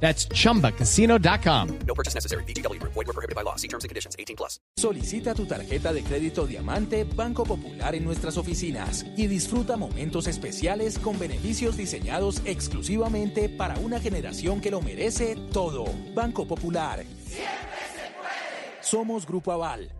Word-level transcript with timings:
That's 0.00 0.28
chumbacasino.com. 0.28 1.78
No 1.86 1.94
purchase 1.94 2.14
necessary. 2.14 2.44
BGW. 2.44 2.80
Void 2.82 3.06
were 3.06 3.12
prohibited 3.12 3.34
by 3.34 3.42
law. 3.42 3.56
See 3.56 3.68
terms 3.68 3.84
and 3.84 3.88
conditions. 3.88 4.14
18 4.18 4.36
plus. 4.36 4.60
Solicita 4.76 5.34
tu 5.34 5.46
tarjeta 5.46 5.92
de 5.92 6.02
crédito 6.02 6.46
Diamante 6.46 7.04
Banco 7.04 7.44
Popular 7.44 7.94
en 7.94 8.04
nuestras 8.04 8.36
oficinas 8.36 9.04
y 9.16 9.26
disfruta 9.26 9.76
momentos 9.76 10.26
especiales 10.26 10.98
con 10.98 11.18
beneficios 11.18 11.76
diseñados 11.76 12.42
exclusivamente 12.44 13.48
para 13.48 13.78
una 13.78 13.98
generación 14.00 14.60
que 14.60 14.70
lo 14.70 14.80
merece 14.80 15.36
todo. 15.52 15.86
Banco 16.14 16.46
Popular. 16.46 17.04
Siempre 17.26 17.46
se 17.94 18.12
puede. 18.14 18.82
Somos 18.82 19.26
Grupo 19.26 19.52
Aval. 19.52 19.90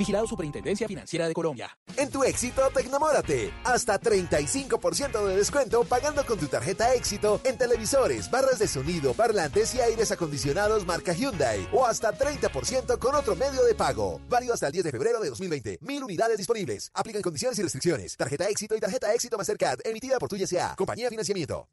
Vigilado 0.00 0.26
Superintendencia 0.26 0.88
Financiera 0.88 1.28
de 1.28 1.34
Colombia. 1.34 1.76
En 1.94 2.08
tu 2.08 2.24
éxito, 2.24 2.62
Tecnomórate. 2.74 3.52
Hasta 3.64 4.00
35% 4.00 5.26
de 5.26 5.36
descuento 5.36 5.84
pagando 5.84 6.24
con 6.24 6.38
tu 6.38 6.46
tarjeta 6.46 6.94
éxito 6.94 7.38
en 7.44 7.58
televisores, 7.58 8.30
barras 8.30 8.58
de 8.58 8.66
sonido, 8.66 9.12
parlantes 9.12 9.74
y 9.74 9.80
aires 9.82 10.10
acondicionados 10.10 10.86
marca 10.86 11.12
Hyundai. 11.12 11.68
O 11.70 11.84
hasta 11.84 12.16
30% 12.16 12.98
con 12.98 13.14
otro 13.14 13.36
medio 13.36 13.62
de 13.62 13.74
pago. 13.74 14.22
Válido 14.26 14.54
hasta 14.54 14.68
el 14.68 14.72
10 14.72 14.84
de 14.84 14.90
febrero 14.90 15.20
de 15.20 15.28
2020. 15.28 15.78
Mil 15.82 16.02
unidades 16.02 16.38
disponibles. 16.38 16.90
Aplican 16.94 17.20
condiciones 17.20 17.58
y 17.58 17.62
restricciones. 17.62 18.16
Tarjeta 18.16 18.48
éxito 18.48 18.74
y 18.74 18.80
tarjeta 18.80 19.12
éxito 19.12 19.36
Mastercard 19.36 19.80
emitida 19.84 20.18
por 20.18 20.30
tu 20.30 20.36
YSA. 20.36 20.76
Compañía 20.76 21.10
Financiamiento. 21.10 21.68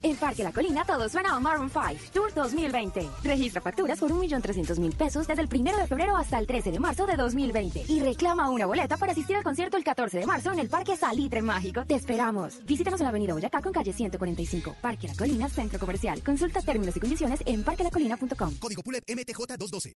En 0.00 0.14
Parque 0.14 0.44
La 0.44 0.52
Colina 0.52 0.84
todo 0.84 1.08
suena 1.08 1.34
a 1.34 1.40
Maroon 1.40 1.68
5 1.70 2.12
Tour 2.12 2.32
2020. 2.32 3.04
Registra 3.24 3.60
facturas 3.60 3.98
por 3.98 4.12
1.300.000 4.12 4.94
pesos 4.94 5.26
desde 5.26 5.42
el 5.42 5.48
1 5.52 5.76
de 5.76 5.86
febrero 5.88 6.16
hasta 6.16 6.38
el 6.38 6.46
13 6.46 6.70
de 6.70 6.78
marzo 6.78 7.04
de 7.04 7.16
2020 7.16 7.84
y 7.88 7.98
reclama 7.98 8.48
una 8.48 8.66
boleta 8.66 8.96
para 8.96 9.10
asistir 9.10 9.34
al 9.34 9.42
concierto 9.42 9.76
el 9.76 9.82
14 9.82 10.20
de 10.20 10.24
marzo 10.26 10.52
en 10.52 10.60
el 10.60 10.68
Parque 10.68 10.96
Salitre 10.96 11.42
Mágico. 11.42 11.84
Te 11.84 11.96
esperamos. 11.96 12.64
Visítanos 12.64 13.00
en 13.00 13.04
la 13.06 13.08
Avenida 13.08 13.32
Boyacá 13.32 13.60
con 13.60 13.72
calle 13.72 13.92
145. 13.92 14.76
Parque 14.80 15.08
La 15.08 15.14
Colina, 15.16 15.48
Centro 15.48 15.80
Comercial. 15.80 16.22
Consulta 16.22 16.62
términos 16.62 16.96
y 16.96 17.00
condiciones 17.00 17.40
en 17.44 17.64
parquelacolina.com. 17.64 18.54
Código 18.60 18.84
PULEP 18.84 19.02
MTJ 19.04 19.56
212. 19.58 19.96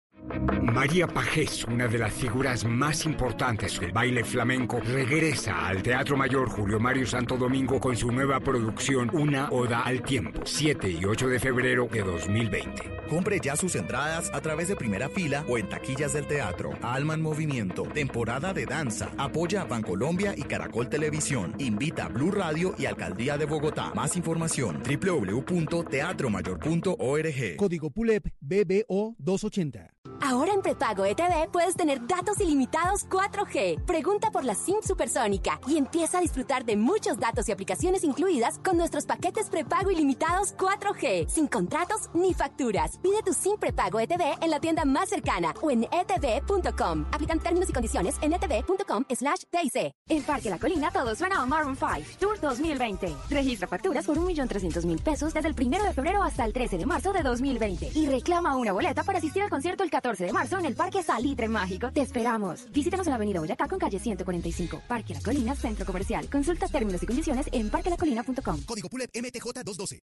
María 0.63 1.05
Pajés, 1.05 1.63
una 1.66 1.88
de 1.88 1.99
las 1.99 2.13
figuras 2.13 2.66
más 2.66 3.05
importantes 3.05 3.79
del 3.79 3.91
baile 3.91 4.23
flamenco, 4.23 4.79
regresa 4.79 5.67
al 5.67 5.83
Teatro 5.83 6.17
Mayor 6.17 6.49
Julio 6.49 6.79
Mario 6.79 7.05
Santo 7.05 7.38
Domingo 7.38 7.79
con 7.79 7.95
su 7.95 8.11
nueva 8.11 8.39
producción 8.39 9.11
Una 9.13 9.49
Oda 9.52 9.91
al 9.92 10.02
Tiempo, 10.03 10.42
7 10.45 10.89
y 10.89 11.06
8 11.06 11.28
de 11.28 11.39
febrero 11.39 11.88
de 11.92 12.02
2020. 12.02 12.84
Compre 13.09 13.42
ya 13.42 13.58
sus 13.58 13.75
entradas 13.75 14.31
a 14.34 14.39
través 14.39 14.70
de 14.70 14.78
primera 14.78 15.09
fila 15.09 15.44
o 15.50 15.58
en 15.58 15.67
taquillas 15.67 16.14
del 16.14 16.28
teatro. 16.28 16.72
Alma 16.81 17.14
en 17.14 17.22
Movimiento, 17.22 17.84
temporada 17.84 18.53
de 18.53 18.66
danza. 18.66 19.12
Apoya 19.17 19.64
a 19.64 19.66
Bancolombia 19.66 20.34
y 20.38 20.44
Caracol 20.44 20.88
Televisión. 20.88 21.53
Invita 21.59 22.06
a 22.06 22.08
Blue 22.08 22.31
Radio 22.31 22.73
y 22.78 22.86
Alcaldía 22.86 23.38
de 23.38 23.44
Bogotá. 23.45 23.92
Más 23.94 24.16
información 24.16 24.81
www.teatromayor.org. 24.81 27.58
Código 27.58 27.92
PULEP 27.92 28.28
BBO 28.39 29.17
280. 29.19 30.00
Ahora 30.23 30.53
en 30.53 30.61
prepago 30.61 31.03
ETV 31.03 31.50
puedes 31.52 31.75
tener 31.75 32.05
datos 32.05 32.39
ilimitados 32.39 33.09
4G. 33.09 33.84
Pregunta 33.85 34.29
por 34.29 34.45
la 34.45 34.53
SIM 34.53 34.75
supersónica 34.84 35.59
y 35.68 35.78
empieza 35.78 36.19
a 36.19 36.22
disfrutar 36.22 36.63
de 36.63 36.78
muchos 36.78 37.18
datos 37.18 37.50
y 37.50 37.51
aplicaciones 37.51 38.03
incluidas 38.03 38.59
con 38.59 38.78
nuestros 38.78 39.07
paquetes 39.07 39.50
prepago 39.50 39.90
ilimitados 39.90 40.56
4G, 40.57 41.28
sin 41.28 41.47
contratos 41.47 42.12
ni 42.13 42.35
facturas. 42.35 43.00
Pide 43.00 43.23
tu 43.23 43.34
SIM 43.34 43.57
prepago 43.57 44.00
ETV 44.00 44.44
en 44.44 44.51
la 44.51 44.59
tienda 44.59 44.85
más 44.85 45.09
cercana 45.09 45.56
o 45.59 45.72
en 45.72 45.85
etv.com. 45.85 47.07
Aplican 47.12 47.40
términos 47.40 47.69
y 47.72 47.74
condiciones 47.74 48.16
en 48.22 48.34
etv.com 48.34 49.03
slash 49.09 49.44
TIC. 49.50 49.91
En 50.07 50.24
Parque 50.24 50.51
La 50.51 50.59
Colina 50.59 50.91
todo 50.91 51.16
suena 51.16 51.41
a 51.41 51.45
Maroon 51.47 51.75
5 51.75 51.90
Tour 52.19 52.40
2020. 52.40 53.16
Registra 53.29 53.68
facturas 53.68 54.06
por 54.06 54.18
1.300.000 54.18 55.01
pesos 55.01 55.34
desde 55.34 55.50
el 55.50 55.56
1 55.59 55.84
de 55.84 55.94
febrero 55.94 56.22
hasta 56.22 56.45
el 56.45 56.53
13 56.53 56.78
de 56.78 56.85
marzo 56.85 57.12
de 57.12 57.24
2020 57.24 57.91
y 57.95 58.06
reclama 58.06 58.56
una 58.56 58.72
boleta 58.72 59.03
para 59.03 59.18
asistir 59.18 59.41
al 59.41 59.50
concierto 59.50 59.84
el 59.84 59.90
14 59.90 60.10
de 60.17 60.33
marzo 60.33 60.57
en 60.57 60.66
el 60.66 60.75
Parque 60.75 61.01
Salitre 61.03 61.47
Mágico. 61.47 61.91
Te 61.91 62.01
esperamos. 62.01 62.69
Visítanos 62.72 63.07
en 63.07 63.11
la 63.11 63.16
Avenida 63.16 63.39
Boyacá 63.39 63.67
con 63.67 63.79
calle 63.79 63.99
145. 63.99 64.81
Parque 64.88 65.13
La 65.13 65.22
Colina, 65.22 65.55
Centro 65.55 65.85
Comercial. 65.85 66.29
Consulta 66.29 66.67
términos 66.67 67.01
y 67.03 67.05
condiciones 67.05 67.47
en 67.51 67.69
parquelacolina.com. 67.69 68.61
Código 68.66 68.89
PULEP 68.89 69.09
MTJ 69.16 69.63
212. 69.63 70.00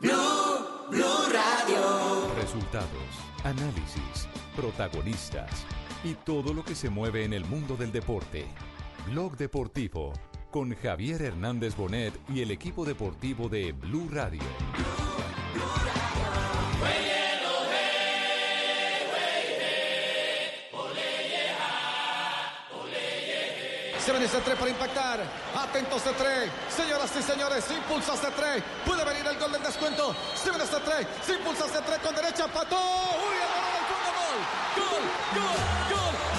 Blue, 0.00 0.12
Blue 0.90 1.32
Radio. 1.32 2.34
Resultados, 2.36 2.88
análisis, 3.42 4.28
protagonistas 4.54 5.50
y 6.04 6.14
todo 6.14 6.54
lo 6.54 6.64
que 6.64 6.74
se 6.74 6.90
mueve 6.90 7.24
en 7.24 7.32
el 7.32 7.44
mundo 7.44 7.76
del 7.76 7.90
deporte. 7.90 8.46
Blog 9.08 9.36
Deportivo 9.36 10.12
con 10.50 10.74
Javier 10.74 11.22
Hernández 11.22 11.76
Bonet 11.76 12.14
y 12.28 12.42
el 12.42 12.50
equipo 12.50 12.84
deportivo 12.84 13.48
de 13.48 13.72
Blue 13.72 14.08
Radio. 14.10 14.42
Se 24.06 24.12
ese 24.24 24.38
3 24.38 24.56
para 24.56 24.70
impactar. 24.70 25.18
Atentos 25.52 26.04
de 26.04 26.12
3. 26.12 26.50
Señoras 26.68 27.10
y 27.18 27.22
señores, 27.22 27.64
impulsa 27.72 28.14
ese 28.14 28.30
3. 28.30 28.62
Puede 28.86 29.04
venir 29.04 29.26
el 29.26 29.36
gol 29.36 29.50
del 29.50 29.64
descuento. 29.64 30.14
Se 30.36 30.48
viene 30.48 30.62
ese 30.62 30.78
3. 30.78 31.06
Se 31.26 31.32
impulsa 31.32 31.66
ese 31.66 31.82
3 31.82 31.98
con 31.98 32.14
derecha. 32.14 32.46
Pató. 32.46 32.78
Uy, 32.78 33.34
el 33.34 33.50
del 33.74 33.84
fondo 33.90 34.10
gol. 34.14 34.38
Gol, 34.78 35.02
gol, 35.42 35.58
gol, 35.90 36.35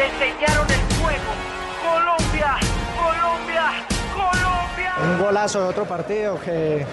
le 0.00 0.06
enseñaron 0.06 0.66
el 0.70 0.98
juego. 0.98 1.32
Colombia, 1.82 2.56
Colombia, 2.96 3.86
Colombia. 4.14 4.94
Un 5.04 5.18
golazo 5.22 5.62
de 5.62 5.68
otro 5.68 5.84
partido 5.84 6.40
que 6.40 6.86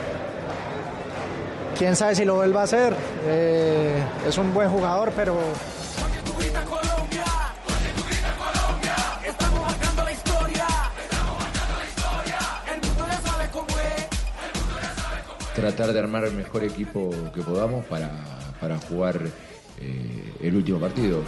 quién 1.78 1.96
sabe 1.96 2.16
si 2.16 2.26
lo 2.26 2.36
vuelva 2.36 2.62
a 2.62 2.64
hacer. 2.64 2.94
Eh, 3.26 4.04
es 4.28 4.38
un 4.38 4.54
buen 4.54 4.70
jugador, 4.70 5.14
pero 5.16 5.38
tratar 15.56 15.92
de 15.92 16.00
armar 16.00 16.24
el 16.24 16.34
mejor 16.34 16.64
equipo 16.64 17.10
que 17.34 17.42
podamos 17.42 17.84
para, 17.86 18.12
para 18.62 18.78
jugar 18.78 19.20
eh, 19.80 20.34
el 20.42 20.56
último 20.56 20.80
partido. 20.80 21.24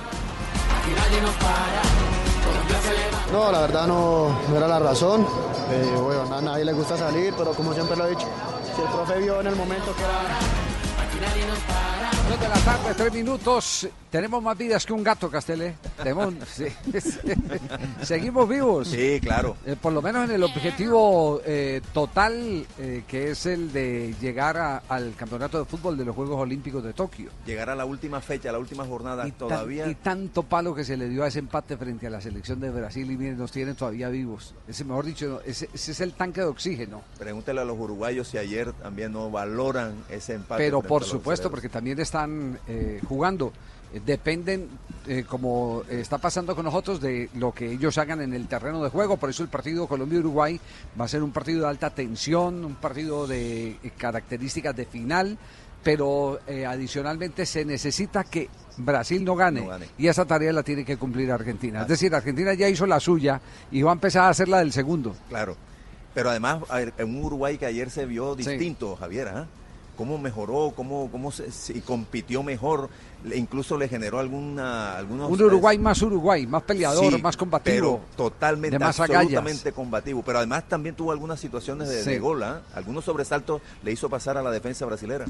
No, 3.31 3.51
la 3.51 3.59
verdad 3.61 3.87
no, 3.87 4.29
no 4.49 4.57
era 4.57 4.67
la 4.67 4.79
razón. 4.79 5.25
Eh, 5.71 5.97
bueno, 6.01 6.35
a 6.35 6.41
nadie 6.41 6.65
le 6.65 6.73
gusta 6.73 6.97
salir, 6.97 7.33
pero 7.37 7.53
como 7.53 7.73
siempre 7.73 7.95
lo 7.95 8.07
he 8.07 8.09
dicho, 8.11 8.27
si 8.75 8.81
el 8.81 8.87
profe 8.87 9.19
vio 9.19 9.39
en 9.39 9.47
el 9.47 9.55
momento 9.55 9.95
que 9.95 10.01
era 10.01 10.39
de 12.37 12.47
la 12.47 12.55
tarde, 12.55 12.93
tres 12.95 13.13
minutos. 13.13 13.87
Tenemos 14.09 14.41
más 14.41 14.57
vidas 14.57 14.85
que 14.85 14.93
un 14.93 15.03
gato, 15.03 15.29
Sí. 16.48 16.66
Seguimos 18.04 18.48
vivos. 18.48 18.88
Sí, 18.88 19.19
claro. 19.22 19.56
Eh, 19.66 19.75
por 19.80 19.94
lo 19.94 20.01
menos 20.01 20.30
en 20.30 20.36
el 20.36 20.44
objetivo 20.44 21.42
eh, 21.46 21.81
total, 21.94 22.66
eh, 22.80 23.04
que 23.07 23.31
es 23.31 23.46
el 23.46 23.72
de 23.72 24.13
llegar 24.22 24.57
a- 24.57 24.84
al 24.90 25.13
campeonato 25.16 25.60
de 25.60 25.66
fútbol 25.66 25.98
de 25.98 26.06
los 26.06 26.16
Juegos 26.16 26.38
Olímpicos 26.40 26.84
de 26.84 26.94
Tokio. 26.94 27.30
Llegar 27.46 27.69
a 27.69 27.75
la 27.75 27.86
última 27.86 28.22
fecha, 28.22 28.51
la 28.51 28.60
última 28.60 28.86
jornada, 28.86 29.28
Y, 29.28 29.31
tan- 29.31 29.38
todavía. 29.50 29.88
y 29.88 29.96
tanto 29.96 30.44
palo 30.44 30.74
que 30.74 30.84
se 30.84 30.98
le 30.98 31.10
dio 31.10 31.24
a 31.24 31.28
ese 31.28 31.40
empate 31.40 31.78
frente 31.78 32.07
a 32.07 32.10
la 32.10 32.22
selección 32.22 32.60
de 32.60 32.69
Brasil 32.69 33.10
y 33.12 33.18
miren, 33.18 33.38
nos 33.38 33.51
tienen 33.51 33.75
todavía 33.75 34.10
vivos. 34.10 34.54
Ese, 34.68 34.84
mejor 34.86 35.06
dicho, 35.06 35.42
ese, 35.46 35.69
ese 35.74 35.92
es 35.92 36.01
el 36.01 36.13
tanque 36.13 36.42
de 36.42 36.48
oxígeno. 36.48 37.01
Pregúntale 37.18 37.62
a 37.62 37.66
los 37.66 37.78
uruguayos 37.78 38.28
si 38.28 38.38
ayer 38.38 38.72
también 38.74 39.12
no 39.12 39.30
valoran 39.30 39.94
ese 40.10 40.34
empate. 40.36 40.63
Pero 40.63 40.81
por 40.81 41.04
a 41.04 41.06
supuesto, 41.06 41.50
porque 41.50 41.69
también 41.69 42.00
están 42.00 42.60
eh, 42.68 43.01
jugando. 43.07 43.51
Eh, 43.94 44.01
Dependen, 44.06 44.68
eh, 45.07 45.24
como 45.27 45.83
está 45.89 46.18
pasando 46.18 46.56
con 46.56 46.65
nosotros, 46.65 47.01
de 47.01 47.30
lo 47.36 47.51
que 47.53 47.71
ellos 47.71 47.97
hagan 47.97 48.21
en 48.21 48.33
el 48.33 48.47
terreno 48.47 48.83
de 48.83 48.89
juego. 48.89 49.18
Por 49.18 49.30
eso 49.30 49.44
el 49.44 49.50
partido 49.50 49.88
Colombia-Uruguay 49.88 50.59
va 51.00 51.06
a 51.06 51.07
ser 51.07 51.24
un 51.24 51.31
partido 51.31 51.62
de 51.62 51.68
alta 51.68 51.89
tensión, 51.89 52.63
un 52.65 52.75
partido 52.75 53.25
de 53.27 53.69
eh, 53.83 53.91
características 53.97 54.75
de 54.75 54.86
final. 54.86 55.38
Pero 55.81 56.41
eh, 56.45 56.65
adicionalmente 56.65 57.45
se 57.45 57.63
necesita 57.63 58.25
que 58.25 58.50
Brasil 58.75 59.24
no 59.24 59.33
gane, 59.38 59.62
No 59.62 59.68
gane. 59.68 59.86
y 59.97 60.07
esa 60.07 60.25
tarea 60.25 60.51
la 60.51 60.62
tiene 60.62 60.83
que 60.83 60.97
cumplir 60.97 61.31
Argentina. 61.31 61.83
Es 61.83 61.88
decir, 61.88 62.13
Argentina 62.13 62.53
ya 62.53 62.68
hizo 62.68 62.86
la 62.86 63.00
suya 63.00 63.39
y 63.71 63.81
va 63.81 63.91
a 63.91 63.94
empezar 63.94 64.24
a 64.25 64.30
hacer 64.30 64.50
la 64.50 64.59
del 64.59 64.74
segundo. 64.74 65.15
Claro. 65.30 65.56
Pero 66.13 66.31
además, 66.31 66.59
en 66.97 67.15
un 67.15 67.24
Uruguay 67.24 67.57
que 67.57 67.65
ayer 67.65 67.89
se 67.89 68.06
vio 68.06 68.36
distinto, 68.36 68.97
Javier, 68.97 69.30
¿ah? 69.30 69.47
Cómo 70.00 70.18
mejoró, 70.18 70.72
cómo, 70.74 71.10
cómo 71.12 71.30
se, 71.30 71.51
se- 71.51 71.81
compitió 71.81 72.42
mejor, 72.42 72.88
incluso 73.36 73.78
le 73.78 73.90
generó 73.90 74.19
alguna, 74.19 74.96
algunos... 74.96 75.30
Un 75.30 75.42
Uruguay 75.44 75.78
más 75.78 76.01
Uruguay, 76.01 76.48
más 76.48 76.63
peleador, 76.63 77.12
Sí, 77.13 77.22
más 77.22 77.36
combativo. 77.36 77.75
Pero 77.75 78.01
totalmente, 78.16 78.75
de 78.78 78.80
más 78.86 78.98
agallas. 78.98 79.24
absolutamente 79.24 79.74
combativo. 79.74 80.24
Pero 80.25 80.38
además 80.38 80.63
también 80.69 80.96
tuvo 80.96 81.12
algunas 81.12 81.38
situaciones 81.42 81.90
de, 81.90 82.01
Sí. 82.01 82.12
de 82.12 82.19
gol, 82.19 82.42
¿ah? 82.44 82.62
Algunos 82.75 83.04
sobresaltos 83.04 83.62
le 83.84 83.92
hizo 83.92 84.10
pasar 84.10 84.38
a 84.38 84.42
la 84.42 84.51
defensa 84.51 84.86
brasilera. 84.86 85.25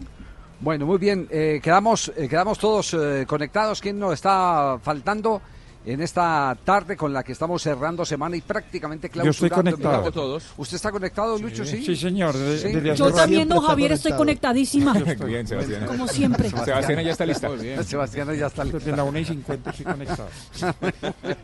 Bueno, 0.59 0.85
muy 0.85 0.99
bien. 0.99 1.27
eh, 1.31 1.59
quedamos, 1.63 2.11
eh, 2.15 2.27
quedamos 2.29 2.59
todos 2.59 2.93
eh, 2.93 3.25
conectados. 3.27 3.81
¿Quién 3.81 3.97
nos 3.97 4.13
está 4.13 4.77
faltando 4.83 5.41
en 5.85 6.01
esta 6.01 6.55
tarde 6.65 6.97
con 6.97 7.13
la 7.13 7.23
que 7.23 7.31
estamos 7.31 7.61
cerrando 7.61 8.05
semana 8.05 8.35
y 8.35 8.41
prácticamente 8.41 9.09
Yo 9.13 9.23
estoy 9.29 9.49
clausurando? 9.49 9.77
conectado. 9.77 10.11
Todos. 10.11 10.43
¿Usted 10.57 10.75
está 10.75 10.91
conectado, 10.91 11.37
Lucho? 11.37 11.65
Sí. 11.65 11.83
Sí, 11.83 11.95
señor, 11.95 12.35
de- 12.35 12.57
Sí. 12.59 12.95
Yo 12.95 13.11
también, 13.13 13.47
don 13.47 13.61
Javier, 13.61 13.93
estoy 13.93 14.11
conectadísima. 14.13 14.93
Bien, 15.25 15.47
Sebastián. 15.47 15.85
Como 15.87 16.07
siempre. 16.07 16.49
Sebastián 16.65 17.03
ya 17.03 17.11
está 17.11 17.25
lista. 17.25 17.49
Muy 17.49 17.57
bien. 17.59 17.83
Sebastián 17.83 18.35
ya 18.37 18.47
está 18.47 18.63
lista. 18.63 18.79
Desde 18.79 18.95
la 18.95 19.03
1 19.03 19.19
y 19.19 19.25
50 19.25 19.69
estoy 19.69 19.85
conectado. 19.85 20.29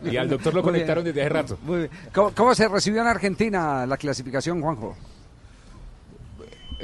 Y 0.03 0.17
al 0.17 0.29
doctor 0.29 0.53
lo 0.53 0.61
conectaron 0.63 1.03
desde 1.03 1.21
hace 1.21 1.29
rato. 1.29 1.57
Muy 1.63 1.77
bien. 1.79 1.89
¿Cómo, 2.13 2.31
cómo 2.35 2.53
se 2.55 2.67
recibió 2.67 3.01
en 3.01 3.07
Argentina 3.07 3.85
la 3.85 3.97
clasificación, 3.97 4.61
Juanjo? 4.61 4.95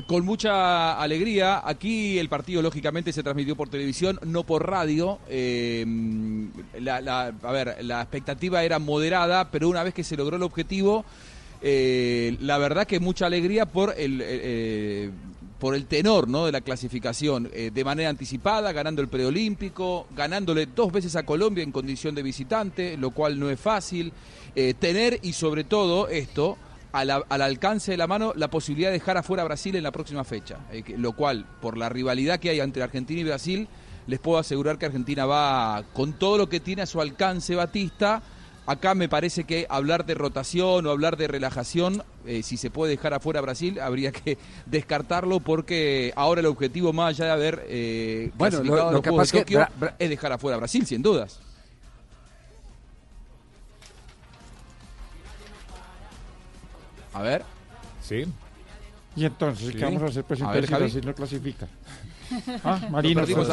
Con 0.07 0.25
mucha 0.25 0.99
alegría. 0.99 1.61
Aquí 1.63 2.17
el 2.17 2.29
partido, 2.29 2.61
lógicamente, 2.61 3.11
se 3.11 3.23
transmitió 3.23 3.55
por 3.55 3.69
televisión, 3.69 4.19
no 4.25 4.43
por 4.43 4.69
radio. 4.69 5.19
Eh, 5.27 5.85
la, 6.79 7.33
a 7.41 7.51
ver, 7.51 7.83
la 7.83 8.01
expectativa 8.01 8.63
era 8.63 8.79
moderada, 8.79 9.51
pero 9.51 9.67
una 9.69 9.83
vez 9.83 9.93
que 9.93 10.03
se 10.03 10.15
logró 10.15 10.37
el 10.37 10.43
objetivo, 10.43 11.03
eh, 11.61 12.37
la 12.39 12.57
verdad 12.57 12.87
que 12.87 12.99
mucha 12.99 13.25
alegría 13.25 13.65
por 13.65 13.93
el. 13.97 14.21
eh, 14.23 15.11
por 15.61 15.75
el 15.75 15.85
tenor 15.85 16.27
¿no? 16.27 16.47
de 16.47 16.51
la 16.51 16.61
clasificación, 16.61 17.47
eh, 17.53 17.69
de 17.71 17.83
manera 17.83 18.09
anticipada, 18.09 18.71
ganando 18.71 18.99
el 19.03 19.09
preolímpico, 19.09 20.07
ganándole 20.15 20.65
dos 20.65 20.91
veces 20.91 21.15
a 21.15 21.23
Colombia 21.23 21.63
en 21.63 21.71
condición 21.71 22.15
de 22.15 22.23
visitante, 22.23 22.97
lo 22.97 23.11
cual 23.11 23.39
no 23.39 23.47
es 23.47 23.59
fácil, 23.59 24.11
eh, 24.55 24.73
tener 24.73 25.19
y 25.21 25.33
sobre 25.33 25.63
todo 25.63 26.07
esto, 26.07 26.57
a 26.93 27.05
la- 27.05 27.23
al 27.29 27.41
alcance 27.41 27.91
de 27.91 27.97
la 27.97 28.07
mano 28.07 28.33
la 28.35 28.49
posibilidad 28.49 28.89
de 28.89 28.99
dejar 28.99 29.17
afuera 29.17 29.43
a 29.43 29.45
Brasil 29.45 29.75
en 29.75 29.83
la 29.83 29.91
próxima 29.91 30.23
fecha. 30.23 30.57
Eh, 30.71 30.83
que- 30.83 30.97
lo 30.97 31.13
cual, 31.13 31.45
por 31.61 31.77
la 31.77 31.89
rivalidad 31.89 32.39
que 32.39 32.49
hay 32.49 32.59
entre 32.59 32.83
Argentina 32.83 33.21
y 33.21 33.23
Brasil, 33.23 33.67
les 34.07 34.19
puedo 34.19 34.37
asegurar 34.39 34.77
que 34.77 34.85
Argentina 34.87 35.25
va 35.25 35.83
con 35.93 36.13
todo 36.13 36.37
lo 36.37 36.49
que 36.49 36.59
tiene 36.59 36.81
a 36.81 36.85
su 36.85 36.99
alcance 37.01 37.55
Batista. 37.55 38.21
Acá 38.67 38.93
me 38.93 39.09
parece 39.09 39.43
que 39.43 39.65
hablar 39.69 40.05
de 40.05 40.13
rotación 40.13 40.85
o 40.85 40.91
hablar 40.91 41.17
de 41.17 41.27
relajación, 41.27 42.03
eh, 42.25 42.43
si 42.43 42.57
se 42.57 42.69
puede 42.69 42.91
dejar 42.91 43.13
afuera 43.13 43.39
a 43.39 43.41
Brasil, 43.41 43.79
habría 43.79 44.11
que 44.11 44.37
descartarlo 44.67 45.39
porque 45.39 46.13
ahora 46.15 46.41
el 46.41 46.47
objetivo 46.47 46.93
más 46.93 47.09
allá 47.09 47.25
de 47.25 47.31
haber 47.31 47.65
eh, 47.67 48.31
Bueno, 48.35 48.61
lo- 48.63 48.91
lo 48.91 49.01
que 49.01 49.09
de 49.09 49.21
es 49.23 49.31
que 49.31 49.39
Tokio 49.41 49.59
Bra- 49.79 49.93
es 49.97 50.09
dejar 50.09 50.31
afuera 50.33 50.55
a 50.55 50.59
Brasil, 50.59 50.85
sin 50.85 51.01
dudas. 51.01 51.39
A 57.13 57.21
ver. 57.21 57.43
Sí. 58.01 58.23
Y 59.15 59.25
entonces, 59.25 59.67
Sí. 59.69 59.73
¿qué 59.73 59.83
vamos 59.85 60.01
a 60.03 60.05
hacer? 60.05 60.23
Pues 60.23 60.41
A 60.41 60.51
ver, 60.51 60.63
si. 60.67 60.79
Brasil 60.83 61.05
no 61.05 61.13
clasifica. 61.13 61.67
Ah, 62.63 62.79
perdimos 63.25 63.49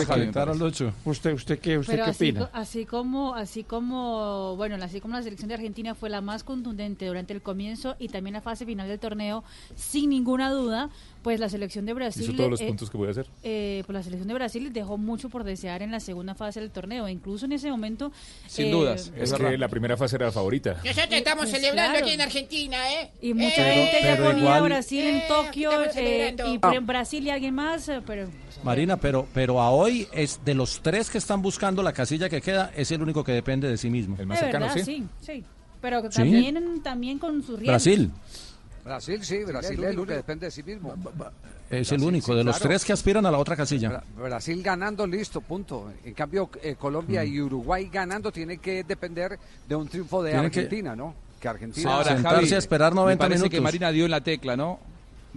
¿usted. 0.57 0.93
¿Usted, 1.05 1.33
usted 1.35 1.59
qué, 1.59 1.79
usted 1.79 1.95
Pero 1.95 2.05
qué 2.05 2.11
así, 2.13 2.29
opina? 2.31 2.41
co- 2.47 2.51
así 2.57 2.87
como, 2.87 3.35
así 3.35 3.65
como, 3.65 4.55
bueno, 4.55 4.77
así 4.85 5.01
como 5.01 5.15
la 5.15 5.23
selección 5.25 5.49
de 5.49 5.55
Argentina 5.55 5.97
fue 5.97 6.09
la 6.11 6.21
más 6.21 6.45
contundente 6.45 7.05
durante 7.07 7.33
el 7.35 7.43
comienzo 7.43 7.97
y 7.99 8.07
también 8.09 8.35
la 8.35 8.41
fase 8.41 8.65
final 8.67 8.87
del 8.87 9.01
torneo, 9.01 9.43
sin 9.75 10.11
ninguna 10.11 10.53
duda, 10.53 10.91
pues 11.23 11.41
la 11.41 11.49
selección 11.49 11.85
de 11.87 11.95
Brasil. 11.95 12.23
Hizo 12.23 12.33
todos 12.35 12.51
los 12.51 12.61
eh, 12.61 12.67
puntos 12.67 12.91
que 12.91 12.97
puede 12.99 13.11
hacer. 13.11 13.27
eh, 13.43 13.83
pues 13.87 13.95
la 13.95 14.03
selección 14.03 14.29
de 14.29 14.35
Brasil 14.35 14.73
dejó 14.73 14.97
mucho 14.99 15.29
por 15.29 15.45
desear 15.45 15.83
en 15.83 15.91
la 15.91 16.01
segunda 16.01 16.35
fase 16.35 16.61
del 16.61 16.71
torneo. 16.71 17.09
Incluso 17.09 17.47
en 17.47 17.53
ese 17.53 17.71
momento. 17.71 18.13
Sin 18.47 18.67
eh, 18.67 18.71
dudas. 18.71 19.13
Es 19.17 19.33
que 19.33 19.59
la 19.59 19.69
primera 19.69 19.97
fase 19.97 20.17
era 20.17 20.27
la 20.27 20.33
favorita. 20.33 20.75
Nosotros 20.85 21.07
estamos 21.11 21.47
Pues 21.47 21.57
celebrando 21.57 21.91
claro. 21.93 22.07
aquí 22.07 22.15
en 22.15 22.21
Argentina, 22.21 22.93
¿eh? 22.95 23.11
Y 23.21 23.35
mucha 23.35 23.71
Eh, 23.73 23.75
gente 23.87 23.99
ya 24.03 24.17
ponía 24.17 24.39
igual- 24.41 24.59
a 24.59 24.61
Brasil 24.61 25.05
en 25.05 25.29
Tokio 25.29 25.71
eh, 25.95 26.37
y 26.53 26.59
por- 26.59 26.81
Brasil 26.83 27.27
y 27.27 27.31
alguien 27.31 27.55
más, 27.55 27.89
eh, 27.89 28.01
pero 28.07 28.29
Marina, 28.63 28.97
pero, 28.97 29.27
pero 29.35 29.61
a 29.61 29.71
hoy 29.71 30.09
es 30.13 30.41
de 30.45 30.55
los 30.55 30.81
tres 30.83 31.11
que 31.11 31.19
están 31.19 31.43
buscando 31.43 31.83
la 31.83 31.93
casilla 31.93 32.29
que 32.29 32.41
queda, 32.41 32.73
es 32.77 32.91
el 32.91 33.03
único 33.03 33.23
que 33.25 33.33
depende 33.33 33.69
de 33.69 33.77
sí 33.77 33.91
mismo. 33.91 34.17
El 34.19 34.29
de 34.29 34.35
verdad, 34.35 34.73
sí, 34.85 35.05
sí. 35.21 35.45
Pero 35.81 36.03
Sí. 36.11 36.17
también, 36.19 36.83
también 36.83 37.19
con 37.21 37.37
sus 37.41 37.51
riesgos. 37.61 37.67
Brasil 37.67 38.11
Brasil, 38.89 39.23
sí, 39.25 39.45
Brasil 39.45 39.73
es 39.79 39.79
el 39.91 39.99
único 39.99 40.07
que 40.07 40.15
depende 40.15 40.47
de 40.47 40.51
sí 40.51 40.63
mismo. 40.63 40.95
es 41.71 41.93
el 41.93 42.03
único 42.03 42.33
sí, 42.33 42.35
de 42.39 42.45
los 42.45 42.57
claro. 42.57 42.69
tres 42.71 42.85
que 42.85 42.93
aspiran 42.93 43.25
a 43.27 43.31
la 43.31 43.39
otra 43.39 43.55
casilla. 43.57 43.91
Bra- 43.91 44.03
Brasil 44.25 44.63
ganando, 44.63 45.07
listo, 45.07 45.41
punto. 45.41 45.93
En 46.05 46.15
cambio, 46.15 46.49
eh, 46.63 46.75
Colombia 46.79 47.23
Mm. 47.23 47.27
y 47.35 47.41
Uruguay 47.43 47.89
ganando 47.93 48.33
tiene 48.33 48.59
que 48.59 48.85
depender 48.85 49.39
de 49.69 49.77
un 49.77 49.89
triunfo 49.89 50.23
de 50.23 50.31
Tiene 50.33 50.51
que- 50.51 50.61
Argentina, 50.61 50.97
¿no? 50.97 51.15
Que 51.41 51.49
Argentina. 51.49 51.93
Ahora, 51.93 52.15
sentarse 52.15 52.41
Javi, 52.47 52.55
a 52.55 52.59
esperar 52.59 52.95
90 52.95 53.25
me 53.25 53.29
parece 53.29 53.45
que 53.45 53.57
minutos. 53.57 53.65
Marina 53.65 53.93
dio 53.93 54.05
en 54.07 54.11
la 54.11 54.21
tecla, 54.23 54.57
¿no? 54.57 54.81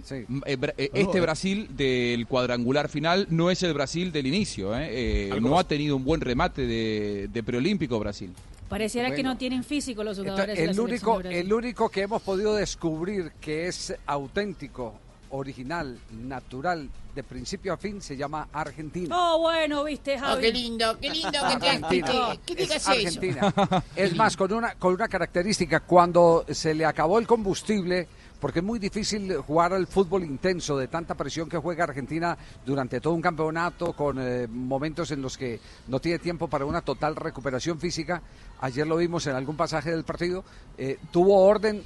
Sí. 0.04 0.24
M- 0.28 0.40
eh, 0.46 0.56
eh, 0.78 0.90
Este. 0.94 1.20
Brasil 1.20 1.68
del 1.76 2.26
cuadrangular 2.26 2.88
final 2.88 3.26
no 3.30 3.50
es 3.50 3.62
el 3.62 3.74
Brasil 3.74 4.10
del 4.10 4.26
inicio. 4.26 4.74
¿eh? 4.76 4.88
Eh, 5.34 5.40
no 5.40 5.58
ha 5.58 5.64
tenido 5.64 5.94
un 5.96 6.04
buen 6.04 6.20
remate 6.22 6.66
de, 6.66 7.28
de 7.32 7.42
preolímpico 7.42 7.98
Brasil. 8.00 8.32
Pareciera 8.72 9.14
que 9.14 9.22
no 9.22 9.36
tienen 9.36 9.62
físico 9.64 10.02
los 10.02 10.16
Entonces, 10.18 10.32
jugadores 10.32 10.58
de 10.58 10.64
la 10.66 10.72
el 10.72 10.80
único, 10.80 11.20
el 11.20 11.52
único 11.52 11.88
que 11.90 12.00
hemos 12.02 12.22
podido 12.22 12.54
descubrir 12.54 13.32
que 13.40 13.68
es 13.68 13.94
auténtico, 14.06 14.94
original, 15.28 15.98
natural, 16.10 16.88
de 17.14 17.22
principio 17.22 17.74
a 17.74 17.76
fin, 17.76 18.00
se 18.00 18.16
llama 18.16 18.48
Argentina. 18.52 19.14
Oh, 19.18 19.40
bueno, 19.40 19.84
viste, 19.84 20.16
Oh, 20.16 20.20
Javi. 20.20 20.40
qué 20.42 20.52
lindo, 20.52 20.98
qué 20.98 21.10
lindo 21.10 21.30
que, 21.30 21.54
te, 21.54 21.60
que, 21.60 21.68
Argentina. 21.68 22.06
que- 22.46 22.54
que 22.54 22.62
Es 22.62 22.68
digas 22.68 22.82
eso. 22.82 22.90
Argentina. 22.92 23.54
Es 23.96 24.16
más, 24.16 24.36
con 24.38 24.52
una, 24.52 24.74
con 24.76 24.94
una 24.94 25.08
característica, 25.08 25.80
cuando 25.80 26.46
se 26.50 26.74
le 26.74 26.86
acabó 26.86 27.18
el 27.18 27.26
combustible, 27.26 28.08
porque 28.42 28.58
es 28.58 28.64
muy 28.64 28.80
difícil 28.80 29.36
jugar 29.36 29.72
al 29.72 29.86
fútbol 29.86 30.24
intenso 30.24 30.76
de 30.76 30.88
tanta 30.88 31.14
presión 31.14 31.48
que 31.48 31.58
juega 31.58 31.84
Argentina 31.84 32.36
durante 32.66 33.00
todo 33.00 33.14
un 33.14 33.22
campeonato, 33.22 33.92
con 33.92 34.18
eh, 34.18 34.48
momentos 34.48 35.12
en 35.12 35.22
los 35.22 35.38
que 35.38 35.60
no 35.86 36.00
tiene 36.00 36.18
tiempo 36.18 36.48
para 36.48 36.64
una 36.64 36.80
total 36.80 37.14
recuperación 37.14 37.78
física. 37.78 38.20
Ayer 38.60 38.84
lo 38.84 38.96
vimos 38.96 39.28
en 39.28 39.36
algún 39.36 39.56
pasaje 39.56 39.92
del 39.92 40.02
partido. 40.02 40.42
eh, 40.76 40.98
tuvo 41.12 41.44
orden 41.44 41.84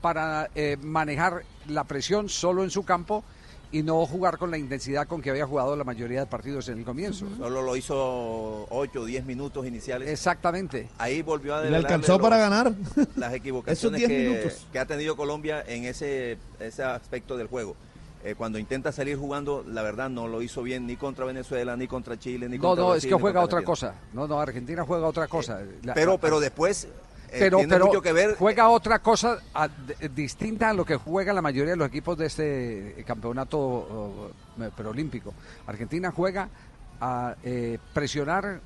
para 0.00 0.48
eh, 0.54 0.78
manejar 0.80 1.42
la 1.68 1.84
presión 1.84 2.30
solo 2.30 2.64
en 2.64 2.70
su 2.70 2.82
campo 2.82 3.22
y 3.72 3.82
no 3.82 4.04
jugar 4.06 4.36
con 4.38 4.50
la 4.50 4.58
intensidad 4.58 5.06
con 5.06 5.22
que 5.22 5.30
había 5.30 5.46
jugado 5.46 5.76
la 5.76 5.84
mayoría 5.84 6.20
de 6.20 6.26
partidos 6.26 6.68
en 6.68 6.78
el 6.78 6.84
comienzo. 6.84 7.26
Solo 7.38 7.62
lo 7.62 7.76
hizo 7.76 8.66
8 8.70 9.00
o 9.00 9.04
10 9.04 9.24
minutos 9.24 9.64
iniciales. 9.66 10.08
Exactamente. 10.08 10.88
Ahí 10.98 11.22
volvió 11.22 11.54
a 11.54 11.62
¿Le 11.62 11.76
alcanzó 11.76 12.12
los- 12.14 12.20
para 12.20 12.36
ganar? 12.38 12.72
Las 13.16 13.32
equivocaciones 13.34 14.00
Esos 14.02 14.08
10 14.08 14.08
que, 14.08 14.28
minutos. 14.28 14.66
que 14.72 14.78
ha 14.78 14.86
tenido 14.86 15.16
Colombia 15.16 15.62
en 15.66 15.84
ese, 15.84 16.38
ese 16.58 16.82
aspecto 16.82 17.36
del 17.36 17.46
juego. 17.46 17.76
Eh, 18.22 18.34
cuando 18.36 18.58
intenta 18.58 18.92
salir 18.92 19.16
jugando, 19.16 19.64
la 19.66 19.80
verdad 19.82 20.10
no 20.10 20.28
lo 20.28 20.42
hizo 20.42 20.62
bien 20.62 20.86
ni 20.86 20.96
contra 20.96 21.24
Venezuela, 21.24 21.74
ni 21.76 21.86
contra 21.86 22.18
Chile, 22.18 22.48
ni 22.50 22.58
No, 22.58 22.62
contra 22.68 22.84
no, 22.84 22.90
es 22.90 22.94
Brasil, 22.96 23.10
que 23.10 23.20
juega 23.20 23.40
otra 23.40 23.58
Argentina. 23.60 23.90
cosa. 23.92 23.94
No, 24.12 24.26
no, 24.28 24.40
Argentina 24.40 24.84
juega 24.84 25.06
otra 25.06 25.26
cosa. 25.26 25.60
La- 25.82 25.94
Pero, 25.94 26.12
la- 26.12 26.18
pero 26.18 26.38
después 26.40 26.84
eh, 26.84 26.88
pero, 27.38 27.58
tiene 27.58 27.72
pero 27.72 27.86
mucho 27.86 28.02
que 28.02 28.12
ver. 28.12 28.36
juega 28.36 28.68
otra 28.68 28.98
cosa 29.00 29.38
a- 29.54 29.68
de- 29.68 30.08
distinta 30.08 30.70
a 30.70 30.74
lo 30.74 30.84
que 30.84 30.96
juega 30.96 31.32
la 31.32 31.42
mayoría 31.42 31.72
de 31.72 31.76
los 31.76 31.88
equipos 31.88 32.16
de 32.18 32.26
este 32.26 33.00
eh, 33.00 33.04
campeonato 33.04 33.58
oh, 33.58 34.30
eh, 34.60 34.70
preolímpico. 34.76 35.32
Argentina 35.66 36.10
juega 36.10 36.48
a 37.00 37.34
eh, 37.42 37.78
presionar 37.94 38.60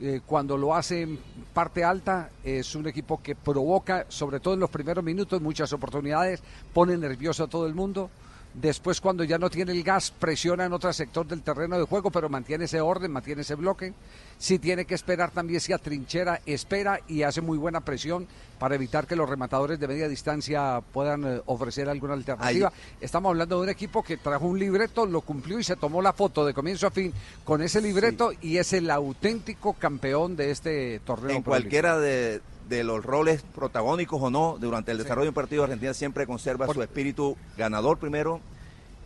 eh, 0.00 0.20
cuando 0.24 0.56
lo 0.56 0.74
hace 0.74 1.02
en 1.02 1.18
parte 1.52 1.84
alta. 1.84 2.30
Es 2.42 2.74
un 2.74 2.86
equipo 2.88 3.22
que 3.22 3.34
provoca, 3.34 4.06
sobre 4.08 4.40
todo 4.40 4.54
en 4.54 4.60
los 4.60 4.70
primeros 4.70 5.04
minutos, 5.04 5.40
muchas 5.40 5.72
oportunidades, 5.72 6.42
pone 6.72 6.96
nervioso 6.96 7.44
a 7.44 7.48
todo 7.48 7.66
el 7.66 7.74
mundo. 7.74 8.10
Después, 8.54 9.00
cuando 9.00 9.22
ya 9.22 9.38
no 9.38 9.48
tiene 9.48 9.72
el 9.72 9.84
gas, 9.84 10.10
presiona 10.10 10.64
en 10.64 10.72
otro 10.72 10.92
sector 10.92 11.26
del 11.26 11.42
terreno 11.42 11.78
de 11.78 11.84
juego, 11.84 12.10
pero 12.10 12.28
mantiene 12.28 12.64
ese 12.64 12.80
orden, 12.80 13.12
mantiene 13.12 13.42
ese 13.42 13.54
bloque. 13.54 13.92
Si 14.38 14.58
tiene 14.58 14.86
que 14.86 14.94
esperar 14.94 15.30
también, 15.30 15.60
si 15.60 15.72
atrinchera, 15.72 16.40
espera 16.46 17.00
y 17.06 17.22
hace 17.22 17.40
muy 17.40 17.58
buena 17.58 17.80
presión 17.80 18.26
para 18.58 18.74
evitar 18.74 19.06
que 19.06 19.14
los 19.14 19.28
rematadores 19.28 19.78
de 19.78 19.86
media 19.86 20.08
distancia 20.08 20.82
puedan 20.92 21.24
eh, 21.24 21.40
ofrecer 21.46 21.88
alguna 21.88 22.14
alternativa. 22.14 22.72
Estamos 23.00 23.30
hablando 23.30 23.56
de 23.56 23.62
un 23.62 23.68
equipo 23.68 24.02
que 24.02 24.16
trajo 24.16 24.46
un 24.46 24.58
libreto, 24.58 25.06
lo 25.06 25.20
cumplió 25.20 25.58
y 25.58 25.64
se 25.64 25.76
tomó 25.76 26.02
la 26.02 26.12
foto 26.12 26.44
de 26.44 26.52
comienzo 26.52 26.86
a 26.86 26.90
fin 26.90 27.12
con 27.44 27.62
ese 27.62 27.80
libreto 27.80 28.32
y 28.42 28.58
es 28.58 28.72
el 28.72 28.90
auténtico 28.90 29.74
campeón 29.74 30.36
de 30.36 30.50
este 30.50 31.00
torneo. 31.00 31.36
en 31.36 31.42
cualquiera 31.42 31.98
de, 31.98 32.40
de 32.70 32.84
los 32.84 33.04
roles 33.04 33.42
protagónicos 33.42 34.22
o 34.22 34.30
no, 34.30 34.56
durante 34.58 34.92
el 34.92 34.98
desarrollo 34.98 35.24
de 35.24 35.28
un 35.30 35.34
partido, 35.34 35.64
Argentina 35.64 35.92
siempre 35.92 36.24
conserva 36.26 36.72
su 36.72 36.80
espíritu 36.82 37.36
ganador 37.58 37.98
primero, 37.98 38.40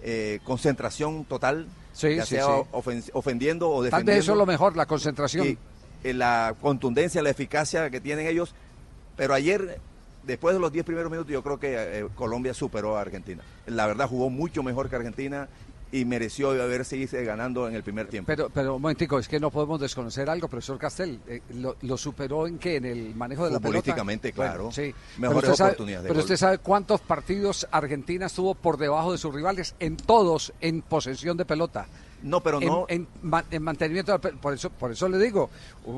eh, 0.03 0.39
concentración 0.45 1.25
total, 1.25 1.67
Sí, 1.95 2.15
ya 2.17 2.27
sí, 2.27 2.35
sea 2.35 2.45
sí. 2.47 3.11
ofendiendo 3.15 3.71
o 3.71 3.77
Tal 3.77 3.85
defendiendo. 3.85 4.11
vez 4.13 4.19
eso 4.25 4.33
es 4.33 4.39
lo 4.39 4.47
mejor, 4.47 4.77
la 4.77 4.85
concentración. 4.87 5.47
Y, 5.47 5.59
eh, 6.05 6.13
la 6.13 6.55
contundencia, 6.61 7.23
la 7.23 7.31
eficacia 7.31 7.89
que 7.89 8.01
tienen 8.01 8.27
ellos. 8.27 8.55
Pero 9.17 9.33
ayer, 9.33 9.81
después 10.25 10.55
de 10.55 10.61
los 10.61 10.71
10 10.73 10.85
primeros 10.85 11.11
minutos, 11.11 11.33
yo 11.33 11.43
creo 11.43 11.59
que 11.59 11.75
eh, 12.01 12.07
Colombia 12.17 12.53
superó 12.53 12.99
a 12.99 13.01
Argentina. 13.01 13.43
La 13.67 13.87
verdad, 13.87 14.09
jugó 14.09 14.29
mucho 14.29 14.63
mejor 14.63 14.91
que 14.91 14.97
Argentina 14.97 15.49
y 15.95 16.05
mereció 16.05 16.51
haber 16.51 16.85
seguido 16.85 17.25
ganando 17.25 17.69
en 17.69 17.77
el 17.77 17.85
primer 17.85 18.09
tiempo. 18.09 18.27
Pero, 18.27 18.51
pero 18.51 18.75
un 18.75 18.83
momentico, 18.83 19.17
es 19.21 19.29
que 19.29 19.39
no 19.39 19.51
podemos 19.53 19.81
desconocer 19.81 20.29
algo, 20.29 20.49
profesor 20.49 20.77
Castel. 20.77 21.21
eh, 21.29 21.41
lo, 21.55 21.77
lo 21.83 21.97
superó 21.97 22.49
en 22.49 22.59
qué? 22.59 22.77
En 22.77 22.85
el 22.85 23.15
manejo 23.15 23.45
de 23.45 23.53
la 23.53 23.59
pelota. 23.61 23.69
Futbolísticamente, 23.79 24.33
claro. 24.33 24.73
sí. 24.73 24.93
Mejores 25.19 25.57
sabe- 25.57 25.71
oportunidades 25.71 26.03
de 26.03 26.09
Pero 26.09 26.15
gol. 26.19 26.25
usted 26.25 26.37
sabe 26.37 26.59
cuántos 26.59 27.01
partidos 27.01 27.69
Argentina 27.71 28.27
estuvo 28.27 28.57
por 28.57 28.77
debajo 28.77 29.13
de 29.13 29.19
sus 29.19 29.33
rivales, 29.33 29.77
en 29.79 29.97
todos, 29.97 30.53
en 30.61 30.83
posesión 30.83 31.37
de 31.37 31.45
pelota. 31.45 31.87
No, 32.25 32.41
pero 32.41 32.61
en, 32.61 32.67
no- 32.69 32.87
En, 32.89 33.07
ma- 33.23 33.45
en 33.51 33.63
mantenimiento 33.63 34.11
la 34.13 34.19
por 34.19 34.55
eso 34.55 34.71
por 34.71 34.91
eso 34.91 35.09
le 35.09 35.19
digo 35.19 35.51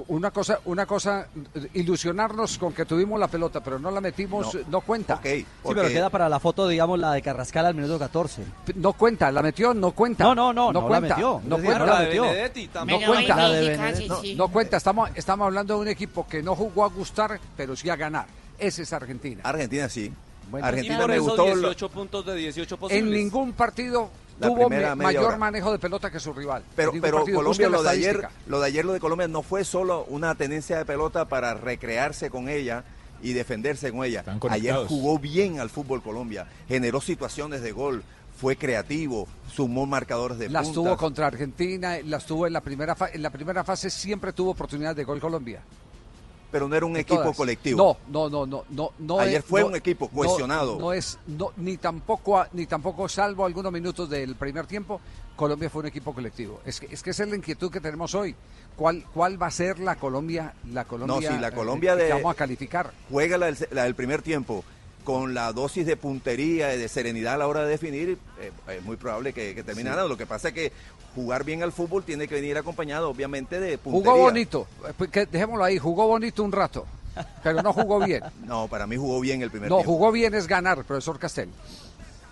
una 0.09 0.31
cosa 0.33 0.59
una 0.65 0.85
cosa 0.85 1.29
ilusionarnos 1.73 2.59
con 2.59 2.73
que 2.73 2.85
tuvimos 2.85 3.19
la 3.21 3.29
pelota 3.29 3.63
pero 3.63 3.79
no 3.79 3.91
la 3.91 4.01
metimos 4.01 4.53
no, 4.55 4.61
No. 4.71 4.81
cuenta 4.81 5.21
Sí, 5.23 5.39
Sí, 5.41 5.47
pero 5.63 5.89
queda 5.89 6.11
para 6.11 6.29
la 6.29 6.41
foto, 6.41 6.67
digamos, 6.69 6.99
la 6.99 7.13
de 7.13 7.23
Carrascal 7.23 7.67
al 7.67 7.75
minuto 7.75 7.99
14. 7.99 8.43
no 8.75 8.93
cuenta 8.95 9.31
la 9.31 9.41
metió 9.43 9.73
no 9.73 9.93
cuenta 9.93 10.25
No, 10.25 10.35
no, 10.35 10.53
no, 10.53 10.73
no 10.73 10.81
la 10.83 10.87
cuenta 10.89 11.15
metió. 11.15 11.41
no 11.45 11.57
decir, 11.57 11.65
cuenta 11.65 11.79
no 11.79 11.93
la 11.93 11.99
metió. 12.01 12.25
no 12.25 13.07
cuenta 13.07 13.37
la 13.37 13.49
de 13.51 13.69
Benedetti. 13.69 14.09
no, 14.09 14.45
no 14.47 14.49
cuenta 14.53 14.77
estamos 14.79 15.11
estamos 15.15 15.47
hablando 15.47 15.75
de 15.75 15.81
un 15.81 15.89
equipo 15.89 16.27
que 16.27 16.43
no 16.43 16.57
jugó 16.57 16.85
a 16.85 16.89
gustar 16.89 17.39
pero 17.57 17.77
sí 17.77 17.89
a 17.89 17.97
ganar 17.97 18.27
ese 18.59 18.83
es 18.83 18.93
Argentina 18.93 19.43
Argentina 19.45 19.89
sí. 19.89 20.13
Bueno, 20.51 20.65
Argentina 20.67 20.95
y 20.95 21.01
por 21.01 21.09
me 21.09 21.15
eso 21.17 21.25
gustó. 21.25 21.47
lo- 21.49 21.55
18 21.57 21.89
puntos 21.89 22.25
de 22.27 22.35
18 22.37 22.77
posibles. 22.77 23.05
en 23.05 23.11
ningún 23.13 23.53
partido 23.53 24.11
La 24.39 24.49
tuvo 24.49 24.69
primera 24.69 24.95
me- 24.95 25.05
media 25.05 25.19
mayor 25.21 25.25
hora. 25.25 25.37
manejo 25.39 25.73
de 25.73 25.79
pelota 25.79 26.11
que 26.11 26.21
su 26.21 26.33
rival 26.33 26.63
Pero, 26.77 26.93
pero 27.01 27.19
partido. 27.19 27.39
Colombia, 27.39 27.69
lo 27.69 27.83
de, 27.83 27.89
ayer, 27.91 28.29
lo 28.47 28.61
de 28.61 28.67
ayer, 28.67 28.85
lo 28.85 28.93
de 28.93 29.01
Colombia, 29.01 29.29
no 29.29 29.43
fue 29.43 29.65
solo 29.65 30.05
una 30.09 30.35
tenencia 30.35 30.77
de 30.79 30.85
pelota 30.85 31.27
para 31.27 31.55
recrearse 31.55 32.29
con 32.31 32.49
ella 32.49 32.85
y 33.23 33.33
defenderse 33.33 33.91
con 33.93 34.05
ella. 34.05 34.25
Ayer 34.51 34.75
jugó 34.87 35.19
bien 35.19 35.59
al 35.59 35.71
fútbol 35.71 36.03
Colombia, 36.03 36.47
generó 36.69 37.01
situaciones 37.01 37.63
de 37.63 37.73
gol, 37.73 38.03
fue 38.39 38.57
creativo, 38.57 39.27
sumó 39.51 39.87
marcadores 39.87 40.37
de 40.39 40.51
las 40.51 40.67
puntas. 40.67 40.75
tuvo 40.85 40.97
contra 40.99 41.27
Argentina, 41.29 41.97
las 42.05 42.27
tuvo 42.27 42.47
en 42.47 42.53
la 42.53 42.61
primera 42.61 42.95
fa- 42.95 43.09
en 43.11 43.23
la 43.23 43.31
primera 43.31 43.65
fase 43.65 43.89
siempre 43.89 44.35
tuvo 44.35 44.51
oportunidades 44.51 44.97
de 44.99 45.05
gol 45.05 45.19
Colombia. 45.21 45.63
Pero 46.57 46.69
no 46.69 46.75
era 46.75 46.87
un 46.87 46.97
equipo 46.97 47.21
todas. 47.21 47.37
colectivo. 47.37 47.99
No, 48.11 48.29
no, 48.31 48.31
no, 48.31 48.47
no, 48.47 48.65
no, 48.71 48.93
no. 48.99 49.21
Ayer 49.21 49.41
es- 49.41 49.45
fue 49.45 49.61
no- 49.61 49.67
un 49.67 49.77
equipo 49.77 50.09
no- 50.11 50.17
cohesionado. 50.23 50.79
No, 50.79 50.93
es, 50.93 51.19
no, 51.27 51.53
ni 51.59 51.77
tampoco, 51.77 52.47
ni 52.55 52.65
tampoco 52.67 53.09
salvo 53.09 53.45
algunos 53.45 53.71
minutos 53.71 54.09
del 54.09 54.35
primer 54.37 54.67
tiempo, 54.67 55.01
Colombia 55.37 55.69
fue 55.69 55.81
un 55.81 55.87
equipo 55.89 56.15
colectivo. 56.15 56.61
Es 56.65 56.81
que, 56.81 56.87
es 56.91 57.03
que 57.03 57.11
esa 57.11 57.25
es 57.25 57.29
la 57.29 57.37
inquietud 57.37 57.71
que 57.71 57.81
tenemos 57.81 58.15
hoy. 58.15 58.35
¿Cuál, 58.75 59.05
cuál 59.13 59.41
va 59.41 59.49
a 59.49 59.51
ser 59.51 59.79
la 59.81 59.97
Colombia, 59.97 60.55
la 60.73 60.85
Colombia, 60.87 61.31
sí, 61.33 61.39
la 61.39 61.49
eh, 61.49 61.53
Colombia 61.53 61.95
que 61.97 62.05
de- 62.05 62.13
vamos 62.15 62.33
a 62.33 62.35
calificar? 62.35 62.91
Juega 63.11 63.37
la 63.37 63.47
del, 63.47 63.69
la 63.73 63.85
del 63.85 63.95
primer 63.95 64.23
tiempo 64.23 64.65
con 65.05 65.35
la 65.35 65.53
dosis 65.53 65.87
de 65.87 65.97
puntería 65.97 66.75
y 66.75 66.79
de 66.79 66.89
serenidad 66.89 67.35
a 67.35 67.37
la 67.37 67.47
hora 67.47 67.63
de 67.63 67.69
definir, 67.69 68.19
eh, 68.41 68.51
es 68.77 68.83
muy 68.83 68.97
probable 68.97 69.33
que, 69.33 69.55
que 69.55 69.63
termine 69.63 69.89
ganando. 69.91 70.09
Lo 70.09 70.17
que 70.17 70.27
pasa 70.27 70.49
es 70.49 70.55
que 70.55 70.73
jugar 71.17 71.43
bien 71.43 71.65
al 71.65 71.73
fútbol 71.73 72.05
tiene 72.05 72.29
que 72.29 72.37
venir 72.37 72.57
acompañado, 72.57 73.11
obviamente, 73.11 73.59
de 73.59 73.77
puntería. 73.79 74.11
Jugó 74.13 74.23
bonito, 74.23 74.67
eh, 74.89 74.93
pues 74.97 75.11
dejémoslo 75.33 75.65
ahí, 75.65 75.79
jugó 75.79 76.07
bonito 76.07 76.45
un 76.45 76.53
rato, 76.53 76.87
pero 77.43 77.61
no 77.63 77.73
jugó 77.73 77.99
bien. 78.05 78.23
No, 78.47 78.69
para 78.69 78.87
mí 78.87 78.97
jugó 78.97 79.19
bien 79.21 79.43
el 79.43 79.51
primer 79.51 79.69
No, 79.69 79.77
tiempo. 79.79 79.93
jugó 79.93 80.13
bien 80.13 80.33
es 80.35 80.47
ganar, 80.47 80.85
profesor 80.85 81.19
Castel. 81.19 81.49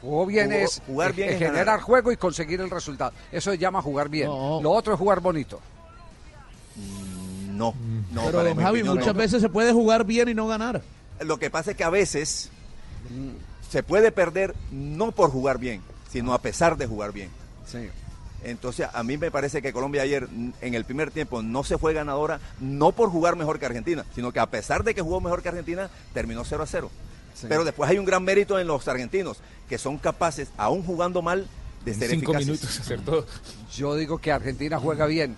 Jugó 0.00 0.26
bien 0.26 0.50
Jugó- 0.50 0.58
es 0.64 0.82
jugar 0.86 1.10
eh, 1.10 1.14
bien 1.14 1.28
es 1.30 1.38
generar 1.38 1.64
ganar. 1.66 1.80
juego 1.80 2.12
y 2.12 2.16
conseguir 2.16 2.60
el 2.60 2.70
resultado. 2.70 3.12
Eso 3.32 3.50
se 3.50 3.58
llama 3.58 3.80
jugar 3.82 4.08
bien. 4.10 4.28
Lo 4.28 4.70
otro 4.70 4.92
es 4.92 4.98
jugar 4.98 5.20
bonito. 5.20 5.60
No, 7.50 7.74
no. 8.12 8.22
Pero 8.24 8.32
para 8.38 8.48
don 8.48 8.56
mi 8.58 8.62
Javi, 8.62 8.78
opinión, 8.80 8.98
muchas 8.98 9.14
no. 9.14 9.18
veces 9.20 9.40
se 9.40 9.48
puede 9.48 9.72
jugar 9.72 10.04
bien 10.04 10.28
y 10.28 10.34
no 10.34 10.46
ganar. 10.46 10.82
Lo 11.20 11.38
que 11.38 11.48
pasa 11.50 11.70
es 11.70 11.76
que 11.76 11.84
a 11.84 11.90
veces 11.90 12.50
se 13.70 13.82
puede 13.82 14.10
perder 14.12 14.54
no 14.72 15.12
por 15.12 15.30
jugar 15.30 15.58
bien, 15.58 15.80
sino 16.10 16.34
a 16.34 16.38
pesar 16.38 16.76
de 16.76 16.86
jugar 16.86 17.12
bien. 17.12 17.30
Sí. 17.66 17.88
Entonces, 18.44 18.86
a 18.92 19.02
mí 19.02 19.16
me 19.16 19.30
parece 19.30 19.62
que 19.62 19.72
Colombia 19.72 20.02
ayer 20.02 20.28
en 20.60 20.74
el 20.74 20.84
primer 20.84 21.10
tiempo 21.10 21.42
no 21.42 21.64
se 21.64 21.78
fue 21.78 21.94
ganadora, 21.94 22.40
no 22.60 22.92
por 22.92 23.08
jugar 23.10 23.36
mejor 23.36 23.58
que 23.58 23.66
Argentina, 23.66 24.04
sino 24.14 24.32
que 24.32 24.40
a 24.40 24.46
pesar 24.46 24.84
de 24.84 24.94
que 24.94 25.00
jugó 25.02 25.20
mejor 25.20 25.42
que 25.42 25.48
Argentina, 25.48 25.88
terminó 26.12 26.44
0 26.44 26.62
a 26.62 26.66
0. 26.66 26.90
Sí. 27.34 27.46
Pero 27.48 27.64
después 27.64 27.90
hay 27.90 27.98
un 27.98 28.04
gran 28.04 28.22
mérito 28.22 28.58
en 28.58 28.66
los 28.66 28.86
argentinos, 28.86 29.38
que 29.68 29.78
son 29.78 29.98
capaces, 29.98 30.48
aún 30.56 30.82
jugando 30.84 31.22
mal, 31.22 31.48
de 31.84 31.92
En 31.92 31.98
ser 31.98 32.10
cinco 32.10 32.32
eficaces. 32.32 32.46
minutos 32.46 32.80
hacer 32.80 33.00
todo. 33.00 33.26
Yo 33.74 33.96
digo 33.96 34.18
que 34.18 34.30
Argentina 34.30 34.78
juega 34.78 35.06
bien. 35.06 35.36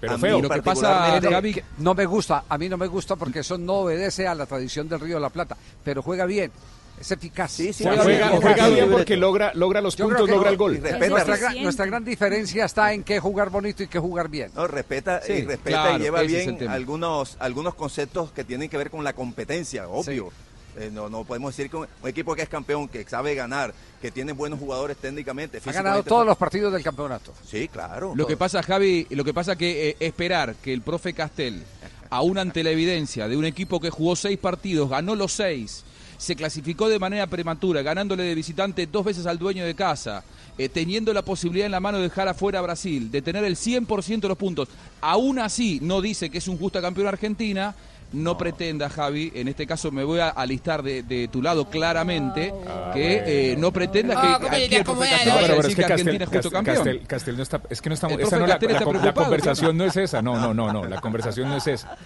Pero 0.00 0.12
A 0.12 0.16
mí 0.16 0.22
feo. 0.22 0.40
lo 0.42 0.50
que 0.50 0.62
pasa, 0.62 1.18
Gaby- 1.20 1.62
no 1.78 1.94
me 1.94 2.04
gusta, 2.04 2.44
a 2.48 2.58
mí 2.58 2.68
no 2.68 2.76
me 2.76 2.86
gusta 2.86 3.16
porque 3.16 3.38
eso 3.40 3.56
no 3.56 3.74
obedece 3.80 4.28
a 4.28 4.34
la 4.34 4.44
tradición 4.44 4.88
del 4.88 5.00
Río 5.00 5.14
de 5.16 5.22
la 5.22 5.30
Plata, 5.30 5.56
pero 5.82 6.02
juega 6.02 6.26
bien, 6.26 6.52
es 7.00 7.10
eficaz. 7.10 7.52
Sí, 7.52 7.72
sí, 7.72 7.84
O 7.86 7.92
sea, 7.92 8.02
juega, 8.02 8.28
juega 8.28 8.68
bien 8.68 8.90
porque 8.90 9.16
logra, 9.16 9.52
logra 9.54 9.80
los 9.80 9.96
Yo 9.96 10.06
puntos, 10.06 10.28
logra 10.28 10.50
el 10.50 10.56
gol. 10.56 10.80
Nuestra, 10.80 11.36
gran, 11.36 11.62
nuestra 11.62 11.86
gran 11.86 12.04
diferencia 12.04 12.64
está 12.64 12.92
en 12.92 13.04
qué 13.04 13.20
jugar 13.20 13.50
bonito 13.50 13.82
y 13.82 13.88
qué 13.88 13.98
jugar 13.98 14.28
bien. 14.28 14.50
No, 14.54 14.66
respeta, 14.66 15.20
Sí, 15.22 15.32
y 15.32 15.42
respeta 15.42 15.82
claro, 15.82 15.98
y 15.98 16.02
lleva 16.02 16.22
bien 16.22 16.68
algunos, 16.68 17.36
algunos 17.38 17.74
conceptos 17.74 18.32
que 18.32 18.44
tienen 18.44 18.68
que 18.68 18.76
ver 18.76 18.90
con 18.90 19.04
la 19.04 19.12
competencia, 19.12 19.88
obvio. 19.88 20.32
Eh, 20.78 20.90
no, 20.92 21.08
no 21.08 21.24
podemos 21.24 21.56
decir 21.56 21.70
que 21.70 21.76
un, 21.78 21.86
un 22.02 22.08
equipo 22.08 22.34
que 22.34 22.42
es 22.42 22.50
campeón, 22.50 22.88
que 22.88 23.02
sabe 23.04 23.34
ganar, 23.34 23.72
que 24.00 24.10
tiene 24.10 24.32
buenos 24.32 24.58
jugadores 24.58 24.98
técnicamente, 24.98 25.58
Ha 25.64 25.72
ganado 25.72 26.02
todos 26.02 26.26
los 26.26 26.36
partidos 26.36 26.70
del 26.72 26.82
campeonato. 26.82 27.32
Sí, 27.46 27.68
claro. 27.68 28.12
Lo 28.14 28.26
que 28.26 28.36
pasa, 28.36 28.62
Javi, 28.62 29.06
lo 29.10 29.24
que 29.24 29.32
pasa 29.32 29.56
que 29.56 29.90
eh, 29.90 29.96
esperar 30.00 30.54
que 30.56 30.74
el 30.74 30.82
profe 30.82 31.14
Castel, 31.14 31.62
aún 32.10 32.36
ante 32.36 32.62
la 32.62 32.70
evidencia 32.70 33.26
de 33.26 33.38
un 33.38 33.46
equipo 33.46 33.80
que 33.80 33.88
jugó 33.88 34.16
seis 34.16 34.38
partidos, 34.38 34.90
ganó 34.90 35.14
los 35.14 35.32
seis, 35.32 35.82
se 36.18 36.36
clasificó 36.36 36.88
de 36.88 36.98
manera 36.98 37.26
prematura, 37.26 37.82
ganándole 37.82 38.22
de 38.24 38.34
visitante 38.34 38.86
dos 38.86 39.04
veces 39.04 39.26
al 39.26 39.38
dueño 39.38 39.64
de 39.64 39.74
casa, 39.74 40.22
eh, 40.58 40.68
teniendo 40.68 41.12
la 41.12 41.22
posibilidad 41.22 41.66
en 41.66 41.72
la 41.72 41.80
mano 41.80 41.98
de 41.98 42.04
dejar 42.04 42.28
afuera 42.28 42.58
a 42.58 42.62
Brasil, 42.62 43.10
de 43.10 43.22
tener 43.22 43.44
el 43.44 43.56
100% 43.56 44.20
de 44.20 44.28
los 44.28 44.38
puntos, 44.38 44.68
aún 45.00 45.38
así 45.38 45.78
no 45.82 46.00
dice 46.00 46.30
que 46.30 46.38
es 46.38 46.48
un 46.48 46.58
justa 46.58 46.80
campeón 46.80 47.06
Argentina. 47.08 47.74
No, 48.12 48.38
pretenda, 48.38 48.88
Javi, 48.88 49.32
en 49.34 49.48
este 49.48 49.66
caso 49.66 49.90
me 49.90 50.04
voy 50.04 50.20
a 50.20 50.28
alistar 50.28 50.80
de, 50.80 51.02
de 51.02 51.26
tu 51.26 51.42
lado 51.42 51.68
claramente, 51.68 52.54
que 52.94 53.22
eh, 53.52 53.56
no 53.58 53.72
pretenda 53.72 54.14
que 54.14 54.20
Ah, 54.28 54.34
aquí 54.36 54.44
¿cómo 54.44 54.54
el 54.56 54.70
te 54.70 54.84
profe 54.84 55.04
acomodas? 55.08 55.10
Castel 55.10 55.26
No, 55.26 55.34
vaya 55.34 55.34
a 55.34 55.40
pero, 55.40 55.46
pero 55.46 55.58
es 55.60 55.62
decir 55.66 55.76
que 55.76 55.86
que 55.86 55.92
Argentina 55.92 56.24
es 56.24 56.30
justo 56.30 56.50
campeón. 56.52 56.76
Castel- 56.86 57.06
Castel 57.08 57.36
no 57.36 57.42
está, 57.42 57.62
es 57.68 57.82
que 57.82 57.88
no 57.90 57.94
estamos, 57.96 58.20
esa 58.20 58.38
no, 58.38 58.46
la, 58.46 58.58
la- 58.60 59.12
conversación 59.12 59.76
no 59.76 59.84
es 59.84 59.96
esa, 59.96 60.22
no, 60.22 60.38
no, 60.38 60.54
no, 60.54 60.72
no, 60.72 60.84
la 60.86 61.00
conversación 61.00 61.48
no 61.48 61.56
es 61.56 61.66
esa. 61.66 61.96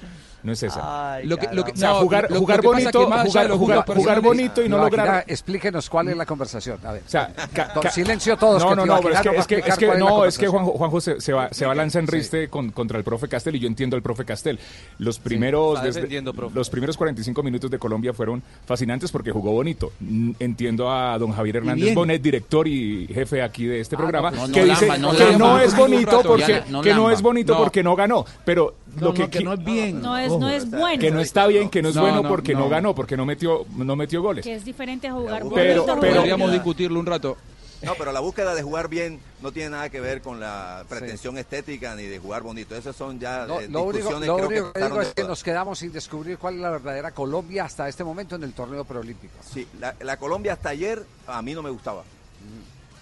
No 0.42 0.52
es 0.52 0.62
esa. 0.62 1.20
Lo 1.24 1.36
que- 1.36 1.48
lo 1.52 1.64
que- 1.64 1.72
o 1.72 1.76
sea, 1.76 1.90
no, 1.90 1.94
jugar, 2.00 2.26
lo- 2.28 2.34
lo 2.34 2.40
jugar 2.40 2.60
que 2.60 2.68
pasa 2.68 2.78
es 2.78 2.84
bonito, 2.84 3.04
jugar, 3.04 3.50
jugar, 3.50 3.84
jugar 3.86 4.22
y 4.64 4.68
no 4.68 4.76
Tibaquirá, 4.76 5.04
lograr 5.04 5.24
Explíquenos 5.26 5.90
cuál 5.90 6.08
es 6.08 6.16
la 6.16 6.26
conversación. 6.26 6.78
A 6.84 6.92
ver. 6.92 7.02
O 7.06 7.10
sea, 7.10 7.32
ca- 7.52 7.72
ca- 7.80 7.90
silencio 7.90 8.36
todos. 8.36 8.62
No, 8.62 8.70
que 8.70 8.76
no, 8.76 8.86
no, 8.86 9.00
pero 9.00 9.14
es 9.14 9.20
que, 9.20 9.28
es 9.36 9.46
que, 9.46 9.58
es 9.70 9.76
que 9.76 9.86
no, 9.98 10.22
que. 10.38 10.46
Juanjo, 10.48 10.72
Juanjo 10.72 11.00
se, 11.00 11.20
se 11.20 11.32
va, 11.32 11.48
se 11.52 11.66
va 11.66 11.72
a 11.72 11.74
lanzar 11.74 12.00
en 12.02 12.08
riste 12.08 12.48
con, 12.48 12.70
contra 12.70 12.98
el 12.98 13.04
profe 13.04 13.28
Castel 13.28 13.56
y 13.56 13.60
yo 13.60 13.66
entiendo 13.68 13.96
al 13.96 14.02
profe 14.02 14.24
Castel. 14.24 14.58
Los 14.98 15.18
primeros, 15.18 15.74
está 15.84 15.86
desde- 16.00 16.22
los 16.54 16.70
primeros 16.70 16.96
45 16.96 17.42
minutos 17.42 17.70
de 17.70 17.78
Colombia 17.78 18.12
fueron 18.12 18.42
fascinantes 18.66 19.10
porque 19.12 19.30
jugó 19.30 19.52
bonito. 19.52 19.92
Entiendo 20.38 20.90
a 20.90 21.18
don 21.18 21.32
Javier 21.32 21.56
Hernández. 21.56 21.94
Bonet, 21.94 22.22
director 22.22 22.66
y 22.66 23.06
jefe 23.08 23.42
aquí 23.42 23.66
de 23.66 23.80
este 23.80 23.96
Ah, 23.96 23.98
programa, 23.98 24.30
no, 24.30 24.46
no 24.46 24.54
que 24.54 24.64
dice 24.64 24.86
lamba, 24.86 24.98
no 25.12 25.16
que 25.16 25.36
no 25.36 25.58
es 25.60 25.76
bonito 25.76 26.22
porque 26.22 26.62
no 26.68 26.82
no 26.82 27.10
es 27.10 27.22
bonito 27.22 27.52
No. 27.54 27.58
porque 27.58 27.82
no 27.82 27.96
ganó, 27.96 28.24
pero 28.44 28.74
No, 28.96 29.06
lo 29.08 29.14
que 29.14 29.22
no, 29.22 29.30
que 29.30 29.40
no 29.44 29.52
es 29.54 29.64
bien. 29.64 30.00
No 30.02 30.16
es, 30.18 30.30
Ojo. 30.30 30.40
no 30.40 30.48
es 30.50 30.68
bueno. 30.70 31.00
que 31.00 31.10
no 31.10 31.20
está 31.20 31.46
bien, 31.46 31.68
que 31.68 31.82
no 31.82 31.88
es 31.90 31.94
No, 31.94 32.02
bueno 32.02 32.22
no, 32.22 32.28
porque 32.28 32.54
no. 32.54 32.60
no. 32.60 32.68
ganó, 32.68 32.94
porque 32.94 33.16
no 33.16 33.24
metió 33.26 33.64
no 33.76 33.94
metió 33.96 34.22
goles. 34.22 34.44
Que 34.44 34.54
es 34.54 34.64
diferente 34.64 35.06
a 35.08 35.12
jugar 35.12 35.42
Pero- 35.42 35.50
bonito, 35.50 35.84
pero- 35.86 35.96
jugar 36.00 36.16
Podríamos 36.16 36.52
discutirlo 36.52 36.98
un 37.00 37.06
rato. 37.06 37.36
No, 37.82 37.94
pero 37.96 38.12
la 38.12 38.20
búsqueda 38.20 38.54
de 38.54 38.62
jugar 38.62 38.88
bien 38.88 39.20
no 39.40 39.52
tiene 39.52 39.70
nada 39.70 39.88
que 39.88 40.00
ver 40.00 40.20
con 40.20 40.38
la 40.38 40.84
pretensión 40.86 41.38
estética 41.38 41.94
ni 41.94 42.02
de 42.02 42.18
jugar 42.18 42.42
bonito. 42.42 42.76
Esas 42.76 42.94
son 42.94 43.18
ya 43.18 43.46
No, 43.46 43.58
eh, 43.58 43.68
lo 43.70 43.84
único, 43.84 43.92
discusiones 43.96 44.26
lo 44.28 44.36
creo 44.36 44.48
único 44.48 44.72
que, 44.74 44.82
digo 44.84 45.00
es 45.00 45.14
que 45.14 45.24
nos 45.24 45.42
quedamos 45.42 45.78
sin 45.78 45.90
descubrir 45.90 46.36
cuál 46.36 46.56
es 46.56 46.60
la 46.60 46.68
verdadera 46.68 47.12
Colombia 47.12 47.64
hasta 47.64 47.88
este 47.88 48.04
momento 48.04 48.36
en 48.36 48.42
el 48.42 48.52
torneo 48.52 48.84
preolímpico. 48.84 49.32
Sí, 49.50 49.66
la, 49.80 49.94
la 50.02 50.18
Colombia 50.18 50.52
hasta 50.52 50.68
ayer 50.68 51.02
a 51.26 51.40
mí 51.40 51.54
no 51.54 51.62
me 51.62 51.70
gustaba. 51.70 52.02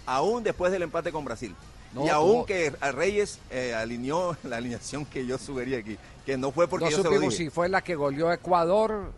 Aún 0.05 0.43
después 0.43 0.71
del 0.71 0.83
empate 0.83 1.11
con 1.11 1.25
Brasil. 1.25 1.53
No, 1.93 2.05
y 2.05 2.09
aún 2.09 2.45
que 2.45 2.71
a 2.81 2.91
Reyes 2.91 3.39
eh, 3.49 3.73
alineó 3.73 4.37
la 4.43 4.57
alineación 4.57 5.05
que 5.05 5.25
yo 5.25 5.37
subiría 5.37 5.79
aquí. 5.79 5.97
Que 6.25 6.37
no 6.37 6.51
fue 6.51 6.67
porque 6.67 6.85
no 6.85 6.91
yo 6.91 6.97
se 6.97 7.03
lo 7.03 7.09
supimos 7.09 7.33
dije. 7.33 7.45
si 7.45 7.49
fue 7.49 7.67
la 7.69 7.81
que 7.81 7.95
goleó 7.95 8.29
a 8.29 8.35
Ecuador, 8.35 9.11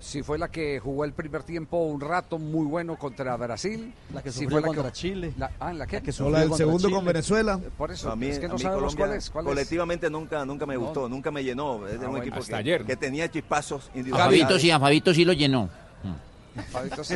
si 0.00 0.22
fue 0.22 0.38
la 0.38 0.48
que 0.48 0.78
jugó 0.80 1.04
el 1.04 1.12
primer 1.12 1.42
tiempo 1.42 1.76
un 1.78 2.00
rato 2.00 2.38
muy 2.38 2.64
bueno 2.66 2.96
contra 2.96 3.36
Brasil. 3.36 3.92
La 4.14 4.22
que 4.22 4.32
si 4.32 4.46
fue 4.48 4.62
contra 4.62 4.90
Chile. 4.92 5.32
La, 5.36 5.50
ah, 5.60 5.70
¿en 5.70 5.78
la 5.78 5.86
qué? 5.86 5.96
La 5.96 6.02
que 6.02 6.10
O 6.10 6.14
sufrió 6.14 6.30
la 6.32 6.40
del 6.40 6.48
contra 6.48 6.64
segundo 6.66 6.88
Chile. 6.88 6.94
con 6.94 7.04
Venezuela. 7.04 7.60
Por 7.76 7.90
eso, 7.90 8.10
a 8.10 8.16
mí, 8.16 8.26
es 8.28 8.38
que 8.38 8.46
a 8.46 8.48
no 8.48 8.54
mí 8.54 8.60
sabemos 8.62 8.94
Colombia 8.94 9.06
cuál 9.06 9.18
es. 9.18 9.30
cuál 9.30 9.44
es. 9.44 9.48
colectivamente 9.50 10.08
nunca, 10.10 10.44
nunca 10.46 10.64
me 10.64 10.76
gustó, 10.78 11.08
nunca 11.10 11.30
me 11.30 11.44
llenó. 11.44 11.86
Es 11.86 11.92
de 12.00 12.06
un 12.06 12.12
bueno, 12.12 12.18
equipo 12.24 12.38
hasta 12.40 12.52
que, 12.52 12.56
ayer. 12.56 12.84
que 12.86 12.96
tenía 12.96 13.30
chispazos 13.30 13.90
A 13.94 13.98
individuales. 13.98 14.40
Fabito 14.40 14.58
sí, 14.58 14.70
a 14.70 14.80
Fabito 14.80 15.12
sí 15.12 15.24
lo 15.26 15.32
llenó. 15.34 15.68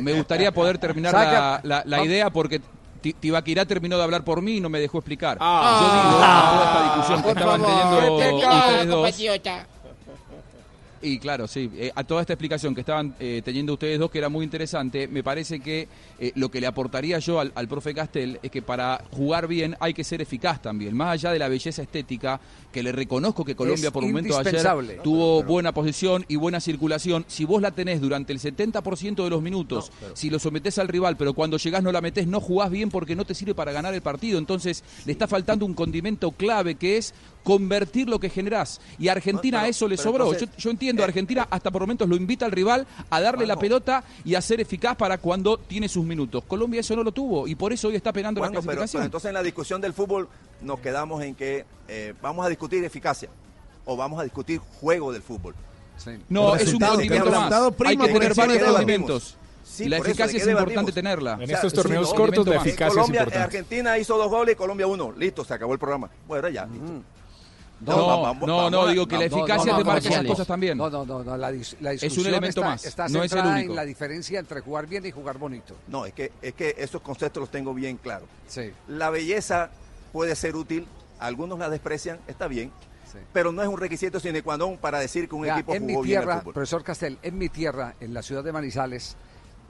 Me 0.02 0.12
gustaría 0.12 0.52
poder 0.52 0.76
terminar 0.78 1.12
¿Sabe 1.12 1.60
la, 1.66 1.82
la- 1.86 2.04
idea 2.04 2.28
porque 2.30 2.60
Tibaquirá 3.00 3.64
terminó 3.64 3.96
de 3.96 4.04
hablar 4.04 4.24
por 4.24 4.42
mí 4.42 4.56
y 4.56 4.60
no 4.60 4.68
me 4.68 4.78
dejó 4.80 4.98
explicar. 4.98 5.38
Ah. 5.40 5.78
Yo 5.80 5.86
digo, 5.94 6.14
en 6.14 6.40
toda 6.50 6.64
esta 6.64 6.82
discusión 6.84 7.22
que 7.22 7.28
estaban 7.30 7.62
teniendo 7.62 8.18
pecado, 8.18 8.58
ustedes 8.58 8.86
dos, 8.86 8.94
compatriota. 8.96 9.66
Y 11.02 11.18
claro, 11.18 11.48
sí, 11.48 11.70
eh, 11.76 11.90
a 11.94 12.04
toda 12.04 12.20
esta 12.20 12.34
explicación 12.34 12.74
que 12.74 12.82
estaban 12.82 13.14
eh, 13.18 13.40
teniendo 13.42 13.72
ustedes 13.72 13.98
dos, 13.98 14.10
que 14.10 14.18
era 14.18 14.28
muy 14.28 14.44
interesante, 14.44 15.08
me 15.08 15.22
parece 15.22 15.60
que 15.60 15.88
eh, 16.18 16.32
lo 16.34 16.50
que 16.50 16.60
le 16.60 16.66
aportaría 16.66 17.18
yo 17.18 17.40
al, 17.40 17.52
al 17.54 17.68
profe 17.68 17.94
Castel 17.94 18.38
es 18.42 18.50
que 18.50 18.60
para 18.60 19.02
jugar 19.10 19.46
bien 19.48 19.76
hay 19.80 19.94
que 19.94 20.04
ser 20.04 20.20
eficaz 20.20 20.60
también, 20.60 20.94
más 20.94 21.12
allá 21.12 21.32
de 21.32 21.38
la 21.38 21.48
belleza 21.48 21.82
estética, 21.82 22.38
que 22.70 22.82
le 22.82 22.92
reconozco 22.92 23.44
que 23.44 23.54
Colombia 23.54 23.88
Es 23.88 23.92
por 23.92 24.04
momentos 24.04 24.36
ayer 24.36 24.54
indispensable. 24.54 25.00
tuvo 25.02 25.42
buena 25.42 25.72
posición 25.72 26.24
y 26.28 26.36
buena 26.36 26.60
circulación, 26.60 27.24
si 27.28 27.44
vos 27.46 27.62
la 27.62 27.70
tenés 27.70 28.00
durante 28.00 28.32
el 28.32 28.38
70% 28.38 29.24
de 29.24 29.30
los 29.30 29.42
minutos, 29.42 29.90
si 30.12 30.28
lo 30.28 30.38
sometés 30.38 30.78
al 30.78 30.88
rival, 30.88 31.16
pero 31.16 31.32
cuando 31.32 31.56
llegás 31.56 31.82
no 31.82 31.92
la 31.92 32.00
metés, 32.00 32.26
no 32.26 32.40
jugás 32.40 32.70
bien 32.70 32.90
porque 32.90 33.16
no 33.16 33.24
te 33.24 33.34
sirve 33.34 33.54
para 33.54 33.72
ganar 33.72 33.94
el 33.94 34.02
partido, 34.02 34.38
entonces 34.38 34.84
le 35.06 35.12
está 35.12 35.26
faltando 35.26 35.64
un 35.64 35.74
condimento 35.74 36.30
clave 36.32 36.74
que 36.74 36.98
es 36.98 37.14
convertir 37.42 38.08
lo 38.08 38.18
que 38.20 38.28
generás. 38.28 38.80
Y 38.98 39.08
a 39.08 39.12
Argentina 39.12 39.58
No, 39.58 39.62
pero- 39.62 39.70
eso 39.70 39.88
le 39.88 39.96
pero 39.96 40.02
sobró. 40.10 40.24
entonces- 40.32 40.48
yo, 40.56 40.62
yo 40.64 40.70
entiendo, 40.70 41.02
Argentina 41.04 41.46
hasta 41.50 41.70
por 41.70 41.82
momentos 41.82 42.08
lo 42.08 42.16
invita 42.16 42.44
al 42.46 42.52
rival 42.52 42.86
a 43.08 43.20
darle 43.20 43.46
la 43.46 43.56
pelota 43.56 44.04
y 44.24 44.34
a 44.34 44.40
ser 44.42 44.60
eficaz 44.60 44.96
para 44.96 45.18
cuando 45.18 45.58
tiene 45.58 45.88
sus 45.88 46.04
minutos. 46.04 46.44
Colombia 46.46 46.80
eso 46.80 46.94
no 46.96 47.02
lo 47.02 47.12
tuvo 47.12 47.48
y 47.48 47.54
por 47.54 47.72
eso 47.72 47.88
hoy 47.88 47.96
está 47.96 48.12
penando 48.12 48.40
Bueno, 48.40 48.54
la 48.54 48.60
pero, 48.60 48.66
pero 48.66 48.76
clasificación. 48.80 49.04
entonces 49.04 49.28
en 49.28 49.34
la 49.34 49.42
discusión 49.42 49.80
del 49.80 49.92
fútbol 49.92 50.28
nos 50.60 50.80
quedamos 50.80 51.22
en 51.22 51.34
que 51.34 51.64
eh, 51.88 52.14
vamos 52.22 52.44
a 52.44 52.48
discutir 52.48 52.84
eficacia 52.84 53.28
o 53.84 53.96
vamos 53.96 54.20
a 54.20 54.24
discutir 54.24 54.60
juego 54.80 55.12
del 55.12 55.22
fútbol. 55.22 55.54
no, 56.28 56.54
es 56.56 56.72
un 56.72 56.78
condimento 56.80 57.30
más. 57.30 57.52
Hay 57.86 57.96
que 57.96 58.06
tener 58.08 58.34
varios 58.34 58.62
condimentos. 58.62 59.36
Sí, 59.64 59.88
la 59.88 59.98
eficacia 59.98 60.26
¿de 60.44 60.50
es 60.50 60.58
importante 60.58 60.90
tenerla. 60.90 61.34
En 61.34 61.42
O 61.42 61.46
sea, 61.46 61.56
estos 61.56 61.70
sí, 61.72 61.76
torneos 61.76 62.08
no, 62.10 62.14
cortos 62.16 62.46
la 62.46 62.56
eficacia 62.56 62.88
Colombia, 62.88 63.20
es 63.20 63.26
importante. 63.26 63.44
Argentina 63.44 63.98
hizo 63.98 64.18
dos 64.18 64.28
goles 64.28 64.54
y 64.54 64.56
Colombia 64.56 64.86
uno. 64.88 65.12
Listo, 65.16 65.44
se 65.44 65.54
acabó 65.54 65.72
el 65.74 65.78
programa. 65.78 66.10
Bueno, 66.26 66.48
ya, 66.48 66.66
listo. 66.66 67.02
No, 67.80 68.06
vamos- 68.06 68.46
no, 68.46 68.56
vamos 68.56 68.70
no, 68.72 68.86
digo 68.88 69.06
que 69.08 69.16
la 69.16 69.24
eficacia 69.24 69.72
no, 69.72 69.78
te 69.78 69.84
marca 69.84 70.08
esas 70.08 70.24
cosas 70.26 70.46
también. 70.46 70.76
No, 70.76 70.90
no, 70.90 71.04
no, 71.06 71.24
no, 71.24 71.36
la, 71.36 71.50
dis- 71.50 71.76
la 71.80 71.92
Es 71.92 72.02
un 72.02 72.08
discusión 72.08 72.26
elemento 72.34 72.60
está, 72.60 72.70
más, 72.70 72.84
está 72.84 73.08
no 73.08 73.18
es 73.18 73.24
el 73.24 73.28
centrada 73.30 73.54
único. 73.56 73.70
en 73.72 73.76
la 73.76 73.84
diferencia 73.84 74.38
entre 74.38 74.60
jugar 74.60 74.86
bien 74.86 75.06
y 75.06 75.10
jugar 75.10 75.38
bonito. 75.38 75.74
No, 75.88 76.04
es 76.04 76.12
que, 76.12 76.30
es 76.42 76.52
que 76.54 76.74
esos 76.78 77.00
conceptos 77.00 77.40
los 77.40 77.50
tengo 77.50 77.72
bien 77.72 77.96
claros. 77.96 78.28
Sí. 78.48 78.70
La 78.88 79.08
belleza 79.10 79.70
puede 80.12 80.36
ser 80.36 80.56
útil, 80.56 80.86
algunos 81.18 81.58
la 81.58 81.70
desprecian, 81.70 82.18
está 82.26 82.48
bien, 82.48 82.70
Sí. 83.10 83.18
pero 83.32 83.50
no 83.50 83.60
es 83.62 83.68
un 83.68 83.78
requisito 83.78 84.20
sine 84.20 84.42
qua 84.42 84.56
non 84.56 84.76
para 84.76 85.00
decir 85.00 85.26
que 85.28 85.34
un 85.34 85.44
equipo 85.48 85.74
en 85.74 85.84
mi 85.86 85.94
jugó 85.94 86.04
bien 86.04 86.20
tierra, 86.20 86.34
el 86.34 86.40
fútbol. 86.42 86.54
profesor 86.54 86.84
Castel, 86.84 87.18
en 87.22 87.38
mi 87.38 87.48
tierra, 87.48 87.94
en 87.98 88.12
la 88.14 88.22
ciudad 88.22 88.44
de 88.44 88.52
Manizales, 88.52 89.16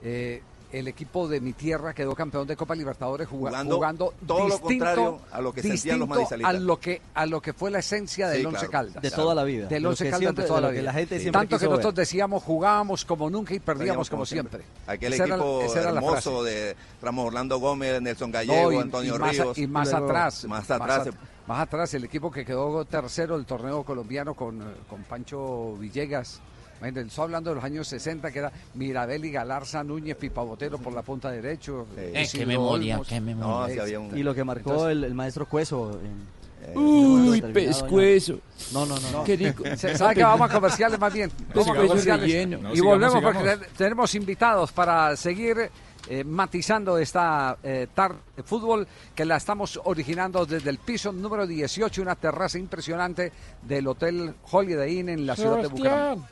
eh, 0.03 0.43
el 0.71 0.87
equipo 0.87 1.27
de 1.27 1.41
mi 1.41 1.53
tierra 1.53 1.93
quedó 1.93 2.15
campeón 2.15 2.47
de 2.47 2.55
Copa 2.55 2.73
Libertadores 2.75 3.27
juga- 3.27 3.49
Jugando 3.51 3.75
jugando, 3.75 4.13
todo 4.25 4.47
lo 4.47 4.59
contrario 4.59 5.19
a 5.31 5.41
lo 5.41 5.51
que 5.53 5.61
sentían 5.61 5.99
los 5.99 6.07
manizalitas. 6.07 6.49
a 6.49 6.57
lo 6.57 6.79
que 6.79 7.01
a 7.13 7.25
lo 7.25 7.41
que 7.41 7.53
fue 7.53 7.69
la 7.71 7.79
esencia 7.79 8.29
del 8.29 8.41
Sí, 8.41 8.45
Once 8.45 8.59
claro. 8.67 8.71
Caldas. 8.71 9.03
De 9.03 9.11
toda 9.11 9.35
la 9.35 9.43
vida. 9.43 9.67
Del 9.67 9.83
De 9.83 9.89
Once 9.89 10.03
Caldas 10.05 10.19
siempre- 10.19 10.43
de 10.43 10.47
toda 10.47 10.59
de 10.61 10.67
la 10.67 10.69
que 10.73 10.79
vida. 10.79 10.83
la 10.83 10.93
gente 10.93 11.19
siempre 11.19 11.39
Tanto 11.39 11.59
que 11.59 11.65
nosotros 11.65 11.95
decíamos 11.95 12.43
jugábamos 12.43 13.05
como 13.05 13.29
nunca 13.29 13.53
y 13.53 13.59
perdíamos 13.59 14.09
como 14.09 14.25
siempre. 14.25 14.63
Aquel 14.87 15.13
Esa 15.13 15.25
era- 15.25 15.35
equipo 15.35 15.61
era 15.75 15.89
hermoso 15.89 16.43
de 16.43 16.75
Ramos 17.01 17.27
Orlando 17.27 17.59
Gómez, 17.59 18.01
Nelson 18.01 18.31
Gallego, 18.31 18.71
No, 18.71 18.77
y- 18.77 18.81
Antonio 18.81 19.15
y 19.15 19.19
más, 19.19 19.31
Ríos. 19.37 19.57
y 19.57 19.67
más 19.67 19.93
atrás, 19.93 20.45
Más 20.45 20.69
atrás. 20.71 21.07
at- 21.07 21.15
más 21.47 21.59
atrás, 21.59 21.93
el 21.95 22.03
equipo 22.05 22.31
que 22.31 22.45
quedó 22.45 22.85
tercero 22.85 23.35
del 23.35 23.45
torneo 23.45 23.83
colombiano 23.83 24.33
con, 24.35 24.61
eh, 24.61 24.65
con 24.89 25.03
Pancho 25.03 25.75
Villegas. 25.77 26.39
Imagínate, 26.81 27.07
Estoy 27.07 27.23
hablando 27.25 27.51
de 27.51 27.55
los 27.55 27.63
años 27.63 27.87
60, 27.87 28.31
que 28.31 28.39
era 28.39 28.51
Mirabel 28.73 29.23
y 29.25 29.31
Galarza, 29.31 29.83
Núñez, 29.83 30.17
Pipabotero 30.17 30.79
por 30.79 30.93
la 30.93 31.03
punta 31.03 31.29
derecho. 31.29 31.85
Eh, 31.95 32.27
qué 32.31 32.45
memoria, 32.45 32.95
Olmos. 32.95 33.07
qué 33.07 33.21
memoria. 33.21 33.67
No, 33.67 33.73
sí 33.73 33.79
había 33.79 33.99
un- 33.99 34.17
Y 34.17 34.23
lo 34.23 34.33
que 34.33 34.43
marcó 34.43 34.71
Entonces- 34.71 34.91
el, 34.97 35.03
el 35.03 35.13
maestro 35.13 35.45
Cueso. 35.45 35.99
en- 36.03 36.41
en 36.71 36.77
Uy, 36.77 37.41
pescuezo. 37.41 38.39
No, 38.73 38.85
no, 38.85 38.99
no. 38.99 39.11
no. 39.11 39.23
Qué 39.23 39.35
rico. 39.35 39.63
¿Sabe 39.77 40.15
que 40.15 40.23
vamos 40.23 40.49
a 40.49 40.53
comerciales 40.53 40.99
más 40.99 41.11
bien? 41.13 41.31
Vamos 41.53 41.69
a 41.69 41.71
Pescuezo 41.73 41.87
comerciales. 41.87 42.49
No, 42.49 42.71
y 42.71 42.75
sigamos, 42.75 42.81
volvemos 42.83 43.21
porque 43.23 43.39
sigamos. 43.39 43.67
tenemos 43.77 44.15
invitados 44.15 44.71
para 44.71 45.15
seguir 45.17 45.69
eh, 46.09 46.23
matizando 46.23 46.97
esta 46.97 47.57
eh, 47.63 47.87
tarde 47.93 48.17
de 48.35 48.41
fútbol 48.43 48.87
que 49.15 49.23
la 49.25 49.37
estamos 49.37 49.79
originando 49.83 50.45
desde 50.47 50.69
el 50.71 50.79
piso 50.79 51.11
número 51.11 51.45
18, 51.45 52.01
una 52.01 52.15
terraza 52.15 52.57
impresionante 52.57 53.31
del 53.61 53.87
Hotel 53.87 54.33
Holiday 54.51 54.99
Inn 54.99 55.09
en 55.09 55.25
la 55.27 55.35
ciudad 55.35 55.61
de 55.61 55.67
Bucaramanga. 55.67 56.27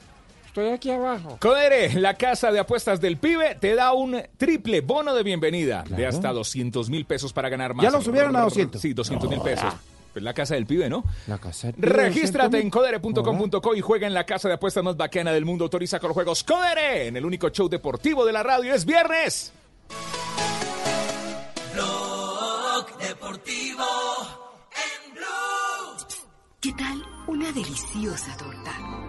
Estoy 0.50 0.70
aquí 0.70 0.90
abajo. 0.90 1.38
Codere, 1.40 1.94
la 1.94 2.16
casa 2.16 2.52
de 2.52 2.58
apuestas 2.58 3.00
del 3.00 3.18
pibe, 3.18 3.56
te 3.60 3.76
da 3.76 3.94
un 3.94 4.20
triple 4.36 4.82
bono 4.82 5.14
de 5.14 5.22
bienvenida 5.22 5.84
de 5.88 6.08
hasta 6.08 6.34
200 6.34 6.90
mil 6.90 7.06
pesos 7.06 7.34
para 7.34 7.50
ganar 7.50 7.76
más. 7.76 7.84
¿Ya 7.84 7.92
lo 7.92 8.02
subieron 8.02 8.36
a 8.36 8.42
200? 8.42 8.82
Sí, 8.82 8.94
200 8.94 9.30
mil 9.30 9.42
pesos. 9.42 9.72
Pues 10.12 10.24
la 10.24 10.34
casa 10.34 10.56
del 10.56 10.66
pibe, 10.66 10.90
¿no? 10.90 11.04
La 11.28 11.38
casa. 11.38 11.72
Regístrate 11.78 12.60
en 12.60 12.72
codere.com.co 12.72 13.76
y 13.76 13.82
juega 13.82 14.08
en 14.08 14.16
la 14.16 14.26
casa 14.26 14.48
de 14.48 14.56
apuestas 14.56 14.84
más 14.84 14.98
bacana 14.98 15.32
del 15.32 15.46
mundo. 15.46 15.66
Autoriza 15.66 16.00
con 16.00 16.08
los 16.08 16.16
juegos 16.16 16.44
Codere 16.44 17.06
en 17.06 17.16
el 17.16 17.26
único 17.26 17.50
show 17.50 17.70
deportivo 17.70 18.26
de 18.26 18.34
la 18.34 18.42
radio. 18.42 18.74
Es 18.74 18.86
viernes. 18.86 19.54
Blog 21.76 22.98
Deportivo 22.98 23.86
en 24.74 25.14
Blue. 25.14 26.08
¿Qué 26.60 26.74
tal 26.74 27.04
una 27.28 27.52
deliciosa 27.52 28.36
torta? 28.36 29.09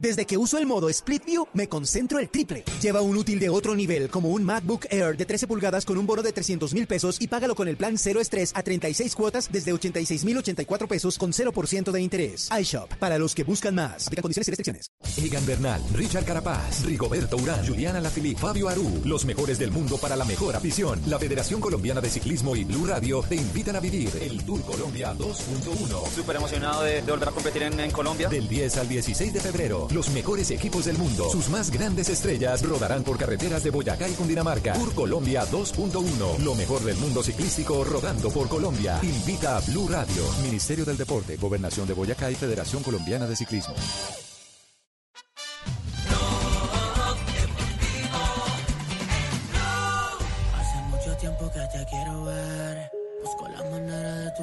Desde 0.00 0.24
que 0.24 0.38
uso 0.38 0.56
el 0.56 0.64
modo 0.64 0.88
Split 0.88 1.26
View, 1.26 1.46
me 1.52 1.68
concentro 1.68 2.18
el 2.18 2.30
triple. 2.30 2.64
Lleva 2.80 3.02
un 3.02 3.18
útil 3.18 3.38
de 3.38 3.50
otro 3.50 3.76
nivel, 3.76 4.08
como 4.08 4.30
un 4.30 4.42
MacBook 4.42 4.86
Air 4.88 5.14
de 5.14 5.26
13 5.26 5.46
pulgadas 5.46 5.84
con 5.84 5.98
un 5.98 6.06
bono 6.06 6.22
de 6.22 6.32
300 6.32 6.72
mil 6.72 6.86
pesos 6.86 7.18
y 7.20 7.28
págalo 7.28 7.54
con 7.54 7.68
el 7.68 7.76
plan 7.76 7.98
cero 7.98 8.18
estrés 8.18 8.50
a 8.54 8.62
36 8.62 9.14
cuotas 9.14 9.52
desde 9.52 9.74
86 9.74 10.24
mil 10.24 10.38
84 10.38 10.88
pesos 10.88 11.18
con 11.18 11.32
0% 11.32 11.90
de 11.92 12.00
interés. 12.00 12.48
iShop, 12.58 12.94
para 12.94 13.18
los 13.18 13.34
que 13.34 13.44
buscan 13.44 13.74
más. 13.74 14.06
Aplica 14.06 14.22
condiciones 14.22 14.48
y 14.48 14.50
restricciones. 14.52 14.90
Egan 15.18 15.44
Bernal, 15.44 15.82
Richard 15.92 16.24
Carapaz, 16.24 16.82
Rigoberto 16.86 17.36
Urán, 17.36 17.66
Juliana 17.66 18.00
Lafili, 18.00 18.34
Fabio 18.34 18.70
Aru, 18.70 19.02
los 19.04 19.26
mejores 19.26 19.58
del 19.58 19.70
mundo 19.70 19.98
para 19.98 20.16
la 20.16 20.24
mejor 20.24 20.56
afición. 20.56 20.98
La 21.08 21.18
Federación 21.18 21.60
Colombiana 21.60 22.00
de 22.00 22.08
Ciclismo 22.08 22.56
y 22.56 22.64
Blue 22.64 22.86
Radio 22.86 23.20
te 23.28 23.34
invitan 23.34 23.76
a 23.76 23.80
vivir 23.80 24.08
el 24.22 24.42
Tour 24.46 24.62
Colombia 24.62 25.12
2.1. 25.12 26.08
Súper 26.14 26.36
emocionado 26.36 26.84
de, 26.84 27.02
de 27.02 27.10
volver 27.12 27.28
a 27.28 27.32
competir 27.32 27.64
en, 27.64 27.78
en 27.78 27.90
Colombia. 27.90 28.30
Del 28.30 28.48
10 28.48 28.78
al 28.78 28.88
16 28.88 29.34
de 29.34 29.40
febrero, 29.40 29.89
Los 29.92 30.10
mejores 30.10 30.50
equipos 30.52 30.84
del 30.84 30.96
mundo, 30.98 31.28
sus 31.30 31.48
más 31.48 31.70
grandes 31.70 32.08
estrellas 32.08 32.62
rodarán 32.62 33.02
por 33.02 33.18
carreteras 33.18 33.64
de 33.64 33.70
Boyacá 33.70 34.08
y 34.08 34.12
Cundinamarca. 34.12 34.74
Tour 34.74 34.94
Colombia 34.94 35.44
2.1. 35.50 36.38
Lo 36.38 36.54
mejor 36.54 36.82
del 36.82 36.96
mundo 36.96 37.24
ciclístico 37.24 37.82
rodando 37.82 38.30
por 38.30 38.48
Colombia. 38.48 39.00
Invita 39.02 39.56
a 39.56 39.60
Blue 39.60 39.88
Radio, 39.88 40.22
Ministerio 40.42 40.84
del 40.84 40.96
Deporte, 40.96 41.36
Gobernación 41.36 41.88
de 41.88 41.94
Boyacá 41.94 42.30
y 42.30 42.36
Federación 42.36 42.84
Colombiana 42.84 43.26
de 43.26 43.34
Ciclismo. 43.34 43.74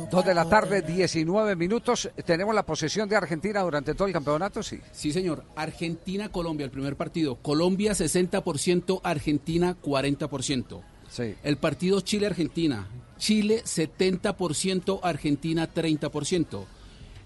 Dos 0.10 0.24
de 0.24 0.34
la 0.34 0.46
tarde, 0.46 0.82
19 0.82 1.58
minutos. 1.58 2.10
¿Tenemos 2.26 2.56
la 2.56 2.63
posesión 2.63 3.10
de 3.10 3.17
Argentina 3.17 3.62
durante 3.62 3.93
todo 3.93 4.08
el 4.08 4.13
campeonato? 4.13 4.63
Sí. 4.63 4.80
Sí, 4.93 5.12
señor. 5.12 5.43
Argentina-Colombia, 5.58 6.63
el 6.63 6.72
primer 6.72 6.96
partido. 6.96 7.36
Colombia 7.36 7.91
60%, 7.91 9.02
Argentina 9.04 9.76
40%. 9.84 10.82
Sí. 11.10 11.36
El 11.43 11.58
partido 11.58 12.00
Chile-Argentina. 12.00 12.88
Chile 13.17 13.63
70%, 13.65 15.02
Argentina 15.04 15.67
30%. 15.74 16.65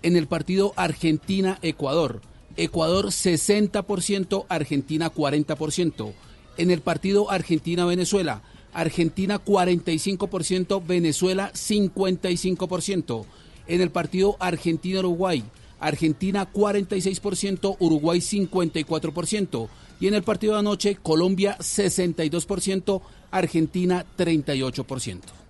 En 0.02 0.16
el 0.16 0.26
partido 0.26 0.74
Argentina-Ecuador. 0.76 2.22
Ecuador 2.58 3.08
60%, 3.08 4.46
Argentina 4.50 5.14
40%. 5.14 6.14
En 6.58 6.72
el 6.72 6.82
partido 6.82 7.30
Argentina-Venezuela. 7.30 8.42
Argentina 8.74 9.44
45%, 9.44 10.86
Venezuela 10.86 11.52
55%. 11.54 13.26
En 13.68 13.82
el 13.82 13.92
partido 13.92 14.38
Argentina-Uruguay, 14.40 15.44
Argentina 15.80 16.52
46%, 16.52 17.78
Uruguay 17.80 18.20
54%. 18.20 19.68
Y 20.00 20.08
en 20.08 20.14
el 20.14 20.24
partido 20.24 20.54
de 20.54 20.60
anoche, 20.60 20.96
Colombia 20.96 21.58
62%, 21.60 23.02
Argentina 23.32 24.06
38%. 24.18 25.41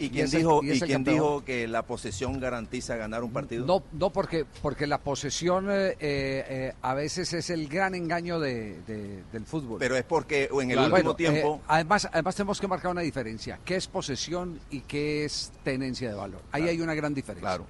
¿Y 0.00 0.10
quién, 0.10 0.26
ese- 0.26 0.38
dijo, 0.38 0.60
y 0.62 0.68
y 0.68 0.70
ese 0.72 0.86
quién 0.86 0.96
campeón? 0.98 1.14
dijo 1.16 1.44
que 1.44 1.68
la 1.68 1.82
posesión 1.82 2.40
garantiza 2.40 2.96
ganar 2.96 3.22
un 3.22 3.32
partido? 3.32 3.66
No, 3.66 3.82
no 3.92 4.10
porque, 4.10 4.46
porque 4.62 4.86
la 4.86 4.98
posesión 4.98 5.66
eh, 5.70 5.94
eh, 6.00 6.72
a 6.82 6.94
veces 6.94 7.32
es 7.34 7.50
el 7.50 7.68
gran 7.68 7.94
engaño 7.94 8.40
de- 8.40 8.80
de- 8.86 9.22
del 9.32 9.44
fútbol. 9.44 9.78
Pero 9.78 9.96
es 9.96 10.04
porque 10.04 10.48
en 10.52 10.70
el 10.70 10.76
Claro. 10.78 10.94
último 10.94 11.12
Bueno, 11.12 11.14
tiempo... 11.14 11.56
eh, 11.56 11.64
además, 11.68 12.08
además 12.12 12.34
tenemos 12.34 12.60
que 12.60 12.66
marcar 12.68 12.90
una 12.92 13.02
diferencia. 13.02 13.58
¿Qué 13.64 13.76
es 13.76 13.86
posesión 13.86 14.58
y 14.70 14.80
qué 14.80 15.24
es 15.24 15.52
tenencia 15.62 16.08
de 16.08 16.14
valor? 16.14 16.40
Ahí 16.52 16.68
hay 16.68 16.80
una 16.80 16.94
gran 16.94 17.12
diferencia. 17.14 17.60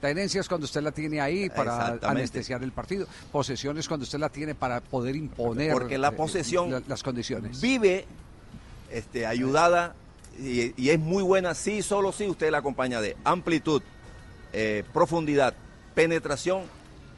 Tenencia 0.00 0.40
es 0.40 0.48
cuando 0.48 0.64
usted 0.64 0.80
la 0.82 0.92
tiene 0.92 1.20
ahí 1.20 1.50
para 1.50 1.98
anestesiar 2.02 2.62
el 2.62 2.72
partido. 2.72 3.06
Posesión 3.30 3.76
es 3.78 3.86
cuando 3.86 4.04
usted 4.04 4.18
la 4.18 4.30
tiene 4.30 4.54
para 4.54 4.80
poder 4.80 5.14
imponer 5.14 5.72
Porque 5.72 5.98
la 5.98 6.08
eh, 6.08 6.12
posesión 6.12 6.70
la- 6.70 6.82
las 6.88 7.02
condiciones. 7.02 7.60
vive 7.60 8.06
este, 8.90 9.26
ayudada 9.26 9.94
y, 10.40 10.74
y 10.76 10.90
es 10.90 10.98
muy 10.98 11.22
buena 11.22 11.54
sí, 11.54 11.82
solo 11.82 12.12
si 12.12 12.26
usted 12.28 12.50
la 12.50 12.58
acompaña 12.58 13.00
de 13.00 13.16
amplitud, 13.24 13.82
eh, 14.52 14.82
profundidad, 14.92 15.54
penetración 15.94 16.62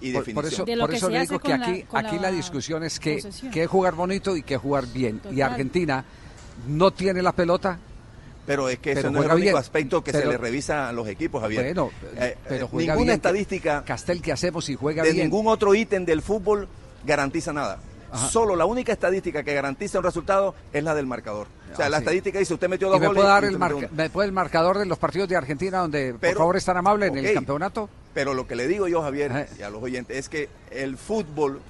y 0.00 0.12
Por, 0.12 0.24
definición. 0.24 0.35
por 0.35 0.72
eso, 0.72 0.80
por 0.80 0.94
eso 0.94 1.11
le 1.11 1.20
digo 1.20 1.38
que 1.38 1.52
aquí, 1.52 1.85
aquí 1.92 2.18
la, 2.18 2.30
discusión 2.32 2.82
es 2.85 2.98
que, 2.98 3.22
que 3.52 3.66
jugar 3.66 3.94
bonito 3.94 4.37
y 4.37 4.42
que 4.42 4.56
jugar 4.56 4.87
bien. 4.87 5.20
Y. 5.30 5.40
Argentina 5.40 6.04
no 6.68 6.90
tiene 6.90 7.22
la 7.22 7.32
pelota. 7.32 7.78
Pero 8.44 8.68
es 8.68 8.80
que 8.80 8.94
pero 8.94 9.08
ese 9.08 9.11
no 9.12 9.20
es 9.20 9.26
el 9.26 9.30
único 9.32 9.44
bien. 9.44 9.56
aspecto 9.56 10.02
que 10.02 10.11
se 10.11 10.18
Pero- 10.18 10.32
le 10.32 10.38
revisa 10.38 10.88
a 10.88 10.92
los 10.92 11.06
equipos, 11.06 11.40
Javier. 11.40 11.62
Bueno, 11.66 11.90
Eh, 12.16 12.37
pero 12.48 12.64
eh, 12.64 12.68
juega 12.68 12.94
ninguna 12.94 13.12
bien. 13.12 13.16
estadística 13.16 13.85
Castel, 13.85 14.20
¿qué 14.20 14.32
hacemos 14.32 14.64
si 14.64 14.74
juega 14.74 15.04
de 15.04 15.12
bien? 15.12 15.26
ningún 15.30 15.46
otro 15.46 15.72
ítem 15.76 16.04
del 16.04 16.22
fútbol 16.22 16.66
garantiza 17.04 17.52
nada. 17.52 17.78
Ajá. 18.12 18.29
Solo 18.29 18.55
la 18.57 18.66
única 18.66 18.92
estadística 18.92 19.42
que 19.42 19.55
garantiza 19.55 19.98
un 19.98 20.05
resultado 20.05 20.55
es 20.72 20.85
la 20.85 20.94
del 20.94 21.07
marcador. 21.07 21.46
O 21.72 21.77
sea, 21.77 21.87
Ah, 21.87 21.88
la 21.88 21.96
sí. 21.96 22.03
estadística 22.03 22.38
dice, 22.38 22.53
usted 22.55 22.68
metió 22.68 22.88
¿Y 22.88 22.90
dos 22.90 23.01
me 23.01 23.07
goles. 23.07 23.20
puede 23.22 23.29
dar 23.33 23.44
y 23.44 23.46
el, 23.46 23.59
marca- 23.59 23.88
me 23.90 24.11
puede 24.11 24.31
marcador 24.31 24.79
de 24.79 24.85
los 24.87 24.98
partidos 24.98 25.29
de 25.31 25.37
Argentina 25.37 25.79
donde, 25.79 26.11
por 26.12 26.20
Pero- 26.20 26.38
favor, 26.38 26.57
es 26.57 26.64
tan 26.64 26.77
amable 26.77 27.07
en 27.07 27.16
el 27.18 27.33
campeonato? 27.35 27.88
Pero 28.12 28.35
lo 28.35 28.46
que 28.46 28.55
le 28.55 28.68
digo 28.68 28.87
yo, 28.87 29.01
Javier, 29.03 29.48
y 29.59 29.62
a 29.62 29.70
los 29.70 29.83
oyentes, 29.83 30.16
es 30.16 30.29
que 30.29 30.51
el 30.70 30.98
fútbol 30.98 31.61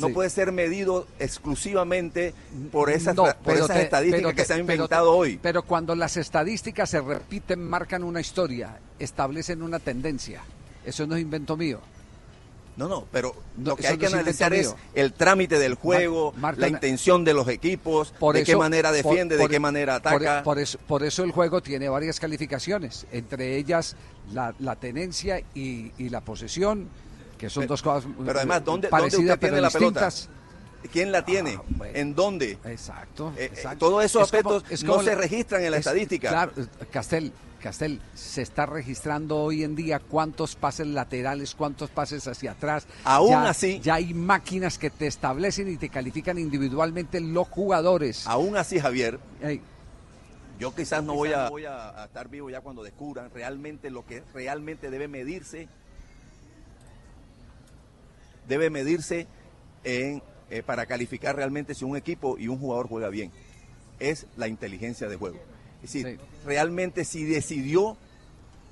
no 0.00 0.08
Sí. 0.08 0.12
puede 0.12 0.30
ser 0.30 0.50
medido 0.52 1.06
exclusivamente 1.52 2.34
por 2.72 2.90
esas, 2.90 3.14
No, 3.14 3.24
por 3.24 3.36
pero 3.44 3.64
esas 3.64 3.76
te- 3.76 3.82
estadísticas 3.82 4.34
que 4.34 4.44
se 4.44 4.54
han 4.54 4.60
inventado 4.60 5.12
hoy. 5.16 5.38
Pero 5.42 5.62
cuando 5.62 5.94
las 5.94 6.16
estadísticas 6.16 6.90
se 6.90 7.00
repiten, 7.00 7.62
marcan 7.68 8.02
una 8.04 8.20
historia, 8.20 8.78
establecen 8.98 9.62
una 9.62 9.78
tendencia. 9.78 10.40
Eso 10.84 11.06
no 11.06 11.14
es 11.16 11.22
invento 11.22 11.56
mío. 11.56 11.80
No, 12.78 12.86
no, 12.88 13.06
pero 13.10 13.34
lo 13.60 13.74
que 13.74 13.82
eso 13.82 13.92
hay 13.92 13.98
que 13.98 14.06
analizar 14.06 14.54
es 14.54 14.74
el 14.94 15.12
trámite 15.12 15.58
del 15.58 15.74
juego, 15.74 16.32
la 16.56 16.68
intención 16.68 17.24
de 17.24 17.34
los 17.34 17.48
equipos, 17.48 18.12
Por 18.18 18.36
de 18.36 18.44
qué 18.44 18.56
manera 18.56 18.92
defiende, 18.92 19.36
por- 19.36 19.48
de 19.48 19.52
qué 19.54 19.58
manera 19.60 20.00
por- 20.00 20.12
ataca. 20.14 20.42
Por, 20.44 20.58
eso, 20.60 20.78
por 20.86 21.02
eso 21.02 21.24
el 21.24 21.32
juego 21.32 21.60
tiene 21.60 21.88
varias 21.88 22.20
calificaciones, 22.20 23.04
entre 23.10 23.56
ellas 23.56 23.96
la, 24.32 24.54
la 24.60 24.76
tenencia 24.76 25.40
y, 25.54 25.90
y 25.98 26.08
la 26.08 26.20
posesión, 26.20 26.88
que 27.36 27.50
son 27.50 27.66
dos 27.66 27.82
cosas 27.82 28.08
Pero 28.24 28.38
además, 28.38 28.64
¿dónde, 28.64 28.86
¿dónde 28.86 28.88
parecidas 28.88 29.24
usted 29.24 29.38
pero 29.40 29.52
tiene 29.54 29.60
la 29.60 29.70
pelota? 29.70 30.08
¿Quién 30.92 31.10
la 31.10 31.24
tiene? 31.24 31.58
¿En 31.94 32.14
dónde? 32.14 32.58
Exacto. 32.64 33.32
Eh, 33.36 33.50
eh, 33.56 33.68
todos 33.76 34.04
esos 34.04 34.22
Es 34.32 34.42
como- 34.42 34.54
aspectos 34.56 34.82
no 34.84 35.02
se 35.02 35.16
registran 35.16 35.64
en 35.64 35.72
la 35.72 35.78
es- 35.78 35.86
estadística. 35.86 36.28
Claro, 36.28 36.52
Castel, 36.92 37.32
Castel, 37.58 38.00
se 38.14 38.42
está 38.42 38.66
registrando 38.66 39.36
hoy 39.36 39.64
en 39.64 39.74
día 39.74 39.98
cuántos 39.98 40.54
pases 40.56 40.86
laterales, 40.86 41.54
cuántos 41.54 41.90
pases 41.90 42.26
hacia 42.28 42.52
atrás. 42.52 42.86
Aún 43.04 43.30
Ya- 43.30 43.48
así- 43.50 43.80
Ya 43.80 43.94
hay 43.94 44.14
máquinas 44.14 44.78
que 44.78 44.90
te 44.90 45.06
establecen 45.06 45.68
y 45.70 45.76
te 45.76 45.88
califican 45.88 46.38
individualmente 46.38 47.20
los 47.20 47.48
jugadores. 47.48 48.26
Aún 48.26 48.56
así, 48.56 48.78
Javier, 48.78 49.18
yo 50.58 50.74
quizás 50.74 51.02
no 51.04 51.14
voy 51.14 51.32
a, 51.32 51.48
voy 51.48 51.64
a- 51.64 52.02
a 52.02 52.04
estar 52.06 52.28
vivo 52.28 52.48
ya 52.50 52.60
cuando 52.60 52.82
descubran 52.82 53.30
realmente 53.34 53.90
lo 53.90 54.06
que 54.06 54.22
realmente 54.32 54.90
debe 54.90 55.08
medirse. 55.08 55.68
Debe 58.46 58.70
medirse 58.70 59.26
en, 59.84 60.22
eh, 60.50 60.62
para 60.62 60.86
calificar 60.86 61.36
realmente 61.36 61.74
si 61.74 61.84
un 61.84 61.96
equipo 61.96 62.38
y 62.38 62.48
un 62.48 62.58
jugador 62.58 62.88
juega 62.88 63.08
bien. 63.08 63.30
Es 64.00 64.26
la 64.36 64.48
inteligencia 64.48 65.08
de 65.08 65.16
juego. 65.16 65.38
Es 65.82 65.92
decir, 65.92 66.18
realmente 66.44 67.04
si 67.04 67.24
decidió 67.24 67.96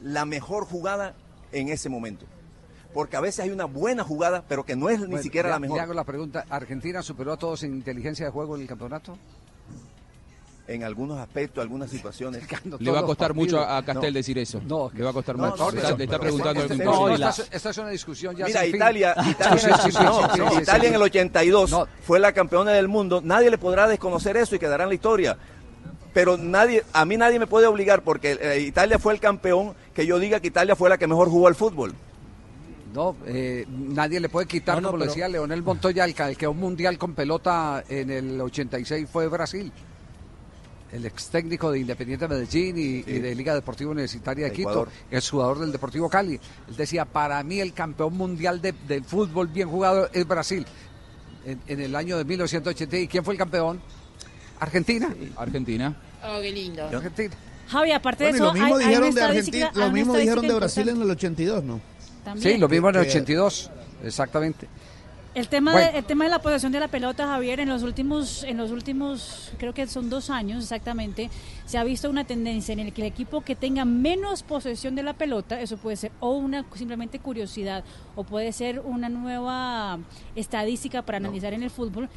la 0.03 0.25
mejor 0.25 0.65
jugada 0.67 1.15
en 1.53 1.69
ese 1.69 1.89
momento. 1.89 2.27
Porque 2.93 3.17
a 3.17 3.21
veces 3.21 3.41
hay 3.41 3.51
una 3.51 3.67
buena 3.67 4.05
jugada, 4.05 4.43
pero 4.49 4.65
que 4.65 4.75
no 4.75 4.89
es 4.89 5.01
ni 5.01 5.07
Bueno, 5.07 5.23
siquiera 5.23 5.49
le- 5.49 5.53
la 5.55 5.59
mejor. 5.59 5.77
Le 5.77 5.83
hago 5.83 5.95
la 5.95 6.05
pregunta, 6.05 6.45
¿Argentina 6.49 7.03
superó 7.03 7.33
a 7.33 7.37
todos 7.37 7.63
en 7.63 7.75
inteligencia 7.75 8.25
de 8.27 8.33
juego 8.33 8.57
en 8.57 8.63
el 8.63 8.69
campeonato? 8.69 9.17
En 10.69 10.83
algunos 10.83 11.19
aspectos, 11.21 11.63
algunas 11.63 11.89
situaciones. 11.91 12.43
Le 12.81 12.91
va 12.91 12.99
a 12.99 13.03
costar 13.05 13.35
mucho 13.35 13.61
a, 13.61 13.77
a 13.77 13.81
No. 13.83 13.87
Castel 13.87 14.13
decir 14.15 14.37
eso. 14.39 14.61
No, 14.67 14.91
le 14.93 15.05
va 15.05 15.11
a 15.11 15.13
costar 15.13 15.37
no, 15.37 15.47
mucho. 15.51 15.65
no, 15.67 15.71
Le 15.71 15.79
está- 15.79 15.97
le 15.97 16.05
está 16.05 16.19
preguntando 16.19 16.63
este- 16.63 16.85
no, 16.85 17.09
esta, 17.09 17.29
es- 17.31 17.49
esta 17.53 17.71
es 17.71 17.79
una 17.79 17.91
discusión 17.91 18.35
ya 18.35 18.47
Mira, 18.47 18.61
sin 18.63 18.71
fin. 18.73 18.77
Italia, 18.77 19.15
Italia, 19.31 19.59
Sí, 19.59 19.67
sí, 19.69 19.73
sí, 19.75 19.91
sí, 19.93 19.97
sí, 19.97 20.41
sí, 20.57 20.63
Italia 20.63 20.81
sí. 20.83 20.87
en 20.89 20.95
el 20.95 21.03
82 21.03 21.77
fue 22.03 22.19
la 22.19 22.33
campeona 22.33 22.73
del 22.73 22.89
mundo. 22.89 23.21
Nadie 23.23 23.49
le 23.49 23.59
podrá 23.59 23.87
desconocer 23.87 24.37
eso 24.37 24.57
y 24.57 24.59
quedará 24.59 24.83
en 24.85 24.89
la 24.89 24.95
historia. 24.97 25.39
Pero 26.17 26.39
nadie, 26.39 26.83
a 26.95 27.05
mí 27.05 27.19
nadie 27.19 27.39
me 27.39 27.47
puede 27.47 27.67
obligar 27.67 28.01
porque 28.01 28.39
eh, 28.41 28.61
Italia 28.61 28.99
fue 28.99 29.13
el 29.13 29.21
campeón 29.21 29.75
que 29.93 30.07
yo 30.07 30.19
diga 30.19 30.41
que 30.41 30.47
Italia 30.47 30.75
fue 30.75 30.89
la 30.89 30.97
que 30.97 31.07
mejor 31.07 31.29
jugó 31.29 31.47
al 31.47 31.55
fútbol. 31.55 31.93
No, 32.95 33.15
eh, 33.27 33.67
nadie 33.69 34.19
le 34.19 34.31
puede 34.31 34.47
quitar, 34.47 34.77
No, 34.77 34.81
no, 34.81 34.89
como 34.89 34.97
lo 34.97 35.03
pero- 35.03 35.13
decía 35.13 35.29
Leonel 35.29 35.63
Montoya, 35.63 36.07
el 36.07 36.15
que 36.15 36.23
el 36.23 36.39
que 36.39 36.49
un 36.49 36.57
mundial 36.57 36.97
con 36.97 37.13
pelota 37.15 37.85
en 37.87 38.09
el 38.09 38.41
86 38.41 39.07
fue 39.13 39.29
Brasil. 39.29 39.71
El 40.91 41.05
ex 41.05 41.29
técnico 41.29 41.71
de 41.71 41.81
Independiente 41.81 42.27
Medellín 42.27 42.79
y, 42.79 42.81
y 43.07 43.19
de 43.19 43.35
Liga 43.35 43.55
Deportiva 43.55 43.91
Universitaria 43.91 44.47
de 44.47 44.53
Quito, 44.53 44.89
es 45.11 45.29
jugador 45.29 45.59
del 45.59 45.71
Deportivo 45.71 46.09
Cali. 46.09 46.41
Él 46.67 46.77
decía, 46.79 47.05
para 47.05 47.43
mí 47.43 47.61
el 47.61 47.75
campeón 47.75 48.17
mundial 48.17 48.63
de, 48.63 48.73
del 48.89 49.05
fútbol 49.05 49.49
bien 49.49 49.69
jugado 49.69 50.09
es 50.15 50.27
Brasil. 50.27 50.65
En, 51.45 51.61
en 51.67 51.81
el 51.81 51.95
año 51.95 52.17
de 52.17 52.25
1980. 52.25 52.97
¿Y 52.97 53.07
quién 53.07 53.23
fue 53.23 53.35
el 53.35 53.39
campeón? 53.39 53.83
Argentina. 54.61 55.15
Argentina. 55.37 55.95
Oh, 56.25 56.41
qué 56.41 56.53
lindo. 56.53 56.85
Argentina. 56.87 57.35
Javi, 57.69 57.93
aparte 57.93 58.25
de 58.25 58.31
lo 58.33 58.37
eso, 58.37 58.53
mismo 58.55 58.77
hay- 58.77 58.85
dijeron 58.87 59.15
de 59.15 59.23
Argentina, 59.23 59.71
lo 59.75 59.91
mismo 59.91 60.17
dijeron 60.17 60.47
de 60.47 60.55
Brasil 60.55 60.89
en 60.89 61.03
el 61.03 61.11
82, 61.11 61.65
¿no? 61.65 61.81
También. 62.25 62.55
Sí, 62.55 62.59
lo 62.59 62.69
mismo 62.69 62.89
en 62.91 62.97
el 62.97 63.03
Que- 63.03 63.11
82, 63.11 63.71
exactamente. 64.05 64.69
El 65.35 65.49
tema, 65.49 65.73
Bueno. 65.73 65.93
de, 65.93 65.99
el 65.99 66.05
tema 66.07 66.25
de 66.25 66.31
la 66.31 66.39
posesión 66.41 66.73
de 66.73 66.81
la 66.81 66.89
pelota, 66.89 67.27
Javier, 67.27 67.61
en 67.61 67.69
los 67.69 67.83
últimos, 67.83 68.43
en 68.45 68.57
los 68.57 68.71
últimos, 68.71 69.53
creo 69.59 69.75
que 69.75 69.87
son 69.87 70.09
dos 70.09 70.31
años 70.31 70.63
exactamente, 70.63 71.29
se 71.67 71.77
ha 71.77 71.85
visto 71.85 72.09
una 72.09 72.25
tendencia 72.25 72.73
en 72.73 72.79
el 72.81 72.93
que 72.95 73.03
el 73.03 73.09
equipo 73.09 73.43
que 73.43 73.55
tenga 73.55 73.85
menos 73.85 74.43
posesión 74.43 74.95
de 74.95 75.03
la 75.03 75.13
pelota, 75.13 75.61
eso 75.61 75.77
puede 75.77 75.97
ser 75.97 76.13
o 76.21 76.31
una 76.33 76.65
simplemente 76.75 77.19
curiosidad 77.19 77.85
o 78.15 78.25
puede 78.25 78.51
ser 78.53 78.81
una 78.81 79.11
nueva 79.11 79.99
estadística 80.37 81.03
para 81.03 81.19
analizar 81.19 81.53
en 81.53 81.63
el 81.63 81.71
fútbol, 81.71 82.09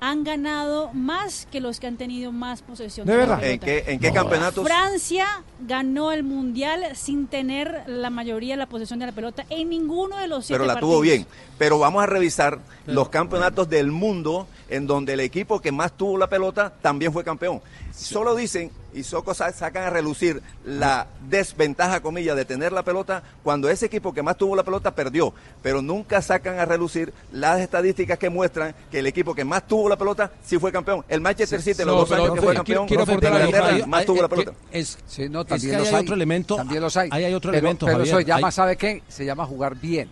han 0.00 0.24
ganado 0.24 0.90
más 0.94 1.46
que 1.52 1.60
los 1.60 1.78
que 1.78 1.86
han 1.86 1.96
tenido 1.96 2.32
más 2.32 2.62
posesión. 2.62 3.06
¿De 3.06 3.12
la 3.12 3.18
verdad? 3.18 3.40
pelota. 3.40 3.52
¿En 3.52 3.60
qué- 3.84 3.92
en 3.92 4.00
qué 4.00 4.12
campeonatos? 4.12 4.64
Francia 4.66 5.26
ganó 5.60 6.10
el 6.12 6.22
mundial 6.22 6.84
sin 6.96 7.26
tener 7.26 7.82
la 7.86 8.08
mayoría 8.10 8.54
de 8.54 8.58
la 8.58 8.66
posesión 8.66 8.98
de 8.98 9.06
la 9.06 9.12
pelota 9.12 9.44
en 9.50 9.68
ninguno 9.68 10.16
de 10.16 10.26
los 10.26 10.46
siete 10.46 10.54
pero 10.58 10.66
la 10.66 10.74
partidos. 10.74 10.92
tuvo 10.94 11.00
bien. 11.02 11.26
Pero 11.58 11.78
vamos 11.78 12.02
a 12.02 12.06
revisar 12.06 12.58
los 12.86 13.10
campeonatos 13.10 13.68
del 13.68 13.90
mundo 13.92 14.46
en 14.70 14.86
donde 14.86 15.12
el 15.12 15.20
equipo 15.20 15.60
que 15.60 15.70
más 15.72 15.92
tuvo 15.92 16.16
la 16.16 16.28
pelota 16.28 16.72
también 16.80 17.12
fue 17.12 17.22
campeón. 17.22 17.60
Solo 17.94 18.34
dicen 18.34 18.70
y 18.92 19.02
solo 19.02 19.34
sa- 19.34 19.52
sacan 19.52 19.84
a 19.84 19.90
relucir 19.90 20.42
la 20.64 21.06
desventaja, 21.28 22.00
comillas, 22.00 22.36
de 22.36 22.44
tener 22.44 22.72
la 22.72 22.82
pelota 22.82 23.22
cuando 23.42 23.68
ese 23.70 23.86
equipo 23.86 24.12
que 24.12 24.22
más 24.22 24.36
tuvo 24.36 24.56
la 24.56 24.62
pelota 24.62 24.94
perdió. 24.94 25.32
Pero 25.62 25.82
nunca 25.82 26.22
sacan 26.22 26.58
a 26.58 26.64
relucir 26.64 27.12
las 27.32 27.60
estadísticas 27.60 28.18
que 28.18 28.30
muestran 28.30 28.74
que 28.90 28.98
el 29.00 29.06
equipo 29.06 29.34
que 29.34 29.44
más 29.44 29.66
tuvo 29.66 29.88
la 29.88 29.96
pelota 29.96 30.30
sí 30.44 30.58
fue 30.58 30.72
campeón. 30.72 31.04
El 31.08 31.20
Manchester 31.20 31.60
City, 31.62 31.78
los 31.84 31.86
No, 31.86 31.94
dos 31.96 32.12
años 32.12 32.34
que 32.34 32.40
fue 32.42 32.54
campeón, 32.54 32.86
quiero 32.86 33.04
Hay- 33.04 33.82
más 33.86 34.00
hay- 34.00 34.06
tuvo 34.06 34.20
la 34.20 34.26
eh, 34.26 34.28
pelota. 34.28 34.52
Es, 34.70 34.98
Sí, 35.06 35.28
no, 35.28 35.42
es 35.42 35.46
también 35.46 35.72
que 35.72 35.78
los 35.78 35.88
hay 35.88 35.94
hay. 35.94 36.02
otro 36.02 36.14
elemento. 36.14 36.56
También 36.56 36.80
los 36.82 36.96
hay. 36.96 37.08
Ahí 37.12 37.24
hay 37.24 37.34
otro 37.34 37.50
pero, 37.50 37.58
elemento, 37.60 37.86
Pero 37.86 37.98
Javier. 37.98 38.16
eso 38.16 38.26
llama, 38.26 38.48
Hay- 38.48 38.52
¿sabe 38.52 38.76
qué? 38.76 39.02
Se 39.08 39.24
llama 39.24 39.46
jugar 39.46 39.76
bien. 39.76 40.08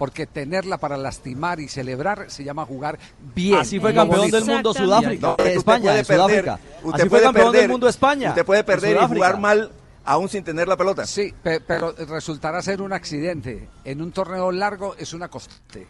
Porque 0.00 0.26
tenerla 0.26 0.78
para 0.78 0.96
lastimar 0.96 1.60
y 1.60 1.68
celebrar 1.68 2.30
se 2.30 2.42
llama 2.42 2.64
jugar 2.64 2.98
bien. 3.34 3.58
Así 3.58 3.78
fue 3.78 3.92
campeón 3.92 4.30
del 4.30 4.46
mundo 4.46 4.72
Sudáfrica. 4.72 5.36
No, 5.38 5.44
España, 5.44 5.92
perder, 5.92 6.06
Sudáfrica. 6.06 6.58
Usted 6.82 7.00
Así 7.00 7.00
fue 7.02 7.08
puede 7.10 7.22
campeón 7.24 7.44
perder, 7.48 7.60
del 7.60 7.70
mundo 7.70 7.86
España. 7.86 8.28
Usted 8.30 8.44
puede 8.46 8.64
perder 8.64 8.96
y 9.02 9.06
jugar 9.06 9.38
mal 9.38 9.70
aún 10.06 10.30
sin 10.30 10.42
tener 10.42 10.66
la 10.68 10.78
pelota. 10.78 11.04
Sí, 11.06 11.34
pe- 11.42 11.60
pero 11.60 11.92
resultará 12.08 12.62
ser 12.62 12.80
un 12.80 12.94
accidente. 12.94 13.68
En 13.84 14.00
un 14.00 14.10
torneo 14.10 14.50
largo 14.50 14.94
es 14.98 15.12
una 15.12 15.28
constante. 15.28 15.86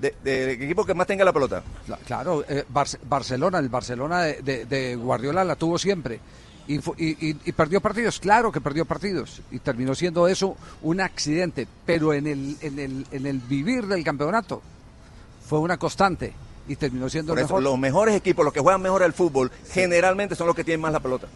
De- 0.00 0.14
Del 0.22 0.50
equipo 0.50 0.84
que 0.86 0.94
más 0.94 1.08
tenga 1.08 1.24
la 1.24 1.32
pelota. 1.32 1.60
Cla- 1.88 1.98
Claro, 2.06 2.44
eh, 2.48 2.64
Bar- 2.68 2.86
Barcelona, 3.08 3.58
el 3.58 3.68
Barcelona 3.68 4.22
de, 4.22 4.42
de- 4.42 4.64
de 4.66 4.94
Guardiola 4.94 5.42
la 5.42 5.56
tuvo 5.56 5.76
siempre. 5.76 6.20
Y, 6.66 6.76
y- 6.76 7.36
y- 7.44 7.52
perdió 7.52 7.80
partidos, 7.80 8.18
claro 8.20 8.50
que 8.50 8.60
perdió 8.60 8.84
partidos. 8.86 9.42
Y 9.50 9.58
terminó 9.58 9.94
siendo 9.94 10.26
eso 10.28 10.56
un 10.82 11.00
accidente. 11.00 11.66
Pero 11.84 12.14
en 12.14 12.26
el, 12.26 12.56
en 12.62 12.78
el, 12.78 13.06
en 13.10 13.26
el 13.26 13.38
vivir 13.38 13.86
del 13.86 14.02
campeonato 14.02 14.62
fue 15.46 15.58
una 15.58 15.76
constante. 15.76 16.32
Y 16.66 16.76
terminó 16.76 17.10
siendo 17.10 17.32
Por 17.32 17.38
eso, 17.40 17.48
mejor. 17.48 17.62
los 17.62 17.78
mejores 17.78 18.14
equipos, 18.16 18.42
los 18.44 18.54
que 18.54 18.60
juegan 18.60 18.80
mejor 18.80 19.02
al 19.02 19.12
fútbol, 19.12 19.50
generalmente 19.70 20.34
son 20.34 20.46
los 20.46 20.56
que 20.56 20.64
tienen 20.64 20.80
más 20.80 20.92
la 20.92 21.00
pelota. 21.00 21.26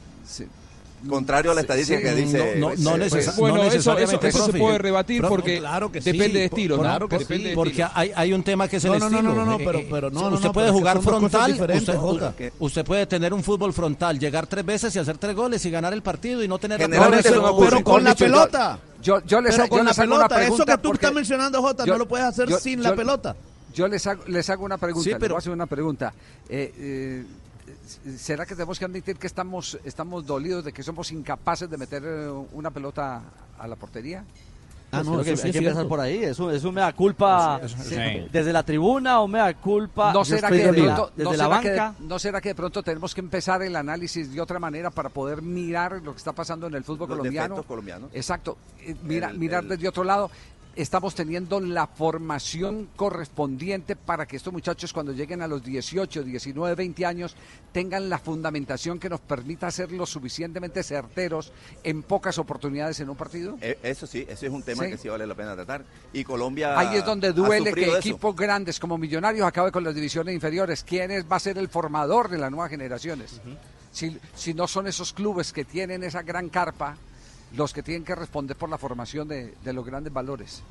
Contrario 1.08 1.52
a 1.52 1.54
la 1.54 1.60
estadística 1.60 1.98
Sí, 1.98 2.04
que 2.04 2.14
dice. 2.14 2.54
no- 2.56 2.70
no- 2.70 2.74
pues, 2.74 2.80
necesa- 2.80 3.10
pues, 3.10 3.36
no 3.36 3.40
Bueno, 3.40 3.62
eso, 3.64 3.96
eso, 3.98 4.20
eso 4.20 4.46
se 4.46 4.58
puede 4.58 4.78
rebatir 4.78 5.22
porque 5.22 5.58
claro 5.58 5.92
que 5.92 6.00
sí, 6.02 6.10
depende 6.12 6.40
de 6.40 6.48
por- 6.48 6.58
estilo, 6.58 6.76
¿no? 6.76 6.82
claro 6.82 7.08
que 7.08 7.18
Depende 7.18 7.44
sí, 7.44 7.48
de 7.50 7.54
porque 7.54 7.70
estilo. 7.70 7.90
hay, 7.94 8.12
hay 8.16 8.32
un 8.32 8.42
tema 8.42 8.66
que 8.68 8.76
es 8.78 8.84
el 8.84 8.92
No, 8.92 8.98
no, 8.98 9.06
estilo. 9.06 9.22
no, 9.22 9.34
no, 9.34 9.44
no, 9.44 9.52
Eh, 9.58 9.62
pero- 9.64 9.78
eh, 9.78 9.88
pero 9.90 10.10
no, 10.10 10.20
usted 10.22 10.30
no, 10.40 10.40
no, 10.40 10.52
puede 10.52 10.70
jugar 10.72 11.00
frontal, 11.02 11.52
usted, 12.58 12.84
puede 12.84 13.06
tener 13.06 13.32
un 13.32 13.42
fútbol 13.42 13.72
frontal, 13.72 14.18
llegar 14.18 14.46
tres 14.46 14.64
veces 14.64 14.94
y 14.96 14.98
hacer 14.98 15.18
tres 15.18 15.34
goles 15.36 15.64
y 15.64 15.70
ganar 15.70 15.92
el 15.92 16.02
partido 16.02 16.42
y 16.42 16.48
no 16.48 16.58
tener 16.58 16.80
Generalmente 16.80 17.30
la 17.30 17.36
no 17.36 17.42
pelota. 17.56 17.64
Pero 17.70 17.84
con 17.84 18.04
la 18.04 18.14
pelota. 18.14 18.78
Yo, 19.02 19.20
yo 19.24 19.40
les, 19.40 19.54
Pero 19.54 19.68
con 19.68 19.78
la 19.78 19.84
les 19.84 19.98
hago 20.00 20.14
una 20.16 20.28
pelota, 20.28 20.54
eso 20.54 20.66
que 20.66 20.78
tú 20.78 20.92
estás 20.92 21.12
mencionando, 21.12 21.62
Jota, 21.62 21.84
yo- 21.84 21.92
no 21.92 21.98
lo 21.98 22.08
puedes 22.08 22.26
hacer 22.26 22.52
sin 22.54 22.82
la 22.82 22.94
pelota. 22.94 23.36
Yo 23.74 23.86
les 23.86 24.04
hago, 24.06 24.24
les 24.26 24.50
hago 24.50 24.64
una 24.64 24.76
pregunta, 24.78 25.04
Sí, 25.04 25.10
les 25.10 25.18
pero- 25.20 25.34
voy 25.34 25.38
a 25.38 25.40
hacer 25.40 25.52
una 25.52 25.66
pregunta. 25.66 26.12
Eh, 26.48 26.72
eh, 26.76 27.24
¿Será 28.16 28.44
que 28.46 28.54
tenemos 28.54 28.78
que 28.78 28.84
admitir 28.84 29.16
que 29.16 29.26
estamos, 29.26 29.78
estamos 29.84 30.26
dolidos 30.26 30.64
de 30.64 30.72
que 30.72 30.82
somos 30.82 31.10
incapaces 31.12 31.68
de 31.70 31.76
meter 31.76 32.02
eh, 32.04 32.28
una 32.52 32.70
pelota 32.70 33.22
a 33.58 33.66
la 33.68 33.76
portería? 33.76 34.24
Pues 34.90 35.04
no, 35.04 35.12
creo 35.12 35.24
que 35.24 35.32
eso 35.32 35.42
sí 35.42 35.48
hay 35.48 35.52
que 35.52 35.58
empezar 35.58 35.74
cierto. 35.82 35.88
por 35.90 36.00
ahí. 36.00 36.24
Es 36.24 36.38
un, 36.38 36.50
es 36.50 36.64
un 36.64 36.74
mea 36.74 36.90
culpa 36.94 37.60
sí, 37.68 37.74
sí. 37.90 37.96
desde 38.32 38.54
la 38.54 38.62
tribuna 38.62 39.20
o 39.20 39.28
mea 39.28 39.52
culpa 39.54 40.14
¿No 40.14 40.20
yo 40.20 40.24
será, 40.24 40.48
estoy 40.48 40.58
que 40.60 40.64
de 40.64 40.72
desde 40.72 40.86
la- 40.86 40.94
pronto, 40.94 41.12
desde 41.14 41.24
no, 41.30 41.36
la 41.36 41.44
será 41.44 41.60
que 41.60 41.70
de- 41.70 41.78
banca. 41.78 41.94
no 42.00 42.18
será 42.18 42.40
que 42.40 42.48
de 42.48 42.54
pronto 42.54 42.82
tenemos 42.82 43.14
que 43.14 43.20
empezar 43.20 43.62
el 43.62 43.76
análisis 43.76 44.32
de 44.32 44.40
otra 44.40 44.58
manera 44.58 44.90
para 44.90 45.10
poder 45.10 45.42
mirar 45.42 46.00
lo 46.02 46.12
que 46.12 46.16
está 46.18 46.32
pasando 46.32 46.68
en 46.68 46.74
el 46.74 46.84
fútbol 46.84 47.06
Los 47.10 47.18
colombiano? 47.18 47.56
Exacto. 48.14 48.56
Eh, 48.80 48.96
Mira, 49.02 49.28
El- 49.28 49.38
mirar 49.38 49.62
el- 49.64 49.68
desde 49.68 49.88
otro 49.88 50.04
lado. 50.04 50.30
Estamos 50.78 51.16
teniendo 51.16 51.58
la 51.58 51.88
formación 51.88 52.88
correspondiente 52.94 53.96
para 53.96 54.26
que 54.26 54.36
estos 54.36 54.52
muchachos 54.52 54.92
cuando 54.92 55.10
lleguen 55.12 55.42
a 55.42 55.48
los 55.48 55.64
18, 55.64 56.22
19, 56.22 56.76
20 56.76 57.04
años 57.04 57.34
tengan 57.72 58.08
la 58.08 58.16
fundamentación 58.20 59.00
que 59.00 59.08
nos 59.08 59.18
permita 59.18 59.68
ser 59.72 59.90
lo 59.90 60.06
suficientemente 60.06 60.84
certeros 60.84 61.52
en 61.82 62.04
pocas 62.04 62.38
oportunidades 62.38 63.00
en 63.00 63.10
un 63.10 63.16
partido. 63.16 63.58
Eh, 63.60 63.76
Eso 63.82 64.06
sí, 64.06 64.24
ese 64.28 64.46
es 64.46 64.52
un 64.52 64.62
tema 64.62 64.84
Sí. 64.84 64.90
que 64.90 64.98
sí 64.98 65.08
vale 65.08 65.26
la 65.26 65.34
pena 65.34 65.56
tratar. 65.56 65.84
Y 66.12 66.22
Colombia. 66.22 66.78
Ahí 66.78 66.96
es 66.98 67.04
donde 67.04 67.32
duele 67.32 67.72
que 67.72 67.96
equipos 67.96 68.36
grandes 68.36 68.78
como 68.78 68.96
Millonarios 68.96 69.48
acaben 69.48 69.72
con 69.72 69.82
las 69.82 69.96
divisiones 69.96 70.32
inferiores. 70.32 70.84
¿Quién 70.84 71.10
es, 71.10 71.24
va 71.24 71.34
a 71.36 71.40
ser 71.40 71.58
el 71.58 71.66
formador 71.68 72.28
de 72.28 72.38
las 72.38 72.52
nuevas 72.52 72.70
generaciones? 72.70 73.40
si, 73.90 74.16
si 74.36 74.54
no 74.54 74.68
son 74.68 74.86
esos 74.86 75.12
clubes 75.12 75.52
que 75.52 75.64
tienen 75.64 76.04
esa 76.04 76.22
gran 76.22 76.48
carpa 76.50 76.96
los 77.56 77.72
que 77.72 77.82
tienen 77.82 78.04
que 78.04 78.14
responder 78.14 78.56
por 78.56 78.68
la 78.68 78.78
formación 78.78 79.28
de, 79.28 79.54
de 79.62 79.72
los 79.72 79.84
grandes 79.84 80.12
valores. 80.12 80.62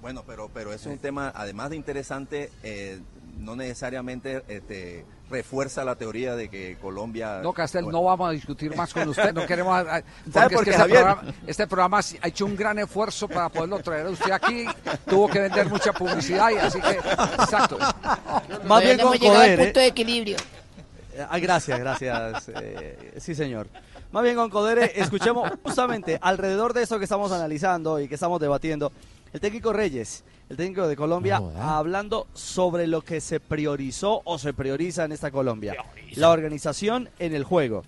Bueno, 0.00 0.22
pero, 0.26 0.50
pero 0.52 0.72
es 0.72 0.86
un 0.86 0.98
tema, 0.98 1.32
además 1.34 1.70
de 1.70 1.76
interesante, 1.76 2.52
eh, 2.62 3.00
no 3.38 3.56
necesariamente 3.56 4.42
este, 4.46 5.04
refuerza 5.30 5.84
la 5.84 5.96
teoría 5.96 6.36
de 6.36 6.48
que 6.48 6.76
Colombia. 6.80 7.40
No, 7.42 7.52
Castel, 7.52 7.84
Bueno, 7.84 7.98
no 7.98 8.04
vamos 8.04 8.28
a 8.28 8.32
discutir 8.32 8.76
más 8.76 8.92
con 8.92 9.08
usted, 9.08 9.32
no 9.34 9.44
queremos... 9.46 9.74
ah, 9.88 10.02
¿Sabe 10.32 10.54
Porque 10.54 10.54
por 10.54 10.62
es 10.62 10.64
que 10.64 10.70
este 10.70 10.84
programa, 10.84 11.34
este 11.46 11.66
programa 11.66 11.98
ha 11.98 12.28
hecho 12.28 12.44
un 12.44 12.56
gran 12.56 12.78
esfuerzo 12.78 13.26
para 13.26 13.48
poderlo 13.48 13.80
traer 13.80 14.06
a 14.06 14.10
usted 14.10 14.30
aquí, 14.30 14.66
tuvo 15.06 15.28
que 15.28 15.40
vender 15.40 15.68
mucha 15.68 15.92
publicidad 15.92 16.50
y 16.50 16.56
así 16.56 16.80
que... 16.80 16.90
Exacto. 16.90 17.78
Más 18.64 18.82
bien 18.82 18.98
con 18.98 19.06
hemos 19.06 19.20
llegado 19.20 19.40
al 19.40 19.56
punto 19.56 19.80
de 19.80 19.86
equilibrio. 19.86 20.36
Ah, 21.28 21.38
gracias, 21.38 21.78
gracias. 21.78 22.48
eh, 22.54 23.14
sí, 23.18 23.34
señor. 23.34 23.66
Más 24.16 24.22
bien 24.22 24.36
con 24.36 24.48
Codere, 24.48 24.92
escuchemos 24.98 25.46
justamente 25.62 26.18
alrededor 26.22 26.72
de 26.72 26.84
eso 26.84 26.96
que 26.96 27.04
estamos 27.04 27.32
analizando 27.32 28.00
y 28.00 28.08
que 28.08 28.14
estamos 28.14 28.40
debatiendo. 28.40 28.90
El 29.30 29.40
técnico 29.40 29.74
Reyes, 29.74 30.24
el 30.48 30.56
técnico 30.56 30.88
de 30.88 30.96
Colombia, 30.96 31.38
hablando 31.60 32.26
sobre 32.32 32.86
lo 32.86 33.02
que 33.02 33.20
se 33.20 33.40
priorizó 33.40 34.22
o 34.24 34.38
se 34.38 34.54
prioriza 34.54 35.04
en 35.04 35.12
esta 35.12 35.30
Colombia. 35.30 35.76
La 36.14 36.30
organización 36.30 37.10
en 37.18 37.34
el 37.34 37.44
juego. 37.44 37.84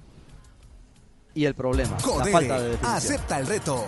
Y 1.32 1.46
el 1.46 1.54
problema, 1.54 1.96
la 1.96 2.02
Codere, 2.02 2.30
falta 2.30 2.60
de 2.60 2.68
definición. 2.72 2.94
acepta 2.94 3.40
el 3.40 3.46
reto. 3.46 3.84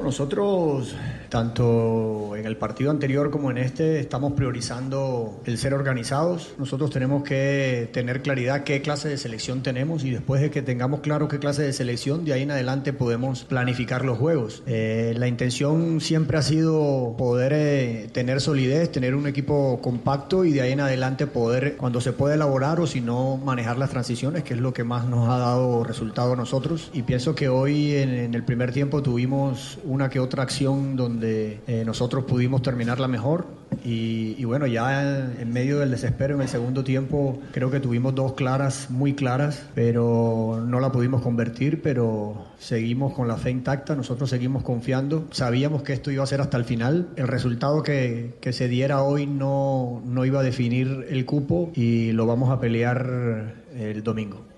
Nosotros, 0.00 0.94
tanto 1.32 2.36
en 2.36 2.44
el 2.44 2.58
partido 2.58 2.90
anterior 2.90 3.30
como 3.30 3.50
en 3.50 3.56
este, 3.56 3.98
estamos 4.00 4.34
priorizando 4.34 5.40
el 5.46 5.56
ser 5.56 5.72
organizados. 5.72 6.52
Nosotros 6.58 6.90
tenemos 6.90 7.22
que 7.24 7.88
tener 7.90 8.20
claridad 8.20 8.64
qué 8.64 8.82
clase 8.82 9.08
de 9.08 9.16
selección 9.16 9.62
tenemos 9.62 10.04
y 10.04 10.10
después 10.10 10.42
de 10.42 10.50
que 10.50 10.60
tengamos 10.60 11.00
claro 11.00 11.28
qué 11.28 11.38
clase 11.38 11.62
de 11.62 11.72
selección, 11.72 12.26
de 12.26 12.34
ahí 12.34 12.42
en 12.42 12.50
adelante 12.50 12.92
podemos 12.92 13.44
planificar 13.44 14.04
los 14.04 14.18
juegos. 14.18 14.62
Eh, 14.66 15.14
la 15.16 15.26
intención 15.26 16.02
siempre 16.02 16.36
ha 16.36 16.42
sido 16.42 17.14
poder 17.16 17.54
eh, 17.54 18.10
tener 18.12 18.42
solidez, 18.42 18.92
tener 18.92 19.14
un 19.14 19.26
equipo 19.26 19.80
compacto 19.80 20.44
y 20.44 20.52
de 20.52 20.60
ahí 20.60 20.72
en 20.72 20.80
adelante 20.80 21.26
poder, 21.26 21.78
cuando 21.78 22.02
se 22.02 22.12
puede 22.12 22.34
elaborar 22.34 22.78
o 22.78 22.86
si 22.86 23.00
no, 23.00 23.38
manejar 23.38 23.78
las 23.78 23.88
transiciones, 23.88 24.42
que 24.42 24.52
es 24.52 24.60
lo 24.60 24.74
que 24.74 24.84
más 24.84 25.06
nos 25.06 25.30
ha 25.30 25.38
dado 25.38 25.82
resultado 25.82 26.34
a 26.34 26.36
nosotros. 26.36 26.90
Y 26.92 27.04
pienso 27.04 27.34
que 27.34 27.48
hoy 27.48 27.94
en, 27.94 28.10
en 28.10 28.34
el 28.34 28.44
primer 28.44 28.70
tiempo 28.70 29.02
tuvimos 29.02 29.78
una 29.84 30.10
que 30.10 30.20
otra 30.20 30.42
acción 30.42 30.94
donde 30.94 31.21
eh, 31.24 31.82
nosotros 31.84 32.24
pudimos 32.24 32.62
terminarla 32.62 33.08
mejor. 33.08 33.46
Y, 33.84 34.36
y 34.38 34.44
bueno, 34.44 34.66
ya 34.66 35.02
en, 35.02 35.40
en 35.40 35.52
medio 35.52 35.78
del 35.78 35.90
desespero 35.90 36.34
en 36.34 36.42
el 36.42 36.48
segundo 36.48 36.84
tiempo 36.84 37.40
creo 37.52 37.70
que 37.70 37.80
tuvimos 37.80 38.14
dos 38.14 38.34
claras, 38.34 38.90
muy 38.90 39.14
claras, 39.14 39.64
pero 39.74 40.62
no 40.66 40.78
la 40.78 40.92
pudimos 40.92 41.22
convertir, 41.22 41.82
pero 41.82 42.46
seguimos 42.58 43.14
con 43.14 43.28
la 43.28 43.36
fe 43.36 43.50
intacta, 43.50 43.96
nosotros 43.96 44.30
seguimos 44.30 44.62
confiando, 44.62 45.26
sabíamos 45.30 45.82
que 45.82 45.94
esto 45.94 46.10
iba 46.10 46.22
a 46.22 46.26
ser 46.26 46.40
hasta 46.40 46.58
el 46.58 46.64
final, 46.64 47.08
el 47.16 47.28
resultado 47.28 47.82
que, 47.82 48.34
que 48.40 48.52
se 48.52 48.68
diera 48.68 49.02
hoy 49.02 49.26
no, 49.26 50.02
no 50.04 50.24
iba 50.26 50.40
a 50.40 50.42
definir 50.42 51.06
el 51.08 51.24
cupo 51.24 51.72
y 51.74 52.12
lo 52.12 52.26
vamos 52.26 52.50
a 52.50 52.60
pelear 52.60 53.54
el 53.74 54.02
domingo. 54.02 54.51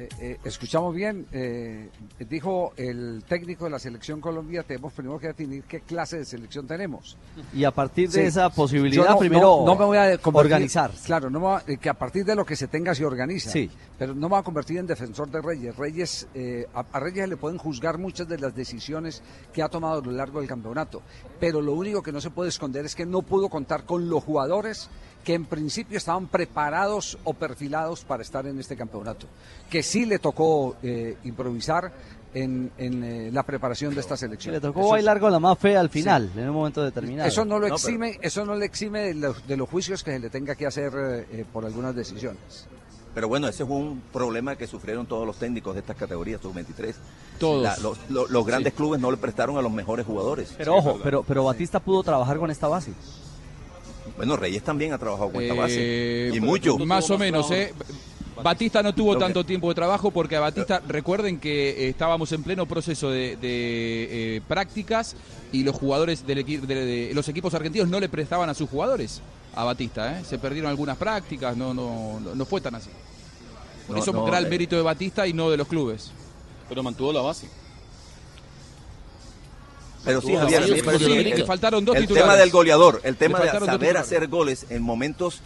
Eh, 0.00 0.08
eh, 0.18 0.38
escuchamos 0.44 0.94
bien, 0.94 1.26
eh, 1.30 1.90
dijo 2.26 2.72
el 2.78 3.22
técnico 3.28 3.64
de 3.64 3.70
la 3.70 3.78
selección 3.78 4.18
Colombia, 4.18 4.62
tenemos 4.62 4.94
primero 4.94 5.18
que 5.18 5.26
definir 5.26 5.64
qué 5.64 5.82
clase 5.82 6.16
de 6.16 6.24
selección 6.24 6.66
tenemos. 6.66 7.18
Y 7.52 7.64
a 7.64 7.70
partir 7.70 8.08
de 8.08 8.22
Sí. 8.22 8.26
esa 8.28 8.48
posibilidad, 8.48 9.10
no- 9.10 9.18
primero 9.18 9.58
no, 9.60 9.66
no 9.66 9.76
me 9.76 9.84
voy 9.84 9.98
a 9.98 10.18
organizar. 10.32 10.90
Claro, 11.04 11.28
no 11.28 11.38
me 11.40 11.74
eh, 11.74 11.76
que 11.76 11.90
a 11.90 11.94
partir 11.94 12.24
de 12.24 12.34
lo 12.34 12.46
que 12.46 12.56
se 12.56 12.66
tenga 12.68 12.94
se 12.94 13.04
organiza. 13.04 13.50
Sí. 13.50 13.70
Pero 13.98 14.14
no 14.14 14.22
me 14.22 14.28
voy 14.30 14.38
a 14.38 14.42
convertir 14.42 14.78
en 14.78 14.86
defensor 14.86 15.30
de 15.30 15.42
Reyes. 15.42 15.76
Reyes 15.76 16.26
eh, 16.32 16.66
a, 16.72 16.86
a 16.92 16.98
Reyes 17.00 17.28
le 17.28 17.36
pueden 17.36 17.58
juzgar 17.58 17.98
muchas 17.98 18.26
de 18.26 18.38
las 18.38 18.54
decisiones 18.56 19.22
que 19.52 19.62
ha 19.62 19.68
tomado 19.68 20.00
a 20.00 20.04
lo 20.06 20.12
largo 20.12 20.38
del 20.40 20.48
campeonato. 20.48 21.02
Pero 21.38 21.60
lo 21.60 21.74
único 21.74 22.02
que 22.02 22.10
no 22.10 22.22
se 22.22 22.30
puede 22.30 22.48
esconder 22.48 22.86
es 22.86 22.94
que 22.94 23.04
no 23.04 23.20
pudo 23.20 23.50
contar 23.50 23.84
con 23.84 24.08
los 24.08 24.24
jugadores 24.24 24.88
que 25.24 25.34
en 25.34 25.44
principio 25.44 25.98
estaban 25.98 26.26
preparados 26.28 27.18
o 27.24 27.34
perfilados 27.34 28.04
para 28.04 28.22
estar 28.22 28.46
en 28.46 28.58
este 28.58 28.76
campeonato, 28.76 29.26
que 29.68 29.82
sí 29.82 30.06
le 30.06 30.18
tocó 30.18 30.76
eh, 30.82 31.16
improvisar 31.24 31.92
en, 32.32 32.70
en, 32.78 33.04
eh, 33.04 33.30
la 33.32 33.42
preparación 33.42 33.92
de 33.94 34.00
esta 34.00 34.16
selección. 34.16 34.54
Le 34.54 34.60
tocó 34.60 34.80
Eso 34.80 34.86
es- 34.88 34.92
bailar 34.92 35.20
con 35.20 35.32
la 35.32 35.40
más 35.40 35.58
fea 35.58 35.80
al 35.80 35.90
final, 35.90 36.30
en 36.36 36.48
un 36.48 36.54
momento 36.54 36.82
determinado. 36.82 37.28
Eso 37.28 37.44
no 37.44 37.58
lo 37.58 37.64
pero- 37.64 37.74
exime, 37.74 38.18
eso 38.22 38.44
no 38.44 38.54
le 38.54 38.66
exime 38.66 39.00
de 39.00 39.14
los, 39.14 39.46
de 39.46 39.56
los 39.56 39.68
juicios 39.68 40.02
que 40.04 40.12
se 40.12 40.18
le 40.20 40.30
tenga 40.30 40.54
que 40.54 40.66
hacer 40.66 40.92
eh, 40.96 41.26
eh, 41.32 41.44
por 41.52 41.64
algunas 41.66 41.94
decisiones. 41.94 42.66
Pero 43.12 43.26
bueno, 43.26 43.48
ese 43.48 43.66
fue 43.66 43.74
un 43.76 44.00
problema 44.12 44.54
que 44.54 44.68
sufrieron 44.68 45.04
todos 45.06 45.26
los 45.26 45.36
técnicos 45.36 45.74
de 45.74 45.80
estas 45.80 45.96
categorías, 45.96 46.40
sub-23. 46.40 46.94
Todos. 47.40 47.62
La- 47.64 47.76
los, 47.78 47.98
los- 48.08 48.30
los 48.30 48.46
grandes 48.46 48.72
clubes 48.74 49.00
no 49.00 49.10
le 49.10 49.16
prestaron 49.16 49.58
a 49.58 49.62
los 49.62 49.72
mejores 49.72 50.06
jugadores. 50.06 50.54
Pero 50.56 50.76
ojo, 50.76 51.00
pero, 51.02 51.24
pero 51.24 51.42
Batista 51.42 51.80
pudo 51.80 52.04
trabajar 52.04 52.38
con 52.38 52.52
esta 52.52 52.68
base. 52.68 52.92
Bueno, 54.20 54.36
Reyes 54.36 54.62
también 54.62 54.92
ha 54.92 54.98
trabajado 54.98 55.32
con 55.32 55.42
esta 55.42 55.54
Eh, 55.54 55.58
base. 55.58 56.30
Y 56.36 56.40
mucho. 56.42 56.76
Más 56.76 57.08
o 57.10 57.16
menos, 57.16 57.50
¿eh? 57.52 57.72
Batista 58.42 58.82
no 58.82 58.94
tuvo 58.94 59.16
tanto 59.16 59.44
tiempo 59.44 59.68
de 59.70 59.74
trabajo 59.74 60.10
porque 60.10 60.36
a 60.36 60.40
Batista, 60.40 60.82
recuerden 60.86 61.38
que 61.40 61.70
eh, 61.70 61.88
estábamos 61.88 62.30
en 62.32 62.42
pleno 62.42 62.66
proceso 62.66 63.08
de, 63.10 63.36
de, 63.36 64.36
eh, 64.36 64.40
prácticas 64.46 65.16
y 65.52 65.62
los 65.62 65.74
jugadores 65.74 66.26
del 66.26 66.44
equi- 66.44 66.60
de, 66.60 66.74
de- 66.74 67.14
los 67.14 67.26
equipos 67.30 67.54
argentinos 67.54 67.88
no 67.88 67.98
le 67.98 68.10
prestaban 68.10 68.48
a 68.50 68.54
sus 68.54 68.68
jugadores 68.68 69.22
a 69.54 69.64
Batista, 69.64 70.18
¿eh? 70.20 70.24
Se 70.24 70.38
perdieron 70.38 70.70
algunas 70.70 70.98
prácticas, 70.98 71.56
no, 71.56 71.72
no, 71.72 72.20
no- 72.20 72.34
no 72.34 72.44
fue 72.44 72.60
tan 72.60 72.74
así. 72.74 72.90
Por 73.86 73.96
No, 73.96 74.02
eso 74.02 74.12
no, 74.12 74.28
era 74.28 74.36
el 74.38 74.46
eh. 74.46 74.50
mérito 74.50 74.76
de 74.76 74.82
Batista 74.82 75.26
y 75.26 75.32
no 75.32 75.50
de 75.50 75.56
los 75.56 75.66
clubes. 75.66 76.10
Pero 76.68 76.82
mantuvo 76.82 77.10
la 77.12 77.22
base. 77.22 77.46
Pero 80.04 80.20
sí, 80.22 80.34
Javier, 80.34 80.64
Sí, 80.64 80.82
que 80.82 80.98
le 81.08 81.30
el- 81.32 81.44
faltaron 81.46 81.84
dos 81.84 81.94
el 81.96 82.02
titulares. 82.02 82.28
tema 82.28 82.36
del 82.40 82.50
goleador, 82.50 83.00
el 83.04 83.16
tema 83.16 83.40
de 83.40 83.50
saber 83.50 83.96
hacer 83.96 84.28
goles 84.28 84.66
en 84.70 84.82
momentos 84.82 85.40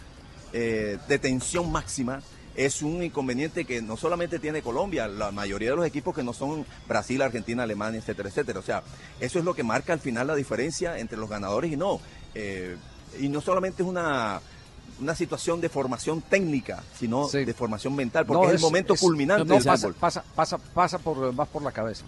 eh, 0.53 0.97
de 1.07 1.19
tensión 1.19 1.71
máxima 1.71 2.21
es 2.55 2.81
un 2.81 3.03
inconveniente 3.03 3.65
que 3.65 3.81
no 3.81 3.97
solamente 3.97 4.39
tiene 4.39 4.61
Colombia, 4.61 5.09
la 5.09 5.31
mayoría 5.33 5.71
de 5.71 5.75
los 5.75 5.85
equipos 5.85 6.15
que 6.15 6.23
no 6.23 6.31
son 6.31 6.65
Brasil, 6.87 7.21
Argentina, 7.21 7.63
Alemania, 7.63 7.99
etcétera, 7.99 8.29
etcétera. 8.29 8.59
O 8.59 8.63
sea, 8.63 8.81
eso 9.19 9.39
es 9.39 9.43
lo 9.43 9.53
que 9.53 9.63
marca 9.63 9.91
al 9.91 9.99
final 9.99 10.27
la 10.27 10.35
diferencia 10.35 10.97
entre 10.99 11.17
los 11.17 11.29
ganadores 11.29 11.69
y 11.73 11.75
no. 11.75 11.99
Eh, 12.33 12.77
y 13.19 13.27
no 13.27 13.41
solamente 13.41 13.83
es 13.83 13.89
una 13.89 14.41
una 15.01 15.13
situación 15.13 15.59
de 15.59 15.67
formación 15.67 16.21
técnica, 16.21 16.81
sino 16.97 17.27
de 17.27 17.53
formación 17.53 17.93
mental, 17.97 18.25
porque 18.25 18.43
No, 18.45 18.49
es, 18.49 18.55
el 18.55 18.61
momento 18.61 18.95
culminante 18.95 19.43
no, 19.43 19.55
del 19.55 19.63
pasa, 19.65 19.87
fútbol. 19.87 19.95
pasa, 19.99 20.23
pasa, 20.33 20.57
pasa 20.57 20.99
por, 20.99 21.33
más 21.33 21.49
por 21.49 21.61
la 21.63 21.73
cabeza. 21.73 22.05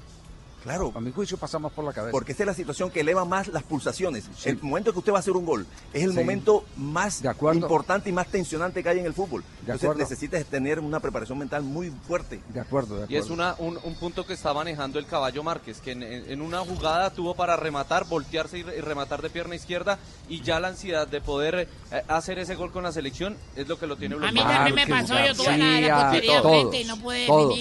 Claro. 0.63 0.91
A 0.96 1.00
mi 1.00 1.12
juicio 1.12 1.38
pasa 1.38 1.60
más 1.60 1.72
por 1.72 1.86
la 1.86 1.93
cabeza. 1.93 2.12
Porque 2.12 2.32
esta 2.34 2.43
es 2.43 2.48
la 2.48 2.54
situación 2.54 2.89
que 2.89 3.00
eleva 3.00 3.24
más 3.26 3.48
las 3.48 3.63
pulsaciones. 3.63 4.26
El 4.43 4.62
momento 4.62 4.91
que 4.91 5.00
usted 5.00 5.13
va 5.13 5.17
a 5.17 5.20
hacer 5.20 5.34
un 5.34 5.46
gol 5.46 5.65
es 5.93 6.04
el 6.04 6.12
Sí. 6.12 6.17
momento 6.17 6.65
más 6.76 7.24
importante 7.54 8.10
y 8.10 8.13
más 8.13 8.28
tensionante 8.28 8.84
que 8.84 8.89
hay 8.89 9.00
en 9.00 9.06
el 9.06 9.13
fútbol. 9.13 9.43
Entonces 9.62 9.84
acuerdo. 9.86 10.02
necesitas 10.02 10.46
tener 10.46 10.80
una 10.80 11.00
preparación 11.00 11.38
mental 11.38 11.63
muy 11.63 11.91
fuerte. 12.08 12.41
De 12.50 12.60
acuerdo, 12.60 13.06
Y 13.08 13.15
es 13.15 13.30
una, 13.30 13.56
un, 13.60 13.78
un 13.84 13.96
punto 13.96 14.26
que 14.26 14.34
está 14.34 14.54
manejando 14.54 15.00
el 15.00 15.06
caballo 15.06 15.43
Márquez, 15.43 15.80
que 15.80 15.91
en, 15.91 16.41
una 16.41 16.60
jugada 16.60 17.12
tuvo 17.12 17.36
para 17.36 17.56
rematar, 17.56 18.06
voltearse 18.06 18.58
y, 18.60 18.63
re- 18.63 18.78
y 18.78 18.82
rematar 18.82 19.22
de 19.22 19.30
pierna 19.30 19.56
izquierda, 19.56 20.00
y 20.28 20.41
ya 20.41 20.60
la 20.60 20.70
ansiedad 20.70 21.08
de 21.08 21.22
poder 21.22 21.67
eh, 21.91 22.04
hacer 22.08 22.39
ese 22.39 22.56
gol 22.56 22.72
con 22.72 22.84
la 22.84 22.91
selección 22.91 23.38
es 23.56 23.67
lo 23.67 23.80
que 23.80 23.88
lo 23.88 23.96
tiene 23.96 24.15
A 24.15 24.17
mí 24.17 24.24
bloqueado. 24.32 24.50
también 24.54 24.76
me 24.76 24.88
pasó, 24.88 25.13
yo 25.26 25.36
tuve 25.36 25.58
la, 25.58 25.82
la 25.82 26.02
portería 26.04 26.36
de 26.36 26.41
frente 26.41 26.82
y 26.82 26.84
no 26.86 26.98
pude 26.98 27.26
todos. 27.28 27.60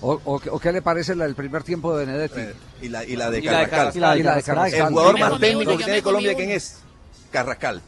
O, 0.00 0.20
o- 0.24 0.40
o 0.50 0.58
qué 0.60 0.72
le 0.72 0.82
parece 0.82 1.14
la 1.14 1.24
del 1.24 1.34
primer 1.34 1.62
tiempo 1.62 1.96
de 1.96 2.04
Benedetti? 2.06 2.40
Y 2.82 2.88
la, 2.88 3.04
y 3.04 3.16
la 3.16 3.30
de 3.30 3.38
Y 3.38 3.42
la 3.42 3.60
de 3.60 3.68
Carrascal. 3.68 3.70
Carrascal. 3.70 4.18
Y 4.18 4.22
la 4.22 4.36
de 4.36 4.42
Carrascal. 4.42 4.80
El 4.80 4.88
jugador 4.88 5.18
más 5.20 5.40
técnico 5.40 5.76
que 5.78 5.84
tiene 5.84 6.02
Colombia, 6.02 6.34
¿quién 6.34 6.50
es? 6.50 6.78
Carrascal. 7.30 7.82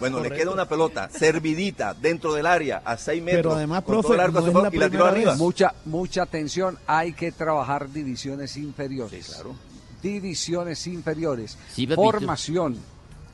bueno, 0.00 0.18
le 0.20 0.30
queda 0.30 0.50
una 0.50 0.68
pelota 0.68 1.08
servidita 1.08 1.94
dentro 1.94 2.34
del 2.34 2.46
área 2.46 2.82
a 2.84 2.96
6 2.96 3.22
metros. 3.22 3.42
Pero 3.42 3.54
además, 3.54 3.84
profe, 3.84 4.14
el 4.14 4.20
arco 4.20 4.38
a 4.38 4.40
no 4.40 4.46
es 4.48 4.54
la 4.54 4.70
y 4.72 4.78
la 4.78 4.90
tiró 4.90 5.04
arriba. 5.04 5.36
Mucha, 5.36 5.72
mucha 5.84 6.22
atención, 6.22 6.76
hay 6.86 7.12
que 7.12 7.30
trabajar 7.30 7.88
divisiones 7.92 8.56
inferiores. 8.56 9.26
claro. 9.26 9.54
Divisiones 10.02 10.86
inferiores. 10.86 11.56
Sí, 11.74 11.86
formación. 11.86 12.76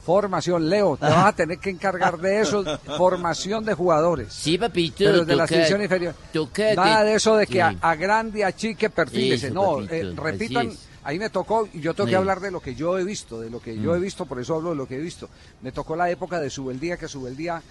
Formación, 0.05 0.69
Leo, 0.69 0.97
te 0.97 1.07
vas 1.07 1.27
a 1.27 1.33
tener 1.37 1.59
que 1.59 1.71
encargar 1.71 2.19
de 2.19 2.41
eso, 2.41 2.63
formación 2.99 3.65
de 3.65 3.75
jugadores. 3.75 4.33
Sí, 4.33 4.59
papito. 4.59 4.97
Pero 4.99 5.25
de 5.25 5.35
divisiones 5.35 5.85
inferiores. 5.87 6.17
toca 6.33 6.75
Nada 6.75 7.03
de- 7.03 7.11
de 7.11 7.17
eso 7.17 7.37
de 7.37 7.47
que 7.47 7.53
sí. 7.55 7.59
a, 7.61 7.75
a 7.81 7.95
grande, 7.97 8.45
a 8.45 8.55
chique, 8.55 8.91
perfílese. 8.91 9.47
Eso, 9.47 9.55
No, 9.55 9.75
papito, 9.77 9.95
eh, 9.95 10.13
repitan, 10.17 10.71
ahí 11.05 11.19
me 11.19 11.31
tocó, 11.31 11.69
y 11.73 11.81
yo 11.81 11.95
tengo 11.95 12.07
Sí. 12.07 12.11
que 12.11 12.17
hablar 12.17 12.41
de 12.41 12.51
lo 12.51 12.61
que 12.61 12.75
yo 12.75 12.99
he 12.99 13.05
visto, 13.05 13.41
de 13.41 13.49
lo 13.51 13.61
que 13.61 13.77
yo 13.79 13.93
Mm. 13.93 13.97
he 13.97 13.99
visto, 14.01 14.27
por 14.27 14.39
eso 14.41 14.55
hablo 14.57 14.71
de 14.71 14.77
lo 14.77 14.87
que 14.87 14.97
he 14.97 15.01
visto. 15.01 15.29
Me 15.63 15.73
tocó 15.73 15.97
la 15.97 16.11
época 16.11 16.39
de 16.41 16.51
Subeldía, 16.51 16.97
que 16.99 17.09
Subeldía 17.09 17.63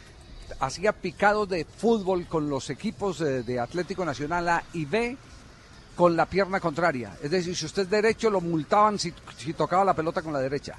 hacía 0.60 0.91
picados 0.91 1.48
de 1.50 1.65
fútbol 1.65 2.26
con 2.28 2.50
los 2.50 2.69
equipos 2.69 3.22
eh, 3.22 3.43
de 3.43 3.60
Atlético 3.60 4.06
Nacional 4.06 4.50
A 4.50 4.63
y 4.74 4.86
B 4.86 5.17
con 5.96 6.15
la 6.17 6.26
pierna 6.26 6.60
contraria. 6.60 7.15
Es 7.22 7.30
decir, 7.30 7.56
si 7.56 7.65
usted 7.67 7.84
es 7.84 7.89
derecho, 7.91 8.30
lo 8.32 8.41
multaban 8.41 8.98
si, 8.98 9.13
si 9.38 9.54
tocaba 9.54 9.86
la 9.86 9.93
pelota 9.93 10.22
con 10.24 10.34
la 10.34 10.39
derecha. 10.39 10.76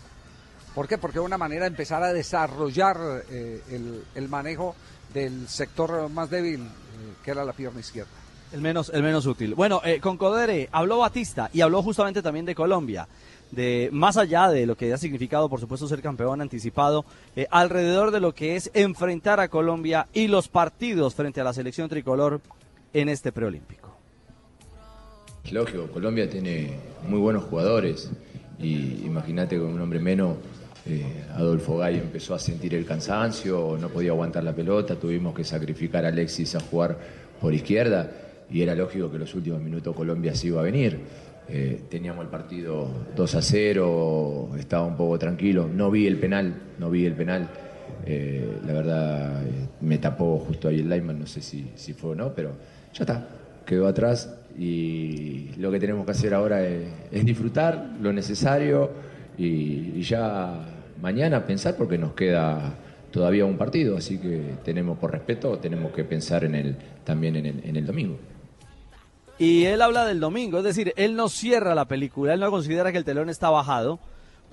¿Por 0.75 0.89
qué? 0.89 0.99
Porque 0.99 1.19
era 1.19 1.27
una 1.27 1.39
manera 1.39 1.63
de 1.63 1.69
empezar 1.69 2.03
a 2.03 2.13
desarrollar 2.13 3.25
eh, 3.31 3.63
el, 3.71 4.03
el 4.15 4.29
manejo 4.29 4.75
del 5.13 5.49
sector 5.49 6.09
más 6.11 6.31
débil, 6.31 6.63
eh, 6.63 6.67
que 7.25 7.31
era 7.31 7.45
la 7.45 7.53
pierna 7.53 7.81
izquierda. 7.81 8.11
El 8.53 8.61
menos, 8.61 8.91
el 8.95 9.03
menos 9.03 9.27
útil. 9.27 9.55
Bueno, 9.55 9.81
eh, 9.85 9.99
con 10.01 10.17
Codere 10.17 10.69
habló 10.71 10.99
Batista 10.99 11.51
y 11.53 11.61
habló 11.61 11.83
justamente 11.83 12.23
también 12.23 12.47
de 12.47 12.55
Colombia. 12.55 13.09
De, 13.51 13.89
más 13.93 14.17
allá 14.17 14.49
de 14.49 14.67
lo 14.67 14.77
que 14.77 14.93
ha 14.93 14.99
significado, 14.99 15.49
por 15.49 15.61
supuesto, 15.61 15.87
ser 15.87 16.03
campeón 16.03 16.41
anticipado, 16.41 17.05
eh, 17.37 17.47
alrededor 17.51 18.11
de 18.11 18.21
lo 18.21 18.35
que 18.35 18.57
es 18.57 18.71
enfrentar 18.75 19.39
a 19.41 19.49
Colombia 19.49 20.09
y 20.13 20.29
los 20.29 20.49
partidos 20.49 21.15
frente 21.15 21.41
a 21.41 21.45
la 21.45 21.53
selección 21.53 21.89
tricolor 21.89 22.41
en 22.93 23.09
este 23.09 23.33
preolímpico. 23.33 23.93
Lógico, 25.51 25.89
Colombia 25.89 26.29
tiene 26.29 26.79
muy 27.07 27.19
buenos 27.19 27.45
jugadores 27.45 28.11
y 28.59 29.05
imagínate 29.05 29.59
con 29.59 29.67
un 29.69 29.81
hombre 29.81 29.99
menos, 29.99 30.37
eh, 30.87 31.25
Adolfo 31.35 31.79
Gay 31.79 31.97
empezó 31.97 32.35
a 32.35 32.39
sentir 32.39 32.75
el 32.75 32.85
cansancio, 32.85 33.79
no 33.81 33.89
podía 33.89 34.11
aguantar 34.11 34.45
la 34.45 34.55
pelota, 34.55 34.97
tuvimos 34.97 35.35
que 35.35 35.43
sacrificar 35.43 36.05
a 36.05 36.09
Alexis 36.09 36.55
a 36.57 36.61
jugar 36.61 36.99
por 37.41 37.55
izquierda 37.55 38.11
y 38.51 38.61
era 38.61 38.75
lógico 38.75 39.11
que 39.11 39.19
los 39.19 39.35
últimos 39.35 39.63
minutos 39.63 39.97
Colombia 39.97 40.35
se 40.35 40.49
iba 40.49 40.61
a 40.61 40.65
venir. 40.65 41.01
Eh, 41.49 41.85
teníamos 41.89 42.25
el 42.25 42.31
partido 42.31 42.89
2 43.17 43.35
a 43.35 43.43
0, 43.43 44.51
estaba 44.59 44.87
un 44.87 44.97
poco 44.97 45.19
tranquilo, 45.19 45.69
no 45.73 45.91
vi 45.91 46.07
el 46.07 46.19
penal, 46.19 46.55
no 46.79 46.91
vi 46.91 47.07
el 47.07 47.15
penal. 47.15 47.49
Eh, 48.05 48.59
la 48.67 48.73
verdad 48.75 49.43
me 49.81 49.97
tapó 49.97 50.39
justo 50.39 50.69
ahí 50.69 50.81
el 50.81 50.91
lineman, 50.91 51.19
no 51.19 51.27
sé 51.27 51.41
si, 51.41 51.71
si 51.77 51.95
fue 51.95 52.11
o 52.11 52.15
no, 52.15 52.35
pero 52.35 52.53
ya 52.93 53.05
está, 53.05 53.27
quedó 53.65 53.89
atrás 53.89 54.37
y 54.59 55.51
lo 55.57 55.71
que 55.71 55.81
tenemos 55.81 56.05
que 56.05 56.13
hacer 56.13 56.35
ahora 56.35 56.63
es, 56.67 57.25
disfrutar 57.25 57.93
lo 58.01 58.13
necesario 58.13 58.91
y 59.37 60.01
ya 60.03 60.74
mañana 61.01 61.47
pensar 61.47 61.77
porque 61.77 61.99
nos 61.99 62.13
queda 62.13 62.75
todavía 63.11 63.45
un 63.45 63.57
partido, 63.57 63.97
así 63.97 64.19
que 64.19 64.57
tenemos 64.65 64.99
por 64.99 65.13
respeto, 65.13 65.59
tenemos 65.59 65.93
que 65.93 66.05
pensar 66.05 66.45
en 66.45 66.55
el, 66.55 66.77
también 67.05 67.37
en 67.37 67.47
el, 67.47 67.65
en 67.65 67.77
el 67.77 67.87
domingo. 67.87 68.19
Y 69.39 69.65
él 69.65 69.83
habla 69.83 70.05
del 70.05 70.21
domingo, 70.21 70.59
es 70.59 70.65
decir, 70.65 70.93
él 70.97 71.17
no 71.17 71.29
cierra 71.29 71.75
la 71.75 71.87
película, 71.87 72.35
él 72.35 72.41
no 72.41 72.51
considera 72.51 72.93
que 72.93 72.99
el 72.99 73.05
telón 73.05 73.31
está 73.31 73.51
bajado, 73.51 73.99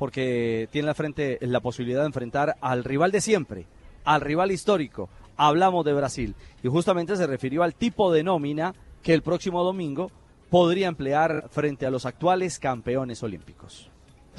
porque 0.01 0.67
tiene 0.71 0.87
la 0.87 0.95
frente 0.95 1.37
la 1.41 1.59
posibilidad 1.59 1.99
de 1.99 2.07
enfrentar 2.07 2.55
al 2.59 2.83
rival 2.83 3.11
de 3.11 3.21
siempre, 3.21 3.67
al 4.03 4.21
rival 4.21 4.49
histórico. 4.51 5.09
Hablamos 5.37 5.85
de 5.85 5.93
Brasil 5.93 6.33
y 6.63 6.69
justamente 6.69 7.15
se 7.15 7.27
refirió 7.27 7.61
al 7.61 7.75
tipo 7.75 8.11
de 8.11 8.23
nómina 8.23 8.73
que 9.03 9.13
el 9.13 9.21
próximo 9.21 9.63
domingo 9.63 10.09
podría 10.49 10.87
emplear 10.87 11.49
frente 11.51 11.85
a 11.85 11.91
los 11.91 12.07
actuales 12.07 12.57
campeones 12.57 13.21
olímpicos. 13.21 13.90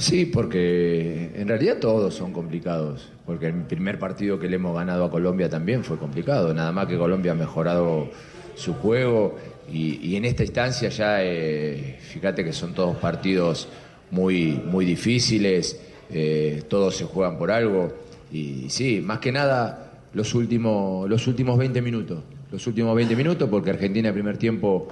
Sí, 0.02 0.26
porque 0.26 1.30
en 1.36 1.46
realidad 1.46 1.76
todos 1.78 2.12
son 2.12 2.32
complicados, 2.32 3.08
porque 3.24 3.46
el 3.46 3.62
primer 3.62 4.00
partido 4.00 4.36
que 4.36 4.48
le 4.48 4.56
hemos 4.56 4.74
ganado 4.74 5.04
a 5.04 5.10
Colombia 5.12 5.48
también 5.48 5.84
fue 5.84 5.96
complicado, 5.96 6.52
nada 6.52 6.72
más 6.72 6.88
que 6.88 6.98
Colombia 6.98 7.30
ha 7.30 7.34
mejorado 7.36 8.10
su 8.56 8.74
juego 8.74 9.36
y, 9.72 10.16
en 10.16 10.24
esta 10.24 10.42
instancia 10.42 10.88
ya, 10.88 11.22
eh, 11.22 11.98
fíjate 12.00 12.42
que 12.44 12.52
son 12.52 12.74
todos 12.74 12.96
partidos 12.96 13.68
muy, 14.10 14.60
muy 14.66 14.84
difíciles, 14.84 15.80
eh, 16.10 16.64
todos 16.66 16.96
se 16.96 17.04
juegan 17.04 17.38
por 17.38 17.52
algo 17.52 17.92
y 18.32 18.70
sí, 18.70 19.00
más 19.00 19.20
que 19.20 19.30
nada 19.30 20.00
los 20.14 20.34
últimos, 20.34 21.08
los 21.08 21.28
últimos 21.28 21.56
20 21.56 21.80
minutos, 21.80 22.24
los 22.50 22.66
últimos 22.66 22.96
20 22.96 23.14
minutos, 23.14 23.48
porque 23.48 23.70
Argentina 23.70 24.08
el 24.08 24.14
primer 24.14 24.36
tiempo 24.36 24.88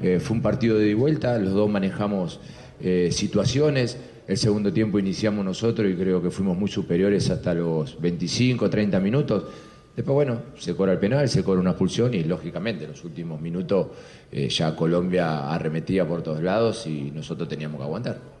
eh, 0.00 0.20
fue 0.20 0.38
un 0.38 0.42
partido 0.42 0.78
de 0.78 0.94
vuelta, 0.94 1.38
los 1.38 1.52
dos 1.52 1.68
manejamos 1.68 2.40
eh, 2.80 3.10
situaciones. 3.12 3.98
El 4.26 4.38
segundo 4.38 4.72
tiempo 4.72 4.98
iniciamos 4.98 5.44
nosotros 5.44 5.90
y 5.90 5.94
creo 5.94 6.22
que 6.22 6.30
fuimos 6.30 6.56
muy 6.56 6.70
superiores 6.70 7.28
hasta 7.28 7.52
los 7.52 8.00
25, 8.00 8.70
30 8.70 8.98
minutos. 8.98 9.44
Después, 9.94 10.14
bueno, 10.14 10.40
se 10.58 10.74
cobra 10.74 10.92
el 10.92 10.98
penal, 10.98 11.28
se 11.28 11.44
cobra 11.44 11.60
una 11.60 11.70
expulsión 11.70 12.14
y 12.14 12.24
lógicamente 12.24 12.84
en 12.84 12.92
los 12.92 13.04
últimos 13.04 13.40
minutos 13.40 13.88
eh, 14.32 14.48
ya 14.48 14.74
Colombia 14.74 15.52
arremetía 15.52 16.08
por 16.08 16.22
todos 16.22 16.42
lados 16.42 16.86
y 16.86 17.10
nosotros 17.14 17.48
teníamos 17.48 17.78
que 17.78 17.84
aguantar. 17.84 18.33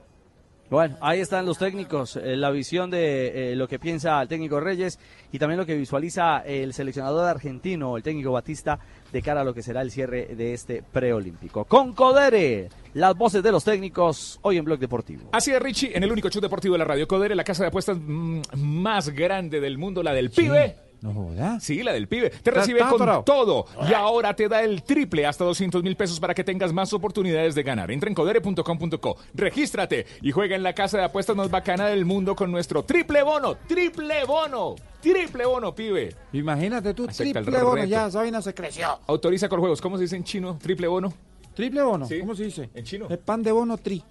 Bueno, 0.70 0.96
ahí 1.00 1.20
están 1.20 1.44
los 1.44 1.58
técnicos, 1.58 2.16
eh, 2.16 2.36
la 2.36 2.50
visión 2.50 2.90
de 2.90 3.52
eh, 3.52 3.56
lo 3.56 3.68
que 3.68 3.78
piensa 3.78 4.20
el 4.22 4.28
técnico 4.28 4.60
Reyes 4.60 4.98
y 5.30 5.38
también 5.38 5.58
lo 5.58 5.66
que 5.66 5.76
visualiza 5.76 6.38
el 6.38 6.72
seleccionador 6.72 7.28
argentino, 7.28 7.96
el 7.96 8.02
técnico 8.02 8.32
Batista, 8.32 8.78
de 9.12 9.22
cara 9.22 9.42
a 9.42 9.44
lo 9.44 9.52
que 9.52 9.62
será 9.62 9.82
el 9.82 9.90
cierre 9.90 10.34
de 10.34 10.54
este 10.54 10.82
preolímpico. 10.82 11.64
Con 11.66 11.92
Codere, 11.92 12.70
las 12.94 13.14
voces 13.14 13.42
de 13.42 13.52
los 13.52 13.62
técnicos 13.62 14.38
hoy 14.42 14.56
en 14.56 14.64
Blog 14.64 14.78
Deportivo. 14.78 15.28
Así 15.32 15.52
es, 15.52 15.60
Richie, 15.60 15.94
en 15.94 16.02
el 16.02 16.10
único 16.10 16.30
show 16.30 16.40
deportivo 16.40 16.74
de 16.74 16.78
la 16.78 16.86
radio 16.86 17.06
Codere, 17.06 17.34
la 17.34 17.44
casa 17.44 17.62
de 17.62 17.68
apuestas 17.68 17.98
mm, 18.00 18.40
más 18.56 19.10
grande 19.10 19.60
del 19.60 19.76
mundo, 19.76 20.02
la 20.02 20.14
del 20.14 20.30
pibe. 20.30 20.76
No 21.04 21.12
jodas. 21.12 21.62
Sí, 21.62 21.82
la 21.82 21.92
del 21.92 22.08
pibe. 22.08 22.30
Te 22.30 22.50
recibe 22.50 22.78
con 22.80 22.88
atorado. 22.94 23.22
todo. 23.24 23.66
Y 23.86 23.92
ahora 23.92 24.34
te 24.34 24.48
da 24.48 24.62
el 24.62 24.82
triple 24.82 25.26
hasta 25.26 25.44
200 25.44 25.82
mil 25.82 25.96
pesos 25.96 26.18
para 26.18 26.32
que 26.32 26.42
tengas 26.42 26.72
más 26.72 26.94
oportunidades 26.94 27.54
de 27.54 27.62
ganar. 27.62 27.90
Entra 27.90 28.08
en 28.08 28.14
codere.com.co, 28.14 29.16
regístrate 29.34 30.06
y 30.22 30.30
juega 30.30 30.56
en 30.56 30.62
la 30.62 30.72
casa 30.74 30.96
de 30.96 31.04
apuestas 31.04 31.36
más 31.36 31.50
bacana 31.50 31.88
del 31.88 32.06
mundo 32.06 32.34
con 32.34 32.50
nuestro 32.50 32.84
triple 32.84 33.22
bono. 33.22 33.54
Triple 33.68 34.24
bono. 34.24 34.76
Triple 35.02 35.44
bono, 35.44 35.74
pibe. 35.74 36.16
Imagínate 36.32 36.94
tú, 36.94 37.04
Acepta 37.06 37.40
el 37.40 37.44
triple 37.44 37.62
bono, 37.62 37.84
ya 37.84 38.06
esa 38.06 38.20
vaina 38.20 38.40
se 38.40 38.54
creció. 38.54 38.98
Autoriza 39.06 39.46
con 39.50 39.60
juegos. 39.60 39.82
¿Cómo 39.82 39.98
se 39.98 40.04
dice 40.04 40.16
en 40.16 40.24
chino? 40.24 40.58
Triple 40.58 40.88
bono. 40.88 41.12
Triple 41.54 41.82
bono, 41.82 42.06
Sí. 42.06 42.18
¿cómo 42.20 42.34
se 42.34 42.44
dice? 42.44 42.70
En 42.72 42.82
chino. 42.82 43.08
Es 43.10 43.18
pan 43.18 43.42
de 43.42 43.52
bono 43.52 43.76
tri. 43.76 44.02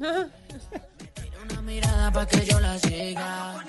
Una 0.00 1.62
mirada 1.62 2.12
pa' 2.12 2.26
que 2.26 2.44
yo 2.44 2.58
la 2.58 2.76
siga. 2.80 3.64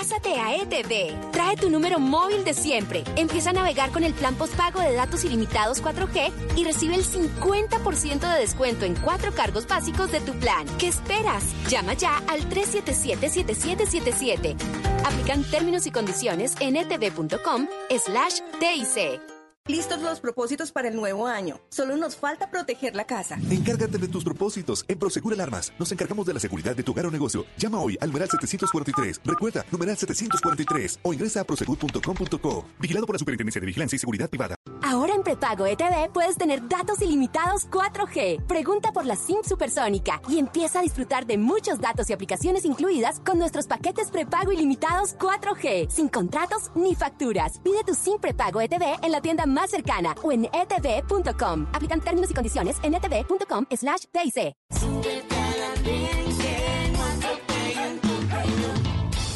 Pásate 0.00 0.32
a 0.40 0.56
ETV. 0.56 1.30
Trae 1.30 1.56
tu 1.56 1.68
número 1.68 2.00
móvil 2.00 2.42
de 2.42 2.54
siempre. 2.54 3.04
Empieza 3.16 3.50
a 3.50 3.52
navegar 3.52 3.90
con 3.90 4.02
el 4.02 4.14
plan 4.14 4.34
postpago 4.34 4.80
de 4.80 4.94
datos 4.94 5.24
ilimitados 5.24 5.82
4G 5.82 6.32
y 6.56 6.64
recibe 6.64 6.94
el 6.94 7.04
50% 7.04 8.20
de 8.20 8.40
descuento 8.40 8.86
en 8.86 8.94
cuatro 8.94 9.30
cargos 9.32 9.66
básicos 9.66 10.10
de 10.10 10.20
tu 10.20 10.32
plan. 10.32 10.64
¿Qué 10.78 10.88
esperas? 10.88 11.44
Llama 11.68 11.92
ya 11.92 12.16
al 12.28 12.48
377-7777. 12.48 14.56
Aplican 15.04 15.44
términos 15.44 15.86
y 15.86 15.90
condiciones 15.90 16.54
en 16.60 16.76
etv.com 16.76 17.68
slash 18.02 18.40
TIC. 18.58 19.39
Listos 19.68 20.00
los 20.00 20.20
propósitos 20.20 20.72
para 20.72 20.88
el 20.88 20.96
nuevo 20.96 21.26
año. 21.26 21.60
Solo 21.68 21.96
nos 21.96 22.16
falta 22.16 22.50
proteger 22.50 22.96
la 22.96 23.04
casa. 23.04 23.38
Encárgate 23.50 23.98
de 23.98 24.08
tus 24.08 24.24
propósitos. 24.24 24.84
En 24.88 24.98
Prosegur 24.98 25.34
Alarmas 25.34 25.72
nos 25.78 25.92
encargamos 25.92 26.26
de 26.26 26.34
la 26.34 26.40
seguridad 26.40 26.74
de 26.74 26.82
tu 26.82 26.92
hogar 26.92 27.06
o 27.06 27.10
negocio. 27.10 27.44
Llama 27.58 27.78
hoy 27.78 27.96
al 28.00 28.08
numeral 28.08 28.28
743. 28.30 29.20
Recuerda, 29.22 29.64
numeral 29.70 29.96
743 29.96 31.00
o 31.02 31.12
ingresa 31.12 31.42
a 31.42 31.44
prosegur.com.co. 31.44 32.64
Vigilado 32.80 33.06
por 33.06 33.14
la 33.14 33.18
Superintendencia 33.18 33.60
de 33.60 33.66
Vigilancia 33.66 33.96
y 33.96 33.98
Seguridad 33.98 34.30
Privada. 34.30 34.56
Ahora 34.82 35.14
en 35.14 35.22
prepago 35.22 35.66
ETV 35.66 36.10
puedes 36.12 36.36
tener 36.36 36.66
datos 36.66 37.00
ilimitados 37.02 37.68
4G. 37.70 38.44
Pregunta 38.46 38.92
por 38.92 39.04
la 39.04 39.14
SIM 39.14 39.44
supersónica 39.44 40.20
y 40.28 40.38
empieza 40.38 40.80
a 40.80 40.82
disfrutar 40.82 41.26
de 41.26 41.38
muchos 41.38 41.80
datos 41.80 42.08
y 42.10 42.12
aplicaciones 42.12 42.64
incluidas 42.64 43.20
con 43.20 43.38
nuestros 43.38 43.66
paquetes 43.66 44.10
prepago 44.10 44.52
ilimitados 44.52 45.16
4G, 45.18 45.90
sin 45.90 46.08
contratos 46.08 46.70
ni 46.74 46.94
facturas. 46.94 47.60
Pide 47.62 47.84
tu 47.84 47.94
SIM 47.94 48.18
prepago 48.20 48.60
ETV 48.60 49.04
en 49.04 49.12
la 49.12 49.20
tienda 49.20 49.46
más 49.50 49.70
cercana 49.70 50.14
o 50.22 50.32
en 50.32 50.46
etv.com. 50.46 51.66
Aplican 51.72 52.00
términos 52.00 52.30
y 52.30 52.34
condiciones 52.34 52.76
en 52.82 52.94
etv.com 52.94 53.66
slash 53.76 54.04
TIC. 54.12 54.54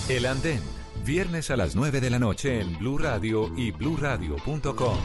El 0.09 0.27
Andén, 0.27 0.61
viernes 1.05 1.51
a 1.51 1.57
las 1.57 1.75
9 1.75 2.01
de 2.01 2.11
la 2.11 2.19
noche 2.19 2.61
en 2.61 2.79
Blue 2.79 2.99
Radio 2.99 3.51
y 3.57 3.71
bluradio.com. 3.71 4.99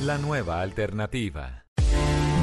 La 0.00 0.18
nueva 0.18 0.62
alternativa. 0.62 1.66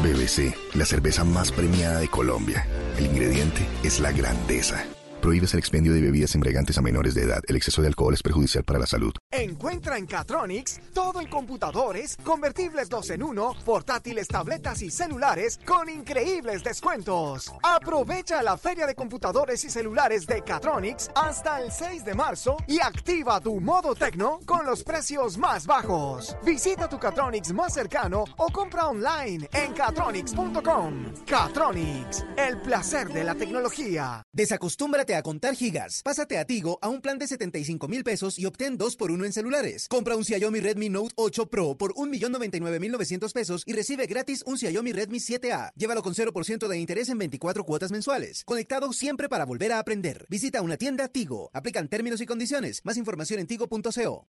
BBC, 0.04 0.56
la 0.76 0.86
cerveza 0.86 1.24
más 1.24 1.52
premiada 1.52 2.00
de 2.00 2.08
Colombia. 2.08 2.68
El 2.98 3.08
ingrediente 3.08 3.68
es 3.84 4.00
la 4.00 4.12
grandeza. 4.12 4.86
Prohíbes 5.22 5.54
el 5.54 5.60
expendio 5.60 5.94
de 5.94 6.02
bebidas 6.02 6.34
embriagantes 6.34 6.80
a 6.80 6.82
menores 6.82 7.14
de 7.14 7.22
edad. 7.22 7.44
El 7.48 7.56
exceso 7.56 7.80
de 7.84 7.88
alcohol 7.90 8.16
es 8.16 8.24
perjudicial 8.24 8.64
para 8.64 8.80
la 8.80 8.88
salud. 8.88 9.14
Encuentra 9.32 10.00
en 10.00 10.08
Catronics 10.08 10.82
todo 10.96 11.22
en 11.22 11.28
computadores, 11.28 12.18
convertibles 12.24 12.90
2 12.90 13.12
en 13.12 13.24
1, 13.24 13.56
portátiles, 13.64 14.28
tabletas 14.28 14.82
y 14.82 14.90
celulares 14.90 15.60
con 15.64 15.90
increíbles 15.90 16.64
descuentos. 16.64 17.54
Aprovecha 17.62 18.42
la 18.42 18.58
feria 18.58 18.88
de 18.88 18.96
computadores 18.96 19.64
y 19.64 19.70
celulares 19.70 20.26
de 20.26 20.42
Catronics 20.42 21.12
hasta 21.14 21.62
el 21.62 21.72
6 21.72 22.04
de 22.04 22.16
marzo 22.16 22.58
y 22.66 22.80
activa 22.80 23.40
tu 23.40 23.62
modo 23.62 23.94
tecno 23.94 24.40
con 24.48 24.66
los 24.66 24.84
precios 24.84 25.38
más 25.38 25.68
bajos. 25.68 26.36
Visita 26.44 26.90
tu 26.90 26.98
Catronics 26.98 27.54
más 27.54 27.76
cercano 27.76 28.24
o 28.38 28.48
compra 28.52 28.88
online 28.88 29.48
en 29.54 29.74
catronics.com. 29.74 31.14
Catronics, 31.28 32.26
el 32.38 32.60
placer 32.62 33.10
de 33.10 33.24
la 33.24 33.36
tecnología. 33.36 34.24
Desacostúmbrate 34.34 35.11
a 35.16 35.22
contar 35.22 35.56
gigas. 35.56 36.02
Pásate 36.04 36.38
a 36.38 36.46
Tigo 36.46 36.80
a 36.82 36.90
un 36.90 37.02
plan 37.02 37.18
de 37.18 37.28
75 37.28 37.88
mil 37.88 38.04
pesos 38.04 38.38
y 38.40 38.46
obtén 38.46 38.78
2 38.78 38.96
por 38.96 39.12
1 39.12 39.26
en 39.26 39.34
celulares. 39.34 39.88
Compra 39.88 40.16
un 40.16 40.24
Xiaomi 40.24 40.60
Redmi 40.60 40.90
Note 40.90 41.14
8 41.16 41.46
Pro 41.48 41.78
por 41.78 41.94
1.099.900 41.94 43.34
pesos 43.34 43.64
y 43.66 43.74
recibe 43.74 44.06
gratis 44.06 44.44
un 44.46 44.58
Xiaomi 44.58 44.92
Redmi 44.92 45.20
7A. 45.20 45.72
Llévalo 45.76 46.02
con 46.02 46.14
0% 46.14 46.68
de 46.68 46.78
interés 46.80 47.10
en 47.10 47.18
24 47.18 47.64
cuotas 47.64 47.92
mensuales. 47.92 48.44
Conectado 48.46 48.94
siempre 48.94 49.30
para 49.30 49.46
volver 49.46 49.72
a 49.72 49.80
aprender. 49.80 50.26
Visita 50.30 50.62
una 50.62 50.78
tienda 50.78 51.08
Tigo. 51.08 51.50
Aplican 51.54 51.88
términos 51.88 52.22
y 52.22 52.26
condiciones. 52.26 52.82
Más 52.84 52.98
información 52.98 53.40
en 53.40 53.48
tigo.co. 53.48 54.28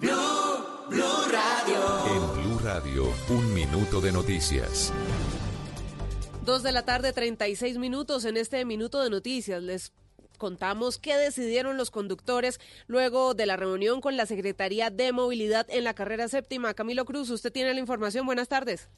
En 0.00 0.08
Blue 0.88 1.28
Radio, 1.30 2.27
un 3.30 3.54
minuto 3.54 4.02
de 4.02 4.12
noticias. 4.12 4.92
Dos 6.44 6.62
de 6.62 6.70
la 6.70 6.84
tarde, 6.84 7.14
36 7.14 7.78
minutos. 7.78 8.26
En 8.26 8.36
este 8.36 8.62
minuto 8.66 9.02
de 9.02 9.08
noticias 9.08 9.62
les 9.62 9.92
contamos 10.36 10.98
qué 10.98 11.16
decidieron 11.16 11.78
los 11.78 11.90
conductores 11.90 12.60
luego 12.86 13.32
de 13.32 13.46
la 13.46 13.56
reunión 13.56 14.02
con 14.02 14.18
la 14.18 14.26
Secretaría 14.26 14.90
de 14.90 15.12
Movilidad 15.12 15.66
en 15.70 15.82
la 15.82 15.94
carrera 15.94 16.28
séptima. 16.28 16.74
Camilo 16.74 17.06
Cruz, 17.06 17.30
usted 17.30 17.50
tiene 17.50 17.72
la 17.72 17.80
información. 17.80 18.26
Buenas 18.26 18.48
tardes. 18.48 18.90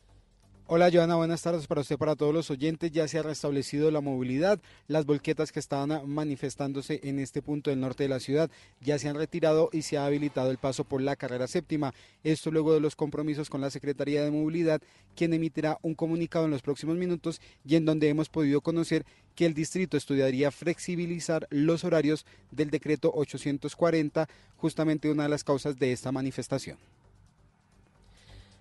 Hola 0.72 0.88
Joana, 0.88 1.16
buenas 1.16 1.42
tardes 1.42 1.66
para 1.66 1.80
usted, 1.80 1.98
para 1.98 2.14
todos 2.14 2.32
los 2.32 2.48
oyentes. 2.48 2.92
Ya 2.92 3.08
se 3.08 3.18
ha 3.18 3.24
restablecido 3.24 3.90
la 3.90 4.00
movilidad. 4.00 4.60
Las 4.86 5.04
volquetas 5.04 5.50
que 5.50 5.58
estaban 5.58 6.08
manifestándose 6.08 7.00
en 7.02 7.18
este 7.18 7.42
punto 7.42 7.70
del 7.70 7.80
norte 7.80 8.04
de 8.04 8.08
la 8.08 8.20
ciudad 8.20 8.48
ya 8.80 8.96
se 9.00 9.08
han 9.08 9.16
retirado 9.16 9.70
y 9.72 9.82
se 9.82 9.98
ha 9.98 10.06
habilitado 10.06 10.52
el 10.52 10.58
paso 10.58 10.84
por 10.84 11.02
la 11.02 11.16
carrera 11.16 11.48
séptima. 11.48 11.92
Esto 12.22 12.52
luego 12.52 12.72
de 12.72 12.78
los 12.78 12.94
compromisos 12.94 13.50
con 13.50 13.60
la 13.60 13.70
Secretaría 13.70 14.22
de 14.22 14.30
Movilidad, 14.30 14.80
quien 15.16 15.34
emitirá 15.34 15.76
un 15.82 15.96
comunicado 15.96 16.44
en 16.44 16.52
los 16.52 16.62
próximos 16.62 16.96
minutos 16.96 17.40
y 17.66 17.74
en 17.74 17.84
donde 17.84 18.08
hemos 18.08 18.28
podido 18.28 18.60
conocer 18.60 19.04
que 19.34 19.46
el 19.46 19.54
distrito 19.54 19.96
estudiaría 19.96 20.52
flexibilizar 20.52 21.48
los 21.50 21.82
horarios 21.82 22.26
del 22.52 22.70
decreto 22.70 23.10
840, 23.12 24.28
justamente 24.56 25.10
una 25.10 25.24
de 25.24 25.30
las 25.30 25.42
causas 25.42 25.80
de 25.80 25.90
esta 25.90 26.12
manifestación. 26.12 26.78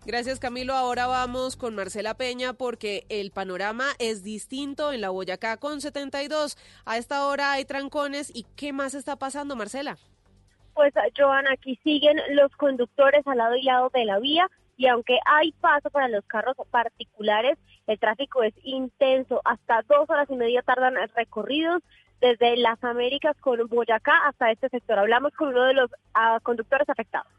Gracias 0.09 0.39
Camilo. 0.39 0.73
Ahora 0.73 1.05
vamos 1.05 1.55
con 1.55 1.75
Marcela 1.75 2.15
Peña 2.15 2.53
porque 2.53 3.05
el 3.09 3.29
panorama 3.29 3.85
es 3.99 4.23
distinto 4.23 4.91
en 4.91 5.01
la 5.01 5.11
Boyacá 5.11 5.57
con 5.57 5.81
72. 5.81 6.57
A 6.83 6.97
esta 6.97 7.27
hora 7.27 7.51
hay 7.51 7.63
trancones 7.65 8.35
y 8.35 8.47
¿qué 8.55 8.73
más 8.73 8.95
está 8.95 9.17
pasando, 9.17 9.55
Marcela? 9.55 9.97
Pues 10.73 10.95
Joan, 11.15 11.45
aquí 11.47 11.79
siguen 11.83 12.17
los 12.31 12.51
conductores 12.55 13.21
al 13.27 13.37
lado 13.37 13.55
y 13.55 13.61
lado 13.61 13.91
de 13.93 14.05
la 14.05 14.17
vía 14.17 14.49
y 14.77 14.87
aunque 14.87 15.19
hay 15.27 15.51
paso 15.51 15.91
para 15.91 16.07
los 16.07 16.25
carros 16.25 16.57
particulares, 16.71 17.59
el 17.85 17.99
tráfico 17.99 18.41
es 18.41 18.55
intenso. 18.63 19.41
Hasta 19.45 19.83
dos 19.87 20.09
horas 20.09 20.27
y 20.31 20.35
media 20.37 20.63
tardan 20.63 20.95
recorridos 21.15 21.83
desde 22.19 22.57
las 22.57 22.83
Américas 22.83 23.37
con 23.41 23.59
Boyacá 23.67 24.13
hasta 24.27 24.49
este 24.49 24.69
sector. 24.69 24.97
Hablamos 24.97 25.33
con 25.35 25.49
uno 25.49 25.65
de 25.65 25.75
los 25.75 25.91
ah, 26.15 26.39
conductores 26.41 26.89
afectados. 26.89 27.31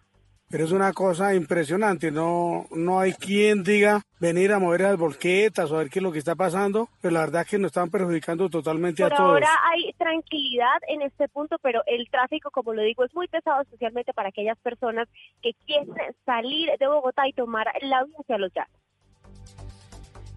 Pero 0.50 0.64
es 0.64 0.72
una 0.72 0.92
cosa 0.92 1.32
impresionante, 1.32 2.10
no, 2.10 2.66
no 2.72 2.98
hay 2.98 3.12
quien 3.12 3.62
diga 3.62 4.02
venir 4.18 4.52
a 4.52 4.58
mover 4.58 4.80
las 4.80 4.98
volquetas 4.98 5.70
o 5.70 5.76
a 5.76 5.78
ver 5.78 5.90
qué 5.90 6.00
es 6.00 6.02
lo 6.02 6.10
que 6.10 6.18
está 6.18 6.34
pasando, 6.34 6.88
pero 7.00 7.14
la 7.14 7.20
verdad 7.20 7.42
es 7.42 7.48
que 7.48 7.58
nos 7.58 7.68
están 7.68 7.88
perjudicando 7.88 8.50
totalmente 8.50 9.04
Por 9.04 9.12
a 9.12 9.16
todos. 9.16 9.30
ahora 9.30 9.48
hay 9.70 9.92
tranquilidad 9.92 10.78
en 10.88 11.02
este 11.02 11.28
punto, 11.28 11.56
pero 11.62 11.82
el 11.86 12.10
tráfico, 12.10 12.50
como 12.50 12.74
lo 12.74 12.82
digo, 12.82 13.04
es 13.04 13.14
muy 13.14 13.28
pesado, 13.28 13.62
especialmente 13.62 14.12
para 14.12 14.30
aquellas 14.30 14.58
personas 14.58 15.08
que 15.40 15.52
quieren 15.64 15.86
salir 16.26 16.68
de 16.80 16.88
Bogotá 16.88 17.28
y 17.28 17.32
tomar 17.32 17.66
la 17.82 18.02
vía 18.02 18.16
hacia 18.18 18.38
los 18.38 18.52
llanos. 18.52 18.79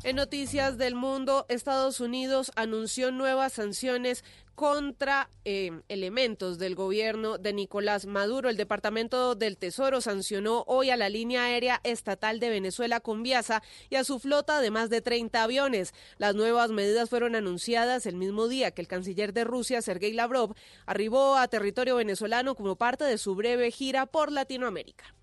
En 0.04 0.18
noticias 0.18 0.78
del 0.78 0.95
mundo, 0.95 1.45
Estados 1.47 2.01
Unidos 2.01 2.51
anunció 2.58 3.14
nuevas 3.14 3.54
sanciones 3.54 4.26
contra 4.54 5.30
eh, 5.45 5.72
elementos 5.88 6.60
del 6.60 6.76
gobierno 6.76 7.38
de 7.38 7.54
Nicolás 7.54 8.06
Maduro. 8.06 8.49
El 8.49 8.58
Departamento 8.58 9.34
del 9.36 9.58
Tesoro 9.58 10.01
sancionó 10.01 10.66
hoy 10.68 10.89
a 10.89 10.97
la 10.97 11.08
línea 11.08 11.45
aérea 11.45 11.80
estatal 11.86 12.41
de 12.41 12.49
Venezuela 12.49 12.99
Conviasa 12.99 13.64
y 13.89 13.95
a 13.95 14.04
su 14.04 14.20
flota 14.20 14.60
de 14.60 14.72
más 14.72 14.89
de 14.89 14.99
30 14.99 15.41
aviones. 15.41 15.93
Las 16.18 16.36
nuevas 16.36 16.70
medidas 16.72 17.10
fueron 17.10 17.34
anunciadas 17.34 18.06
el 18.06 18.18
mismo 18.18 18.49
día 18.49 18.72
que 18.72 18.82
el 18.82 18.89
canciller 18.89 19.32
de 19.32 19.45
Rusia, 19.45 19.82
Sergei 19.82 20.12
Lavrov, 20.12 20.54
arribó 20.86 21.38
a 21.38 21.47
territorio 21.47 21.95
venezolano 21.95 22.56
como 22.56 22.76
parte 22.76 23.06
de 23.06 23.18
su 23.18 23.36
breve 23.36 23.72
gira 23.72 24.06
por 24.06 24.34
Latinoamérica. 24.34 25.16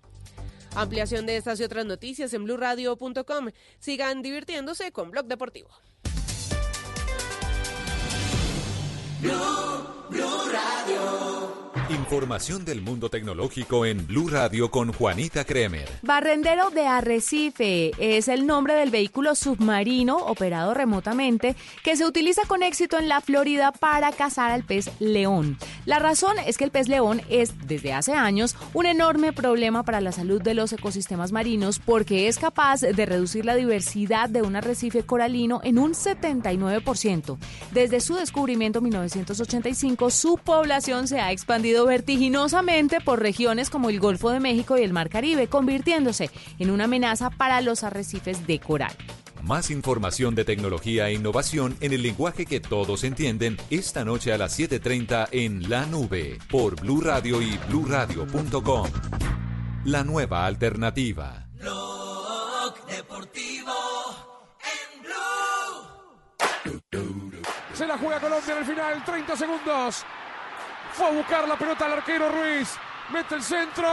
Ampliación 0.75 1.25
de 1.25 1.37
estas 1.37 1.59
y 1.59 1.63
otras 1.63 1.85
noticias 1.85 2.33
en 2.33 2.45
blurradio.com. 2.45 3.49
Sigan 3.79 4.21
divirtiéndose 4.21 4.91
con 4.91 5.11
Blog 5.11 5.25
Deportivo. 5.25 5.69
Información 12.11 12.65
del 12.65 12.81
mundo 12.81 13.09
tecnológico 13.09 13.85
en 13.85 14.05
Blue 14.05 14.29
Radio 14.29 14.71
con 14.71 14.91
Juanita 14.91 15.45
Kremer. 15.45 15.89
Barrendero 16.01 16.69
de 16.69 16.85
Arrecife 16.85 17.91
es 17.99 18.27
el 18.27 18.45
nombre 18.45 18.73
del 18.73 18.89
vehículo 18.89 19.35
submarino 19.35 20.17
operado 20.17 20.73
remotamente 20.73 21.55
que 21.83 21.95
se 21.95 22.05
utiliza 22.05 22.41
con 22.47 22.63
éxito 22.63 22.97
en 22.97 23.07
la 23.07 23.21
Florida 23.21 23.71
para 23.71 24.11
cazar 24.11 24.51
al 24.51 24.63
pez 24.63 24.89
león. 24.99 25.57
La 25.85 25.99
razón 25.99 26.35
es 26.45 26.57
que 26.57 26.65
el 26.65 26.71
pez 26.71 26.87
león 26.87 27.21
es, 27.29 27.53
desde 27.67 27.93
hace 27.93 28.13
años, 28.13 28.55
un 28.73 28.85
enorme 28.85 29.31
problema 29.31 29.83
para 29.83 30.01
la 30.01 30.11
salud 30.11 30.41
de 30.41 30.53
los 30.53 30.73
ecosistemas 30.73 31.31
marinos 31.31 31.79
porque 31.79 32.27
es 32.27 32.37
capaz 32.37 32.81
de 32.81 33.05
reducir 33.05 33.45
la 33.45 33.55
diversidad 33.55 34.29
de 34.29 34.41
un 34.41 34.55
arrecife 34.55 35.03
coralino 35.03 35.61
en 35.63 35.77
un 35.77 35.93
79%. 35.93 37.37
Desde 37.71 38.01
su 38.01 38.15
descubrimiento 38.15 38.79
en 38.79 38.85
1985, 38.85 40.00
su 40.09 40.37
población 40.37 41.07
se 41.07 41.19
ha 41.19 41.31
expandido 41.31 41.85
vertiginosamente 41.85 42.99
por 43.01 43.21
regiones 43.21 43.69
como 43.69 43.89
el 43.89 43.99
Golfo 43.99 44.31
de 44.31 44.39
México 44.39 44.77
y 44.77 44.81
el 44.81 44.93
Mar 44.93 45.09
Caribe, 45.09 45.47
convirtiéndose 45.47 46.29
en 46.59 46.71
una 46.71 46.85
amenaza 46.85 47.29
para 47.29 47.61
los 47.61 47.83
arrecifes 47.83 48.47
de 48.47 48.59
coral. 48.59 48.95
Más 49.43 49.71
información 49.71 50.35
de 50.35 50.45
tecnología 50.45 51.09
e 51.09 51.13
innovación 51.13 51.75
en 51.81 51.93
el 51.93 52.03
lenguaje 52.03 52.45
que 52.45 52.59
todos 52.59 53.03
entienden 53.03 53.57
esta 53.69 54.05
noche 54.05 54.33
a 54.33 54.37
las 54.37 54.57
7:30 54.57 55.29
en 55.31 55.69
La 55.69 55.85
Nube 55.85 56.37
por 56.49 56.79
Blue 56.79 57.01
Radio 57.01 57.41
y 57.41 57.57
bluradio.com. 57.67 58.87
La 59.85 60.03
nueva 60.03 60.45
alternativa. 60.45 61.47
Blog 61.59 62.85
deportivo 62.87 63.60
Se 67.81 67.87
la 67.87 67.97
juega 67.97 68.19
Colombia 68.19 68.53
en 68.53 68.59
el 68.59 68.65
final, 68.65 69.03
30 69.03 69.35
segundos. 69.35 70.05
Fue 70.93 71.07
a 71.07 71.09
buscar 71.09 71.47
la 71.47 71.55
pelota 71.55 71.87
al 71.87 71.93
arquero 71.93 72.29
Ruiz. 72.29 72.75
Mete 73.11 73.33
el 73.33 73.41
centro 73.41 73.87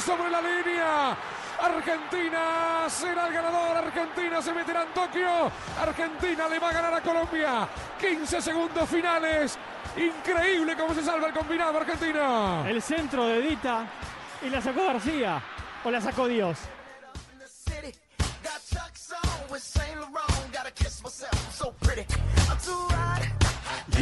sobre 0.00 0.30
la 0.30 0.40
línea. 0.40 1.14
Argentina 1.60 2.86
será 2.88 3.26
el 3.26 3.34
ganador. 3.34 3.76
Argentina 3.76 4.40
se 4.40 4.54
meterá 4.54 4.84
en 4.84 4.94
Tokio. 4.94 5.52
Argentina 5.78 6.48
le 6.48 6.58
va 6.58 6.70
a 6.70 6.72
ganar 6.72 6.94
a 6.94 7.02
Colombia. 7.02 7.68
15 8.00 8.40
segundos 8.40 8.88
finales. 8.88 9.58
Increíble 9.98 10.74
cómo 10.74 10.94
se 10.94 11.04
salva 11.04 11.26
el 11.26 11.34
combinado 11.34 11.76
argentino. 11.76 12.66
El 12.66 12.80
centro 12.80 13.26
de 13.26 13.42
Dita 13.42 13.84
y 14.40 14.48
la 14.48 14.62
sacó 14.62 14.86
García. 14.86 15.42
O 15.84 15.90
la 15.90 16.00
sacó 16.00 16.26
Dios. 16.26 16.56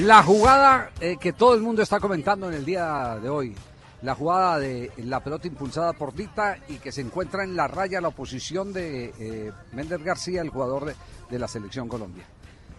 La 0.03 0.23
jugada 0.23 0.91
eh, 1.01 1.17
que 1.19 1.33
todo 1.33 1.55
el 1.55 1.63
mundo 1.63 1.83
está 1.83 2.01
comentando 2.01 2.49
en 2.49 2.55
el 2.55 2.65
día 2.65 3.19
de 3.21 3.29
hoy, 3.31 3.55
la 4.03 4.15
jugada 4.15 4.59
de 4.59 4.93
la 4.99 5.21
pelota 5.21 5.47
impulsada 5.49 5.95
por 5.95 6.15
Dita 6.15 6.59
y 6.69 6.75
que 6.77 6.93
se 6.93 7.01
encuentra 7.01 7.45
en 7.45 7.57
la 7.57 7.67
raya 7.67 8.01
la 8.01 8.09
oposición 8.09 8.73
de 8.73 9.13
eh, 9.19 9.53
Méndez 9.73 10.03
García, 10.03 10.43
el 10.43 10.51
jugador 10.51 10.85
de, 10.87 10.95
de 11.31 11.39
la 11.39 11.49
selección 11.49 11.89
Colombia. 11.89 12.25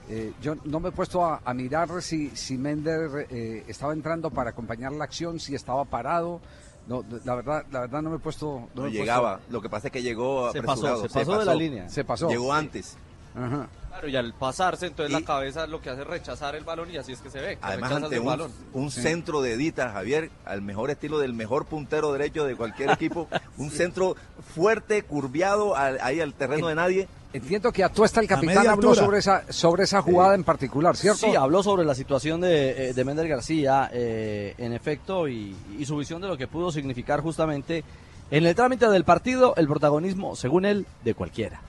Eh, 0.09 0.31
yo 0.41 0.55
no 0.65 0.79
me 0.79 0.89
he 0.89 0.91
puesto 0.91 1.25
a, 1.25 1.41
a 1.43 1.53
mirar 1.53 1.89
si, 2.01 2.29
si 2.35 2.57
Méndez 2.57 3.11
eh, 3.29 3.65
estaba 3.67 3.93
entrando 3.93 4.29
para 4.29 4.51
acompañar 4.51 4.91
la 4.93 5.03
acción, 5.05 5.39
si 5.39 5.55
estaba 5.55 5.85
parado. 5.85 6.39
No, 6.87 7.03
la 7.25 7.35
verdad, 7.35 7.65
la 7.71 7.81
verdad 7.81 8.01
no 8.03 8.11
me 8.11 8.15
he 8.17 8.19
puesto. 8.19 8.45
No, 8.75 8.83
me 8.83 8.87
he 8.89 8.91
puesto- 8.91 8.99
llegaba. 8.99 9.39
Lo 9.49 9.61
que 9.61 9.69
pasa 9.69 9.87
es 9.87 9.91
que 9.93 10.01
llegó 10.03 10.51
Se 10.53 10.59
apresurado. 10.59 11.01
pasó, 11.01 11.13
se 11.13 11.25
pasó 11.25 11.39
de 11.39 11.45
la 11.45 11.55
línea. 11.55 11.89
Se 11.89 12.05
pasó. 12.05 12.29
Llegó 12.29 12.53
antes. 12.53 12.95
Ajá. 13.35 13.67
Claro, 13.97 14.09
y 14.09 14.15
al 14.15 14.33
pasarse, 14.35 14.85
entonces 14.85 15.11
la 15.11 15.25
cabeza 15.25 15.65
lo 15.65 15.81
que 15.81 15.89
hace 15.89 16.01
es 16.01 16.07
rechazar 16.07 16.55
el 16.55 16.63
balón 16.63 16.91
y 16.91 16.97
así 16.97 17.13
es 17.13 17.19
que 17.19 17.31
se 17.31 17.41
ve. 17.41 17.55
que 17.55 17.59
Además, 17.63 17.91
ante 17.91 18.13
el 18.15 18.21
un, 18.21 18.27
balón. 18.27 18.51
un 18.73 18.91
centro 18.91 19.41
de 19.41 19.53
Edita, 19.53 19.89
Javier, 19.91 20.29
al 20.45 20.61
mejor 20.61 20.91
estilo 20.91 21.17
del 21.17 21.33
mejor 21.33 21.65
puntero 21.65 22.11
derecho 22.13 22.45
de 22.45 22.55
cualquier 22.55 22.91
equipo, 22.91 23.27
un 23.57 23.71
centro 23.71 24.15
fuerte, 24.53 25.01
curviado, 25.01 25.75
al- 25.75 25.97
ahí 26.01 26.21
al 26.21 26.33
terreno 26.35 26.67
de 26.67 26.75
nadie. 26.75 27.07
Entiendo 27.33 27.71
que 27.71 27.83
Atuesta, 27.83 28.21
el 28.21 28.27
capitán, 28.27 28.67
habló 28.67 28.93
sobre 28.93 29.17
esa, 29.17 29.51
sobre 29.51 29.83
esa 29.83 30.01
jugada 30.03 30.35
en 30.35 30.43
particular, 30.43 30.95
¿cierto? 30.95 31.27
Sí, 31.29 31.35
habló 31.35 31.63
sobre 31.63 31.83
la 31.83 31.95
situación 31.95 32.39
de, 32.39 32.89
eh, 32.89 32.93
de 32.93 33.03
Méndez 33.03 33.27
García, 33.27 33.89
eh, 33.91 34.53
en 34.59 34.73
efecto, 34.73 35.27
y, 35.27 35.55
y 35.77 35.85
su 35.85 35.97
visión 35.97 36.21
de 36.21 36.27
lo 36.27 36.37
que 36.37 36.47
pudo 36.47 36.71
significar 36.71 37.21
justamente 37.21 37.83
en 38.29 38.45
el 38.45 38.53
trámite 38.55 38.87
del 38.89 39.03
partido 39.03 39.55
el 39.57 39.67
protagonismo, 39.67 40.35
según 40.35 40.65
él, 40.65 40.85
de 41.03 41.13
cualquiera. 41.15 41.61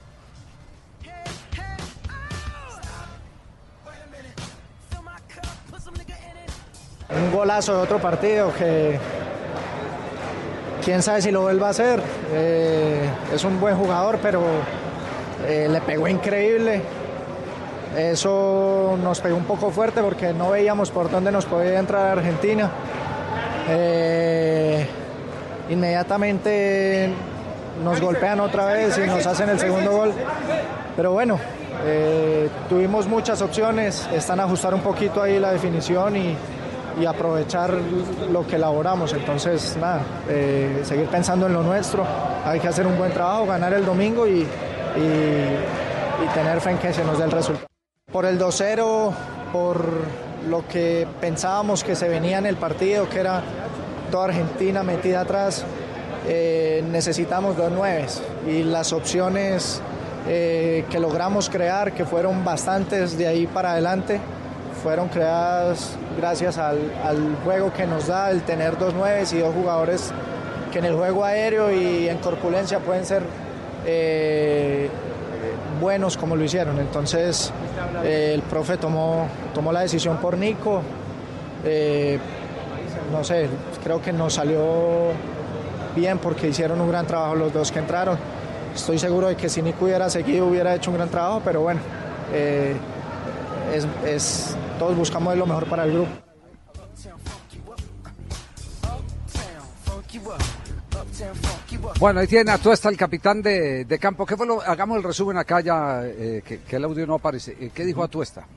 Un 7.10 7.32
golazo 7.32 7.74
de 7.74 7.82
otro 7.82 7.98
partido 7.98 8.52
que 8.54 8.98
quién 10.84 11.02
sabe 11.02 11.22
si 11.22 11.30
lo 11.30 11.42
vuelva 11.42 11.68
a 11.68 11.70
hacer. 11.70 12.00
Eh, 12.32 13.08
es 13.34 13.44
un 13.44 13.60
buen 13.60 13.76
jugador, 13.76 14.18
pero 14.22 14.42
eh, 15.46 15.68
le 15.70 15.80
pegó 15.80 16.08
increíble. 16.08 16.82
Eso 17.96 18.98
nos 19.02 19.20
pegó 19.20 19.36
un 19.36 19.44
poco 19.44 19.70
fuerte 19.70 20.02
porque 20.02 20.32
no 20.32 20.50
veíamos 20.50 20.90
por 20.90 21.10
dónde 21.10 21.32
nos 21.32 21.46
podía 21.46 21.78
entrar 21.78 22.18
Argentina. 22.18 22.70
Eh, 23.70 24.86
inmediatamente 25.70 27.10
nos 27.82 28.00
golpean 28.00 28.40
otra 28.40 28.66
vez 28.66 28.98
y 28.98 29.06
nos 29.06 29.26
hacen 29.26 29.48
el 29.48 29.58
segundo 29.58 29.92
gol. 29.92 30.12
Pero 30.94 31.12
bueno, 31.12 31.38
tuvimos 32.68 33.06
muchas 33.06 33.40
opciones, 33.40 34.08
están 34.12 34.40
a 34.40 34.44
ajustar 34.44 34.74
un 34.74 34.80
poquito 34.80 35.22
ahí 35.22 35.38
la 35.38 35.52
definición 35.52 36.16
y, 36.16 36.36
y 37.00 37.06
aprovechar 37.06 37.72
lo 38.32 38.46
que 38.46 38.56
elaboramos. 38.56 39.12
Entonces, 39.12 39.76
nada, 39.80 40.00
eh, 40.28 40.80
seguir 40.84 41.06
pensando 41.06 41.46
en 41.46 41.52
lo 41.52 41.62
nuestro, 41.62 42.04
hay 42.44 42.60
que 42.60 42.68
hacer 42.68 42.86
un 42.86 42.96
buen 42.98 43.12
trabajo, 43.12 43.46
ganar 43.46 43.72
el 43.74 43.84
domingo 43.84 44.26
y, 44.26 44.40
y- 44.40 45.64
tener 46.34 46.60
fe 46.60 46.70
en 46.72 46.78
que 46.78 46.92
se 46.92 47.04
nos 47.04 47.16
dé 47.18 47.24
el 47.24 47.30
resultado. 47.30 47.66
Por 48.12 48.26
el 48.26 48.38
2-0, 48.38 49.12
por 49.52 49.84
lo 50.48 50.66
que 50.66 51.06
pensábamos 51.20 51.84
que 51.84 51.94
se 51.94 52.08
venía 52.08 52.38
en 52.38 52.46
el 52.46 52.56
partido, 52.56 53.08
que 53.08 53.20
era 53.20 53.42
toda 54.10 54.26
Argentina 54.26 54.82
metida 54.82 55.20
atrás, 55.20 55.64
eh, 56.26 56.82
necesitamos 56.90 57.56
dos 57.56 57.70
nueves 57.70 58.20
y 58.46 58.62
las 58.64 58.92
opciones 58.92 59.80
eh, 60.26 60.84
que 60.90 60.98
logramos 60.98 61.48
crear, 61.48 61.92
que 61.92 62.04
fueron 62.04 62.44
bastantes 62.44 63.16
de 63.16 63.26
ahí 63.28 63.46
para 63.46 63.72
adelante, 63.72 64.20
fueron 64.82 65.08
creadas 65.08 65.96
gracias 66.16 66.58
al, 66.58 66.78
juego 67.44 67.72
que 67.72 67.86
nos 67.86 68.06
da 68.06 68.30
el 68.30 68.42
tener 68.42 68.78
dos 68.78 68.94
nueves 68.94 69.32
y 69.32 69.38
dos 69.38 69.54
jugadores 69.54 70.12
que 70.72 70.78
en 70.78 70.84
el 70.86 70.94
juego 70.94 71.24
aéreo 71.24 71.72
y 71.72 72.08
en 72.08 72.18
corpulencia 72.18 72.78
pueden 72.78 73.04
ser 73.04 73.22
eh, 73.86 74.88
buenos 75.80 76.16
como 76.16 76.36
lo 76.36 76.44
hicieron. 76.44 76.78
Entonces 76.78 77.52
eh, 78.04 78.32
el 78.34 78.42
profe 78.42 78.76
tomó, 78.76 79.28
tomó 79.54 79.72
la 79.72 79.80
decisión 79.80 80.18
por 80.18 80.36
Nico. 80.36 80.82
Eh, 81.64 82.18
no 83.12 83.24
sé, 83.24 83.48
creo 83.82 84.02
que 84.02 84.12
nos 84.12 84.34
salió 84.34 85.12
bien 85.96 86.18
porque 86.18 86.48
hicieron 86.48 86.80
un 86.80 86.88
gran 86.88 87.06
trabajo 87.06 87.34
los 87.34 87.52
dos 87.52 87.72
que 87.72 87.78
entraron. 87.78 88.18
Estoy 88.74 88.98
seguro 88.98 89.28
de 89.28 89.36
que 89.36 89.48
si 89.48 89.62
Nico 89.62 89.86
hubiera 89.86 90.10
seguido 90.10 90.46
hubiera 90.46 90.74
hecho 90.74 90.90
un 90.90 90.98
gran 90.98 91.08
trabajo, 91.08 91.40
pero 91.44 91.62
bueno, 91.62 91.80
es- 94.04 94.56
todos 94.78 94.96
buscamos 94.96 95.36
lo 95.36 95.46
mejor 95.46 95.66
para 95.66 95.84
el 95.84 95.92
grupo. 95.92 96.10
Bueno, 101.98 102.20
ahí 102.20 102.26
tiene 102.26 102.50
Atuesta, 102.50 102.88
el 102.88 102.96
capitán 102.96 103.42
de, 103.42 103.84
de 103.84 103.98
campo. 103.98 104.24
¿Qué 104.24 104.36
fue 104.36 104.46
lo, 104.46 104.62
hagamos 104.62 104.96
el 104.96 105.02
resumen 105.02 105.36
acá 105.36 105.60
ya, 105.60 106.02
eh, 106.04 106.42
que, 106.44 106.60
que 106.60 106.76
el 106.76 106.84
audio 106.84 107.06
no 107.06 107.14
aparece. 107.14 107.56
Eh, 107.60 107.70
¿Qué 107.74 107.84
dijo 107.84 108.02
Atuesta? 108.02 108.42
¿Qué 108.42 108.46
fue 108.46 108.54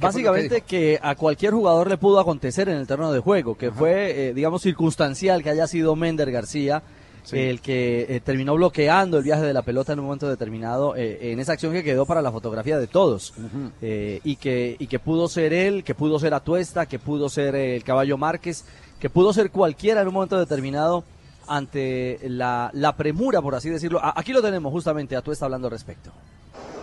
que 0.00 0.06
Básicamente 0.06 0.60
que 0.60 1.00
a 1.02 1.14
cualquier 1.14 1.54
jugador 1.54 1.88
le 1.88 1.96
pudo 1.96 2.20
acontecer 2.20 2.68
en 2.68 2.76
el 2.76 2.86
terreno 2.86 3.12
de 3.12 3.20
juego, 3.20 3.56
que 3.56 3.70
fue, 3.70 4.28
eh, 4.28 4.34
digamos, 4.34 4.62
circunstancial 4.62 5.42
que 5.42 5.50
haya 5.50 5.66
sido 5.66 5.96
Mender 5.96 6.30
García 6.30 6.82
Sí. 7.26 7.38
el 7.38 7.60
que 7.60 8.06
eh, 8.08 8.20
terminó 8.20 8.54
bloqueando 8.54 9.18
el 9.18 9.24
viaje 9.24 9.42
de 9.42 9.52
la 9.52 9.62
pelota 9.62 9.92
en 9.92 9.98
un 9.98 10.04
momento 10.06 10.28
determinado 10.28 10.94
eh, 10.96 11.32
en 11.32 11.40
esa 11.40 11.52
acción 11.54 11.72
que 11.72 11.82
quedó 11.82 12.06
para 12.06 12.22
la 12.22 12.30
fotografía 12.30 12.78
de 12.78 12.86
todos 12.86 13.34
eh, 13.82 14.20
y 14.24 14.36
que 14.36 14.76
y 14.78 14.86
que 14.86 14.98
pudo 15.00 15.28
ser 15.28 15.52
él, 15.52 15.82
que 15.82 15.94
pudo 15.94 16.18
ser 16.20 16.32
Atuesta, 16.34 16.86
que 16.86 16.98
pudo 17.00 17.28
ser 17.28 17.54
eh, 17.56 17.74
el 17.76 17.82
Caballo 17.84 18.16
Márquez, 18.16 18.64
que 19.00 19.10
pudo 19.10 19.32
ser 19.32 19.50
cualquiera 19.50 20.00
en 20.02 20.08
un 20.08 20.14
momento 20.14 20.38
determinado 20.38 21.02
ante 21.48 22.18
la, 22.22 22.70
la 22.72 22.96
premura, 22.96 23.40
por 23.42 23.54
así 23.54 23.70
decirlo. 23.70 23.98
A- 24.00 24.14
aquí 24.16 24.32
lo 24.32 24.40
tenemos 24.42 24.72
justamente, 24.72 25.16
Atuesta 25.16 25.44
hablando 25.46 25.66
al 25.68 25.72
respecto. 25.72 26.10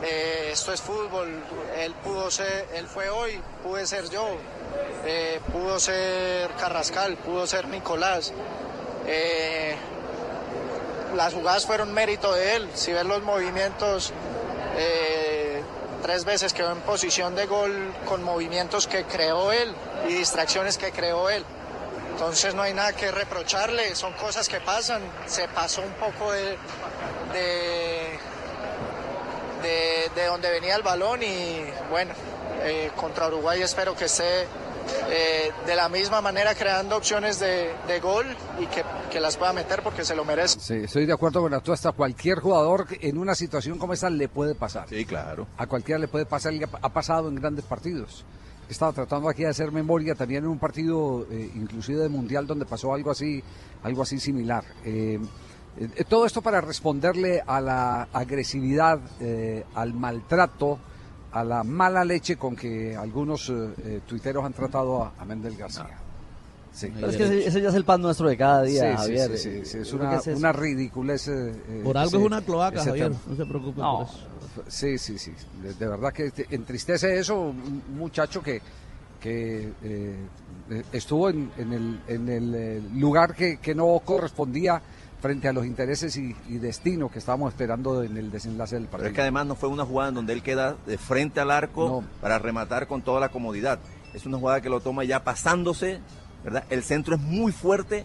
Eh, 0.03 0.49
esto 0.51 0.73
es 0.73 0.81
fútbol, 0.81 1.29
él 1.81 1.93
pudo 2.03 2.29
ser, 2.29 2.67
él 2.75 2.85
fue 2.85 3.09
hoy, 3.09 3.31
pude 3.63 3.85
ser 3.87 4.09
yo, 4.09 4.25
eh, 5.05 5.39
pudo 5.51 5.79
ser 5.79 6.49
Carrascal, 6.59 7.15
pudo 7.17 7.47
ser 7.47 7.67
Nicolás. 7.69 8.33
Eh, 9.07 9.75
las 11.15 11.33
jugadas 11.33 11.65
fueron 11.65 11.93
mérito 11.93 12.33
de 12.33 12.55
él, 12.55 12.69
si 12.73 12.91
ves 12.93 13.05
los 13.05 13.21
movimientos, 13.23 14.11
eh, 14.77 15.61
tres 16.01 16.25
veces 16.25 16.53
quedó 16.53 16.71
en 16.71 16.81
posición 16.81 17.35
de 17.35 17.45
gol 17.45 17.93
con 18.05 18.23
movimientos 18.23 18.87
que 18.87 19.03
creó 19.05 19.51
él 19.51 19.73
y 20.07 20.13
distracciones 20.13 20.77
que 20.77 20.91
creó 20.91 21.29
él. 21.29 21.45
Entonces 22.11 22.53
no 22.55 22.61
hay 22.61 22.73
nada 22.73 22.93
que 22.93 23.11
reprocharle, 23.11 23.95
son 23.95 24.13
cosas 24.13 24.47
que 24.49 24.59
pasan, 24.59 25.01
se 25.27 25.47
pasó 25.47 25.81
un 25.81 25.93
poco 25.93 26.31
de- 26.31 26.57
de 27.33 28.19
de, 29.61 30.11
de 30.13 30.25
donde 30.25 30.51
venía 30.51 30.75
el 30.75 30.83
balón 30.83 31.23
y 31.23 31.63
bueno, 31.89 32.13
eh, 32.63 32.91
contra 32.97 33.27
Uruguay 33.27 33.61
espero 33.61 33.95
que 33.95 34.05
esté 34.05 34.45
eh, 35.09 35.51
de 35.65 35.75
la 35.75 35.89
misma 35.89 36.21
manera 36.21 36.55
creando 36.55 36.97
opciones 36.97 37.39
de, 37.39 37.71
de 37.87 37.99
gol 37.99 38.25
y 38.59 38.65
que, 38.67 38.83
que 39.11 39.19
las 39.19 39.37
pueda 39.37 39.53
meter 39.53 39.81
porque 39.83 40.03
se 40.05 40.15
lo 40.15 40.25
merece. 40.25 40.59
Sí, 40.59 40.75
estoy 40.85 41.05
de 41.05 41.13
acuerdo 41.13 41.41
con 41.41 41.53
Atuesta. 41.53 41.91
Cualquier 41.91 42.39
jugador 42.39 42.87
en 43.01 43.17
una 43.17 43.35
situación 43.35 43.77
como 43.77 43.93
esa 43.93 44.09
le 44.09 44.27
puede 44.27 44.55
pasar. 44.55 44.87
Sí, 44.89 45.05
claro. 45.05 45.47
A 45.57 45.67
cualquiera 45.67 45.99
le 45.99 46.07
puede 46.07 46.25
pasar 46.25 46.53
y 46.53 46.61
ha 46.63 46.89
pasado 46.89 47.29
en 47.29 47.35
grandes 47.35 47.65
partidos. 47.65 48.25
Estaba 48.69 48.93
tratando 48.93 49.29
aquí 49.29 49.43
de 49.43 49.49
hacer 49.49 49.71
memoria 49.71 50.15
también 50.15 50.45
en 50.45 50.49
un 50.49 50.57
partido, 50.57 51.27
eh, 51.29 51.51
inclusive 51.55 52.01
de 52.01 52.09
mundial, 52.09 52.47
donde 52.47 52.65
pasó 52.65 52.93
algo 52.93 53.11
así, 53.11 53.43
algo 53.83 54.01
así 54.01 54.19
similar. 54.19 54.63
Eh, 54.85 55.19
eh, 55.77 56.03
todo 56.07 56.25
esto 56.25 56.41
para 56.41 56.61
responderle 56.61 57.43
a 57.45 57.59
la 57.59 58.07
agresividad, 58.13 58.99
eh, 59.19 59.65
al 59.75 59.93
maltrato, 59.93 60.79
a 61.33 61.43
la 61.43 61.63
mala 61.63 62.05
leche 62.05 62.37
con 62.37 62.55
que 62.55 62.95
algunos 62.95 63.49
eh, 63.49 63.53
eh, 63.85 63.99
tuiteros 64.05 64.45
han 64.45 64.53
tratado 64.53 65.03
a, 65.03 65.13
a 65.17 65.25
Mendel 65.25 65.57
García. 65.57 65.97
Sí. 66.71 66.91
Pero 66.95 67.07
es 67.09 67.17
que 67.17 67.23
ese, 67.25 67.47
ese 67.47 67.61
ya 67.61 67.69
es 67.69 67.75
el 67.75 67.85
pan 67.85 68.01
nuestro 68.01 68.27
de 68.27 68.35
cada 68.37 68.63
día, 68.63 68.91
Sí, 68.91 68.97
Javier. 68.97 69.37
sí, 69.37 69.61
sí, 69.61 69.65
sí, 69.65 69.77
es 69.79 69.93
una, 69.93 70.15
ese 70.15 70.33
una 70.33 70.51
ridiculez. 70.51 71.27
eh, 71.27 71.49
eh, 71.69 71.81
Por 71.83 71.97
algo 71.97 72.07
ese- 72.09 72.17
es 72.17 72.23
una 72.23 72.41
cloaca, 72.41 72.83
Javier. 72.83 73.09
tema. 73.09 73.21
No 73.27 73.35
se 73.35 73.45
preocupe 73.45 73.81
No, 73.81 73.97
por 73.99 74.07
eso. 74.07 74.63
Sí, 74.69 74.97
sí, 74.97 75.17
sí. 75.19 75.31
De, 75.61 75.73
de 75.75 75.87
verdad 75.87 76.11
que 76.13 76.31
te 76.31 76.47
entristece 76.55 77.17
eso. 77.19 77.39
Un 77.41 77.83
muchacho 77.95 78.41
que, 78.41 78.59
que 79.21 79.71
eh, 79.83 80.15
eh, 80.71 80.83
estuvo 80.93 81.29
en, 81.29 81.51
en 81.57 81.73
el, 81.73 81.99
en 82.07 82.29
el 82.29 82.55
eh, 82.55 82.81
lugar 82.95 83.35
que, 83.35 83.57
que 83.57 83.75
no 83.75 83.99
correspondía 84.03 84.81
frente 85.23 85.47
a 85.47 85.53
los 85.53 85.65
intereses 85.65 86.17
y, 86.17 86.35
y 86.49 86.57
destino 86.57 87.09
que 87.09 87.17
estábamos 87.19 87.53
esperando 87.53 88.03
en 88.03 88.17
el 88.17 88.29
desenlace 88.29 88.75
del 88.75 88.83
Pero 88.83 88.91
partido. 88.91 89.07
es 89.09 89.15
que 89.15 89.21
además 89.21 89.45
no 89.45 89.55
fue 89.55 89.69
una 89.69 89.85
jugada 89.85 90.09
en 90.09 90.15
donde 90.15 90.33
él 90.33 90.43
queda 90.43 90.75
de 90.85 90.97
frente 90.97 91.39
al 91.39 91.49
arco 91.49 92.03
para 92.19 92.39
rematar 92.39 92.87
con 92.87 93.01
toda 93.01 93.21
la 93.21 93.29
comodidad. 93.29 93.79
Es 94.13 94.25
una 94.25 94.37
jugada 94.37 94.59
que 94.59 94.67
lo 94.67 94.81
toma 94.81 95.05
ya 95.05 95.23
pasándose, 95.23 96.01
¿verdad? 96.43 96.65
El 96.69 96.83
centro 96.83 97.15
es 97.15 97.21
muy 97.21 97.53
fuerte 97.53 98.03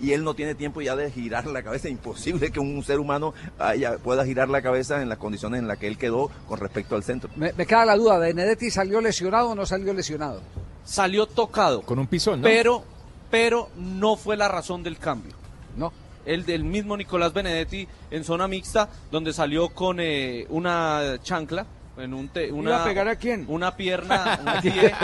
y 0.00 0.10
él 0.14 0.24
no 0.24 0.34
tiene 0.34 0.56
tiempo 0.56 0.80
ya 0.80 0.96
de 0.96 1.12
girar 1.12 1.46
la 1.46 1.62
cabeza. 1.62 1.88
Imposible 1.88 2.50
que 2.50 2.58
un 2.58 2.82
ser 2.82 2.98
humano 2.98 3.34
haya- 3.60 3.98
pueda 3.98 4.24
girar 4.24 4.48
la 4.48 4.62
cabeza 4.62 5.00
en 5.00 5.08
las 5.08 5.18
condiciones 5.18 5.60
en 5.60 5.68
las 5.68 5.78
que 5.78 5.86
él 5.86 5.96
quedó 5.96 6.28
con 6.48 6.58
respecto 6.58 6.96
al 6.96 7.04
centro. 7.04 7.30
Me, 7.36 7.52
me 7.52 7.66
queda 7.66 7.84
la 7.84 7.94
duda, 7.96 8.18
¿Benedetti 8.18 8.68
salió 8.68 9.00
lesionado 9.00 9.50
o 9.50 9.54
no 9.54 9.64
salió 9.64 9.94
lesionado? 9.94 10.40
Salió 10.84 11.26
tocado. 11.26 11.82
Con 11.82 12.00
un 12.00 12.08
pisón, 12.08 12.40
¿no? 12.40 12.48
Pero, 12.48 12.82
pero 13.30 13.68
no 13.76 14.16
fue 14.16 14.36
la 14.36 14.48
razón 14.48 14.82
del 14.82 14.98
cambio. 14.98 15.34
No. 15.76 15.92
El 16.24 16.44
del 16.46 16.64
mismo 16.64 16.96
Nicolás 16.96 17.32
Benedetti 17.32 17.86
en 18.10 18.24
zona 18.24 18.46
mixta, 18.48 18.88
donde 19.10 19.32
salió 19.32 19.68
con 19.70 19.98
eh, 20.00 20.46
una 20.50 21.18
chancla. 21.22 21.66
En 21.98 22.14
un 22.14 22.30
te- 22.30 22.50
una, 22.50 22.70
¿Iba 22.70 22.80
a 22.80 22.84
pegar 22.86 23.06
a 23.08 23.16
quién? 23.16 23.44
Una 23.48 23.76
pierna, 23.76 24.40
un 24.56 24.62
pie, 24.62 24.94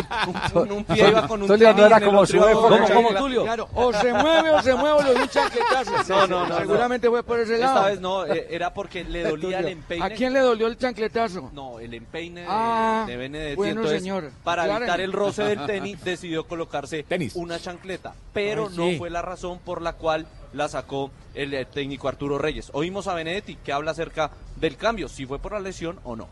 un, 0.54 0.72
un 0.72 0.84
pie 0.86 1.06
iba 1.10 1.28
con 1.28 1.42
un 1.42 1.46
Tulio 1.46 1.68
no 1.68 1.74
tenis, 1.74 1.86
era 1.92 2.00
como 2.00 2.18
otro 2.20 2.26
su 2.26 2.36
iba 2.38 2.50
época. 2.50 2.68
con 2.68 2.78
¿Cómo, 2.78 2.88
chancla. 2.88 3.04
cómo, 3.04 3.18
Tulio? 3.18 3.42
Claro, 3.42 3.68
o 3.74 3.92
se 3.92 4.10
mueve 4.14 4.50
o 4.50 4.62
se 4.62 4.74
mueve 4.74 4.90
o 4.92 5.02
le 5.02 5.12
doy 5.12 5.22
un 5.22 5.28
chancletazo. 5.28 5.92
No, 6.08 6.26
no, 6.26 6.46
no, 6.48 6.56
Seguramente 6.56 7.06
no. 7.06 7.10
fue 7.12 7.22
por 7.24 7.40
ese 7.40 7.58
lado. 7.58 7.76
Esta 7.76 7.88
vez 7.90 8.00
no, 8.00 8.24
eh, 8.24 8.46
era 8.48 8.72
porque 8.72 9.04
le 9.04 9.22
dolía 9.22 9.58
el 9.58 9.68
empeine. 9.68 10.02
¿A 10.06 10.08
quién 10.08 10.32
le 10.32 10.40
dolió 10.40 10.66
el 10.66 10.78
chancletazo? 10.78 11.50
No, 11.52 11.78
el 11.78 11.92
empeine 11.92 12.40
de, 12.40 12.46
Ah, 12.48 13.04
de 13.06 13.16
Benedetti. 13.18 13.56
bueno, 13.56 13.72
Entonces, 13.82 14.00
señor. 14.00 14.30
para 14.42 14.64
evitar 14.74 15.02
el 15.02 15.12
roce 15.12 15.42
del 15.44 15.66
tenis, 15.66 16.02
decidió 16.02 16.46
colocarse 16.48 17.04
una 17.34 17.58
chancleta. 17.60 18.14
Pero 18.32 18.68
Ay, 18.70 18.76
no 18.78 18.84
sí. 18.84 18.96
fue 18.96 19.10
la 19.10 19.20
razón 19.20 19.58
por 19.62 19.82
la 19.82 19.92
cual 19.92 20.26
la 20.52 20.68
sacó 20.68 21.10
el 21.34 21.54
eh, 21.54 21.64
técnico 21.64 22.08
Arturo 22.08 22.38
Reyes. 22.38 22.70
Oímos 22.72 23.06
a 23.06 23.14
Benedetti 23.14 23.56
que 23.56 23.72
habla 23.72 23.92
acerca 23.92 24.30
del 24.56 24.76
cambio, 24.76 25.08
si 25.08 25.26
fue 25.26 25.38
por 25.38 25.52
la 25.52 25.60
lesión 25.60 26.00
o 26.04 26.16
no. 26.16 26.28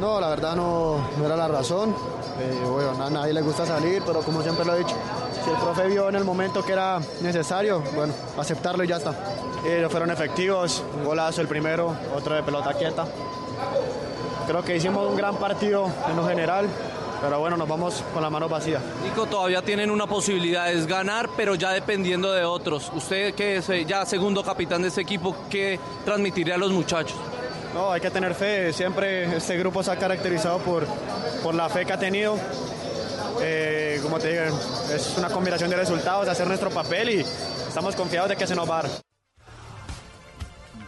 No, 0.00 0.20
la 0.20 0.28
verdad 0.28 0.54
no, 0.56 0.98
no 1.16 1.24
era 1.24 1.36
la 1.36 1.48
razón. 1.48 1.94
Eh, 2.38 2.60
bueno, 2.68 3.02
a 3.02 3.08
nadie 3.08 3.32
le 3.32 3.40
gusta 3.40 3.64
salir, 3.64 4.02
pero 4.04 4.20
como 4.20 4.42
siempre 4.42 4.64
lo 4.64 4.74
he 4.74 4.78
dicho, 4.80 4.94
si 5.42 5.50
el 5.50 5.56
profe 5.56 5.88
vio 5.88 6.08
en 6.08 6.16
el 6.16 6.24
momento 6.24 6.64
que 6.64 6.72
era 6.72 7.00
necesario, 7.22 7.82
bueno, 7.94 8.12
aceptarlo 8.38 8.84
y 8.84 8.88
ya 8.88 8.96
está. 8.96 9.14
Eh, 9.64 9.86
fueron 9.90 10.10
efectivos, 10.10 10.84
un 10.96 11.04
golazo 11.04 11.40
el 11.40 11.48
primero, 11.48 11.96
otro 12.14 12.34
de 12.34 12.42
pelota 12.42 12.74
quieta. 12.74 13.06
Creo 14.46 14.62
que 14.62 14.76
hicimos 14.76 15.10
un 15.10 15.16
gran 15.16 15.36
partido 15.36 15.90
en 16.08 16.16
lo 16.16 16.26
general, 16.26 16.68
pero 17.20 17.40
bueno, 17.40 17.56
nos 17.56 17.68
vamos 17.68 18.04
con 18.14 18.22
la 18.22 18.30
mano 18.30 18.48
vacía. 18.48 18.80
Nico, 19.02 19.26
todavía 19.26 19.60
tienen 19.62 19.90
una 19.90 20.06
posibilidad, 20.06 20.70
es 20.70 20.86
ganar, 20.86 21.30
pero 21.36 21.56
ya 21.56 21.72
dependiendo 21.72 22.32
de 22.32 22.44
otros. 22.44 22.92
Usted 22.94 23.34
que 23.34 23.56
es 23.56 23.68
eh, 23.70 23.84
ya 23.84 24.06
segundo 24.06 24.44
capitán 24.44 24.82
de 24.82 24.88
este 24.88 25.00
equipo, 25.00 25.34
¿qué 25.50 25.80
transmitiría 26.04 26.54
a 26.54 26.58
los 26.58 26.70
muchachos? 26.70 27.16
No, 27.74 27.90
hay 27.90 28.00
que 28.00 28.10
tener 28.10 28.34
fe. 28.34 28.72
Siempre 28.72 29.36
este 29.36 29.56
grupo 29.58 29.82
se 29.82 29.90
ha 29.90 29.96
caracterizado 29.96 30.58
por, 30.58 30.86
por 31.42 31.54
la 31.54 31.68
fe 31.68 31.84
que 31.84 31.92
ha 31.92 31.98
tenido. 31.98 32.36
Eh, 33.42 33.98
como 34.02 34.18
te 34.18 34.28
digo, 34.28 34.56
es 34.94 35.14
una 35.18 35.28
combinación 35.28 35.68
de 35.70 35.76
resultados, 35.76 36.28
hacer 36.28 36.46
nuestro 36.46 36.70
papel 36.70 37.10
y 37.10 37.20
estamos 37.20 37.96
confiados 37.96 38.30
de 38.30 38.36
que 38.36 38.46
se 38.46 38.54
nos 38.54 38.70
va 38.70 38.78
a 38.78 38.82
dar. 38.82 39.05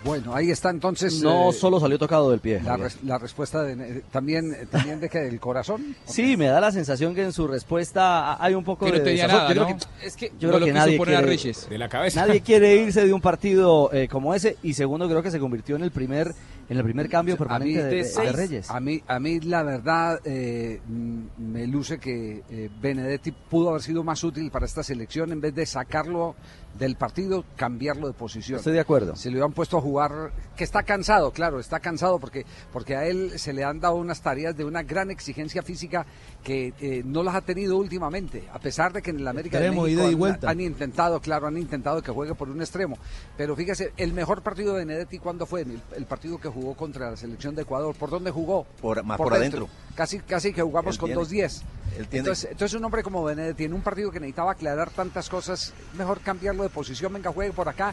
Bueno, 0.04 0.34
ahí 0.34 0.50
está 0.50 0.70
entonces. 0.70 1.20
No 1.22 1.50
eh, 1.50 1.52
solo 1.52 1.80
salió 1.80 1.98
tocado 1.98 2.30
del 2.30 2.40
pie. 2.40 2.60
La, 2.62 2.76
res- 2.76 3.02
la 3.02 3.18
respuesta 3.18 3.62
de, 3.62 3.72
eh, 3.98 4.02
también, 4.12 4.52
eh, 4.54 4.66
también 4.70 5.00
de 5.00 5.08
que 5.08 5.18
del 5.18 5.40
corazón. 5.40 5.96
Sí, 6.06 6.36
me 6.36 6.46
da 6.46 6.60
la 6.60 6.70
sensación 6.72 7.14
que 7.14 7.22
en 7.24 7.32
su 7.32 7.46
respuesta 7.48 8.42
hay 8.42 8.54
un 8.54 8.64
poco 8.64 8.86
Que 8.86 8.92
no 8.92 8.98
de 8.98 9.04
tenía 9.04 9.24
desazón. 9.24 9.42
nada, 9.42 9.54
Yo 9.54 9.60
¿no? 9.60 9.66
creo 9.76 9.78
que, 10.00 10.06
Es 10.06 10.16
que 10.16 10.26
yo 10.38 10.48
no 10.48 10.54
creo 10.54 10.60
lo 10.60 10.66
que 10.66 10.72
nadie 10.72 10.96
poner 10.98 11.14
a 11.16 11.18
quiere, 11.18 11.32
Reyes. 11.36 11.68
De 11.68 11.78
la 11.78 11.88
cabeza. 11.88 12.26
Nadie 12.26 12.40
quiere 12.42 12.76
irse 12.82 13.04
de 13.06 13.12
un 13.12 13.20
partido 13.20 13.92
eh, 13.92 14.08
como 14.08 14.34
ese 14.34 14.56
y 14.62 14.74
segundo 14.74 15.08
creo 15.08 15.22
que 15.22 15.30
se 15.30 15.40
convirtió 15.40 15.76
en 15.76 15.82
el 15.82 15.90
primer 15.90 16.32
en 16.70 16.76
el 16.76 16.84
primer 16.84 17.08
cambio 17.08 17.32
A 17.34 17.36
mí, 17.36 17.38
permanente 17.38 17.82
de, 17.84 18.04
de- 18.04 18.26
de 18.26 18.32
Reyes. 18.32 18.70
a 18.70 18.78
mí, 18.78 19.02
a 19.08 19.18
mí 19.18 19.40
la 19.40 19.62
verdad 19.62 20.20
eh, 20.24 20.80
me 20.86 21.66
luce 21.66 21.98
que 21.98 22.42
eh, 22.50 22.68
Benedetti 22.80 23.32
pudo 23.32 23.70
haber 23.70 23.80
sido 23.80 24.04
más 24.04 24.22
útil 24.22 24.50
para 24.50 24.66
esta 24.66 24.82
selección 24.82 25.32
en 25.32 25.40
vez 25.40 25.54
de 25.54 25.64
sacarlo 25.64 26.36
del 26.78 26.96
partido, 26.96 27.44
cambiarlo 27.56 28.06
de 28.06 28.12
posición. 28.12 28.58
Estoy 28.58 28.72
de 28.74 28.80
acuerdo. 28.80 29.16
Se 29.16 29.28
le 29.30 29.36
hubieran 29.36 29.52
puesto 29.52 29.78
a 29.78 29.80
jugar, 29.80 30.32
que 30.56 30.62
está 30.64 30.82
cansado, 30.84 31.32
claro, 31.32 31.58
está 31.58 31.80
cansado 31.80 32.18
porque, 32.20 32.46
porque 32.72 32.94
a 32.96 33.04
él 33.06 33.32
se 33.38 33.52
le 33.52 33.64
han 33.64 33.80
dado 33.80 33.96
unas 33.96 34.20
tareas 34.22 34.56
de 34.56 34.64
una 34.64 34.82
gran 34.84 35.10
exigencia 35.10 35.62
física 35.62 36.06
que 36.44 36.72
eh, 36.80 37.02
no 37.04 37.22
las 37.24 37.34
ha 37.34 37.40
tenido 37.40 37.76
últimamente, 37.76 38.48
a 38.52 38.58
pesar 38.60 38.92
de 38.92 39.02
que 39.02 39.10
en 39.10 39.18
el 39.18 39.26
América 39.28 39.58
de 39.58 39.70
México 39.70 39.88
y 39.88 40.12
han- 40.12 40.18
vuelta. 40.18 40.50
han 40.50 40.60
intentado, 40.60 41.20
claro, 41.20 41.48
han 41.48 41.56
intentado 41.58 42.00
que 42.00 42.12
juegue 42.12 42.34
por 42.34 42.48
un 42.48 42.60
extremo. 42.60 42.96
Pero 43.36 43.56
fíjese, 43.56 43.92
el 43.96 44.12
mejor 44.12 44.42
partido 44.42 44.74
de 44.74 44.80
Benedetti, 44.84 45.18
¿cuándo 45.18 45.46
fue? 45.46 45.62
El, 45.62 45.80
el 45.96 46.06
partido 46.06 46.38
que 46.38 46.48
jugó 46.48 46.74
contra 46.74 47.10
la 47.10 47.16
selección 47.16 47.54
de 47.56 47.62
Ecuador. 47.62 47.94
¿Por 47.96 48.10
dónde 48.10 48.30
jugó? 48.30 48.66
Por- 48.80 49.02
más 49.02 49.18
por 49.18 49.34
adentro. 49.34 49.68
Casi, 49.96 50.20
casi 50.20 50.52
que 50.52 50.62
jugamos 50.62 50.94
Él 50.94 51.00
con 51.00 51.08
tiene- 51.08 51.20
2-10. 51.22 51.62
él 51.98 52.06
tiene- 52.06 52.18
Entonces, 52.20 52.48
entonces 52.52 52.78
un 52.78 52.84
hombre 52.84 53.02
como 53.02 53.24
Benedetti, 53.24 53.64
en 53.64 53.72
un 53.72 53.80
partido 53.82 54.12
que 54.12 54.20
necesitaba 54.20 54.52
aclarar 54.52 54.90
tantas 54.90 55.28
cosas, 55.28 55.72
mejor 55.96 56.20
cambiarlo 56.20 56.62
de 56.62 56.67
posición, 56.70 57.12
venga, 57.12 57.30
juegue 57.32 57.52
por 57.52 57.68
acá. 57.68 57.92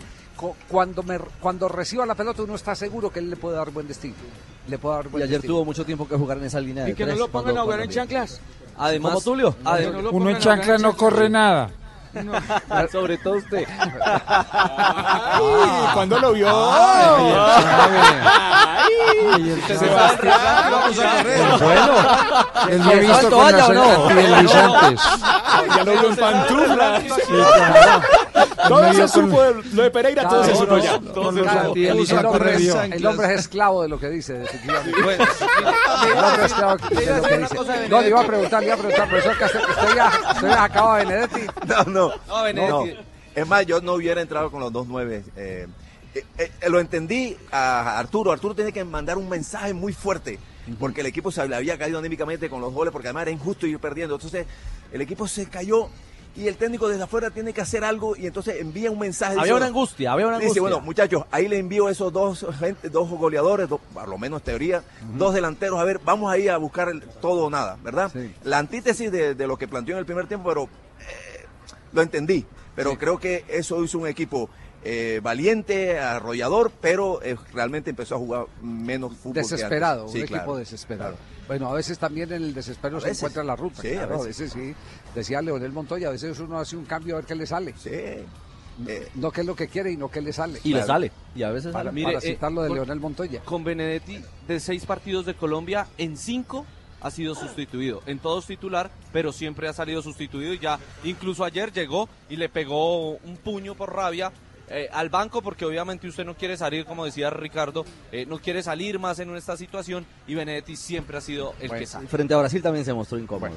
Cuando, 0.70 1.02
me, 1.04 1.18
cuando 1.40 1.68
reciba 1.68 2.06
la 2.06 2.14
pelota 2.16 2.42
uno 2.44 2.56
está 2.56 2.76
seguro 2.76 3.10
que 3.12 3.20
él 3.20 3.30
le 3.30 3.36
puede 3.38 3.56
dar 3.58 3.70
buen 3.72 3.88
destino. 3.88 4.16
Le 4.68 4.78
puede 4.78 4.96
dar 4.98 5.06
Y 5.06 5.10
buen 5.10 5.24
ayer 5.24 5.34
destino. 5.36 5.54
tuvo 5.56 5.66
mucho 5.66 5.86
tiempo 5.86 6.08
que 6.08 6.16
jugar 6.18 6.38
en 6.40 6.46
esa 6.46 6.60
línea 6.60 6.84
de 6.86 6.92
Y 6.92 6.96
que 6.96 7.06
no 7.06 7.16
lo 7.16 7.28
pongan 7.28 7.44
cuando- 7.44 7.62
a 7.62 7.64
jugar 7.64 7.80
en 7.82 7.90
chanclas. 7.90 8.40
Además, 8.78 9.14
¿Como 9.14 9.24
Tulio? 9.24 9.56
No, 9.64 9.72
Adem- 9.72 9.92
no 9.94 10.02
lo 10.02 10.12
Uno 10.12 10.30
en 10.30 10.36
a 10.36 10.40
jugar 10.40 10.58
chancla 10.60 10.78
no 10.80 10.98
corre 10.98 11.30
nada. 11.30 11.70
Sobre 12.92 13.18
todo 13.18 13.36
usted. 13.36 13.66
Ay, 13.68 13.92
¿cuándo 15.94 16.20
lo 16.20 16.32
vio? 16.34 16.48
Ay, 16.50 17.34
el 19.52 19.58
Usted 19.60 19.78
se 19.80 19.88
va 19.90 20.08
a- 20.08 20.12
El 21.22 21.60
bueno. 21.60 21.94
Él 22.70 22.82
ha 22.82 22.86
¿Cuánto 22.86 23.00
visto 23.00 23.30
con 23.30 23.40
vaya 23.40 23.58
las 23.58 23.70
o 23.70 23.74
no? 23.74 24.10
Ya 25.76 25.84
lo 25.84 25.92
vio 25.92 26.10
en 26.10 26.16
pantuflas. 26.26 27.04
Todo 28.68 28.82
Me 28.82 28.92
dio 28.92 29.08
se 29.08 29.14
supo, 29.14 29.42
de- 29.42 29.64
lo 29.74 29.84
de 29.84 29.92
Pereira 29.92 30.28
todo 30.28 30.44
se 30.44 30.56
supo 30.56 30.76
no, 30.78 30.84
ya. 30.84 31.00
no, 31.00 31.12
Todo 31.12 31.32
no, 31.32 31.40
el, 31.42 31.48
hombre 31.48 31.90
es, 32.04 32.14
correr 32.14 32.94
el 32.94 33.06
hombre 33.06 33.34
es 33.34 33.40
esclavo 33.42 33.82
de 33.84 33.88
lo 33.90 34.00
que 34.00 34.10
dice, 34.10 34.44
El 34.64 34.70
hombre 34.72 35.16
es 36.46 36.52
esclavo 36.52 36.76
de 36.78 36.78
lo 37.18 37.24
que 37.24 37.38
dice. 37.38 37.90
No, 37.90 38.02
le 38.02 38.08
iba 38.10 38.22
a 38.22 38.26
preguntar, 38.28 38.60
le 38.62 38.66
iba 38.68 38.76
a 38.76 38.78
preguntar, 38.78 39.10
profesor 39.10 39.38
Castel, 39.38 39.62
¿usted 39.62 39.96
ya, 39.96 40.12
usted 40.34 40.48
ya 40.50 40.56
sacaba 40.58 40.96
a 40.96 40.98
Benedetti? 41.00 41.42
No, 41.68 41.84
no. 41.86 42.12
No, 42.28 42.44
Benedetti. 42.44 42.72
no. 42.94 43.16
Es 43.36 43.48
más, 43.48 43.66
yo 43.66 43.82
no 43.82 43.94
hubiera 43.94 44.22
entrado 44.22 44.50
con 44.52 44.60
los 44.62 44.72
dos 44.72 44.88
nueve. 44.88 45.24
eh, 45.36 45.68
eh, 46.16 46.24
eh, 46.38 46.70
lo 46.70 46.80
entendí 46.80 47.36
a 47.52 48.00
Arturo. 48.00 48.32
Arturo 48.32 48.56
tiene 48.56 48.72
que 48.72 48.84
mandar 48.86 49.18
un 49.18 49.28
mensaje 49.30 49.74
muy 49.74 49.94
fuerte. 49.94 50.40
Porque 50.80 51.02
el 51.02 51.08
equipo 51.08 51.32
se 51.32 51.48
le 51.48 51.56
había 51.56 51.78
caído 51.78 52.00
anímicamente 52.00 52.50
con 52.50 52.60
los 52.60 52.74
goles, 52.74 52.92
porque 52.92 53.08
además 53.10 53.24
era 53.24 53.32
injusto 53.32 53.68
ir 53.68 53.78
perdiendo. 53.78 54.16
Entonces, 54.16 54.48
el 54.92 55.00
equipo 55.02 55.28
se 55.28 55.48
cayó 55.48 55.90
y 56.36 56.48
el 56.48 56.58
técnico 56.58 56.88
desde 56.90 57.04
afuera 57.04 57.30
tiene 57.30 57.54
que 57.54 57.62
hacer 57.62 57.84
algo 57.84 58.16
y 58.16 58.26
entonces 58.28 58.58
envía 58.60 58.92
un 58.92 59.00
mensaje. 59.00 59.34
Había 59.34 59.44
dice, 59.44 59.54
una 59.56 59.66
angustia, 59.68 60.12
había 60.12 60.28
una 60.28 60.36
Dice, 60.38 60.46
angustia. 60.46 60.62
bueno, 60.62 60.82
muchachos, 60.82 61.24
ahí 61.32 61.48
le 61.48 61.58
envío 61.60 61.88
esos 61.90 62.12
dos, 62.12 62.46
gente, 62.60 62.90
dos 62.90 63.10
goleadores, 63.10 63.70
dos, 63.70 63.80
por 63.94 64.08
lo 64.08 64.18
menos 64.18 64.42
teoría, 64.44 64.84
dos 65.16 65.34
delanteros. 65.34 65.80
A 65.80 65.84
ver, 65.84 66.00
vamos 66.04 66.32
ahí 66.32 66.48
a 66.48 66.58
buscar 66.58 66.90
el 66.90 67.02
todo 67.02 67.46
o 67.46 67.50
nada, 67.50 67.78
¿verdad? 67.84 68.12
La 68.44 68.58
antítesis 68.58 69.12
de, 69.12 69.34
de 69.36 69.48
lo 69.48 69.58
que 69.58 69.68
planteó 69.68 69.96
en 69.96 70.00
el 70.00 70.06
primer 70.06 70.28
tiempo, 70.28 70.50
pero 70.50 70.64
eh, 70.64 71.46
lo 71.94 72.02
entendí. 72.02 72.46
Pero 72.76 72.98
creo 72.98 73.18
que 73.20 73.46
eso 73.48 73.82
hizo 73.84 73.98
un 74.00 74.08
equipo 74.08 74.50
eh, 74.84 75.22
valiente, 75.24 75.98
arrollador, 75.98 76.72
pero 76.82 77.22
eh, 77.24 77.38
realmente 77.54 77.90
empezó 77.92 78.16
a 78.16 78.18
jugar 78.18 78.46
menos 78.62 79.14
fútbol. 79.16 79.34
que 79.36 79.40
antes. 79.40 79.52
Desesperado, 79.52 80.08
Sí, 80.10 80.20
un 80.20 80.28
claro. 80.28 80.44
equipo 80.44 80.58
desesperado. 80.58 81.16
Bueno, 81.48 81.70
a 81.70 81.74
veces 81.74 81.98
también 82.00 82.32
en 82.34 82.44
el 82.44 82.54
desespero 82.54 82.98
A 82.98 83.02
se 83.02 83.08
veces. 83.08 83.22
encuentra 83.22 83.44
la 83.44 83.56
ruta. 83.56 83.82
Sí, 83.82 83.90
a 83.94 84.08
claro, 84.08 84.24
veces. 84.24 84.52
sí. 84.52 84.74
Decía 85.14 85.42
Leonel 85.42 85.72
Montoya, 85.72 86.08
a 86.08 86.12
veces 86.12 86.40
uno 86.40 86.58
hace 86.60 86.76
un 86.76 86.86
cambio 86.86 87.16
a 87.16 87.18
ver 87.18 87.26
qué 87.26 87.36
le 87.36 87.46
sale. 87.46 87.74
Sí. 87.78 87.92
No 89.16 89.32
qué 89.32 89.42
es 89.42 89.48
lo 89.48 89.56
que 89.56 89.68
quiere 89.70 89.92
y 89.92 89.98
no 89.98 90.10
qué 90.10 90.22
le 90.22 90.34
sale. 90.34 90.60
Y 90.64 90.74
le 90.74 90.84
sale. 90.84 91.12
Y 91.34 91.44
a 91.44 91.50
veces 91.52 91.72
Para, 91.72 91.92
sale. 91.92 92.04
para 92.04 92.18
eh, 92.18 92.22
citar 92.22 92.52
lo 92.52 92.62
de 92.64 92.68
con- 92.70 92.78
Leonel 92.78 93.00
Montoya. 93.00 93.40
Con 93.42 93.64
Benedetti, 93.64 94.20
de 94.48 94.60
seis 94.60 94.86
partidos 94.86 95.26
de 95.26 95.34
Colombia, 95.34 95.88
en 95.98 96.18
cinco 96.18 96.66
ha 97.02 97.10
sido 97.12 97.36
sustituido. 97.36 98.02
En 98.06 98.20
todos 98.20 98.48
titular, 98.48 98.90
pero 99.14 99.32
siempre 99.32 99.68
ha 99.70 99.74
salido 99.74 100.02
sustituido 100.02 100.54
y 100.54 100.60
ya 100.60 100.80
incluso 101.04 101.44
ayer 101.46 101.72
llegó 101.72 102.10
y 102.30 102.36
le 102.36 102.50
pegó 102.50 103.12
un 103.12 103.38
puño 103.38 103.76
por 103.76 103.94
rabia. 103.94 104.32
Eh, 104.70 104.90
al 104.92 105.10
banco 105.10 105.42
porque 105.42 105.66
obviamente 105.66 106.08
usted 106.08 106.26
no 106.26 106.36
quiere 106.36 106.58
salir, 106.58 106.86
como 106.86 107.06
decía 107.06 107.30
Ricardo, 107.30 107.86
eh, 108.12 108.26
no 108.26 108.40
quiere 108.40 108.64
salir 108.64 109.00
más 109.00 109.20
en 109.20 109.36
esta 109.36 109.58
situación 109.58 110.06
y 110.28 110.36
Benedetti 110.36 110.76
siempre 110.76 111.18
ha 111.18 111.22
sido 111.22 111.54
el 111.60 111.72
que 111.72 111.86
sale. 111.86 112.08
Frente 112.08 112.34
a 112.34 112.38
Brasil 112.38 112.62
también 112.62 112.86
se 112.86 112.94
mostró 112.94 113.18
incómodo. 113.18 113.52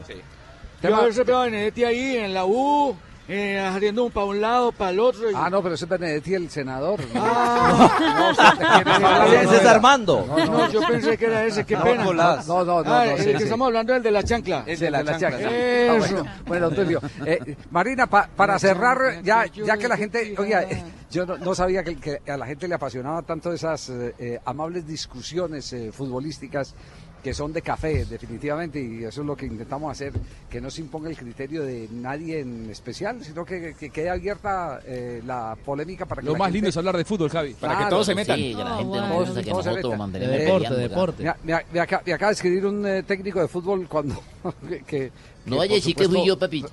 Yo 0.82 0.96
haberse 0.96 1.24
pegado 1.24 1.42
a 1.42 1.46
Benedetti 1.46 1.84
ahí 1.84 2.16
en 2.16 2.34
la 2.34 2.44
U, 2.44 2.96
eh, 3.29 3.59
haciendo 3.61 4.05
un 4.05 4.11
para 4.11 4.26
un 4.26 4.41
lado, 4.41 4.72
para 4.72 4.91
el 4.91 5.01
otro. 5.01 5.31
y- 5.31 5.35
Ah, 5.37 5.49
no, 5.51 5.62
pero 5.62 5.74
ese 5.74 5.85
es 5.85 5.89
Benedetti, 5.91 6.35
el 6.35 6.51
senador. 6.51 6.99
Ah. 7.14 8.35
Ese 9.43 9.57
es 9.57 9.66
Armando. 9.66 10.24
No, 10.26 10.70
yo 10.70 10.81
pensé 10.89 11.16
que 11.16 11.26
era 11.26 11.45
ese, 11.45 11.64
qué 11.64 11.76
No, 11.76 11.85
pena. 11.85 12.03
Nicolás. 12.03 12.47
No, 12.49 12.64
no, 12.64 12.83
no, 12.83 12.93
Ah, 12.95 13.05
no, 13.07 13.11
el 13.12 13.18
sí, 13.18 13.33
que 13.33 13.39
sí. 13.39 13.45
estamos 13.45 13.66
hablando 13.66 13.93
es 13.93 13.97
el 13.99 14.03
de 14.03 14.11
la 14.11 14.22
chancla. 14.22 14.64
Sí, 14.66 14.76
de 14.76 14.91
la 14.91 15.05
chancla. 15.05 15.39
Eso. 15.51 15.93
Ah, 15.93 15.99
bueno, 15.99 16.24
bueno, 16.47 16.70
Tulio. 16.70 17.01
eh, 17.24 17.57
Marina, 17.70 18.07
pa- 18.07 18.29
para 18.35 18.59
cerrar, 18.59 19.22
ya, 19.22 19.45
ya 19.47 19.76
que 19.76 19.89
la 19.89 19.97
gente, 19.97 20.35
oiga, 20.39 20.62
eh, 20.62 20.83
yo 21.11 21.26
no, 21.26 21.37
no 21.39 21.55
sabía 21.55 21.83
que, 21.85 21.97
que 21.97 22.20
a 22.31 22.37
la 22.37 22.47
gente 22.47 22.66
le 22.68 22.74
apasionaba 22.74 23.22
tanto 23.22 23.53
esas 23.53 23.89
eh, 23.91 24.14
eh, 24.18 24.41
amables 24.45 24.87
discusiones 24.87 25.72
eh, 25.72 25.91
futbolísticas 25.93 26.74
que 27.23 27.35
son 27.35 27.53
de 27.53 27.62
café, 27.62 28.05
definitivamente, 28.05 28.81
y 28.81 29.05
eso 29.05 29.21
es 29.23 29.27
lo 29.27 29.37
que 29.37 29.47
intentamos 29.47 29.91
hacer, 29.91 30.12
que 30.49 30.61
no 30.61 30.71
se 30.71 30.81
imponga 30.83 31.11
el 31.11 31.16
criterio 31.16 31.62
de 31.64 31.89
nadie 31.93 32.41
en 32.41 32.71
especial, 32.71 33.23
sino 33.25 33.45
que, 33.45 33.75
que 33.79 33.91
quede 33.91 34.09
abierta 34.11 34.81
eh, 34.87 35.21
la 35.27 35.57
polémica 35.64 36.07
para 36.07 36.21
que 36.23 36.27
Lo 36.27 36.33
la 36.33 36.39
más 36.39 36.47
gente- 36.47 36.57
lindo 36.57 36.69
es 36.71 36.77
hablar 36.77 36.97
de 36.97 37.05
fútbol, 37.05 37.29
Javi. 37.31 37.55
Para 37.55 37.79
que 37.79 37.91
todos 37.91 38.07
se 38.07 38.14
metan. 38.14 38.37
sí, 38.39 38.55
que 38.55 38.62
la 38.64 38.77
gente 38.77 38.85
no 39.01 39.09
Todos- 39.09 39.23
piense 39.25 39.43
que 39.45 39.51
todos 39.51 39.64
se 39.64 39.71
metan. 39.73 40.12
De 40.12 40.19
deporte, 40.21 40.69
peleando, 40.69 40.77
deporte. 40.77 41.25
Me, 41.25 41.35
me- 41.55 41.62
me 41.73 41.81
acaba, 41.81 42.03
me 42.07 42.12
acaba 42.12 42.31
de 42.31 42.35
escribir 42.35 42.66
un 42.66 42.87
eh, 42.87 43.03
técnico 43.03 43.41
de 43.41 43.49
fútbol 43.49 43.87
cuando... 43.89 44.14
que, 44.69 44.81
que- 44.85 45.12
No 45.47 45.57
vaya 45.57 45.73
a 45.73 45.75
decir 45.77 45.95
que 45.97 46.09
fui 46.09 46.25
yo, 46.27 46.39
Pepito. 46.39 46.69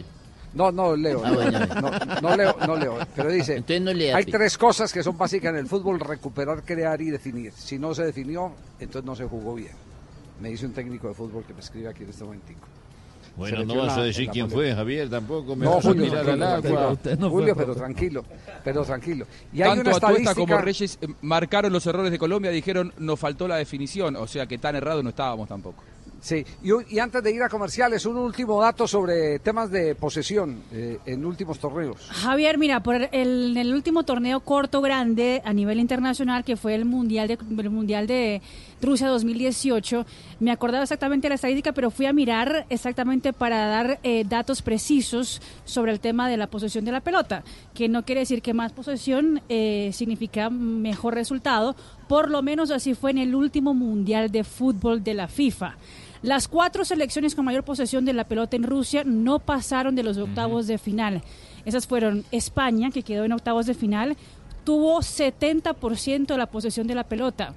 No, 0.54 0.72
no 0.72 0.96
leo. 0.96 1.22
Ah, 1.26 1.30
no, 1.32 1.36
bueno. 1.36 1.60
no, 2.22 2.22
no 2.30 2.38
leo, 2.38 2.56
no 2.66 2.76
leo. 2.78 2.98
Pero 3.14 3.30
dice, 3.30 3.56
Entonces 3.58 3.82
no 3.82 3.92
lea, 3.92 4.16
hay 4.16 4.24
tres 4.26 4.58
cosas 4.58 4.94
que 4.94 5.04
son 5.04 5.18
básicas 5.18 5.50
en 5.50 5.58
el 5.58 5.68
fútbol, 5.68 6.00
recuperar, 6.00 6.64
crear 6.64 7.02
y 7.02 7.10
definir. 7.10 7.52
Si 7.52 7.78
no 7.78 7.94
se 7.94 8.06
definió, 8.06 8.54
entonces 8.80 9.06
no 9.06 9.16
se 9.18 9.26
jugó 9.26 9.56
bien. 9.56 9.72
Me 10.40 10.50
dice 10.50 10.66
un 10.66 10.74
técnico 10.74 11.08
de 11.08 11.14
fútbol 11.14 11.44
que 11.46 11.54
me 11.54 11.60
escribe 11.60 11.90
aquí 11.90 12.04
en 12.04 12.10
este 12.10 12.24
momentico. 12.24 12.68
Bueno, 13.38 13.66
no 13.66 13.76
vas 13.76 13.98
a 13.98 14.04
decir 14.04 14.30
quién 14.30 14.50
fue, 14.50 14.74
Javier, 14.74 15.10
tampoco. 15.10 15.56
Me 15.56 15.66
No, 15.66 15.76
vas 15.76 15.86
a 15.86 15.90
Julio, 15.90 16.06
tirar 16.06 16.30
al 16.30 16.44
agua. 16.44 16.98
Julio, 17.30 17.56
pero 17.56 17.76
tranquilo, 17.76 18.24
pero 18.64 18.84
tranquilo. 18.84 19.26
Y 19.52 19.62
hay 19.62 19.70
Tanto 19.70 19.82
una 19.82 19.90
Atuesta 19.98 20.08
estadística... 20.08 20.36
como 20.36 20.58
Reyes 20.58 20.98
eh, 21.02 21.08
marcaron 21.22 21.74
los 21.74 21.86
errores 21.86 22.12
de 22.12 22.20
Colombia, 22.20 22.52
dijeron 22.52 22.94
nos 22.98 23.20
faltó 23.20 23.48
la 23.48 23.58
definición, 23.58 24.16
o 24.16 24.28
sea 24.28 24.46
que 24.46 24.58
tan 24.58 24.76
errado 24.76 25.04
no 25.04 25.10
estábamos 25.10 25.50
tampoco. 25.50 25.84
Sí, 26.22 26.46
y, 26.64 27.00
antes 27.00 27.24
de 27.24 27.32
ir 27.32 27.44
a 27.44 27.50
comerciales, 27.50 28.06
un 28.06 28.18
último 28.18 28.62
dato 28.62 28.88
sobre 28.88 29.40
temas 29.40 29.70
de 29.70 29.96
posesión 29.96 30.64
eh, 30.72 30.98
en 31.06 31.26
últimos 31.26 31.60
torneos. 31.60 32.08
Javier, 32.10 32.58
mira, 32.58 32.82
por 32.82 32.96
el, 32.96 33.10
en 33.12 33.58
el 33.58 33.74
último 33.74 34.04
torneo 34.04 34.40
corto 34.40 34.82
grande 34.82 35.42
a 35.46 35.54
nivel 35.54 35.80
internacional, 35.80 36.44
que 36.44 36.58
fue 36.58 36.76
el 36.76 36.86
Mundial 36.86 37.28
de, 37.28 37.38
el 37.58 37.70
mundial 37.70 38.08
de 38.08 38.42
Rusia 38.82 39.08
2018, 39.08 40.06
me 40.40 40.52
acordaba 40.52 40.84
exactamente 40.84 41.30
la 41.30 41.36
estadística, 41.36 41.74
pero 41.74 41.92
fui 41.92 42.06
a 42.06 42.14
mirar 42.14 42.66
exactamente 42.70 43.34
para 43.34 43.68
dar 43.68 44.00
eh, 44.04 44.24
datos 44.28 44.62
precisos 44.62 45.42
sobre 45.64 45.92
el 45.92 46.00
tema 46.00 46.30
de 46.30 46.38
la 46.38 46.48
posesión 46.48 46.86
de 46.86 46.92
la 46.92 47.02
pelota, 47.02 47.44
que 47.74 47.88
no 47.88 48.04
quiere 48.04 48.22
decir 48.22 48.42
que 48.42 48.54
más 48.54 48.72
posesión 48.72 49.42
eh, 49.50 49.92
significa 49.94 50.50
mejor 50.50 51.14
resultado, 51.14 51.76
por 52.08 52.30
lo 52.30 52.42
menos 52.42 52.72
así 52.72 52.94
fue 52.94 53.12
en 53.12 53.18
el 53.18 53.36
último 53.36 53.74
Mundial 53.74 54.32
de 54.32 54.44
Fútbol 54.44 55.04
de 55.04 55.14
la 55.14 55.28
FIFA. 55.28 55.76
Las 56.26 56.48
cuatro 56.48 56.84
selecciones 56.84 57.36
con 57.36 57.46
mayor 57.46 57.64
posesión 57.64 58.04
de 58.04 58.12
la 58.12 58.24
pelota 58.24 58.56
en 58.56 58.64
Rusia 58.64 59.04
no 59.06 59.38
pasaron 59.38 59.94
de 59.94 60.02
los 60.02 60.18
octavos 60.18 60.66
de 60.66 60.80
final. 60.80 61.22
Esas 61.66 61.86
fueron 61.86 62.26
España, 62.32 62.90
que 62.90 63.04
quedó 63.04 63.26
en 63.26 63.32
octavos 63.32 63.68
de 63.68 63.76
final, 63.76 64.18
tuvo 64.64 65.02
70% 65.02 66.26
de 66.26 66.38
la 66.40 66.48
posesión 66.48 66.88
de 66.88 66.96
la 66.96 67.04
pelota. 67.04 67.54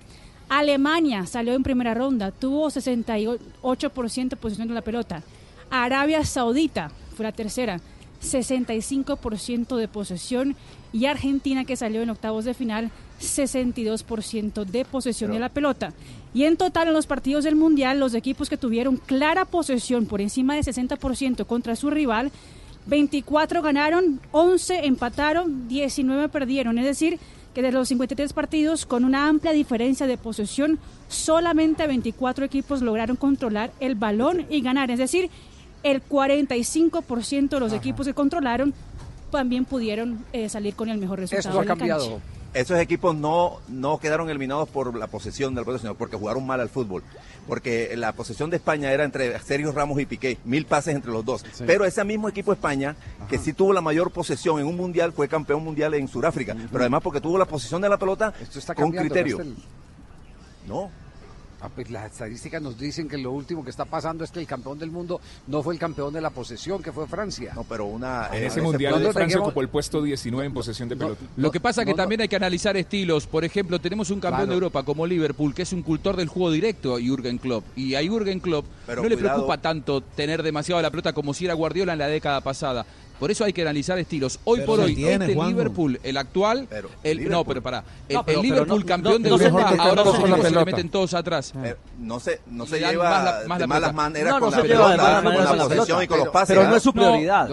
Alemania 0.50 1.24
salió 1.24 1.54
en 1.54 1.62
primera 1.62 1.94
ronda, 1.94 2.30
tuvo 2.30 2.66
68% 2.68 4.28
de 4.28 4.36
posesión 4.36 4.68
de 4.68 4.74
la 4.74 4.82
pelota. 4.82 5.22
Arabia 5.70 6.22
Saudita 6.26 6.90
fue 7.16 7.24
la 7.24 7.32
tercera, 7.32 7.80
65% 8.22 9.76
de 9.76 9.88
posesión. 9.88 10.56
Y 10.92 11.06
Argentina, 11.06 11.64
que 11.64 11.76
salió 11.76 12.02
en 12.02 12.10
octavos 12.10 12.44
de 12.44 12.52
final, 12.52 12.90
62% 13.20 14.64
de 14.64 14.84
posesión 14.84 15.32
de 15.32 15.38
la 15.38 15.48
pelota. 15.48 15.92
Y 16.34 16.44
en 16.44 16.56
total 16.56 16.88
en 16.88 16.94
los 16.94 17.06
partidos 17.06 17.44
del 17.44 17.56
Mundial, 17.56 18.00
los 18.00 18.14
equipos 18.14 18.48
que 18.48 18.56
tuvieron 18.56 18.96
clara 18.96 19.44
posesión 19.44 20.06
por 20.06 20.20
encima 20.20 20.54
de 20.54 20.60
60% 20.60 21.46
contra 21.46 21.76
su 21.76 21.90
rival, 21.90 22.30
24 22.86 23.62
ganaron, 23.62 24.20
11 24.32 24.86
empataron, 24.86 25.68
19 25.68 26.28
perdieron. 26.28 26.78
Es 26.78 26.84
decir, 26.84 27.18
que 27.54 27.62
de 27.62 27.72
los 27.72 27.88
53 27.88 28.32
partidos 28.32 28.86
con 28.86 29.04
una 29.04 29.28
amplia 29.28 29.52
diferencia 29.52 30.06
de 30.06 30.16
posesión, 30.16 30.78
solamente 31.08 31.86
24 31.86 32.44
equipos 32.44 32.82
lograron 32.82 33.16
controlar 33.16 33.72
el 33.80 33.94
balón 33.94 34.46
y 34.48 34.60
ganar. 34.60 34.90
Es 34.90 34.98
decir, 34.98 35.30
el 35.82 36.02
45% 36.02 37.48
de 37.48 37.60
los 37.60 37.72
equipos 37.72 38.06
que 38.06 38.14
controlaron 38.14 38.74
también 39.30 39.64
pudieron 39.64 40.24
eh, 40.32 40.48
salir 40.48 40.74
con 40.74 40.88
el 40.88 40.98
mejor 40.98 41.20
resultado. 41.20 41.60
en 41.60 41.68
la 41.68 41.76
cancha. 41.76 41.96
Esos 42.54 42.78
equipos 42.78 43.14
no, 43.14 43.58
no 43.68 43.98
quedaron 43.98 44.30
eliminados 44.30 44.68
por 44.68 44.96
la 44.96 45.06
posesión 45.06 45.54
del 45.54 45.64
pelota, 45.64 45.82
sino 45.82 45.94
porque 45.94 46.16
jugaron 46.16 46.46
mal 46.46 46.60
al 46.60 46.68
fútbol. 46.68 47.02
Porque 47.46 47.94
la 47.96 48.12
posesión 48.12 48.50
de 48.50 48.56
España 48.56 48.90
era 48.90 49.04
entre 49.04 49.38
Sergio 49.40 49.72
Ramos 49.72 50.00
y 50.00 50.06
Piqué, 50.06 50.38
mil 50.44 50.64
pases 50.66 50.94
entre 50.94 51.12
los 51.12 51.24
dos. 51.24 51.44
Pero 51.66 51.84
ese 51.84 52.02
mismo 52.04 52.28
equipo 52.28 52.52
España, 52.52 52.96
que 53.28 53.38
sí 53.38 53.52
tuvo 53.52 53.72
la 53.72 53.80
mayor 53.80 54.10
posesión 54.10 54.60
en 54.60 54.66
un 54.66 54.76
mundial, 54.76 55.12
fue 55.12 55.28
campeón 55.28 55.62
mundial 55.62 55.94
en 55.94 56.08
Sudáfrica. 56.08 56.56
Pero 56.70 56.80
además 56.80 57.02
porque 57.02 57.20
tuvo 57.20 57.38
la 57.38 57.44
posesión 57.44 57.80
de 57.82 57.88
la 57.88 57.98
pelota 57.98 58.32
está 58.54 58.74
con 58.74 58.90
criterio. 58.90 59.38
No. 60.66 60.90
Ah, 61.60 61.68
pues 61.74 61.90
las 61.90 62.12
estadísticas 62.12 62.62
nos 62.62 62.78
dicen 62.78 63.08
que 63.08 63.18
lo 63.18 63.32
último 63.32 63.64
que 63.64 63.70
está 63.70 63.84
pasando 63.84 64.22
es 64.22 64.30
que 64.30 64.38
el 64.38 64.46
campeón 64.46 64.78
del 64.78 64.92
mundo 64.92 65.20
no 65.48 65.62
fue 65.62 65.74
el 65.74 65.80
campeón 65.80 66.12
de 66.12 66.20
la 66.20 66.30
posesión, 66.30 66.82
que 66.82 66.92
fue 66.92 67.08
Francia. 67.08 67.52
No, 67.54 67.64
pero 67.64 67.86
una... 67.86 68.28
En 68.32 68.44
ese 68.44 68.62
mundial 68.62 69.12
Francia 69.12 69.40
ocupó 69.40 69.60
el 69.60 69.68
puesto 69.68 70.00
19 70.02 70.46
en 70.46 70.54
posesión 70.54 70.88
de 70.88 70.96
pelota. 70.96 71.20
no, 71.36 71.42
Lo 71.42 71.50
que 71.50 71.58
pasa 71.58 71.82
es 71.82 71.86
que 71.86 71.92
no, 71.92 71.96
también 71.96 72.20
hay 72.20 72.28
que 72.28 72.36
analizar 72.36 72.76
estilos. 72.76 73.26
Por 73.26 73.44
ejemplo, 73.44 73.80
tenemos 73.80 74.10
un 74.10 74.20
campeón 74.20 74.38
Claro. 74.38 74.50
de 74.50 74.54
Europa 74.54 74.82
como 74.84 75.04
Liverpool, 75.06 75.52
que 75.52 75.62
es 75.62 75.72
un 75.72 75.82
cultor 75.82 76.14
del 76.16 76.28
juego 76.28 76.52
directo, 76.52 76.96
Jürgen 76.98 77.38
Klopp. 77.38 77.64
Y 77.76 77.96
a 77.96 78.02
Jürgen 78.02 78.38
Klopp 78.38 78.66
Pero 78.86 79.02
no 79.02 79.08
le 79.08 79.16
preocupa 79.16 79.58
tanto 79.58 80.00
tener 80.00 80.42
demasiado 80.44 80.80
la 80.80 80.90
pelota 80.90 81.12
como 81.12 81.34
si 81.34 81.44
era 81.46 81.54
Guardiola 81.54 81.94
en 81.94 81.98
la 81.98 82.06
década 82.06 82.40
pasada. 82.40 82.86
Por 83.18 83.30
eso 83.30 83.44
hay 83.44 83.52
que 83.52 83.62
analizar 83.62 83.98
estilos. 83.98 84.38
Hoy 84.44 84.60
Pero 84.60 84.66
por 84.66 84.80
hoy, 84.80 84.94
tiene, 84.94 85.24
este 85.24 85.34
Juanjo. 85.34 85.50
Liverpool, 85.50 86.00
el 86.02 86.16
actual, 86.16 86.68
el, 87.02 87.28
no, 87.28 87.44
pero 87.44 87.60
para, 87.62 87.82
el, 88.08 88.14
No, 88.16 88.24
pero- 88.24 88.40
el 88.40 88.42
pero 88.42 88.42
Liverpool 88.42 88.80
no- 88.80 88.86
campeón 88.86 89.22
no- 89.22 89.38
de 89.38 89.44
Europa, 89.46 89.74
ahora 89.78 90.04
los 90.04 90.18
equipos 90.20 90.40
se 90.42 90.50
le 90.50 90.64
meten 90.64 90.88
todos 90.88 91.14
atrás. 91.14 91.52
Eh, 91.64 91.74
no 91.98 92.20
se, 92.20 92.40
no 92.46 92.66
se 92.66 92.78
lleva 92.78 93.10
más 93.10 93.24
la- 93.24 93.48
más 93.48 93.58
de 93.58 93.62
la 93.62 93.66
malas 93.66 93.94
maneras 93.94 94.34
con 94.38 94.50
la 94.50 94.62
pelota, 94.62 94.82
con 94.86 94.96
la 94.96 95.22
con 95.22 95.44
la 95.58 95.64
posesión 95.64 96.02
y 96.02 96.06
con 96.06 96.18
los 96.18 96.28
pases. 96.28 96.56
pero 96.56 96.68
no 96.70 96.76
es 96.76 96.82
su 96.82 96.92
prioridad. 96.92 97.48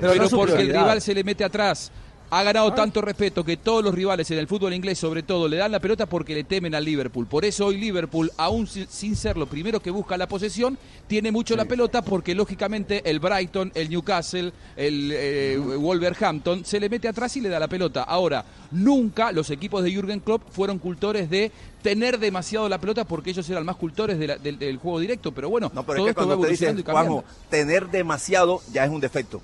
Pero, 0.00 0.28
porque 0.30 0.54
el 0.54 0.68
rival 0.68 1.00
se 1.00 1.14
le 1.14 1.24
mete 1.24 1.44
atrás. 1.44 1.90
Ha 2.30 2.42
ganado 2.42 2.74
tanto 2.74 3.00
respeto 3.00 3.42
que 3.42 3.56
todos 3.56 3.82
los 3.82 3.94
rivales 3.94 4.30
en 4.30 4.38
el 4.38 4.46
fútbol 4.46 4.74
inglés, 4.74 4.98
sobre 4.98 5.22
todo, 5.22 5.48
le 5.48 5.56
dan 5.56 5.72
la 5.72 5.80
pelota 5.80 6.04
porque 6.04 6.34
le 6.34 6.44
temen 6.44 6.74
al 6.74 6.84
Liverpool. 6.84 7.26
Por 7.26 7.46
eso 7.46 7.64
hoy 7.66 7.78
Liverpool, 7.78 8.30
aún 8.36 8.66
si- 8.66 8.86
sin 8.90 9.16
ser 9.16 9.38
lo 9.38 9.46
primero 9.46 9.80
que 9.80 9.90
busca 9.90 10.18
la 10.18 10.28
posesión, 10.28 10.76
tiene 11.06 11.32
mucho 11.32 11.56
la 11.56 11.64
pelota 11.64 12.02
porque 12.02 12.34
lógicamente 12.34 13.00
el 13.08 13.18
Brighton, 13.18 13.72
el 13.74 13.88
Newcastle, 13.88 14.52
el 14.76 15.10
eh, 15.14 15.56
Wolverhampton 15.58 16.66
se 16.66 16.78
le 16.78 16.90
mete 16.90 17.08
atrás 17.08 17.34
y 17.38 17.40
le 17.40 17.48
da 17.48 17.58
la 17.58 17.66
pelota. 17.68 18.02
Ahora, 18.02 18.44
nunca 18.72 19.32
los 19.32 19.48
equipos 19.50 19.82
de 19.82 19.90
Jürgen 19.90 20.20
Klopp 20.20 20.42
fueron 20.50 20.78
cultores 20.78 21.30
de 21.30 21.50
tener 21.82 22.18
demasiado 22.18 22.68
la 22.68 22.78
pelota 22.78 23.04
porque 23.04 23.30
ellos 23.30 23.48
eran 23.48 23.64
más 23.64 23.76
cultores 23.76 24.18
de 24.18 24.26
la- 24.26 24.36
del, 24.36 24.58
del 24.58 24.76
juego 24.76 25.00
directo. 25.00 25.32
Pero 25.32 25.48
bueno, 25.48 25.70
No, 25.74 25.82
pero 25.84 25.98
todo 26.00 26.08
es 26.08 26.14
que 26.14 26.20
esto 26.20 26.28
va 26.28 26.34
te 26.34 26.40
evolucionando 26.42 26.76
dicen, 26.76 26.80
y 26.80 26.84
cambiando. 26.84 27.22
Juanjo, 27.22 27.48
tener 27.48 27.88
demasiado 27.88 28.60
ya 28.70 28.84
es 28.84 28.90
un 28.90 29.00
defecto. 29.00 29.40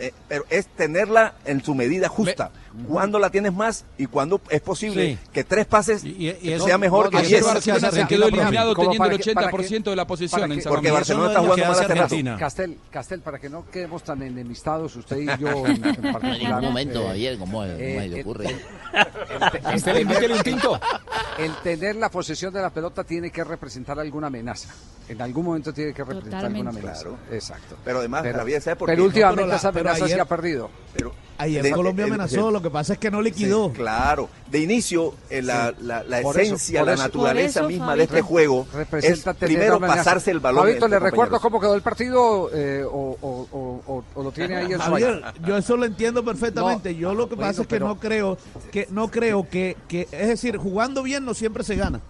Eh, 0.00 0.14
pero 0.28 0.46
es 0.48 0.66
tenerla 0.66 1.34
en 1.44 1.62
su 1.62 1.74
medida 1.74 2.08
justa. 2.08 2.50
Cuando 2.88 3.18
la 3.18 3.30
tienes 3.30 3.52
más 3.52 3.84
y 3.98 4.06
cuando 4.06 4.40
es 4.48 4.60
posible 4.60 5.14
Sí. 5.14 5.18
que 5.32 5.42
tres 5.42 5.66
pases 5.66 6.04
eso- 6.04 6.66
sea 6.66 6.78
mejor 6.78 7.12
no, 7.12 7.20
que 7.20 7.26
diez. 7.26 7.44
Barcelona 7.44 7.90
se 7.90 8.06
quedó 8.06 8.28
eliminado 8.28 8.74
Como 8.76 8.90
teniendo 8.90 9.04
para 9.04 9.14
el 9.16 9.20
que- 9.20 9.34
para 9.34 9.46
80% 9.48 9.84
que- 9.84 9.90
de 9.90 9.96
la 9.96 10.06
posesión 10.06 10.52
en 10.52 10.62
San 10.62 10.70
Porque. 10.70 10.90
Barcelona 10.92 11.28
está 11.28 11.40
jugando 11.40 11.64
mal 11.66 11.72
hace 11.80 11.94
rato. 11.94 12.16
Castel, 12.38 12.78
Castel, 12.90 13.20
para 13.22 13.38
que 13.40 13.48
no 13.50 13.68
quedemos 13.70 14.04
tan 14.04 14.22
enemistados 14.22 14.94
usted 14.94 15.16
y 15.18 15.26
yo 15.40 15.48
en, 15.66 15.84
en 15.84 16.12
particular. 16.12 16.32
En 16.34 16.38
ningún 16.38 16.60
momento, 16.62 17.02
eh, 17.02 17.06
Javier, 17.08 17.38
¿cómo, 17.38 17.52
cómo 17.58 17.64
eh, 17.64 18.08
le 18.08 18.20
ocurre? 18.22 18.46
el- 18.46 18.60
un 21.46 21.54
tener 21.62 21.96
la 21.96 22.10
posesión 22.10 22.52
de 22.52 22.62
la 22.62 22.70
pelota 22.70 23.04
tiene 23.04 23.30
que 23.30 23.44
representar 23.44 23.98
alguna 23.98 24.28
amenaza. 24.28 24.68
En 25.08 25.20
algún 25.20 25.44
momento 25.44 25.72
tiene 25.72 25.92
que 25.92 26.02
representar 26.04 26.40
Totalmente. 26.42 26.68
alguna 26.68 26.80
amenaza. 26.80 27.02
Claro. 27.02 27.18
Exacto. 27.32 27.76
Pero 27.84 27.98
además, 27.98 28.22
pero, 28.22 28.38
Javier, 28.38 28.62
¿sabe 28.62 28.76
por 28.76 28.86
pero 28.86 29.02
qué? 29.02 29.06
últimamente 29.06 29.42
No, 29.42 29.46
pero 29.46 29.52
la- 29.52 29.56
esa 29.56 29.68
amenaza 29.68 30.08
se 30.08 30.20
ha 30.20 30.24
perdido. 30.24 30.70
Pero 30.94 31.12
Ayer 31.42 31.62
de- 31.62 31.70
Colombia 31.72 32.04
el- 32.04 32.10
amenazó, 32.12 32.48
el- 32.48 32.54
lo 32.54 32.62
que 32.62 32.70
pasa 32.70 32.92
es 32.94 32.98
que 32.98 33.10
no 33.10 33.20
liquidó. 33.22 33.68
Sí, 33.70 33.74
claro. 33.76 34.28
De 34.50 34.58
inicio, 34.60 35.14
eh, 35.28 35.42
la, 35.42 35.72
la- 35.80 36.02
la 36.04 36.20
Por 36.22 36.40
eso, 36.40 36.54
esencia, 36.54 36.84
la 36.84 36.94
eso. 36.94 37.02
naturaleza 37.04 37.60
eso, 37.60 37.68
misma 37.68 37.96
de 37.96 38.02
este 38.04 38.20
juego 38.22 38.66
es 39.02 39.24
primero 39.38 39.76
amenaza. 39.76 39.98
pasarse 39.98 40.30
el 40.30 40.40
balón. 40.40 40.64
Fabito, 40.66 40.88
¿le 40.88 40.98
recuerdo 40.98 41.40
cómo 41.40 41.60
quedó 41.60 41.74
el 41.74 41.82
partido 41.82 42.50
eh, 42.52 42.84
o, 42.84 42.90
o- 43.20 43.48
o- 43.52 43.82
o- 43.86 44.04
o 44.14 44.22
lo 44.22 44.32
tiene 44.32 44.56
ahí 44.56 44.66
en 44.72 44.78
su 44.78 44.90
Javier, 44.90 45.22
yo 45.46 45.56
eso 45.56 45.76
lo 45.76 45.84
entiendo 45.84 46.24
perfectamente. 46.24 46.94
yo 46.96 47.14
lo 47.14 47.28
que 47.28 47.34
bueno, 47.36 47.50
pasa 47.50 47.62
es 47.62 47.68
que 47.68 47.74
pero- 47.76 47.88
no 47.88 47.98
creo 47.98 48.38
que 48.70 48.86
no 48.90 49.08
creo 49.10 49.48
que, 49.48 49.76
que 49.88 50.08
es 50.12 50.28
decir, 50.28 50.56
jugando 50.56 51.02
bien 51.02 51.24
no 51.24 51.34
siempre 51.34 51.64
se 51.64 51.76
gana. 51.76 52.00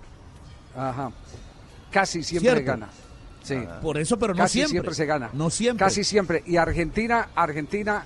Ajá. 0.77 1.11
Casi 1.91 2.23
siempre 2.23 2.53
Cierto. 2.53 2.71
gana. 2.71 2.89
Sí. 3.43 3.57
Por 3.83 3.99
eso, 3.99 4.19
pero 4.19 4.35
no 4.35 4.43
Casi 4.43 4.65
siempre. 4.67 4.95
se 4.95 5.07
gana. 5.07 5.31
No 5.33 5.51
siempre. 5.51 5.85
Casi 5.85 6.05
siempre. 6.05 6.43
Y 6.47 6.57
Argentina, 6.57 7.31
Argentina 7.35 8.05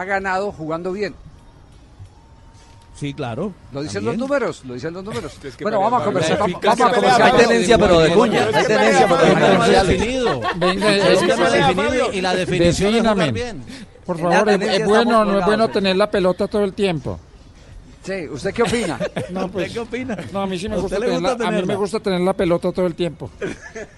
ha 0.00 0.04
ganado 0.04 0.52
jugando 0.52 0.92
bien. 0.92 1.14
Sí, 2.94 3.12
claro. 3.12 3.52
Lo 3.72 3.82
dicen 3.82 3.96
También. 4.04 4.18
los 4.18 4.28
números, 4.28 4.64
lo 4.64 4.74
dicen 4.74 4.94
los 4.94 5.04
números. 5.04 5.38
que 5.56 5.64
bueno, 5.64 5.80
vamos 5.80 6.00
a 6.00 6.04
conversar. 6.06 6.38
Vamos, 6.38 6.80
a 6.80 6.92
conversar. 6.92 7.22
Hay 7.22 7.46
tenencia, 7.46 7.78
pero 7.78 8.00
de 8.00 8.10
cuña. 8.10 8.46
Hay 8.54 8.64
tenencia, 8.64 9.08
pero 9.08 9.64
de 9.64 9.84
definido. 9.84 10.40
Venga, 10.56 10.96
Es 10.96 11.20
que 11.20 11.36
no 11.36 11.44
ha 11.44 11.50
definido 11.50 12.12
y 12.12 12.20
la 12.22 12.34
definición 12.34 13.20
es 13.20 13.32
bien. 13.32 13.62
Por 14.06 14.18
favor, 14.18 14.48
¿es, 14.48 14.86
bueno 14.86 15.24
no 15.24 15.40
es 15.40 15.44
bueno 15.44 15.68
tener 15.68 15.96
la 15.96 16.10
pelota 16.10 16.46
todo 16.46 16.62
el 16.62 16.72
tiempo? 16.72 17.18
Sí, 18.06 18.28
¿usted 18.28 18.54
qué 18.54 18.62
opina? 18.62 18.98
No, 19.30 19.50
pues, 19.50 19.66
¿Usted 19.68 19.72
qué 19.74 19.80
opina? 19.80 20.16
No, 20.32 20.42
a 20.42 20.46
mí 20.46 20.58
sí 20.58 20.68
me 20.68 20.76
¿A 20.76 20.78
gusta, 20.78 20.96
usted 20.96 20.98
le 21.00 21.06
tenerla, 21.16 21.30
gusta 21.34 21.48
a 21.48 21.50
mí 21.50 21.62
me 21.64 21.74
gusta 21.74 22.00
tener 22.00 22.20
la 22.20 22.32
pelota 22.34 22.70
todo 22.72 22.86
el 22.86 22.94
tiempo. 22.94 23.30
Sí, 23.40 23.48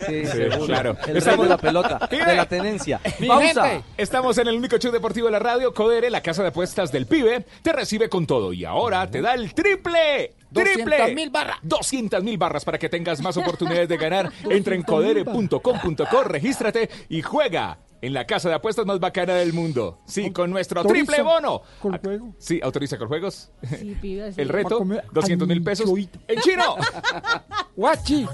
Sí, 0.06 0.26
seguro. 0.26 0.66
claro. 0.66 0.96
El 1.06 1.16
Estamos- 1.18 1.44
de 1.44 1.48
la 1.50 1.58
pelota, 1.58 1.98
de 2.10 2.34
la 2.36 2.46
tenencia. 2.46 3.00
Mi 3.18 3.28
Pausa. 3.28 3.68
gente, 3.68 3.84
Estamos 3.98 4.38
en 4.38 4.48
el 4.48 4.56
único 4.56 4.78
show 4.78 4.90
deportivo 4.90 5.26
de 5.26 5.32
la 5.32 5.38
radio. 5.38 5.74
Codere, 5.74 6.08
la 6.10 6.22
casa 6.22 6.42
de 6.42 6.48
apuestas 6.48 6.90
del 6.90 7.06
pibe, 7.06 7.44
te 7.62 7.72
recibe 7.72 8.08
con 8.08 8.26
todo. 8.26 8.52
Y 8.52 8.64
ahora 8.64 9.10
te 9.10 9.20
da 9.20 9.34
el 9.34 9.52
triple. 9.54 10.32
¡Triple! 10.52 10.96
200.000 11.14 11.30
barras. 11.30 11.58
200 11.62 12.24
mil 12.24 12.38
barras 12.38 12.64
para 12.64 12.78
que 12.78 12.88
tengas 12.88 13.20
más 13.20 13.36
oportunidades 13.36 13.86
de 13.88 13.96
ganar. 13.98 14.32
Entra 14.48 14.74
en 14.74 14.82
codere.com.co, 14.82 16.24
regístrate 16.24 16.88
y 17.10 17.20
juega 17.20 17.76
en 18.00 18.12
la 18.12 18.26
casa 18.26 18.48
de 18.48 18.54
apuestas 18.54 18.86
más 18.86 19.00
bacana 19.00 19.34
del 19.34 19.52
mundo. 19.52 19.98
Sí, 20.06 20.30
con 20.30 20.50
nuestro 20.50 20.80
Autoriza 20.80 21.06
triple 21.06 21.24
bono. 21.24 21.62
con 21.80 21.98
juego. 21.98 22.34
Sí, 22.38 22.60
autoriza 22.62 22.96
con 22.98 23.08
juegos. 23.08 23.50
Sí, 23.78 23.96
pibe, 24.00 24.32
sí. 24.32 24.40
El 24.40 24.48
reto, 24.48 24.78
comer 24.78 25.04
200 25.12 25.48
mil 25.48 25.62
pesos. 25.62 25.90
En 26.28 26.40
chino. 26.40 26.76
Guachi. 27.76 28.26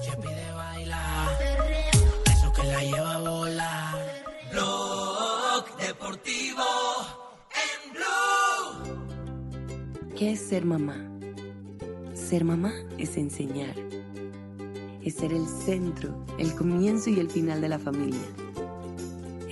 Eso 2.27 2.53
que 2.53 2.65
la 2.67 2.83
lleva 2.83 3.15
a 3.15 3.19
volar. 3.21 3.95
Blog 4.53 5.77
Deportivo 5.79 6.65
en 7.55 7.93
Blue. 7.93 10.15
¿Qué 10.17 10.33
es 10.33 10.41
ser 10.41 10.65
mamá? 10.65 10.97
Ser 12.15 12.45
mamá 12.45 12.73
es 12.99 13.17
enseñar. 13.17 13.75
Es 15.03 15.17
ser 15.17 15.33
el 15.33 15.47
centro, 15.47 16.25
el 16.39 16.55
comienzo 16.55 17.11
y 17.11 17.21
el 17.21 17.29
final 17.31 17.61
de 17.61 17.69
la 17.69 17.79
familia. 17.79 18.21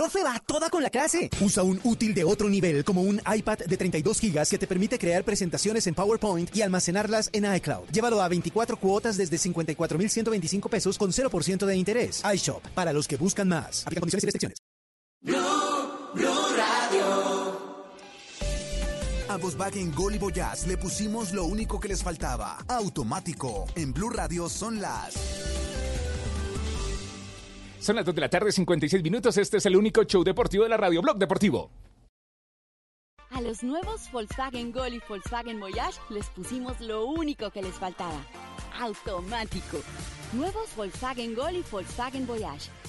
profe 0.00 0.22
va 0.24 0.42
toda 0.46 0.70
con 0.70 0.82
la 0.82 0.88
clase. 0.88 1.28
Usa 1.42 1.62
un 1.62 1.78
útil 1.84 2.14
de 2.14 2.24
otro 2.24 2.48
nivel 2.48 2.84
como 2.84 3.02
un 3.02 3.20
iPad 3.30 3.58
de 3.58 3.76
32 3.76 4.18
GB 4.18 4.48
que 4.48 4.58
te 4.58 4.66
permite 4.66 4.98
crear 4.98 5.24
presentaciones 5.24 5.86
en 5.86 5.94
PowerPoint 5.94 6.56
y 6.56 6.62
almacenarlas 6.62 7.28
en 7.34 7.44
iCloud. 7.56 7.90
Llévalo 7.92 8.22
a 8.22 8.28
24 8.28 8.78
cuotas 8.78 9.18
desde 9.18 9.36
54,125 9.36 10.70
pesos 10.70 10.96
con 10.96 11.10
0% 11.10 11.66
de 11.66 11.76
interés. 11.76 12.22
iShop, 12.34 12.66
para 12.68 12.94
los 12.94 13.06
que 13.06 13.18
buscan 13.18 13.48
más. 13.48 13.82
Aplica 13.86 14.00
condiciones 14.00 14.24
y 14.24 14.26
restricciones. 14.26 14.58
A 19.28 19.36
Volkswagen 19.36 19.94
Gol 19.94 20.14
y 20.14 20.18
Voyage 20.18 20.66
le 20.66 20.78
pusimos 20.78 21.32
lo 21.34 21.44
único 21.44 21.78
que 21.78 21.88
les 21.88 22.02
faltaba. 22.02 22.56
Automático. 22.68 23.66
En 23.76 23.92
Blue 23.92 24.08
Radio 24.08 24.48
son 24.48 24.80
las... 24.80 25.59
Son 27.80 27.96
las 27.96 28.04
2 28.04 28.14
de 28.14 28.20
la 28.20 28.28
tarde, 28.28 28.52
56 28.52 29.02
minutos. 29.02 29.36
Este 29.38 29.56
es 29.56 29.66
el 29.66 29.74
único 29.74 30.04
show 30.04 30.22
deportivo 30.22 30.64
de 30.64 30.68
la 30.68 30.76
radio, 30.76 31.00
Blog 31.00 31.16
Deportivo. 31.16 31.70
A 33.30 33.40
los 33.40 33.62
nuevos 33.62 34.10
Volkswagen 34.12 34.70
Gol 34.70 34.94
y 34.94 35.00
Volkswagen 35.08 35.60
Voyage 35.60 35.98
les 36.10 36.26
pusimos 36.26 36.78
lo 36.80 37.06
único 37.06 37.50
que 37.50 37.62
les 37.62 37.74
faltaba. 37.74 38.20
Automático. 38.78 39.78
Nuevos 40.34 40.68
Volkswagen 40.76 41.34
Gol 41.34 41.56
y 41.56 41.64
Volkswagen 41.70 42.26
Voyage. 42.26 42.70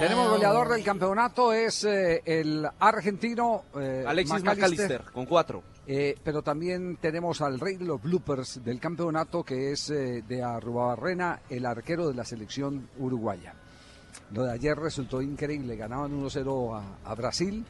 Tenemos 0.00 0.30
goleador 0.30 0.68
del 0.68 0.84
campeonato, 0.84 1.52
es 1.52 1.84
eh, 1.84 2.22
el 2.24 2.68
argentino 2.78 3.64
eh, 3.78 4.04
Alexis 4.06 4.42
McAllister, 4.42 5.04
con 5.12 5.26
cuatro. 5.26 5.62
Eh, 5.86 6.16
pero 6.22 6.42
también 6.42 6.98
tenemos 7.00 7.40
al 7.40 7.58
rey 7.58 7.76
de 7.76 7.86
los 7.86 8.02
bloopers 8.02 8.62
del 8.62 8.78
campeonato, 8.78 9.42
que 9.42 9.72
es 9.72 9.88
eh, 9.88 10.22
de 10.26 10.42
Arruabarrena, 10.42 11.40
el 11.48 11.64
arquero 11.64 12.08
de 12.08 12.14
la 12.14 12.26
selección 12.26 12.90
uruguaya. 12.98 13.54
Lo 14.34 14.44
de 14.44 14.52
ayer 14.52 14.76
resultó 14.76 15.22
increíble, 15.22 15.76
ganaban 15.76 16.12
1-0 16.12 16.78
a, 16.78 17.10
a 17.10 17.14
Brasil 17.14 17.64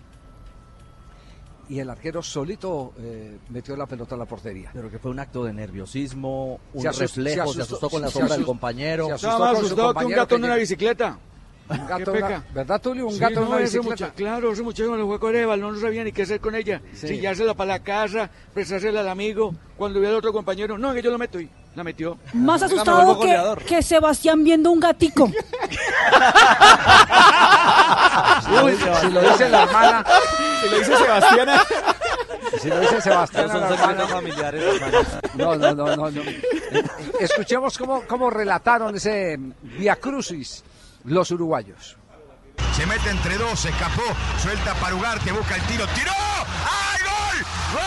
y 1.69 1.79
el 1.81 1.91
arquero 1.91 2.23
solito 2.23 2.93
eh, 2.99 3.39
metió 3.51 3.77
la 3.77 3.87
pelota 3.87 4.14
a 4.14 4.19
la 4.19 4.25
portería. 4.25 4.71
Pero 4.73 4.91
que 4.91 4.99
fue 4.99 5.11
un 5.11 5.19
acto 5.21 5.45
de 5.45 5.53
nerviosismo, 5.53 6.61
un 6.73 6.83
Se 6.83 6.91
reflejo, 6.93 7.47
se 7.49 7.55
se 7.55 7.62
asustó- 7.62 7.62
asustó 7.62 7.91
con 7.91 8.03
la 8.03 8.09
sombra 8.11 8.35
del 8.37 8.45
compañero. 8.47 9.07
se 9.09 9.14
Estaba 9.16 9.39
más 9.53 9.59
asustado 9.59 9.95
que 9.95 10.05
un 10.07 10.12
gato 10.12 10.37
en 10.37 10.45
una 10.45 10.57
bicicleta. 10.57 11.19
Un 11.71 11.87
gato, 11.87 12.12
Qué 12.12 12.19
una- 12.21 12.29
peca. 12.29 12.45
¿verdad, 12.55 12.81
Tulio? 12.81 13.07
Un 13.09 13.12
Sí, 13.12 13.19
gato 13.19 13.35
en 13.35 13.41
no, 13.45 13.49
una 13.51 13.57
ese 13.61 13.79
bicicleta. 13.79 14.07
mucha- 14.07 14.14
claro, 14.16 14.53
ese 14.53 14.62
muchacho 14.62 14.89
cuando 14.89 15.07
fue 15.07 15.16
a 15.16 15.19
Corea, 15.19 15.57
no 15.59 15.79
sabía 15.79 16.03
ni 16.03 16.12
qué 16.12 16.23
hacer 16.23 16.41
con 16.41 16.55
ella. 16.55 16.81
Sí. 16.95 17.09
Si 17.09 17.21
para 17.55 17.66
la 17.66 17.79
casa, 17.81 18.31
prestársela 18.55 19.01
al 19.01 19.09
amigo. 19.09 19.55
Cuando 19.77 20.01
vio 20.01 20.09
al 20.09 20.14
otro 20.14 20.33
compañero, 20.33 20.79
no, 20.79 20.95
que 20.95 21.03
yo 21.03 21.11
lo 21.11 21.19
meto 21.19 21.39
y 21.39 21.51
la 21.75 21.85
metió. 21.85 22.16
Más 22.33 22.62
me 22.62 22.66
asustado 22.69 23.21
que, 23.21 23.37
que 23.66 23.83
Sebastián 23.83 24.43
viendo 24.43 24.71
un 24.71 24.81
gatico. 24.81 25.25
Uy, 28.64 28.73
si 29.01 29.11
lo 29.11 29.21
dice 29.21 29.49
la 29.51 29.62
hermana. 29.64 30.05
Si 30.61 30.68
lo 30.68 30.78
dice 30.78 30.96
Sebastiana. 30.96 31.64
Si 32.61 32.68
lo 32.68 32.80
dice 32.80 33.00
Sebastián. 33.00 33.50
Son 33.50 33.68
secretos 33.68 34.11
familiares, 34.11 34.62
hermano. 34.62 34.98
No, 35.34 35.56
no, 35.56 35.74
no, 35.74 35.96
no. 35.96 36.11
no. 36.11 36.22
Escuchemos 37.20 37.78
cómo, 37.78 38.02
cómo 38.06 38.30
relataron 38.30 38.96
ese 38.96 39.38
Via 39.62 39.96
Crucis 39.96 40.64
los 41.04 41.30
uruguayos. 41.30 41.96
Se 42.72 42.86
mete 42.86 43.11
entre 43.11 43.36
dos, 43.38 43.59
se 43.61 43.68
escapó, 43.70 44.02
suelta 44.42 44.74
para 44.74 44.94
Ugarte, 44.94 45.32
busca 45.32 45.56
el 45.56 45.62
tiro, 45.62 45.86
tiró. 45.94 46.12
¡Ay, 46.12 47.00
gol! 47.02 47.44
¡Gol! 47.74 47.82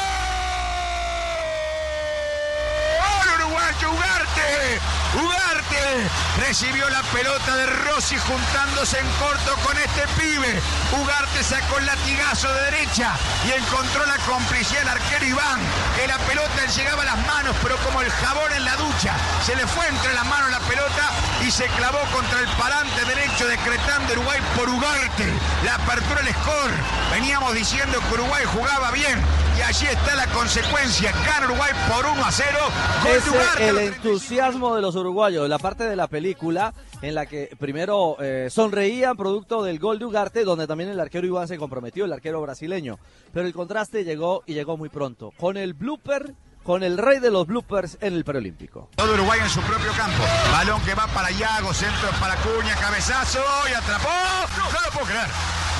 ¡Gol 3.39 3.51
uruguayo, 3.62 3.91
Ugarte! 3.91 4.80
Ugarte 5.22 6.07
recibió 6.39 6.89
la 6.89 7.01
pelota 7.03 7.55
de 7.55 7.66
Rossi 7.66 8.18
juntándose 8.18 8.99
en 8.99 9.07
corto 9.20 9.55
con 9.64 9.78
este 9.78 10.07
pibe. 10.20 10.59
Ugarte 10.93 11.43
sacó 11.43 11.78
el 11.80 11.86
latigazo 11.86 12.51
de 12.53 12.72
derecha 12.72 13.12
y 13.45 13.51
encontró 13.51 14.05
la 14.05 14.18
complicidad 14.20 14.80
del 14.80 14.89
arquero 14.89 15.26
Iván, 15.26 15.59
que 15.95 16.07
la 16.07 16.18
pelota 16.20 16.49
le 16.55 16.72
llegaba 16.72 17.01
a 17.03 17.05
las 17.05 17.28
manos, 17.28 17.55
pero 17.62 17.78
como 17.78 18.01
el 18.01 18.09
jabón 18.09 18.53
en 18.53 18.66
la 18.66 18.76
ducha, 18.78 19.14
se 19.45 19.55
le 19.55 19.68
fue 19.68 19.86
entre 19.88 20.14
las 20.14 20.26
manos 20.26 20.49
la 20.49 20.59
pelota 20.62 21.09
y 21.45 21.51
se 21.51 21.66
clavó 21.68 21.99
contra 22.14 22.39
el 22.39 22.47
parante 22.55 23.05
derecho 23.05 23.47
decretando 23.47 24.14
Uruguay 24.14 24.39
por 24.55 24.70
Ugarte. 24.70 25.28
La 25.66 25.76
apertura 25.76 26.22
del 26.22 26.34
score. 26.36 26.74
Veníamos 27.12 27.53
diciendo 27.53 27.99
que 28.07 28.14
Uruguay 28.14 28.45
jugaba 28.45 28.91
bien 28.91 29.22
y 29.57 29.62
allí 29.62 29.88
está 29.88 30.16
la 30.16 30.28
consecuencia. 30.28 31.12
Gana 31.26 31.45
Uruguay 31.47 31.72
por 31.89 32.05
1 32.05 32.26
a 32.26 32.32
0. 32.32 32.59
Gol 33.03 33.12
de 33.12 33.18
Ese 33.18 33.30
Ugarte. 33.30 33.51
El 33.60 33.78
entusiasmo 33.78 34.76
de 34.76 34.82
los 34.82 34.95
uruguayos, 34.95 35.47
la 35.49 35.60
parte 35.60 35.86
de 35.86 35.95
la 35.95 36.08
película 36.08 36.74
en 37.02 37.16
la 37.16 37.26
que 37.26 37.49
primero 37.60 38.18
eh, 38.20 38.47
sonreían 38.49 39.18
producto 39.18 39.64
del 39.64 39.80
gol 39.80 39.99
de 39.99 40.06
Ugarte, 40.06 40.43
donde 40.43 40.68
también 40.68 40.89
el 40.89 40.99
arquero 40.99 41.28
Iván 41.28 41.47
se 41.47 41.58
comprometió, 41.58 42.06
el 42.06 42.14
arquero 42.14 42.41
brasileño. 42.41 42.99
Pero 43.34 43.47
el 43.47 43.54
contraste 43.54 44.04
llegó 44.04 44.43
y 44.45 44.54
llegó 44.54 44.78
muy 44.78 44.89
pronto, 44.89 45.32
con 45.38 45.58
el 45.58 45.74
blooper, 45.74 46.34
con 46.64 46.84
el 46.84 46.97
rey 46.97 47.20
de 47.20 47.32
los 47.32 47.47
bloopers 47.47 47.97
en 48.02 48.14
el 48.14 48.24
preolímpico. 48.24 48.89
Todo 48.95 49.14
Uruguay 49.14 49.39
en 49.41 49.49
su 49.49 49.62
propio 49.62 49.91
campo. 49.93 50.24
Balón 50.52 50.82
que 50.84 50.93
va 50.93 51.08
para 51.08 51.32
Iago, 51.32 51.74
centro 51.74 52.10
para 52.20 52.36
Cuña, 52.38 52.76
cabezazo 52.76 53.39
y 53.70 53.74
atrapó. 53.74 54.10
No, 54.58 54.86
lo 54.86 54.91
puedo 54.91 55.06
creer. 55.08 55.28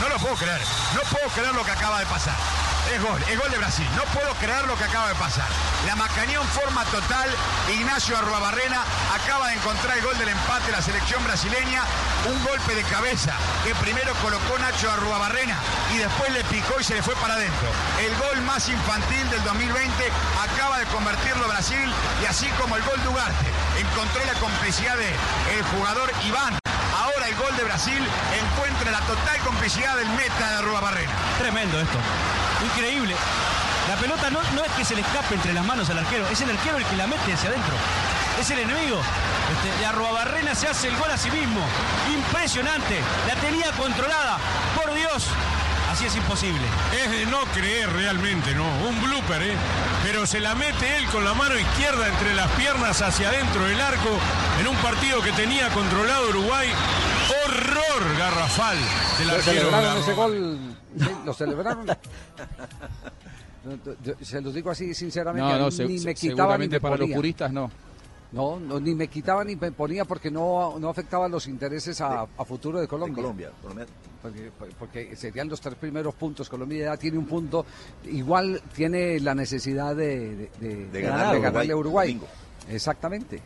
No 0.02 0.10
lo 0.10 0.16
puedo 0.18 0.36
creer. 0.36 0.62
No 0.96 1.02
puedo 1.12 1.30
creer 1.36 1.56
lo 1.56 1.64
que 1.64 1.72
acaba 1.72 2.00
de 2.00 2.06
pasar. 2.06 2.71
Es 2.90 3.02
gol, 3.02 3.22
es 3.30 3.40
gol 3.40 3.52
de 3.52 3.58
Brasil. 3.58 3.88
No 3.96 4.04
puedo 4.12 4.34
creer 4.36 4.66
lo 4.66 4.76
que 4.76 4.84
acaba 4.84 5.10
de 5.10 5.16
pasar. 5.16 5.48
La 5.86 5.96
macanía 5.96 6.40
en 6.40 6.48
forma 6.48 6.84
total. 6.86 7.30
Ignacio 7.74 8.18
Arruabarrena 8.18 8.84
acaba 9.14 9.48
de 9.50 9.56
encontrar 9.56 9.98
el 9.98 10.04
gol 10.04 10.18
del 10.18 10.30
empate 10.30 10.66
de 10.68 10.72
la 10.74 10.82
selección 10.82 11.24
brasileña. 11.24 11.84
Un 12.28 12.44
golpe 12.44 12.76
de 12.76 12.84
cabeza 12.84 13.34
que 13.64 13.76
primero 13.76 14.14
colocó 14.16 14.58
Nacho 14.60 14.92
Arruabarrena 14.92 15.58
y 15.94 15.98
después 16.00 16.32
le 16.32 16.44
picó 16.46 16.80
y 16.80 16.84
se 16.84 16.96
le 16.96 17.04
fue 17.04 17.16
para 17.16 17.36
adentro. 17.36 17.70
El 18.00 18.16
gol 18.18 18.42
más 18.42 18.68
infantil 18.68 19.30
del 19.30 19.44
2020 19.44 19.94
acaba 20.42 20.80
de 20.80 20.86
convertirlo 20.86 21.48
Brasil 21.48 21.92
y 22.22 22.26
así 22.26 22.48
como 22.60 22.76
el 22.76 22.84
gol 22.84 23.02
de 23.02 23.08
Ugarte 23.08 23.48
encontró 23.80 24.26
la 24.26 24.34
complicidad 24.40 24.98
de 24.98 25.10
el 25.58 25.64
jugador 25.76 26.12
Iván. 26.26 26.62
Ahora 26.98 27.28
el 27.28 27.36
gol 27.36 27.56
de 27.58 27.64
Brasil 27.64 28.00
encuentra 28.42 28.92
la 28.92 29.00
total 29.02 29.40
complicidad 29.40 29.96
del 29.98 30.10
meta 30.10 30.50
de 30.50 30.56
Arruabarrena. 30.58 31.12
Tremendo 31.40 31.80
esto. 31.80 31.98
Increíble. 32.66 33.16
La 33.88 33.96
pelota 33.96 34.30
no, 34.30 34.40
no 34.54 34.64
es 34.64 34.72
que 34.74 34.86
se 34.86 34.96
le 34.96 35.02
escape 35.02 35.36
entre 35.36 35.54
las 35.54 35.66
manos 35.66 35.90
al 35.90 36.00
arquero, 36.00 36.28
es 36.28 36.40
el 36.42 36.50
arquero 36.50 36.78
el 36.78 36.86
que 36.86 36.96
la 36.96 37.08
mete 37.08 37.34
hacia 37.34 37.50
adentro. 37.50 37.76
Es 38.40 38.50
el 38.52 38.60
enemigo. 38.60 39.02
Este, 39.52 39.82
y 39.82 39.84
Arruabarrena 39.84 40.56
se 40.56 40.68
hace 40.68 40.88
el 40.88 40.98
gol 40.98 41.12
a 41.12 41.18
sí 41.18 41.30
mismo. 41.30 41.62
Impresionante. 42.14 43.02
La 43.28 43.36
tenía 43.36 43.72
controlada. 43.74 44.38
Por 44.76 44.94
Dios. 44.94 45.28
Así 45.92 46.06
es 46.06 46.16
imposible. 46.16 46.62
Es 47.04 47.12
de 47.12 47.26
no 47.26 47.42
creer 47.54 47.92
realmente, 47.92 48.56
¿no? 48.56 48.64
Un 48.88 49.02
blooper, 49.04 49.42
¿eh? 49.44 49.56
Pero 50.04 50.26
se 50.26 50.40
la 50.40 50.56
mete 50.56 50.98
él 50.98 51.06
con 51.08 51.24
la 51.26 51.34
mano 51.34 51.58
izquierda 51.60 52.08
entre 52.08 52.34
las 52.34 52.50
piernas 52.52 53.02
hacia 53.02 53.28
adentro 53.30 53.66
del 53.66 53.80
arco 53.82 54.10
en 54.62 54.68
un 54.68 54.76
partido 54.78 55.22
que 55.22 55.32
tenía 55.34 55.68
controlado 55.70 56.30
Uruguay. 56.30 56.70
Horror 57.46 58.18
garrafal 58.18 58.78
del 59.20 59.28
Lo 59.28 59.34
arquero. 59.36 59.60
celebraron 59.70 59.98
ese 59.98 60.14
gol. 60.14 60.60
sí, 60.98 61.06
lo 61.26 61.34
celebraron. 61.34 61.86
Se 64.22 64.42
los 64.42 64.54
digo 64.56 64.72
así 64.72 64.96
sinceramente, 64.96 65.48
No, 65.54 65.60
no, 65.60 65.70
se- 65.72 65.86
ni 65.86 66.00
se- 66.00 66.06
me 66.06 66.16
quitaba 66.16 66.58
ni 66.58 66.66
seguramente 66.66 66.76
me 66.78 66.80
para 66.80 66.98
los 66.98 67.10
puristas 67.12 67.52
no. 67.52 67.70
No, 68.34 68.60
no, 68.60 68.80
ni 68.80 68.96
me 68.96 69.10
quitaba 69.10 69.44
ni 69.44 69.58
me 69.58 69.72
ponía 69.74 70.06
porque 70.06 70.32
no, 70.32 70.78
no 70.80 70.88
afectaba 70.90 71.28
los 71.28 71.48
intereses 71.48 72.00
a, 72.00 72.22
a 72.22 72.46
futuro 72.46 72.80
de 72.80 72.88
Colombia. 72.88 73.16
Colombia, 73.22 73.52
Colombia. 73.62 73.86
Porque, 74.22 74.52
porque 74.80 75.16
serían 75.18 75.50
los 75.50 75.60
tres 75.60 75.76
primeros 75.76 76.14
puntos. 76.16 76.48
Colombia 76.48 76.86
ya 76.86 76.98
tiene 76.98 77.18
un 77.18 77.26
punto. 77.26 77.66
Igual 78.06 78.62
tiene 78.74 79.20
la 79.20 79.36
necesidad 79.36 79.96
de, 79.96 80.36
de, 80.36 80.50
de- 80.60 80.86
De 80.88 81.02
ganar 81.02 81.36
a 81.36 81.40
ganarle 81.40 81.74
a 81.74 81.78
Uruguay. 81.78 82.22
Exactamente. 82.70 83.42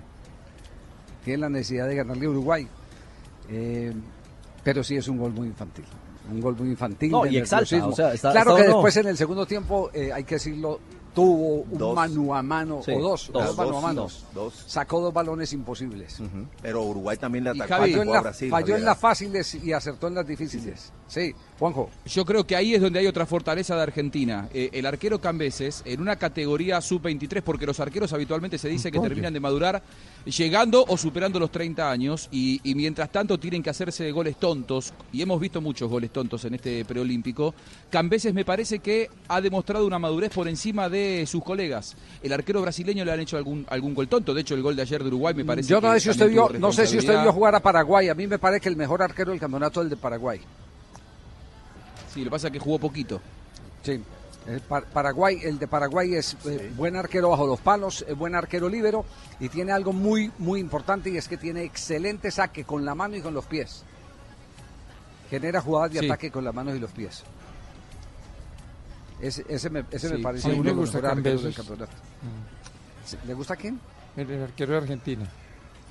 Tiene 1.23 1.39
la 1.39 1.49
necesidad 1.49 1.87
de 1.87 1.95
ganarle 1.95 2.25
a 2.27 2.29
Uruguay. 2.29 2.67
Eh, 3.49 3.93
pero 4.63 4.83
sí 4.83 4.95
es 4.97 5.07
un 5.07 5.17
gol 5.17 5.31
muy 5.31 5.47
infantil. 5.47 5.85
Un 6.29 6.41
gol 6.41 6.55
muy 6.57 6.69
infantil. 6.69 7.11
No, 7.11 7.25
y 7.25 7.37
exalta, 7.37 7.63
nerviosismo. 7.75 7.89
o 7.93 7.95
sea, 7.95 8.13
está- 8.13 8.31
claro 8.31 8.51
está 8.51 8.61
que 8.63 8.67
después 8.73 8.97
en 8.97 9.07
el 9.07 9.17
segundo 9.17 9.45
tiempo, 9.45 9.89
eh, 9.93 10.11
hay 10.13 10.23
que 10.23 10.35
decirlo, 10.35 10.79
tuvo 11.15 11.61
un 11.63 11.77
Dos. 11.77 11.95
mano 11.95 12.35
a 12.35 12.43
mano 12.43 12.81
Sí, 12.83 12.91
o 12.91 12.99
dos, 13.01 13.31
dos, 13.31 13.45
dos 13.47 13.57
mano 13.57 13.77
a 13.77 13.81
mano. 13.81 14.07
Sacó 14.67 14.99
dos 15.01 15.13
balones 15.13 15.51
imposibles. 15.53 16.19
Pero 16.61 16.83
Uruguay 16.83 17.17
también 17.17 17.45
le 17.45 17.51
atacó 17.51 17.77
Falló, 17.81 17.85
en, 17.85 18.01
atacó 18.01 18.11
a 18.11 18.15
la- 18.15 18.21
Brasil. 18.21 18.49
falló 18.51 18.75
en 18.75 18.85
las 18.85 18.97
fáciles 18.99 19.55
y 19.55 19.73
acertó 19.73 20.07
en 20.07 20.15
las 20.15 20.27
difíciles. 20.27 20.91
Sí, 21.04 21.04
Juanjo. 21.57 21.89
Yo 22.05 22.25
creo 22.25 22.45
que 22.45 22.55
ahí 22.55 22.73
es 22.73 22.81
donde 22.81 22.99
hay 22.99 23.07
otra 23.07 23.25
fortaleza 23.25 23.75
de 23.75 23.81
Argentina. 23.83 24.49
Eh, 24.53 24.69
el 24.73 24.85
arquero 24.85 25.21
Cambeses, 25.21 25.83
en 25.85 26.01
una 26.01 26.17
categoría 26.17 26.81
sub-23, 26.81 27.41
porque 27.41 27.65
los 27.65 27.79
arqueros 27.79 28.11
habitualmente 28.11 28.57
se 28.57 28.67
dice 28.67 28.91
que 28.91 28.99
terminan 28.99 29.33
de 29.33 29.39
madurar 29.39 29.81
llegando 30.25 30.83
o 30.87 30.97
superando 30.97 31.39
los 31.39 31.51
30 31.51 31.89
años, 31.89 32.27
y, 32.31 32.59
y 32.63 32.75
mientras 32.75 33.11
tanto 33.11 33.39
tienen 33.39 33.63
que 33.63 33.69
hacerse 33.69 34.11
goles 34.11 34.37
tontos, 34.37 34.93
y 35.13 35.21
hemos 35.21 35.39
visto 35.39 35.61
muchos 35.61 35.89
goles 35.89 36.11
tontos 36.11 36.43
en 36.45 36.55
este 36.55 36.83
preolímpico. 36.83 37.53
Cambeses 37.89 38.33
me 38.33 38.43
parece 38.43 38.79
que 38.79 39.09
ha 39.27 39.39
demostrado 39.39 39.85
una 39.85 39.99
madurez 39.99 40.31
por 40.31 40.47
encima 40.47 40.89
de 40.89 41.25
sus 41.25 41.43
colegas. 41.43 41.95
El 42.21 42.33
arquero 42.33 42.61
brasileño 42.61 43.05
le 43.05 43.11
han 43.11 43.19
hecho 43.21 43.37
algún, 43.37 43.65
algún 43.69 43.93
gol 43.93 44.07
tonto, 44.07 44.33
de 44.33 44.41
hecho 44.41 44.55
el 44.55 44.61
gol 44.61 44.75
de 44.75 44.81
ayer 44.81 45.01
de 45.01 45.07
Uruguay 45.07 45.33
me 45.33 45.45
parece 45.45 45.69
Yo 45.69 45.79
no 45.79 45.93
que 45.93 45.99
sé 45.99 46.03
si 46.03 46.09
usted 46.09 46.29
vio, 46.29 46.49
no 46.59 46.73
sé 46.73 46.87
si 46.87 46.97
usted 46.97 47.21
vio 47.21 47.31
jugar 47.31 47.55
a 47.55 47.59
Paraguay. 47.61 48.09
A 48.09 48.15
mí 48.15 48.27
me 48.27 48.39
parece 48.39 48.61
que 48.61 48.69
el 48.69 48.75
mejor 48.75 49.01
arquero 49.01 49.31
del 49.31 49.39
campeonato 49.39 49.79
es 49.79 49.85
el 49.85 49.89
de 49.91 49.97
Paraguay. 49.97 50.41
Sí, 52.15 52.21
lo 52.21 52.25
que 52.25 52.31
pasa 52.31 52.47
es 52.47 52.53
que 52.53 52.59
jugó 52.59 52.79
poquito. 52.79 53.21
Sí. 53.83 54.01
El 54.47 54.61
Par- 54.61 54.85
Paraguay, 54.85 55.39
el 55.43 55.59
de 55.59 55.67
Paraguay 55.67 56.15
es 56.15 56.37
eh, 56.45 56.71
buen 56.75 56.95
arquero 56.95 57.29
bajo 57.29 57.45
los 57.45 57.59
palos, 57.59 58.05
es 58.07 58.15
buen 58.17 58.35
arquero 58.35 58.69
libero 58.69 59.03
y 59.39 59.49
tiene 59.49 59.71
algo 59.71 59.91
muy 59.91 60.31
muy 60.37 60.59
importante 60.59 61.09
y 61.09 61.17
es 61.17 61.27
que 61.27 61.35
tiene 61.37 61.63
excelente 61.63 62.31
saque 62.31 62.63
con 62.63 62.85
la 62.85 62.95
mano 62.95 63.15
y 63.17 63.21
con 63.21 63.33
los 63.33 63.45
pies. 63.45 63.83
Genera 65.29 65.59
jugadas 65.61 65.91
de 65.93 65.99
Sí. 65.99 66.05
ataque 66.05 66.31
con 66.31 66.43
las 66.45 66.53
manos 66.53 66.75
y 66.75 66.79
los 66.79 66.91
pies. 66.91 67.23
Ese, 69.19 69.45
ese 69.49 69.69
me, 69.69 69.83
ese 69.91 70.09
me 70.09 70.17
Sí, 70.17 70.21
parece 70.23 70.47
a 70.47 70.51
mí 70.51 70.55
uno 70.59 70.63
me 70.63 70.69
de 70.69 70.75
los 70.75 70.93
mejores 70.93 71.43
del 71.43 71.53
campeonato. 71.55 71.91
Sí, 73.05 73.17
¿Le 73.25 73.33
gusta 73.33 73.55
quién? 73.55 73.79
El, 74.15 74.29
el 74.29 74.43
arquero 74.43 74.71
de 74.73 74.77
Argentina. 74.77 75.25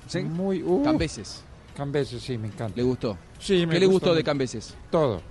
Sí. 0.07 0.21
Muy, 0.23 0.63
uh, 0.63 0.83
Cambeses. 0.83 1.41
Cambeses, 1.75 2.21
sí, 2.23 2.37
me 2.37 2.47
encanta. 2.47 2.77
¿Le 2.77 2.83
gustó? 2.83 3.17
Sí, 3.39 3.65
me 3.65 3.73
¿Qué 3.73 3.79
le 3.81 3.85
gustó 3.87 4.09
de 4.11 4.15
mucho. 4.21 4.25
Cambeses? 4.25 4.75
Todo. 4.89 5.21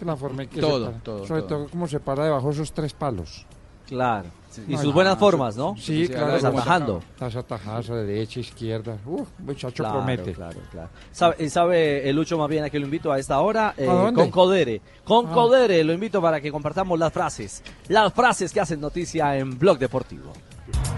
La 0.00 0.16
forma 0.16 0.44
en 0.44 0.48
que 0.48 0.60
Todo, 0.60 0.86
se 0.86 0.90
para. 0.92 1.02
todo, 1.04 1.26
Sobre 1.26 1.42
todo. 1.42 1.58
todo 1.60 1.68
cómo 1.70 1.86
se 1.88 2.00
para 2.00 2.24
debajo 2.24 2.46
de 2.48 2.54
esos 2.54 2.72
tres 2.72 2.92
palos. 2.92 3.44
Claro. 3.86 4.28
Y 4.66 4.76
sus 4.76 4.92
buenas 4.92 5.16
formas, 5.18 5.56
¿no? 5.56 5.74
Sí, 5.76 6.06
Sí, 6.06 6.08
claro. 6.12 6.32
las 6.32 6.44
atajando. 6.44 7.02
Las 7.20 7.36
atajadas 7.36 7.86
de 7.88 8.04
derecha, 8.04 8.40
izquierda. 8.40 8.98
Uf, 9.06 9.28
muchacho 9.38 9.82
Claro, 9.82 9.98
promete. 9.98 10.32
claro, 10.32 10.58
claro. 10.70 10.88
¿Sabe, 11.12 11.36
y 11.44 11.48
sabe 11.48 12.08
el 12.08 12.16
Lucho 12.16 12.36
más 12.36 12.48
bien 12.48 12.64
a 12.64 12.70
que 12.70 12.78
lo 12.78 12.84
invito 12.84 13.10
a 13.12 13.18
esta 13.18 13.40
hora? 13.40 13.74
Eh, 13.76 13.88
¿A 13.88 13.92
dónde? 13.92 14.20
con 14.20 14.30
Codere. 14.30 14.82
Con 15.04 15.26
Ah. 15.28 15.32
Codere 15.32 15.82
lo 15.84 15.92
invito 15.92 16.20
para 16.20 16.40
que 16.40 16.50
compartamos 16.50 16.98
las 16.98 17.12
frases. 17.12 17.62
Las 17.88 18.12
frases 18.12 18.52
que 18.52 18.60
hacen 18.60 18.80
noticia 18.80 19.36
en 19.36 19.58
Blog 19.58 19.78
Deportivo. 19.78 20.32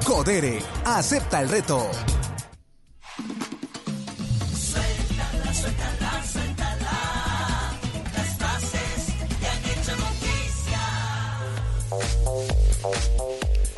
Codere, 0.07 0.59
acepta 0.85 1.43
el 1.43 1.49
reto. 1.49 1.81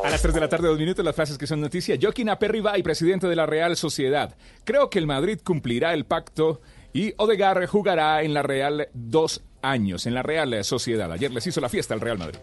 A 0.03 0.09
las 0.09 0.21
3 0.21 0.33
de 0.33 0.39
la 0.39 0.49
tarde, 0.49 0.67
dos 0.67 0.77
minutos, 0.77 1.03
las 1.03 1.15
frases 1.15 1.37
que 1.37 1.47
son 1.47 1.61
noticia. 1.61 1.97
Joaquín 1.99 2.29
Aperribay, 2.29 2.83
presidente 2.83 3.27
de 3.27 3.35
la 3.35 3.45
Real 3.45 3.77
Sociedad. 3.77 4.35
Creo 4.65 4.89
que 4.89 4.99
el 4.99 5.07
Madrid 5.07 5.39
cumplirá 5.43 5.93
el 5.93 6.05
pacto 6.05 6.61
y 6.91 7.13
Odegaard 7.17 7.65
jugará 7.67 8.21
en 8.21 8.33
la 8.33 8.43
Real 8.43 8.89
dos 8.93 9.41
años, 9.61 10.05
en 10.05 10.13
la 10.13 10.21
Real 10.21 10.63
Sociedad. 10.63 11.11
Ayer 11.11 11.31
les 11.31 11.47
hizo 11.47 11.61
la 11.61 11.69
fiesta 11.69 11.93
al 11.93 12.01
Real 12.01 12.17
Madrid. 12.17 12.39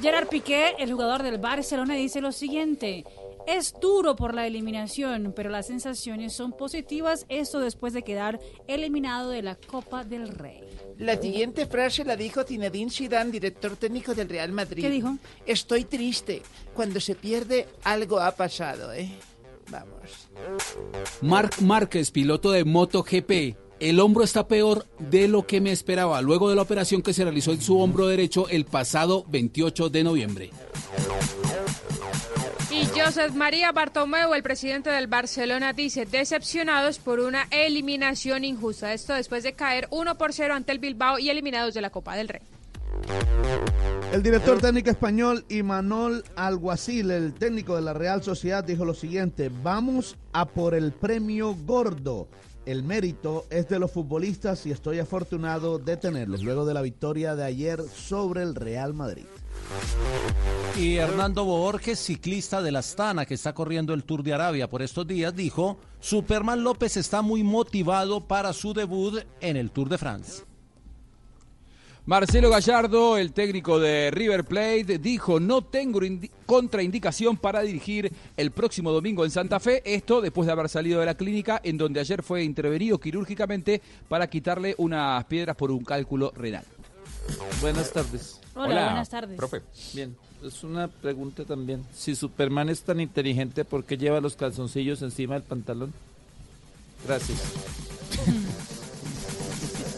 Gerard 0.00 0.28
Piqué, 0.28 0.74
el 0.78 0.92
jugador 0.92 1.22
del 1.22 1.38
Barcelona, 1.38 1.94
dice 1.94 2.20
lo 2.20 2.32
siguiente. 2.32 3.04
Es 3.46 3.74
duro 3.80 4.14
por 4.16 4.34
la 4.34 4.46
eliminación, 4.46 5.32
pero 5.34 5.50
las 5.50 5.66
sensaciones 5.66 6.32
son 6.32 6.52
positivas, 6.52 7.26
esto 7.28 7.60
después 7.60 7.92
de 7.92 8.02
quedar 8.02 8.38
eliminado 8.68 9.30
de 9.30 9.42
la 9.42 9.56
Copa 9.56 10.04
del 10.04 10.28
Rey. 10.28 10.60
La 10.98 11.20
siguiente 11.20 11.66
frase 11.66 12.04
la 12.04 12.16
dijo 12.16 12.44
Zinedine 12.44 12.90
Zidane, 12.90 13.30
director 13.30 13.76
técnico 13.76 14.14
del 14.14 14.28
Real 14.28 14.52
Madrid. 14.52 14.82
¿Qué 14.82 14.90
dijo? 14.90 15.16
Estoy 15.46 15.84
triste. 15.84 16.42
Cuando 16.74 17.00
se 17.00 17.14
pierde, 17.14 17.66
algo 17.84 18.20
ha 18.20 18.32
pasado, 18.32 18.92
¿eh? 18.92 19.10
Vamos. 19.70 20.28
Marc 21.20 21.60
Márquez, 21.60 22.10
piloto 22.10 22.50
de 22.52 22.64
MotoGP. 22.64 23.56
El 23.80 23.98
hombro 23.98 24.22
está 24.22 24.46
peor 24.46 24.86
de 24.98 25.26
lo 25.26 25.44
que 25.44 25.60
me 25.60 25.72
esperaba 25.72 26.22
luego 26.22 26.48
de 26.48 26.54
la 26.54 26.62
operación 26.62 27.02
que 27.02 27.12
se 27.12 27.24
realizó 27.24 27.50
en 27.50 27.60
su 27.60 27.80
hombro 27.80 28.06
derecho 28.06 28.48
el 28.48 28.64
pasado 28.64 29.24
28 29.28 29.88
de 29.88 30.04
noviembre. 30.04 30.50
Y 32.94 33.00
Josep 33.00 33.32
María 33.34 33.72
Bartomeu, 33.72 34.34
el 34.34 34.42
presidente 34.42 34.90
del 34.90 35.06
Barcelona, 35.06 35.72
dice 35.72 36.04
decepcionados 36.04 36.98
por 36.98 37.20
una 37.20 37.46
eliminación 37.50 38.44
injusta. 38.44 38.92
Esto 38.92 39.14
después 39.14 39.42
de 39.42 39.54
caer 39.54 39.88
1 39.90 40.18
por 40.18 40.32
0 40.32 40.54
ante 40.54 40.72
el 40.72 40.78
Bilbao 40.78 41.18
y 41.18 41.30
eliminados 41.30 41.74
de 41.74 41.80
la 41.80 41.90
Copa 41.90 42.16
del 42.16 42.28
Rey. 42.28 42.42
El 44.12 44.22
director 44.22 44.60
técnico 44.60 44.90
español 44.90 45.44
Imanol 45.48 46.22
Alguacil, 46.36 47.10
el 47.10 47.32
técnico 47.32 47.76
de 47.76 47.82
la 47.82 47.94
Real 47.94 48.22
Sociedad, 48.22 48.62
dijo 48.62 48.84
lo 48.84 48.94
siguiente, 48.94 49.50
vamos 49.62 50.18
a 50.32 50.44
por 50.44 50.74
el 50.74 50.92
premio 50.92 51.54
gordo. 51.54 52.28
El 52.66 52.82
mérito 52.82 53.46
es 53.50 53.68
de 53.68 53.78
los 53.78 53.90
futbolistas 53.90 54.66
y 54.66 54.70
estoy 54.70 54.98
afortunado 54.98 55.78
de 55.78 55.96
tenerlos 55.96 56.42
luego 56.42 56.66
de 56.66 56.74
la 56.74 56.82
victoria 56.82 57.34
de 57.34 57.44
ayer 57.44 57.80
sobre 57.82 58.42
el 58.42 58.54
Real 58.54 58.92
Madrid. 58.92 59.24
Y 60.76 60.96
Hernando 60.96 61.44
Borges, 61.44 61.98
ciclista 61.98 62.62
de 62.62 62.72
la 62.72 62.78
Astana, 62.80 63.26
que 63.26 63.34
está 63.34 63.52
corriendo 63.52 63.92
el 63.94 64.04
Tour 64.04 64.22
de 64.22 64.32
Arabia 64.32 64.68
por 64.68 64.82
estos 64.82 65.06
días, 65.06 65.34
dijo, 65.36 65.78
Superman 66.00 66.64
López 66.64 66.96
está 66.96 67.20
muy 67.22 67.42
motivado 67.42 68.20
para 68.22 68.52
su 68.52 68.72
debut 68.72 69.22
en 69.40 69.56
el 69.56 69.70
Tour 69.70 69.88
de 69.90 69.98
France. 69.98 70.44
Marcelo 72.04 72.50
Gallardo, 72.50 73.16
el 73.16 73.32
técnico 73.32 73.78
de 73.78 74.10
River 74.10 74.44
Plate, 74.44 74.98
dijo 74.98 75.38
no 75.38 75.62
tengo 75.62 76.00
indi- 76.00 76.30
contraindicación 76.46 77.36
para 77.36 77.60
dirigir 77.60 78.12
el 78.36 78.50
próximo 78.50 78.90
domingo 78.90 79.24
en 79.24 79.30
Santa 79.30 79.60
Fe. 79.60 79.82
Esto 79.84 80.20
después 80.20 80.46
de 80.46 80.52
haber 80.52 80.68
salido 80.68 80.98
de 80.98 81.06
la 81.06 81.14
clínica 81.14 81.60
en 81.62 81.78
donde 81.78 82.00
ayer 82.00 82.24
fue 82.24 82.42
intervenido 82.42 82.98
quirúrgicamente 82.98 83.80
para 84.08 84.26
quitarle 84.28 84.74
unas 84.78 85.24
piedras 85.26 85.54
por 85.54 85.70
un 85.70 85.84
cálculo 85.84 86.32
renal. 86.34 86.64
Buenas 87.60 87.92
tardes. 87.92 88.40
Hola, 88.54 88.84
buenas 88.84 89.08
tardes. 89.08 89.36
Profe. 89.36 89.62
Bien, 89.94 90.16
es 90.44 90.62
una 90.62 90.88
pregunta 90.88 91.44
también. 91.44 91.84
Si 91.94 92.14
Superman 92.14 92.68
es 92.68 92.82
tan 92.82 93.00
inteligente, 93.00 93.64
¿por 93.64 93.84
qué 93.84 93.96
lleva 93.96 94.20
los 94.20 94.36
calzoncillos 94.36 95.00
encima 95.02 95.34
del 95.34 95.42
pantalón? 95.42 95.92
Gracias. 97.06 97.40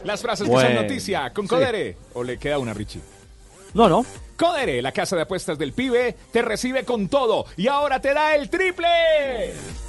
Las 0.04 0.20
frases 0.22 0.46
que 0.46 0.52
Bueno, 0.52 0.68
son 0.76 0.82
noticia 0.86 1.32
con 1.32 1.46
sí. 1.46 1.48
Codere. 1.48 1.96
¿O 2.12 2.22
le 2.22 2.38
queda 2.38 2.58
una, 2.58 2.74
Richie? 2.74 3.00
No, 3.72 3.88
no. 3.88 4.04
Codere, 4.36 4.82
la 4.82 4.92
casa 4.92 5.16
de 5.16 5.22
apuestas 5.22 5.58
del 5.58 5.72
pibe, 5.72 6.16
te 6.32 6.42
recibe 6.42 6.84
con 6.84 7.08
todo 7.08 7.46
y 7.56 7.68
ahora 7.68 8.00
te 8.00 8.12
da 8.12 8.34
el 8.34 8.50
triple. 8.50 8.88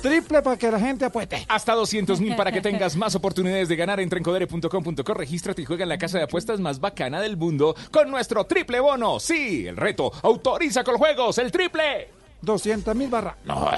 Triple 0.02 0.42
para 0.42 0.58
que 0.58 0.70
la 0.70 0.80
gente 0.80 1.06
apueste. 1.06 1.46
Hasta 1.48 1.74
200 1.74 2.20
mil 2.22 2.36
para 2.36 2.52
que 2.52 2.62
tengas 2.62 2.96
más 2.96 3.16
oportunidades 3.16 3.70
de 3.70 3.76
ganar. 3.76 4.00
Entra 4.00 4.18
en 4.18 4.24
codere.com.co, 4.24 5.14
regístrate 5.14 5.62
y 5.62 5.66
juega 5.66 5.84
en 5.84 5.90
la 5.90 5.98
casa 5.98 6.18
de 6.18 6.26
apuestas 6.26 6.60
más 6.60 6.80
bacana 6.80 7.20
del 7.20 7.38
mundo 7.38 7.76
con 7.92 8.10
nuestro 8.12 8.46
triple 8.46 8.80
bono. 8.80 9.20
Sí, 9.20 9.68
el 9.68 9.78
reto 9.78 10.12
autoriza 10.22 10.84
con 10.84 10.98
juegos, 10.98 11.38
el 11.38 11.52
triple. 11.52 12.10
200 12.42 12.96
mil 12.96 13.10
barra. 13.10 13.36
No. 13.46 13.70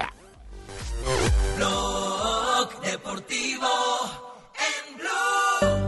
Blog 1.56 2.80
Deportivo 2.82 3.68
en 4.58 4.96
Blue. 4.98 5.87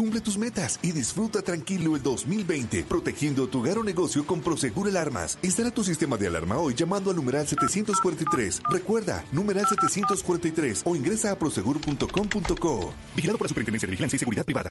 Cumple 0.00 0.22
tus 0.22 0.38
metas 0.38 0.80
y 0.82 0.92
disfruta 0.92 1.42
tranquilo 1.42 1.94
el 1.94 2.02
2020, 2.02 2.84
protegiendo 2.84 3.46
tu 3.48 3.58
hogar 3.58 3.76
o 3.76 3.84
negocio 3.84 4.26
con 4.26 4.40
Prosegur 4.40 4.88
Alarmas. 4.88 5.38
Instala 5.42 5.70
tu 5.72 5.84
sistema 5.84 6.16
de 6.16 6.26
alarma 6.26 6.56
hoy 6.56 6.74
llamando 6.74 7.10
al 7.10 7.16
numeral 7.16 7.46
743. 7.46 8.62
Recuerda, 8.70 9.22
numeral 9.30 9.66
743 9.68 10.84
o 10.86 10.96
ingresa 10.96 11.32
a 11.32 11.38
prosegur.com.co. 11.38 12.94
Vigilado 13.14 13.36
por 13.36 13.44
la 13.44 13.48
Superintendencia 13.50 13.86
de 13.86 13.90
Vigilancia 13.90 14.16
y 14.16 14.20
Seguridad 14.20 14.46
Privada. 14.46 14.70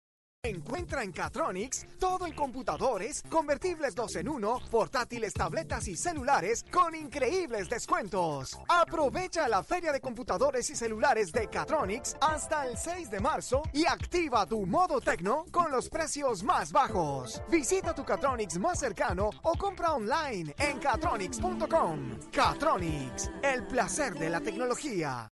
Encuentra 0.43 1.03
en 1.03 1.11
Catronics 1.11 1.85
todo 1.99 2.25
en 2.25 2.33
computadores, 2.33 3.21
convertibles 3.29 3.93
2 3.93 4.15
en 4.15 4.27
1, 4.27 4.61
portátiles, 4.71 5.33
tabletas 5.33 5.87
y 5.87 5.95
celulares 5.95 6.65
con 6.71 6.95
increíbles 6.95 7.69
descuentos. 7.69 8.57
Aprovecha 8.67 9.47
la 9.47 9.61
feria 9.61 9.91
de 9.91 10.01
computadores 10.01 10.67
y 10.71 10.75
celulares 10.75 11.31
de 11.31 11.47
Catronics 11.47 12.17
hasta 12.19 12.65
el 12.65 12.75
6 12.75 13.11
de 13.11 13.19
marzo 13.19 13.61
y 13.71 13.85
activa 13.85 14.47
tu 14.47 14.65
modo 14.65 14.99
tecno 14.99 15.45
con 15.51 15.69
los 15.69 15.89
precios 15.89 16.41
más 16.41 16.71
bajos. 16.71 17.39
Visita 17.47 17.93
tu 17.93 18.03
Catronics 18.03 18.57
más 18.57 18.79
cercano 18.79 19.29
o 19.43 19.53
compra 19.53 19.93
online 19.93 20.55
en 20.57 20.79
catronics.com. 20.79 22.17
Catronics, 22.31 23.29
el 23.43 23.67
placer 23.67 24.15
de 24.15 24.31
la 24.31 24.41
tecnología. 24.41 25.31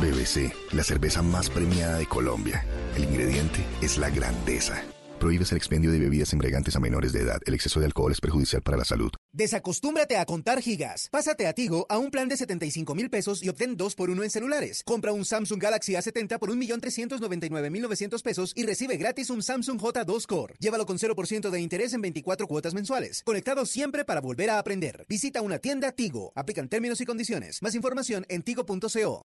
BBC, 0.00 0.52
la 0.72 0.82
cerveza 0.82 1.22
más 1.22 1.50
premiada 1.50 1.98
de 1.98 2.06
Colombia. 2.06 2.64
El 2.96 3.04
ingrediente 3.04 3.64
es 3.82 3.98
la 3.98 4.08
grandeza. 4.10 4.82
Prohíbes 5.20 5.52
el 5.52 5.58
expendio 5.58 5.92
de 5.92 5.98
bebidas 5.98 6.32
embriagantes 6.32 6.74
a 6.76 6.80
menores 6.80 7.12
de 7.12 7.20
edad. 7.20 7.40
El 7.44 7.52
exceso 7.52 7.78
de 7.78 7.84
alcohol 7.84 8.10
es 8.10 8.22
perjudicial 8.22 8.62
para 8.62 8.78
la 8.78 8.86
salud. 8.86 9.10
Desacostúmbrate 9.34 10.16
a 10.16 10.24
contar 10.24 10.62
gigas. 10.62 11.08
Pásate 11.10 11.46
a 11.46 11.52
Tigo 11.52 11.84
a 11.90 11.98
un 11.98 12.10
plan 12.10 12.30
de 12.30 12.38
75 12.38 12.94
mil 12.94 13.10
pesos 13.10 13.44
y 13.44 13.50
obtén 13.50 13.76
2 13.76 13.94
por 13.96 14.08
1 14.08 14.22
en 14.24 14.30
celulares. 14.30 14.82
Compra 14.82 15.12
un 15.12 15.26
Samsung 15.26 15.62
Galaxy 15.62 15.92
A70 15.92 16.38
por 16.38 16.50
1.399.900 16.50 18.22
pesos 18.22 18.54
y 18.56 18.64
recibe 18.64 18.96
gratis 18.96 19.28
un 19.28 19.42
Samsung 19.42 19.78
J2 19.78 20.26
Core. 20.26 20.54
Llévalo 20.58 20.86
con 20.86 20.96
0% 20.96 21.50
de 21.50 21.60
interés 21.60 21.92
en 21.92 22.00
24 22.00 22.46
cuotas 22.46 22.72
mensuales. 22.72 23.22
Conectado 23.22 23.66
siempre 23.66 24.06
para 24.06 24.22
volver 24.22 24.48
a 24.48 24.58
aprender. 24.58 25.04
Visita 25.06 25.42
una 25.42 25.58
tienda 25.58 25.92
Tigo. 25.92 26.32
Aplican 26.34 26.70
términos 26.70 27.02
y 27.02 27.04
condiciones. 27.04 27.60
Más 27.60 27.74
información 27.74 28.24
en 28.30 28.42
tigo.co. 28.42 29.26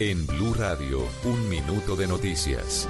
En 0.00 0.26
Blue 0.26 0.54
Radio, 0.54 1.06
un 1.24 1.48
minuto 1.50 1.94
de 1.94 2.06
noticias. 2.06 2.88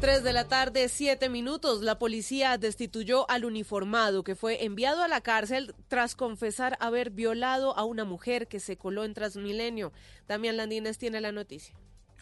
3 0.00 0.22
de 0.22 0.32
la 0.32 0.46
tarde, 0.46 0.88
7 0.88 1.28
minutos. 1.28 1.82
La 1.82 1.98
policía 1.98 2.56
destituyó 2.56 3.28
al 3.28 3.44
uniformado 3.44 4.22
que 4.22 4.36
fue 4.36 4.64
enviado 4.64 5.02
a 5.02 5.08
la 5.08 5.20
cárcel 5.22 5.74
tras 5.88 6.14
confesar 6.14 6.76
haber 6.78 7.10
violado 7.10 7.76
a 7.76 7.82
una 7.82 8.04
mujer 8.04 8.46
que 8.46 8.60
se 8.60 8.76
coló 8.76 9.04
en 9.04 9.12
Transmilenio. 9.12 9.92
Damián 10.28 10.56
Landines 10.56 10.98
tiene 10.98 11.20
la 11.20 11.32
noticia. 11.32 11.74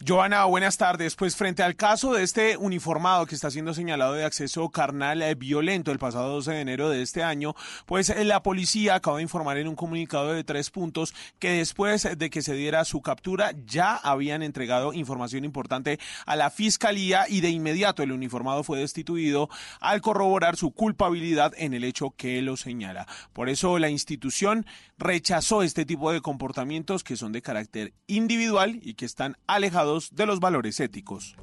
Joana, 0.05 0.45
buenas 0.45 0.77
tardes. 0.77 1.15
Pues 1.15 1.35
frente 1.35 1.63
al 1.63 1.75
caso 1.75 2.13
de 2.13 2.21
este 2.21 2.55
uniformado 2.55 3.25
que 3.25 3.33
está 3.33 3.49
siendo 3.49 3.73
señalado 3.73 4.13
de 4.13 4.25
acceso 4.25 4.69
carnal 4.69 5.23
eh, 5.23 5.33
violento 5.33 5.91
el 5.91 5.97
pasado 5.97 6.29
12 6.33 6.51
de 6.51 6.61
enero 6.61 6.89
de 6.89 7.01
este 7.01 7.23
año, 7.23 7.55
pues 7.87 8.11
eh, 8.11 8.23
la 8.23 8.43
policía 8.43 8.93
acaba 8.93 9.17
de 9.17 9.23
informar 9.23 9.57
en 9.57 9.67
un 9.67 9.75
comunicado 9.75 10.33
de 10.33 10.43
tres 10.43 10.69
puntos 10.69 11.15
que 11.39 11.49
después 11.49 12.07
de 12.15 12.29
que 12.29 12.43
se 12.43 12.53
diera 12.53 12.85
su 12.85 13.01
captura 13.01 13.53
ya 13.65 13.95
habían 13.95 14.43
entregado 14.43 14.93
información 14.93 15.45
importante 15.45 15.99
a 16.27 16.35
la 16.35 16.51
fiscalía 16.51 17.25
y 17.27 17.41
de 17.41 17.49
inmediato 17.49 18.03
el 18.03 18.11
uniformado 18.11 18.63
fue 18.63 18.77
destituido 18.77 19.49
al 19.79 20.01
corroborar 20.01 20.57
su 20.57 20.69
culpabilidad 20.69 21.53
en 21.57 21.73
el 21.73 21.83
hecho 21.83 22.11
que 22.11 22.39
lo 22.43 22.55
señala. 22.55 23.07
Por 23.33 23.49
eso 23.49 23.79
la 23.79 23.89
institución 23.89 24.67
rechazó 24.99 25.63
este 25.63 25.85
tipo 25.85 26.11
de 26.11 26.21
comportamientos 26.21 27.03
que 27.03 27.17
son 27.17 27.31
de 27.31 27.41
carácter 27.41 27.93
individual 28.05 28.79
y 28.83 28.93
que 28.93 29.05
están 29.05 29.37
alejados 29.47 29.86
de 30.11 30.25
los 30.25 30.39
valores 30.39 30.79
éticos. 30.79 31.35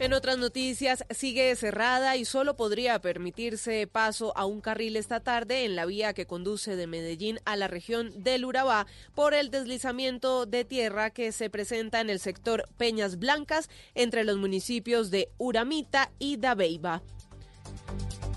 En 0.00 0.12
otras 0.12 0.38
noticias, 0.38 1.04
sigue 1.10 1.54
cerrada 1.56 2.16
y 2.16 2.24
solo 2.24 2.54
podría 2.54 3.00
permitirse 3.00 3.88
paso 3.88 4.32
a 4.36 4.44
un 4.44 4.60
carril 4.60 4.96
esta 4.96 5.18
tarde 5.18 5.64
en 5.64 5.74
la 5.74 5.86
vía 5.86 6.14
que 6.14 6.26
conduce 6.26 6.76
de 6.76 6.86
Medellín 6.86 7.40
a 7.44 7.56
la 7.56 7.66
región 7.66 8.12
del 8.22 8.44
Urabá 8.44 8.86
por 9.16 9.34
el 9.34 9.50
deslizamiento 9.50 10.46
de 10.46 10.64
tierra 10.64 11.10
que 11.10 11.32
se 11.32 11.50
presenta 11.50 12.00
en 12.00 12.10
el 12.10 12.20
sector 12.20 12.68
Peñas 12.76 13.18
Blancas 13.18 13.68
entre 13.96 14.22
los 14.22 14.36
municipios 14.36 15.10
de 15.10 15.30
Uramita 15.36 16.12
y 16.20 16.36
Dabeiba. 16.36 17.02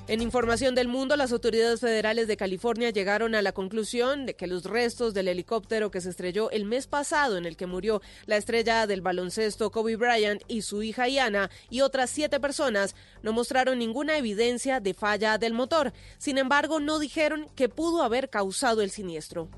En 0.07 0.22
información 0.22 0.76
del 0.76 0.88
mundo, 0.88 1.15
las 1.15 1.32
autoridades 1.32 1.80
federales 1.80 2.28
de 2.28 2.36
California 2.36 2.90
llegaron 2.90 3.36
a 3.36 3.41
la 3.41 3.52
conclusión 3.52 4.26
de 4.26 4.36
que 4.36 4.48
los 4.48 4.65
restos 4.65 5.14
del 5.14 5.28
helicóptero 5.28 5.91
que 5.91 6.02
se 6.02 6.10
estrelló 6.10 6.49
el 6.49 6.65
mes 6.65 6.88
pasado 6.88 7.38
en 7.38 7.45
el 7.45 7.56
que 7.56 7.68
murió 7.68 8.02
la 8.26 8.36
estrella 8.36 8.88
del 8.88 9.02
baloncesto 9.02 9.72
Kobe 9.72 9.95
Bryant 9.95 10.41
y 10.48 10.64
su 10.64 10.82
hija 10.84 11.07
Iana 11.07 11.52
y 11.69 11.82
otras 11.82 12.10
siete 12.10 12.40
personas 12.40 12.95
no 13.22 13.32
mostraron 13.32 13.78
ninguna 13.78 14.18
evidencia 14.18 14.80
de 14.80 14.95
falla 14.95 15.38
del 15.38 15.53
motor. 15.53 15.94
Sin 16.18 16.40
embargo, 16.40 16.80
no 16.80 16.98
dijeron 16.99 17.48
que 17.56 17.69
pudo 17.69 18.02
haber 18.02 18.30
causado 18.30 18.82
el 18.82 18.90
siniestro. 18.90 19.49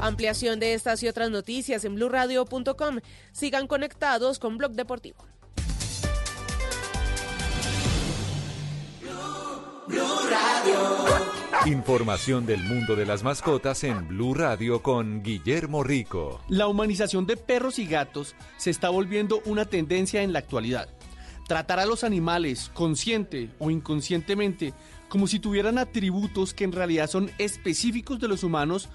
Ampliación 0.00 0.58
de 0.58 0.74
estas 0.74 1.02
y 1.04 1.08
otras 1.08 1.30
noticias 1.30 1.84
en 1.84 1.94
blurradio.com. 1.94 2.98
Sigan 3.32 3.68
conectados 3.68 4.40
con 4.40 4.58
Blog 4.58 4.72
Deportivo. 4.72 5.24
Información 11.66 12.46
del 12.46 12.62
mundo 12.62 12.96
de 12.96 13.06
las 13.06 13.22
mascotas 13.22 13.84
en 13.84 14.08
Blue 14.08 14.34
Radio 14.34 14.82
con 14.82 15.22
Guillermo 15.22 15.82
Rico. 15.82 16.40
La 16.48 16.66
humanización 16.68 17.26
de 17.26 17.36
perros 17.36 17.78
y 17.78 17.86
gatos 17.86 18.34
se 18.56 18.70
está 18.70 18.88
volviendo 18.88 19.42
una 19.44 19.64
tendencia 19.64 20.22
en 20.22 20.32
la 20.32 20.38
actualidad. 20.38 20.88
Tratar 21.46 21.80
a 21.80 21.86
los 21.86 22.04
animales, 22.04 22.70
consciente 22.72 23.50
o 23.58 23.70
inconscientemente, 23.70 24.72
como 25.08 25.26
si 25.26 25.38
tuvieran 25.38 25.78
atributos 25.78 26.54
que 26.54 26.64
en 26.64 26.72
realidad 26.72 27.08
son 27.08 27.30
específicos 27.38 28.18
de 28.20 28.28
los 28.28 28.42
humanos, 28.42 28.88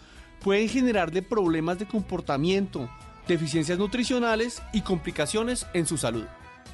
pueden 0.43 0.69
generarle 0.69 1.21
problemas 1.21 1.77
de 1.77 1.87
comportamiento, 1.87 2.89
deficiencias 3.27 3.77
nutricionales 3.77 4.61
y 4.73 4.81
complicaciones 4.81 5.67
en 5.73 5.85
su 5.85 5.97
salud. 5.97 6.25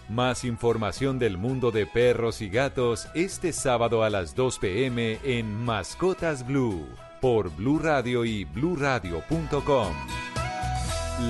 Más 0.10 0.44
información 0.44 1.18
del 1.18 1.38
mundo 1.38 1.72
de 1.72 1.88
perros 1.88 2.42
y 2.42 2.50
gatos 2.50 3.08
este 3.16 3.52
sábado 3.52 4.04
a 4.04 4.12
las 4.12 4.36
2 4.36 4.60
pm 4.60 5.20
en 5.24 5.52
Mascotas 5.66 6.46
Blue 6.46 6.88
por 7.20 7.50
Blue 7.56 7.80
Radio 7.80 8.24
y 8.24 8.46
bluradio.com. 8.46 9.94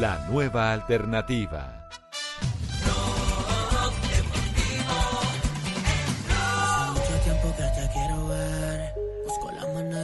La 0.02 0.28
nueva 0.30 0.74
alternativa. 0.74 1.75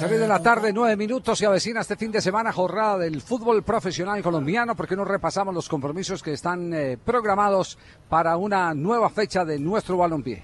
Tres 0.02 0.20
de 0.20 0.28
la 0.28 0.42
tarde, 0.42 0.74
nueve 0.74 0.98
minutos 0.98 1.40
y 1.42 1.46
avecina 1.46 1.82
este 1.82 1.96
fin 1.96 2.12
de 2.12 2.22
semana 2.22 2.52
jornada 2.52 2.98
del 2.98 3.22
fútbol 3.22 3.62
profesional 3.62 4.24
colombiano 4.24 4.76
porque 4.76 4.96
no 4.96 5.06
repasamos 5.06 5.54
los 5.54 5.70
compromisos 5.70 6.24
que 6.24 6.34
están 6.34 6.74
eh, 6.74 6.98
programados 6.98 7.78
para 8.10 8.36
una 8.36 8.74
nueva 8.74 9.12
fecha 9.12 9.46
de 9.46 9.60
nuestro 9.60 9.98
balompié. 9.98 10.42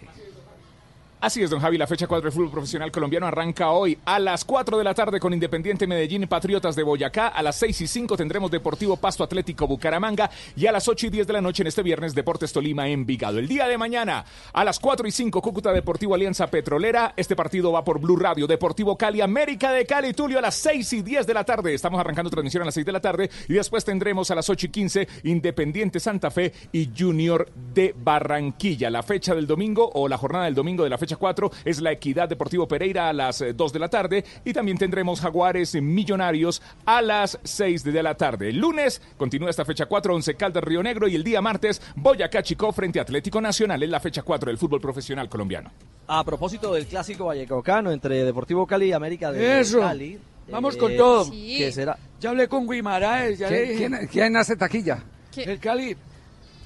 Así 1.20 1.42
es, 1.42 1.50
don 1.50 1.60
Javi, 1.60 1.80
la 1.80 1.88
fecha 1.88 2.06
4 2.06 2.26
del 2.26 2.32
fútbol 2.32 2.52
profesional 2.52 2.92
colombiano 2.92 3.26
arranca 3.26 3.72
hoy 3.72 3.98
a 4.06 4.20
las 4.20 4.46
4 4.46 4.78
de 4.78 4.84
la 4.84 4.94
tarde 4.94 5.20
con 5.20 5.34
Independiente 5.34 5.88
Medellín 5.88 6.22
y 6.22 6.28
Patriotas 6.28 6.76
de 6.76 6.84
Boyacá. 6.84 7.30
A 7.30 7.42
las 7.42 7.56
6 7.56 7.82
y 7.82 7.88
5 7.88 8.16
tendremos 8.16 8.52
Deportivo 8.52 8.98
Pasto 8.98 9.24
Atlético 9.24 9.66
Bucaramanga 9.66 10.30
y 10.56 10.68
a 10.68 10.72
las 10.72 10.88
8 10.88 11.08
y 11.08 11.10
10 11.10 11.26
de 11.26 11.34
la 11.34 11.42
noche 11.42 11.64
en 11.64 11.68
este 11.68 11.82
viernes 11.82 12.14
Deportes 12.14 12.54
Tolima 12.54 12.88
Envigado. 12.88 13.40
El 13.40 13.48
día 13.48 13.68
de 13.68 13.80
mañana 13.80 14.26
a 14.54 14.64
las 14.64 14.78
4 14.78 15.08
y 15.08 15.12
5 15.12 15.42
Cúcuta 15.42 15.74
Deportivo 15.74 16.14
Alianza 16.14 16.46
Petrolera. 16.52 17.16
Este 17.18 17.36
partido 17.36 17.72
va 17.72 17.84
por 17.84 18.00
Blue 18.00 18.18
Radio. 18.18 18.46
Deportivo 18.46 18.96
Cali 18.96 19.20
América 19.20 19.72
de 19.72 19.88
Cali 19.88 20.14
Tulio 20.14 20.38
a 20.38 20.42
las 20.42 20.54
6 20.54 20.94
y 20.94 21.02
10 21.02 21.26
de 21.26 21.34
la 21.34 21.44
tarde. 21.44 21.74
Estamos 21.74 22.00
arrancando 22.00 22.30
transmisión 22.30 22.62
a 22.62 22.66
las 22.66 22.76
6 22.76 22.86
de 22.86 22.92
la 22.92 23.02
tarde 23.02 23.32
y 23.50 23.54
después 23.54 23.84
tendremos 23.84 24.30
a 24.30 24.36
las 24.36 24.48
8 24.52 24.68
y 24.68 24.70
15 24.70 25.08
Independiente 25.24 26.00
Santa 26.00 26.30
Fe 26.30 26.54
y 26.72 26.92
Junior 26.96 27.52
de 27.74 27.96
Barranquilla. 27.98 28.92
La 28.92 29.02
fecha 29.02 29.34
del 29.34 29.48
domingo 29.48 29.90
o 29.96 30.08
la 30.08 30.20
jornada 30.20 30.46
del 30.46 30.54
domingo 30.54 30.84
de 30.84 30.92
la 30.92 30.98
fecha 31.00 31.07
4 31.16 31.50
es 31.66 31.80
la 31.82 31.92
Equidad 31.92 32.28
Deportivo 32.28 32.68
Pereira 32.68 33.08
a 33.10 33.14
las 33.14 33.42
eh, 33.42 33.54
2 33.54 33.74
de 33.74 33.80
la 33.80 33.90
tarde 33.90 34.26
y 34.44 34.54
también 34.54 34.78
tendremos 34.78 35.22
Jaguares 35.22 35.74
Millonarios 35.82 36.62
a 36.86 37.02
las 37.02 37.40
6 37.44 37.84
de 37.84 38.04
la 38.04 38.16
tarde. 38.16 38.50
El 38.50 38.58
lunes 38.58 39.02
continúa 39.18 39.50
esta 39.50 39.66
fecha 39.66 39.86
4, 39.86 40.16
11 40.16 40.36
Caldas 40.36 40.64
Río 40.64 40.84
Negro 40.84 41.08
y 41.08 41.16
el 41.16 41.24
día 41.24 41.42
martes 41.42 41.82
Boyacá 41.96 42.44
Chicó 42.44 42.72
frente 42.72 43.00
a 43.00 43.04
Atlético 43.04 43.40
Nacional 43.40 43.82
en 43.84 43.92
la 43.92 44.00
fecha 44.00 44.22
4 44.22 44.50
del 44.50 44.58
fútbol 44.58 44.82
profesional 44.82 45.30
colombiano. 45.30 45.72
A 46.08 46.24
propósito 46.24 46.74
del 46.74 46.86
clásico 46.88 47.26
vallecaucano 47.26 47.92
entre 47.92 48.24
Deportivo 48.24 48.66
Cali 48.66 48.88
y 48.88 48.94
América 48.94 49.32
de 49.32 49.60
Eso. 49.60 49.80
Cali. 49.80 50.18
Vamos 50.50 50.76
eh, 50.76 50.78
con 50.78 50.96
todo. 50.96 51.30
¿Qué 51.30 51.72
será? 51.74 51.98
Ya 52.22 52.30
hablé 52.30 52.48
con 52.48 52.68
Guimaraes, 52.68 53.38
ya 53.38 53.50
le 53.50 53.58
¿Quién, 53.66 53.70
dije. 53.78 53.88
quién- 53.90 54.08
quién 54.08 54.38
hace 54.38 54.56
taquilla? 54.56 55.04
El 55.36 55.60
Cali. 55.60 55.96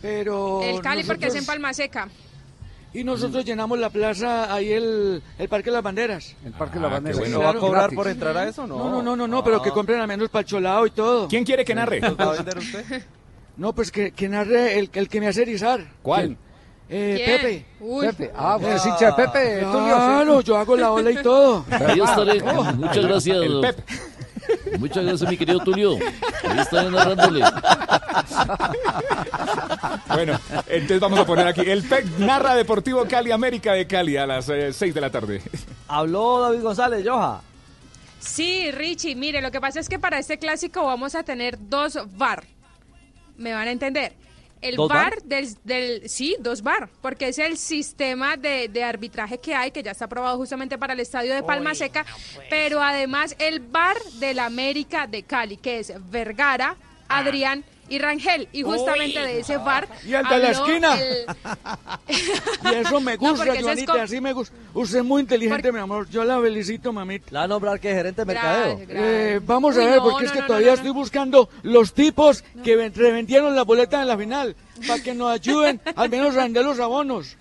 Pero. 0.01 0.61
El 0.63 0.81
Cali 0.81 1.03
porque 1.03 1.27
es 1.27 1.35
en 1.35 1.45
Palma 1.45 1.73
Seca. 1.73 2.07
Y 2.93 3.03
nosotros 3.05 3.45
llenamos 3.45 3.79
la 3.79 3.89
plaza, 3.89 4.53
ahí 4.53 4.71
el, 4.73 5.23
el 5.39 5.47
Parque 5.49 5.69
de 5.69 5.75
las 5.75 5.83
Banderas. 5.83 6.35
El 6.43 6.51
Parque 6.51 6.75
de 6.75 6.81
las 6.81 6.91
Banderas. 6.91 7.19
bueno. 7.19 7.37
¿No 7.37 7.43
va 7.45 7.49
a 7.51 7.53
cobrar 7.55 7.89
por 7.95 8.07
entrar 8.07 8.35
a 8.37 8.47
eso? 8.49 8.67
No. 8.67 8.77
No, 8.77 8.89
no, 8.89 9.01
no, 9.01 9.15
no, 9.15 9.27
no, 9.27 9.43
pero 9.43 9.61
que 9.61 9.71
compren 9.71 10.01
al 10.01 10.07
menos 10.07 10.29
pacholado 10.29 10.85
y 10.85 10.91
todo. 10.91 11.27
¿Quién 11.29 11.45
quiere 11.45 11.63
que 11.63 11.73
narre? 11.73 12.01
¿Los 12.01 12.17
va 12.17 12.31
a 12.31 12.33
vender 12.33 12.57
usted? 12.57 13.03
No, 13.57 13.73
pues 13.73 13.91
que, 13.91 14.11
que 14.11 14.27
narre 14.29 14.79
el, 14.79 14.89
el 14.93 15.07
que 15.09 15.19
me 15.19 15.27
hace 15.27 15.41
erizar. 15.43 15.85
¿Cuál? 16.01 16.37
Eh, 16.89 17.21
¿Quién? 17.23 17.37
Pepe. 17.41 17.65
Uy. 17.81 18.07
Pepe. 18.07 18.31
Ah, 18.35 18.57
bueno, 18.59 18.75
es 18.75 18.85
hincha 18.85 19.07
de 19.07 19.13
Pepe. 19.13 19.59
Claro, 19.59 20.41
yo 20.41 20.57
hago 20.57 20.75
la 20.77 20.91
ola 20.91 21.11
y 21.11 21.15
todo. 21.21 21.65
Ahí 21.71 21.99
estaré. 21.99 22.41
Oh. 22.41 22.63
Muchas 22.63 23.05
gracias. 23.05 23.37
El 23.37 23.59
Pep. 23.61 23.79
Muchas 24.79 25.05
gracias, 25.05 25.29
mi 25.29 25.37
querido 25.37 25.59
Tulio. 25.59 25.97
Ahí 26.43 26.59
estaré 26.59 26.89
narrándole. 26.91 27.43
Bueno, 30.07 30.39
entonces 30.67 30.99
vamos 30.99 31.19
a 31.19 31.25
poner 31.25 31.47
aquí. 31.47 31.61
El 31.61 31.83
PEC 31.83 32.05
narra 32.19 32.55
Deportivo 32.55 33.05
Cali 33.05 33.31
América 33.31 33.73
de 33.73 33.87
Cali 33.87 34.17
a 34.17 34.27
las 34.27 34.45
6 34.45 34.93
de 34.93 35.01
la 35.01 35.09
tarde. 35.09 35.41
Habló 35.87 36.41
David 36.41 36.61
González, 36.61 37.07
Joja. 37.07 37.41
Sí, 38.19 38.71
Richie, 38.71 39.15
mire, 39.15 39.41
lo 39.41 39.51
que 39.51 39.59
pasa 39.59 39.79
es 39.79 39.89
que 39.89 39.97
para 39.97 40.19
este 40.19 40.37
clásico 40.37 40.85
vamos 40.85 41.15
a 41.15 41.23
tener 41.23 41.57
dos 41.59 41.97
VAR. 42.17 42.43
¿Me 43.37 43.53
van 43.53 43.67
a 43.67 43.71
entender? 43.71 44.13
El 44.61 44.75
¿Dos 44.75 44.89
VAR 44.89 45.09
VAR? 45.15 45.23
del, 45.23 45.55
del- 45.63 46.09
Sí, 46.09 46.35
dos 46.39 46.61
VAR, 46.61 46.87
porque 47.01 47.29
es 47.29 47.39
el 47.39 47.57
sistema 47.57 48.37
de, 48.37 48.67
de 48.67 48.83
arbitraje 48.83 49.39
que 49.39 49.55
hay, 49.55 49.71
que 49.71 49.81
ya 49.81 49.91
está 49.91 50.05
aprobado 50.05 50.37
justamente 50.37 50.77
para 50.77 50.93
el 50.93 50.99
estadio 50.99 51.33
de 51.33 51.41
Palma 51.43 51.73
Seca, 51.73 52.05
pero 52.49 52.81
además 52.81 53.35
el 53.39 53.59
VAR 53.59 53.97
del 54.19 54.37
América 54.39 55.07
de 55.07 55.23
Cali, 55.23 55.57
que 55.57 55.79
es 55.79 55.91
Vergara, 56.11 56.75
Adrián 57.07 57.63
y 57.91 57.99
Rangel. 57.99 58.47
Y 58.53 58.63
justamente 58.63 59.19
de 59.19 59.39
ese 59.41 59.57
VAR. 59.57 59.87
Y 60.05 60.13
el 60.13 60.23
de 60.27 60.39
la 60.39 60.49
esquina. 60.51 60.99
el- 60.99 61.25
Y 62.71 62.75
eso 62.75 62.99
me 63.01 63.13
No, 63.21 63.29
gusta, 63.31 63.53
es 63.53 63.61
Joanita, 63.63 63.91
con- 63.93 64.01
así 64.01 64.21
me 64.21 64.33
gusta. 64.33 64.55
Usted 64.73 64.99
es 64.99 65.03
muy 65.05 65.21
inteligente, 65.21 65.71
mi 65.71 65.79
amor. 65.79 66.07
Yo 66.09 66.23
la 66.23 66.39
felicito, 66.39 66.93
mamita. 66.93 67.27
La 67.31 67.39
va 67.39 67.45
a 67.45 67.47
nombrar 67.49 67.79
que 67.79 67.93
gerente 67.93 68.21
de 68.21 68.25
mercadeo. 68.25 68.65
Gracias, 68.77 68.87
gracias. 68.87 69.07
Eh, 69.13 69.39
vamos 69.45 69.75
Uy, 69.75 69.83
a 69.83 69.85
ver, 69.87 69.97
no, 69.97 70.03
porque 70.03 70.25
es 70.25 70.31
no, 70.31 70.35
que 70.35 70.41
no, 70.41 70.47
todavía 70.47 70.67
no, 70.67 70.71
no. 70.73 70.77
estoy 70.77 70.91
buscando 70.91 71.49
los 71.63 71.93
tipos 71.93 72.43
que 72.63 72.75
ven- 72.75 72.93
revendieron 72.95 73.55
la 73.55 73.63
boleta 73.63 74.01
en 74.01 74.07
la 74.07 74.17
final, 74.17 74.55
para 74.87 75.03
que 75.03 75.13
nos 75.13 75.31
ayuden 75.31 75.81
al 75.95 76.09
menos 76.09 76.35
a 76.37 76.43
vender 76.43 76.63
los 76.65 76.79
abonos. 76.79 77.37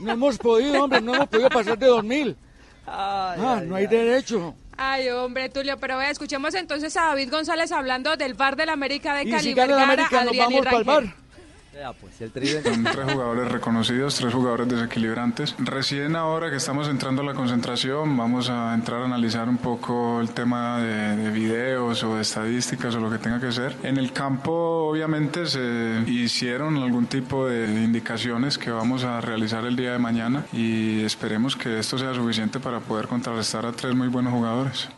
No 0.00 0.12
hemos 0.12 0.38
podido, 0.38 0.84
hombre, 0.84 1.00
no 1.02 1.14
hemos 1.14 1.28
podido 1.28 1.50
pasar 1.50 1.78
de 1.78 1.86
dos 1.86 2.02
mil. 2.02 2.36
Ah, 2.86 3.60
no 3.66 3.76
hay 3.76 3.86
derecho. 3.86 4.54
Ay, 4.82 5.10
hombre, 5.10 5.50
Tulio, 5.50 5.76
pero 5.76 5.98
vea, 5.98 6.08
escuchemos 6.08 6.54
entonces 6.54 6.96
a 6.96 7.08
David 7.08 7.30
González 7.30 7.70
hablando 7.70 8.16
del 8.16 8.32
VAR 8.32 8.56
del 8.56 8.70
América 8.70 9.12
de 9.14 9.24
Y 9.24 9.30
Cali, 9.30 9.42
si 9.42 9.52
gana 9.52 9.82
América, 9.82 10.24
nos 10.24 10.28
Adrián 10.28 10.50
y 10.52 10.54
vamos 10.54 10.64
para 10.64 10.78
el 10.78 10.84
Rangel. 10.86 11.19
Pues, 11.98 12.20
el 12.20 12.30
Son 12.62 12.84
tres 12.84 13.12
jugadores 13.12 13.50
reconocidos, 13.50 14.16
tres 14.16 14.34
jugadores 14.34 14.68
desequilibrantes. 14.68 15.54
Recién 15.58 16.14
ahora 16.16 16.50
que 16.50 16.56
estamos 16.56 16.88
entrando 16.88 17.22
a 17.22 17.24
la 17.24 17.34
concentración, 17.34 18.16
vamos 18.16 18.50
a 18.50 18.74
entrar 18.74 19.02
a 19.02 19.06
analizar 19.06 19.48
un 19.48 19.58
poco 19.58 20.20
el 20.20 20.30
tema 20.30 20.80
de, 20.80 21.16
de 21.16 21.30
videos 21.30 22.02
o 22.04 22.16
de 22.16 22.22
estadísticas 22.22 22.94
o 22.94 23.00
lo 23.00 23.10
que 23.10 23.18
tenga 23.18 23.40
que 23.40 23.52
ser. 23.52 23.74
En 23.82 23.96
el 23.96 24.12
campo, 24.12 24.88
obviamente, 24.90 25.46
se 25.46 26.04
hicieron 26.06 26.76
algún 26.76 27.06
tipo 27.06 27.46
de 27.46 27.66
indicaciones 27.82 28.58
que 28.58 28.70
vamos 28.70 29.04
a 29.04 29.20
realizar 29.20 29.64
el 29.64 29.76
día 29.76 29.92
de 29.92 29.98
mañana 29.98 30.44
y 30.52 31.02
esperemos 31.02 31.56
que 31.56 31.78
esto 31.78 31.98
sea 31.98 32.14
suficiente 32.14 32.60
para 32.60 32.80
poder 32.80 33.08
contrarrestar 33.08 33.66
a 33.66 33.72
tres 33.72 33.94
muy 33.94 34.08
buenos 34.08 34.32
jugadores. 34.32 34.88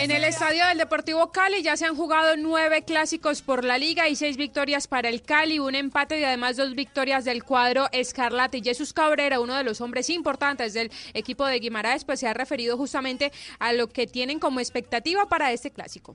En 0.00 0.12
el 0.12 0.22
estadio 0.22 0.64
del 0.68 0.78
Deportivo 0.78 1.32
Cali 1.32 1.60
ya 1.60 1.76
se 1.76 1.84
han 1.84 1.96
jugado 1.96 2.36
nueve 2.36 2.82
clásicos 2.82 3.42
por 3.42 3.64
la 3.64 3.78
liga 3.78 4.08
y 4.08 4.14
seis 4.14 4.36
victorias 4.36 4.86
para 4.86 5.08
el 5.08 5.22
Cali, 5.22 5.58
un 5.58 5.74
empate 5.74 6.20
y 6.20 6.24
además 6.24 6.56
dos 6.56 6.76
victorias 6.76 7.24
del 7.24 7.42
cuadro 7.42 7.88
Escarlata. 7.90 8.56
Y 8.56 8.62
Jesús 8.62 8.92
Cabrera, 8.92 9.40
uno 9.40 9.56
de 9.56 9.64
los 9.64 9.80
hombres 9.80 10.08
importantes 10.08 10.72
del 10.72 10.92
equipo 11.14 11.44
de 11.46 11.58
Guimaraes, 11.58 12.04
pues 12.04 12.20
se 12.20 12.28
ha 12.28 12.32
referido 12.32 12.76
justamente 12.76 13.32
a 13.58 13.72
lo 13.72 13.88
que 13.88 14.06
tienen 14.06 14.38
como 14.38 14.60
expectativa 14.60 15.26
para 15.26 15.50
este 15.50 15.72
clásico. 15.72 16.14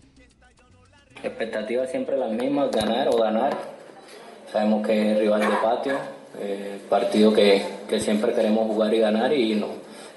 Expectativas 1.22 1.92
siempre 1.92 2.16
las 2.16 2.32
mismas, 2.32 2.72
ganar 2.72 3.10
o 3.10 3.18
ganar. 3.18 3.58
Sabemos 4.50 4.88
que 4.88 5.12
es 5.12 5.20
rival 5.20 5.42
de 5.42 5.58
patio, 5.62 5.98
eh, 6.40 6.80
partido 6.90 7.34
que, 7.34 7.62
que 7.90 8.00
siempre 8.00 8.34
queremos 8.34 8.66
jugar 8.66 8.94
y 8.94 9.00
ganar 9.00 9.34
y 9.34 9.56
no, 9.56 9.68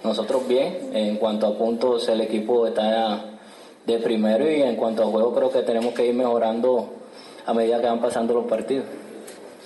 nosotros 0.04 0.46
bien. 0.46 0.92
En 0.94 1.16
cuanto 1.16 1.48
a 1.48 1.58
puntos, 1.58 2.08
el 2.08 2.20
equipo 2.20 2.68
está 2.68 3.32
de 3.86 3.98
primero 3.98 4.50
y 4.50 4.62
en 4.62 4.76
cuanto 4.76 5.02
a 5.02 5.06
juego 5.06 5.34
creo 5.34 5.50
que 5.50 5.62
tenemos 5.62 5.94
que 5.94 6.06
ir 6.06 6.14
mejorando 6.14 6.92
a 7.46 7.54
medida 7.54 7.80
que 7.80 7.86
van 7.86 8.00
pasando 8.00 8.34
los 8.34 8.46
partidos. 8.46 8.86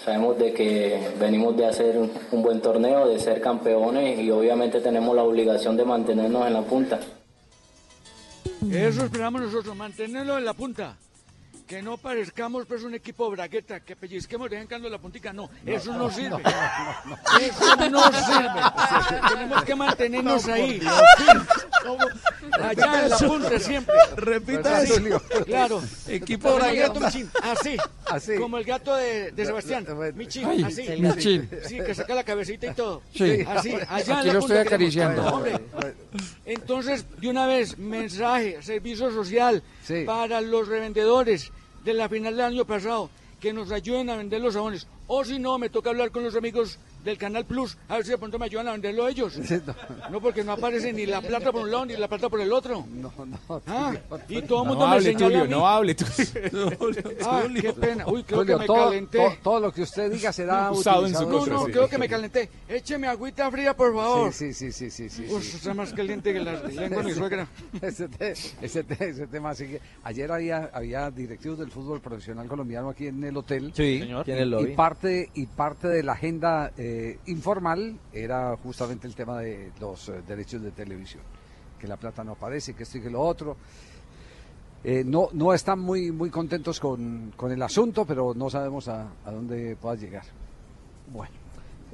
Sabemos 0.04 0.38
de 0.38 0.52
que 0.52 1.12
venimos 1.18 1.56
de 1.56 1.66
hacer 1.66 1.98
un 1.98 2.42
buen 2.42 2.60
torneo, 2.60 3.08
de 3.08 3.18
ser 3.18 3.40
campeones 3.40 4.18
y 4.18 4.30
obviamente 4.30 4.80
tenemos 4.80 5.14
la 5.14 5.22
obligación 5.22 5.76
de 5.76 5.84
mantenernos 5.84 6.46
en 6.46 6.52
la 6.54 6.62
punta. 6.62 7.00
Eso 8.70 9.04
esperamos 9.04 9.42
nosotros, 9.42 9.74
mantenerlo 9.76 10.38
en 10.38 10.44
la 10.44 10.54
punta. 10.54 10.96
Que 11.70 11.82
no 11.82 11.96
parezcamos 11.98 12.66
pues 12.66 12.82
un 12.82 12.94
equipo 12.94 13.30
bragueta, 13.30 13.78
que 13.78 13.94
pellizquemos 13.94 14.50
de 14.50 14.56
vez 14.56 14.62
en 14.62 14.68
cuando 14.68 14.88
la 14.88 14.98
puntica. 14.98 15.32
No, 15.32 15.48
eso 15.64 15.92
no, 15.94 16.10
sirve. 16.10 16.42
Eso 17.40 17.76
no 17.88 18.02
sirve. 18.10 18.60
Tenemos 19.28 19.62
que 19.62 19.74
mantenernos 19.76 20.46
No, 20.48 20.52
ahí. 20.52 20.80
Allá 22.60 23.04
en 23.04 23.10
la 23.10 23.18
punta 23.18 23.58
siempre. 23.60 23.94
Repita 24.16 24.80
¿Verdad, 24.80 24.82
eso. 24.82 25.22
Claro. 25.46 25.82
Equipo 26.08 26.56
bragueta. 26.56 27.06
Así. 27.06 27.76
Así. 28.06 28.34
Como 28.36 28.58
el 28.58 28.64
gato 28.64 28.96
de, 28.96 29.30
de 29.30 29.46
Sebastián. 29.46 29.86
Michín, 30.16 30.46
Ay, 30.46 30.64
así. 30.64 30.82
el 30.88 31.00
Michín. 31.02 31.48
Sí, 31.68 31.76
que 31.76 31.94
saca 31.94 32.16
la 32.16 32.24
cabecita 32.24 32.66
y 32.66 32.74
todo. 32.74 33.00
Sí. 33.14 33.44
Así, 33.46 33.74
allá 33.74 33.86
Aquí 33.94 34.10
en 34.10 34.16
la 34.16 34.32
lo 34.32 34.38
estoy 34.40 34.40
punta 34.40 34.54
queremos- 34.54 34.66
acariciando. 34.66 35.24
Hombre, 35.34 35.60
entonces, 36.46 37.04
de 37.20 37.28
una 37.28 37.46
vez, 37.46 37.78
mensaje, 37.78 38.60
servicio 38.60 39.12
social 39.12 39.62
para 40.04 40.40
los 40.40 40.66
revendedores 40.66 41.52
de 41.84 41.94
la 41.94 42.08
final 42.08 42.36
del 42.36 42.46
año 42.46 42.64
pasado, 42.64 43.10
que 43.40 43.52
nos 43.52 43.70
ayuden 43.72 44.10
a 44.10 44.16
vender 44.16 44.40
los 44.40 44.54
jabones. 44.54 44.86
O 45.12 45.24
si 45.24 45.40
no, 45.40 45.58
me 45.58 45.68
toca 45.70 45.90
hablar 45.90 46.12
con 46.12 46.22
los 46.22 46.36
amigos 46.36 46.78
del 47.02 47.18
Canal 47.18 47.44
Plus, 47.44 47.76
a 47.88 47.96
ver 47.96 48.04
si 48.04 48.10
de 48.12 48.18
pronto 48.18 48.38
me 48.38 48.44
ayudan 48.44 48.68
a 48.68 48.72
venderlo 48.72 49.08
ellos. 49.08 49.36
No, 50.10 50.20
porque 50.20 50.42
no 50.44 50.52
aparece 50.52 50.92
ni 50.92 51.06
la 51.06 51.20
plata 51.20 51.50
por 51.52 51.62
un 51.62 51.70
lado 51.70 51.86
ni 51.86 51.96
la 51.96 52.08
plata 52.08 52.28
por 52.28 52.40
el 52.40 52.52
otro. 52.52 52.84
No, 52.90 53.12
no. 53.26 53.62
Ah, 53.66 53.92
y 54.28 54.42
todo 54.42 54.62
el 54.62 54.68
No 54.68 54.74
mundo 54.74 54.86
me 54.88 54.92
hable, 54.94 55.02
señala 55.04 55.26
Tulio, 55.26 55.40
a 55.40 55.44
mí. 55.44 55.50
no 55.50 55.66
hable, 55.68 55.96
Ah, 57.24 57.42
qué 57.60 57.72
pena. 57.72 58.06
Uy, 58.06 58.22
creo 58.24 58.40
Tulio, 58.40 58.56
que 58.56 58.60
me 58.60 58.66
todo, 58.66 58.84
calenté. 58.86 59.18
to- 59.18 59.36
todo 59.42 59.60
lo 59.60 59.72
que 59.72 59.82
usted 59.82 60.10
diga 60.12 60.32
será 60.32 60.70
Usado 60.72 61.06
en 61.06 61.14
su 61.14 61.28
No, 61.28 61.46
no, 61.46 61.66
sí. 61.66 61.72
creo 61.72 61.88
que 61.88 61.98
me 61.98 62.08
calenté. 62.08 62.48
Écheme 62.68 63.06
agüita 63.08 63.50
fría, 63.50 63.76
por 63.76 63.94
favor. 63.94 64.32
Sí, 64.32 64.52
sí, 64.52 64.72
sí, 64.72 64.90
sí, 64.90 65.08
sí. 65.08 65.26
sí, 65.26 65.32
Uf, 65.32 65.42
sí. 65.44 65.56
está 65.56 65.74
más 65.74 65.92
caliente 65.92 66.32
que 66.32 66.40
la 66.40 66.52
lengua 66.64 67.02
de 67.02 67.04
mi 67.04 67.12
suegra. 67.14 67.46
ese, 67.82 68.08
ese 68.60 68.84
ese 69.00 69.26
tema 69.26 69.54
sigue. 69.54 69.80
Ayer 70.04 70.30
había, 70.30 70.70
había 70.72 71.10
directivos 71.10 71.58
del 71.58 71.70
fútbol 71.70 72.00
profesional 72.00 72.46
colombiano 72.48 72.90
aquí 72.90 73.06
en 73.08 73.22
el 73.24 73.36
hotel. 73.36 73.72
Sí, 73.74 74.00
Señor. 74.00 74.22
aquí 74.22 74.32
en 74.32 74.38
el 74.38 74.48
y, 74.48 74.50
lobby. 74.50 74.72
y 74.72 74.74
parte, 74.76 74.99
y 75.02 75.46
parte 75.46 75.88
de 75.88 76.02
la 76.02 76.12
agenda 76.12 76.72
eh, 76.76 77.18
informal 77.26 77.98
era 78.12 78.56
justamente 78.56 79.06
el 79.06 79.14
tema 79.14 79.38
de 79.38 79.72
los 79.80 80.08
eh, 80.08 80.22
derechos 80.26 80.62
de 80.62 80.70
televisión. 80.72 81.22
Que 81.78 81.88
la 81.88 81.96
plata 81.96 82.22
no 82.22 82.32
aparece, 82.32 82.74
que 82.74 82.82
esto 82.82 82.98
y 82.98 83.00
que 83.00 83.10
lo 83.10 83.22
otro. 83.22 83.56
Eh, 84.84 85.02
no, 85.04 85.28
no 85.32 85.54
están 85.54 85.78
muy, 85.78 86.10
muy 86.10 86.30
contentos 86.30 86.78
con, 86.80 87.32
con 87.36 87.50
el 87.50 87.62
asunto, 87.62 88.04
pero 88.04 88.34
no 88.34 88.50
sabemos 88.50 88.88
a, 88.88 89.08
a 89.24 89.30
dónde 89.30 89.76
pueda 89.76 89.94
llegar. 89.94 90.24
Bueno. 91.12 91.39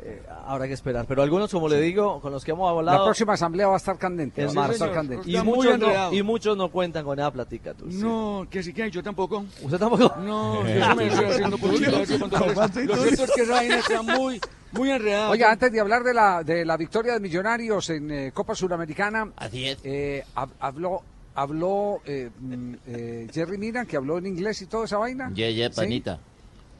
Eh, 0.02 0.22
habrá 0.46 0.66
que 0.68 0.74
esperar. 0.74 1.06
Pero 1.08 1.22
algunos, 1.22 1.50
como 1.50 1.68
le 1.68 1.80
digo, 1.80 2.20
con 2.20 2.32
los 2.32 2.44
que 2.44 2.50
hemos 2.52 2.70
hablado. 2.70 2.98
La 2.98 3.04
próxima 3.04 3.32
asamblea 3.32 3.66
va 3.68 3.74
a 3.74 3.76
estar 3.78 3.98
candente. 3.98 4.44
es 4.44 4.50
a 4.50 4.54
más, 4.54 4.70
estar 4.70 4.92
candente. 4.92 5.30
y, 5.30 5.36
muchos 5.42 5.78
no, 5.78 6.12
y 6.12 6.22
muchos 6.22 6.56
no 6.56 6.70
cuentan 6.70 7.04
con 7.04 7.18
esa 7.18 7.30
platica. 7.30 7.74
tú, 7.74 7.90
sí. 7.90 7.98
No, 7.98 8.46
que 8.50 8.62
si 8.62 8.72
quieren, 8.72 8.92
yo 8.92 9.02
tampoco. 9.02 9.44
¿Usted 9.62 9.78
tampoco? 9.78 10.14
No, 10.20 10.66
yo 10.68 10.96
me 10.96 11.06
estoy 11.06 11.24
haciendo 11.24 11.58
publicidad. 11.58 12.04
yo 12.04 12.18
con 12.20 12.30
todo 12.30 12.40
¿Cómo 12.40 12.50
esto. 12.50 12.62
así, 12.62 12.84
Lo 12.84 12.96
cierto 12.96 13.24
es 13.24 13.30
que 13.32 13.42
esa 13.42 13.52
vaina 13.54 13.78
está 13.78 14.02
muy, 14.02 14.40
muy 14.72 14.90
enredada. 14.90 15.30
Oiga, 15.30 15.50
antes 15.52 15.72
de 15.72 15.80
hablar 15.80 16.02
de 16.04 16.14
la, 16.14 16.42
de 16.44 16.64
la 16.64 16.76
victoria 16.76 17.14
de 17.14 17.20
Millonarios 17.20 17.90
en 17.90 18.10
eh, 18.10 18.30
Copa 18.32 18.54
Suramericana, 18.54 19.30
eh, 19.52 20.22
hab- 20.34 20.50
habló, 20.60 21.02
habló 21.34 22.00
eh, 22.04 22.30
mm, 22.38 22.74
eh, 22.86 23.26
Jerry 23.32 23.58
Mina, 23.58 23.84
que 23.86 23.96
habló 23.96 24.18
en 24.18 24.26
inglés 24.26 24.60
y 24.62 24.66
toda 24.66 24.84
esa 24.84 24.98
vaina. 24.98 25.32
Yeah, 25.34 25.50
yeah, 25.50 25.70
¿Sí? 25.70 25.76
panita. 25.76 26.18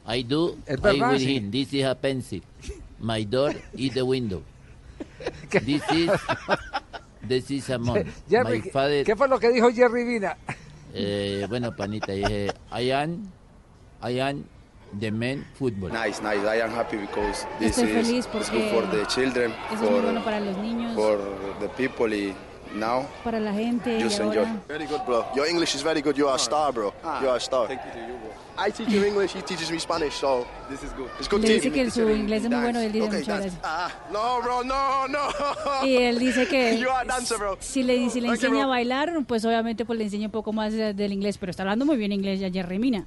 I 0.09 0.23
do. 0.23 0.55
Es 0.65 0.77
I 0.77 0.81
verdad, 0.81 1.11
with 1.11 1.19
sí. 1.19 1.35
him. 1.35 1.51
This 1.51 1.73
is 1.73 1.83
a 1.85 1.93
pencil. 1.95 2.41
My 2.99 3.23
door 3.23 3.53
is 3.73 3.93
the 3.93 4.03
window. 4.05 4.41
This 5.51 5.83
is. 5.91 6.09
This 7.27 7.51
is 7.51 7.69
a 7.69 7.77
mom. 7.77 8.03
Jerry, 8.29 8.57
My 8.57 8.61
¿qué- 8.61 8.71
father. 8.71 9.03
¿qué 9.03 9.15
fue 9.15 9.27
lo 9.27 9.37
que 9.39 9.49
dijo 9.51 9.69
Jerry 9.73 10.05
Mina? 10.05 10.37
Eh, 10.93 11.45
bueno, 11.49 11.75
panita, 11.75 12.13
dije, 12.13 12.51
I 12.71 12.91
am, 12.91 13.29
I 14.01 14.19
am 14.21 14.45
the 14.99 15.11
men 15.11 15.45
football. 15.55 15.91
Nice, 15.91 16.21
nice. 16.21 16.43
I 16.47 16.61
am 16.61 16.71
happy 16.71 16.97
because 16.97 17.45
this 17.59 17.77
Estoy 17.77 17.89
is 17.89 18.07
feliz 18.07 18.27
porque 18.27 18.51
good 18.51 18.71
for 18.71 18.87
the 18.89 19.05
children, 19.07 19.51
es 19.71 19.79
muy 19.81 19.89
for, 19.89 20.01
bueno 20.03 20.23
para 20.23 20.39
los 20.39 20.57
niños, 20.57 20.95
for 20.95 21.19
the 21.59 21.67
people. 21.69 22.07
y 22.15 22.33
Now, 22.75 23.05
para 23.23 23.39
la 23.39 23.53
gente. 23.53 23.99
just 24.01 24.19
y 24.19 24.23
enjoy. 24.23 24.37
ahora... 24.39 24.61
Very 24.67 24.85
good, 24.85 25.01
bro. 25.05 25.25
Your 25.35 25.47
English 25.47 25.75
is 25.75 25.81
very 25.83 26.01
good. 26.01 26.15
You 26.17 26.27
are 26.27 26.35
a 26.35 26.39
star, 26.39 26.71
bro. 26.73 26.93
You 27.21 27.29
are 27.29 27.37
a 27.37 27.39
star. 27.39 27.67
Thank 27.67 27.81
you 27.85 27.91
to 27.91 27.99
you, 27.99 28.17
bro. 28.19 28.31
I 28.59 28.71
teach 28.71 28.89
you 28.89 29.03
English. 29.05 29.33
He 29.35 29.41
teaches 29.43 29.69
me 29.71 29.77
Spanish, 29.79 30.15
so 30.15 30.45
this 30.69 30.81
is 30.83 30.91
good. 30.93 31.09
It's 31.19 31.27
good 31.29 31.41
Le 31.41 31.47
team. 31.47 31.57
dice 31.61 31.71
que 31.71 31.91
su 31.91 32.09
inglés 32.09 32.43
es 32.43 32.49
muy 32.49 32.59
bueno 32.61 32.79
él 32.79 32.91
dice 32.91 33.05
Okay, 33.07 33.19
muchas 33.19 33.39
gracias. 33.39 33.59
Ah, 33.63 33.91
no, 34.11 34.41
bro, 34.41 34.63
no, 34.63 35.07
no. 35.07 35.19
Y 35.85 35.95
él 35.97 36.17
dice 36.17 36.47
que 36.47 36.77
You 36.79 36.89
are 36.89 37.01
a 37.09 37.13
dancer, 37.13 37.37
bro. 37.37 37.57
si 37.59 37.83
le, 37.83 38.09
si 38.09 38.19
le 38.19 38.27
you, 38.27 38.33
enseña 38.33 38.55
a 38.55 38.59
bro. 38.61 38.69
bailar, 38.69 39.13
pues 39.27 39.45
obviamente 39.45 39.85
pues 39.85 39.99
le 39.99 40.05
enseña 40.05 40.25
un 40.25 40.31
poco 40.31 40.53
más 40.53 40.73
de- 40.73 40.93
del 40.95 41.13
inglés, 41.13 41.37
pero 41.37 41.51
está 41.51 41.61
hablando 41.63 41.85
muy 41.85 41.97
bien 41.97 42.11
inglés 42.11 42.39
ya 42.39 42.49
Jerry 42.49 42.79
Mina. 42.79 43.05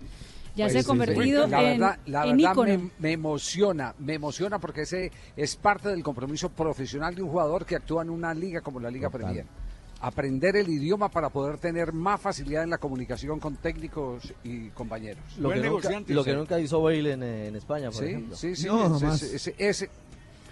Ya 0.56 0.64
Pues 0.64 0.72
se 0.72 0.78
ha 0.78 0.82
sí, 0.82 0.86
convertido 0.88 1.44
sí. 1.44 1.50
La 1.50 1.62
en, 1.72 1.78
verdad, 1.80 1.98
la 2.06 2.26
en 2.26 2.36
verdad 2.36 2.56
me, 2.56 2.90
me 2.98 3.12
emociona, 3.12 3.94
me 3.98 4.14
emociona 4.14 4.58
porque 4.58 4.82
ese 4.82 5.10
es 5.36 5.56
parte 5.56 5.88
del 5.90 6.02
compromiso 6.02 6.48
profesional 6.48 7.14
de 7.14 7.22
un 7.22 7.30
jugador 7.30 7.64
que 7.64 7.76
actúa 7.76 8.02
en 8.02 8.10
una 8.10 8.34
liga 8.34 8.60
como 8.60 8.80
la 8.80 8.90
Liga 8.90 9.10
Premier. 9.10 9.46
Aprender 10.02 10.56
el 10.56 10.68
idioma 10.68 11.10
para 11.10 11.28
poder 11.28 11.58
tener 11.58 11.92
más 11.92 12.18
facilidad 12.20 12.62
en 12.64 12.70
la 12.70 12.78
comunicación 12.78 13.38
con 13.38 13.56
técnicos 13.56 14.32
y 14.42 14.70
compañeros. 14.70 15.22
Lo, 15.38 15.50
que 15.50 15.60
nunca, 15.60 15.90
lo 16.08 16.24
que 16.24 16.32
nunca 16.34 16.58
hizo 16.58 16.80
Bale 16.82 17.12
en, 17.12 17.22
eh, 17.22 17.46
en 17.48 17.56
España, 17.56 17.90
por 17.90 18.00
Sí, 18.02 18.06
ejemplo. 18.06 18.34
sí, 18.36 18.56
sí. 18.56 18.66
ese, 19.12 19.36
ese- 19.36 19.54
ese- 19.58 19.90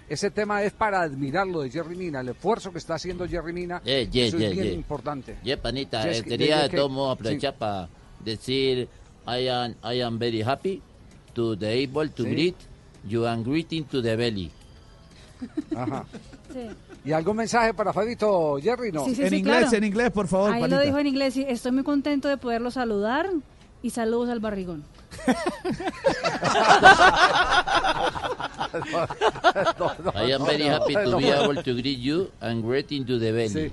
ese 0.07 0.31
tema 0.31 0.63
es 0.63 0.71
para 0.73 1.01
admirarlo 1.01 1.61
de 1.61 1.69
Jerry 1.71 1.95
Mina, 1.95 2.21
el 2.21 2.29
esfuerzo 2.29 2.71
que 2.71 2.77
está 2.77 2.95
haciendo 2.95 3.27
Jerry 3.27 3.51
Mina. 3.53 3.81
Eh, 3.85 4.07
yeah, 4.11 4.25
eso 4.25 4.37
yeah, 4.37 4.49
es 4.49 4.53
bien 4.53 4.65
yeah. 4.65 4.73
importante. 4.75 5.35
Yeah, 5.43 5.61
panita, 5.61 6.03
Sí, 6.03 6.09
eh, 6.09 6.23
que- 6.23 6.29
quería 6.29 6.69
que- 6.69 6.77
sí. 6.77 6.83
aprovechar 6.83 7.57
para 7.57 7.89
decir 8.23 8.87
I 9.37 9.47
am, 9.49 9.75
I 9.83 10.01
am 10.01 10.17
very 10.17 10.41
happy 10.41 10.81
to 11.35 11.55
the 11.55 11.67
able 11.69 12.09
to 12.09 12.23
Sí. 12.23 12.29
greet 12.31 12.55
you 13.07 13.27
and 13.27 13.45
greeting 13.45 13.83
to 13.85 14.01
the 14.01 14.15
belly. 14.17 14.51
Ajá. 15.75 16.05
Sí. 16.51 16.67
¿Y 17.05 17.11
algún 17.11 17.37
mensaje 17.37 17.75
para 17.75 17.93
Fabito, 17.93 18.57
Jerry? 18.59 18.91
No. 18.91 19.05
Sí, 19.05 19.13
sí, 19.13 19.21
en 19.21 19.29
sí, 19.29 19.35
inglés, 19.37 19.59
claro. 19.69 19.77
en 19.77 19.83
inglés, 19.83 20.09
por 20.11 20.27
favor, 20.27 20.51
Ahí 20.51 20.61
panita. 20.61 20.79
lo 20.79 20.85
dijo 20.85 20.97
en 20.97 21.05
inglés, 21.07 21.33
sí, 21.35 21.45
estoy 21.47 21.71
muy 21.71 21.83
contento 21.83 22.27
de 22.27 22.37
poderlo 22.37 22.71
saludar 22.71 23.29
y 23.83 23.91
saludos 23.91 24.29
al 24.29 24.39
barrigón. 24.39 24.83
I 30.19 30.31
am 30.33 30.45
very 30.45 30.67
happy 30.67 30.93
to 30.93 31.17
be 31.17 31.29
able 31.31 31.61
to 31.63 31.73
greet 31.81 31.99
you 31.99 32.31
and 32.41 32.63
greeting 32.63 33.05
to 33.05 33.19
the 33.19 33.31
belly. 33.31 33.71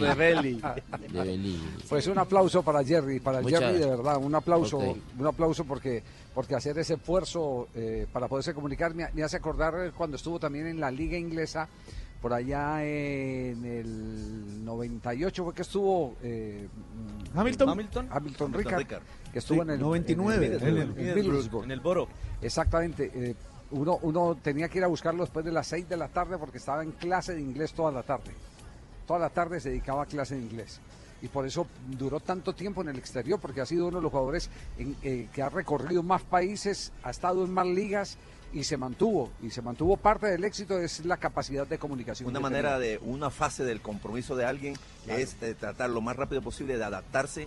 The 0.00 0.14
belly. 0.16 0.60
The 0.60 1.08
belly. 1.22 1.60
Pues 1.88 2.06
un 2.06 2.18
aplauso 2.18 2.62
para 2.62 2.84
Jerry, 2.84 3.20
para 3.20 3.40
Muchas 3.40 3.60
Jerry 3.60 3.78
de 3.78 3.86
verdad, 3.86 4.16
un 4.18 4.34
aplauso, 4.34 4.78
un 4.78 5.26
aplauso 5.26 5.64
porque 5.64 6.02
porque 6.34 6.54
hacer 6.54 6.78
ese 6.78 6.94
esfuerzo 6.94 7.68
eh, 7.74 8.06
para 8.12 8.28
poderse 8.28 8.54
comunicar 8.54 8.94
me, 8.94 9.08
me 9.12 9.22
hace 9.24 9.36
acordar 9.36 9.92
cuando 9.96 10.16
estuvo 10.16 10.38
también 10.38 10.66
en 10.68 10.78
la 10.80 10.90
liga 10.90 11.18
inglesa 11.18 11.68
por 12.22 12.32
allá 12.34 12.84
en 12.84 13.64
el 13.64 14.64
98 14.64 15.44
fue 15.44 15.54
que 15.54 15.62
estuvo 15.62 16.16
eh, 16.22 16.68
Hamilton. 17.34 17.68
Hamilton, 17.70 18.08
Hamilton 18.10 18.52
Ricard, 18.52 18.78
Ricard. 18.78 19.02
que 19.32 19.38
estuvo 19.38 19.56
Sí, 19.58 19.62
en 19.62 19.70
el 19.70 19.80
99, 19.80 20.46
en 20.46 20.52
el, 20.52 20.62
en 20.62 20.68
el- 20.76 20.98
en 20.98 21.08
el 21.08 21.14
Middlesbrough. 21.16 21.64
en 21.64 21.70
el 21.70 21.80
Boro. 21.80 22.08
Exactamente. 22.42 23.10
eh, 23.14 23.34
uno, 23.72 23.98
uno 24.02 24.36
tenía 24.42 24.68
que 24.68 24.78
ir 24.78 24.84
a 24.84 24.88
buscarlo 24.88 25.22
después 25.24 25.44
de 25.44 25.52
las 25.52 25.66
6 25.68 25.88
de 25.88 25.96
la 25.96 26.08
tarde 26.08 26.36
porque 26.38 26.58
estaba 26.58 26.82
en 26.82 26.92
clase 26.92 27.34
de 27.34 27.40
inglés 27.40 27.72
toda 27.72 27.92
la 27.92 28.02
tarde. 28.02 28.32
Toda 29.06 29.18
la 29.20 29.30
tarde 29.30 29.60
se 29.60 29.70
dedicaba 29.70 30.02
a 30.02 30.06
clase 30.06 30.34
de 30.36 30.42
inglés. 30.42 30.80
Y 31.22 31.28
por 31.28 31.46
eso 31.46 31.66
duró 31.86 32.18
tanto 32.20 32.54
tiempo 32.54 32.80
en 32.80 32.88
el 32.88 32.96
exterior, 32.98 33.38
porque 33.40 33.60
ha 33.60 33.66
sido 33.66 33.88
uno 33.88 33.98
de 33.98 34.02
los 34.04 34.10
jugadores 34.10 34.48
en- 34.78 34.96
eh, 35.02 35.28
que 35.32 35.42
ha 35.42 35.48
recorrido 35.50 36.02
más 36.02 36.22
países, 36.22 36.92
ha 37.02 37.10
estado 37.10 37.44
en 37.44 37.50
más 37.52 37.66
ligas 37.66 38.16
y 38.54 38.64
se 38.64 38.76
mantuvo. 38.78 39.30
Y 39.42 39.50
se 39.50 39.60
mantuvo 39.62 39.96
parte 39.98 40.26
del 40.28 40.42
éxito 40.44 40.78
es 40.78 41.04
la 41.04 41.18
capacidad 41.18 41.66
de 41.66 41.78
comunicación. 41.78 42.28
Una 42.30 42.40
manera 42.40 42.78
tenía. 42.78 42.92
de, 42.92 42.98
una 43.04 43.28
fase 43.30 43.64
del 43.64 43.80
compromiso 43.82 44.34
de 44.34 44.46
alguien 44.46 44.74
Claro. 45.04 45.20
es 45.20 45.38
de 45.40 45.54
tratar 45.54 45.90
lo 45.90 46.00
más 46.00 46.16
rápido 46.16 46.40
posible 46.40 46.78
de 46.78 46.84
adaptarse. 46.84 47.46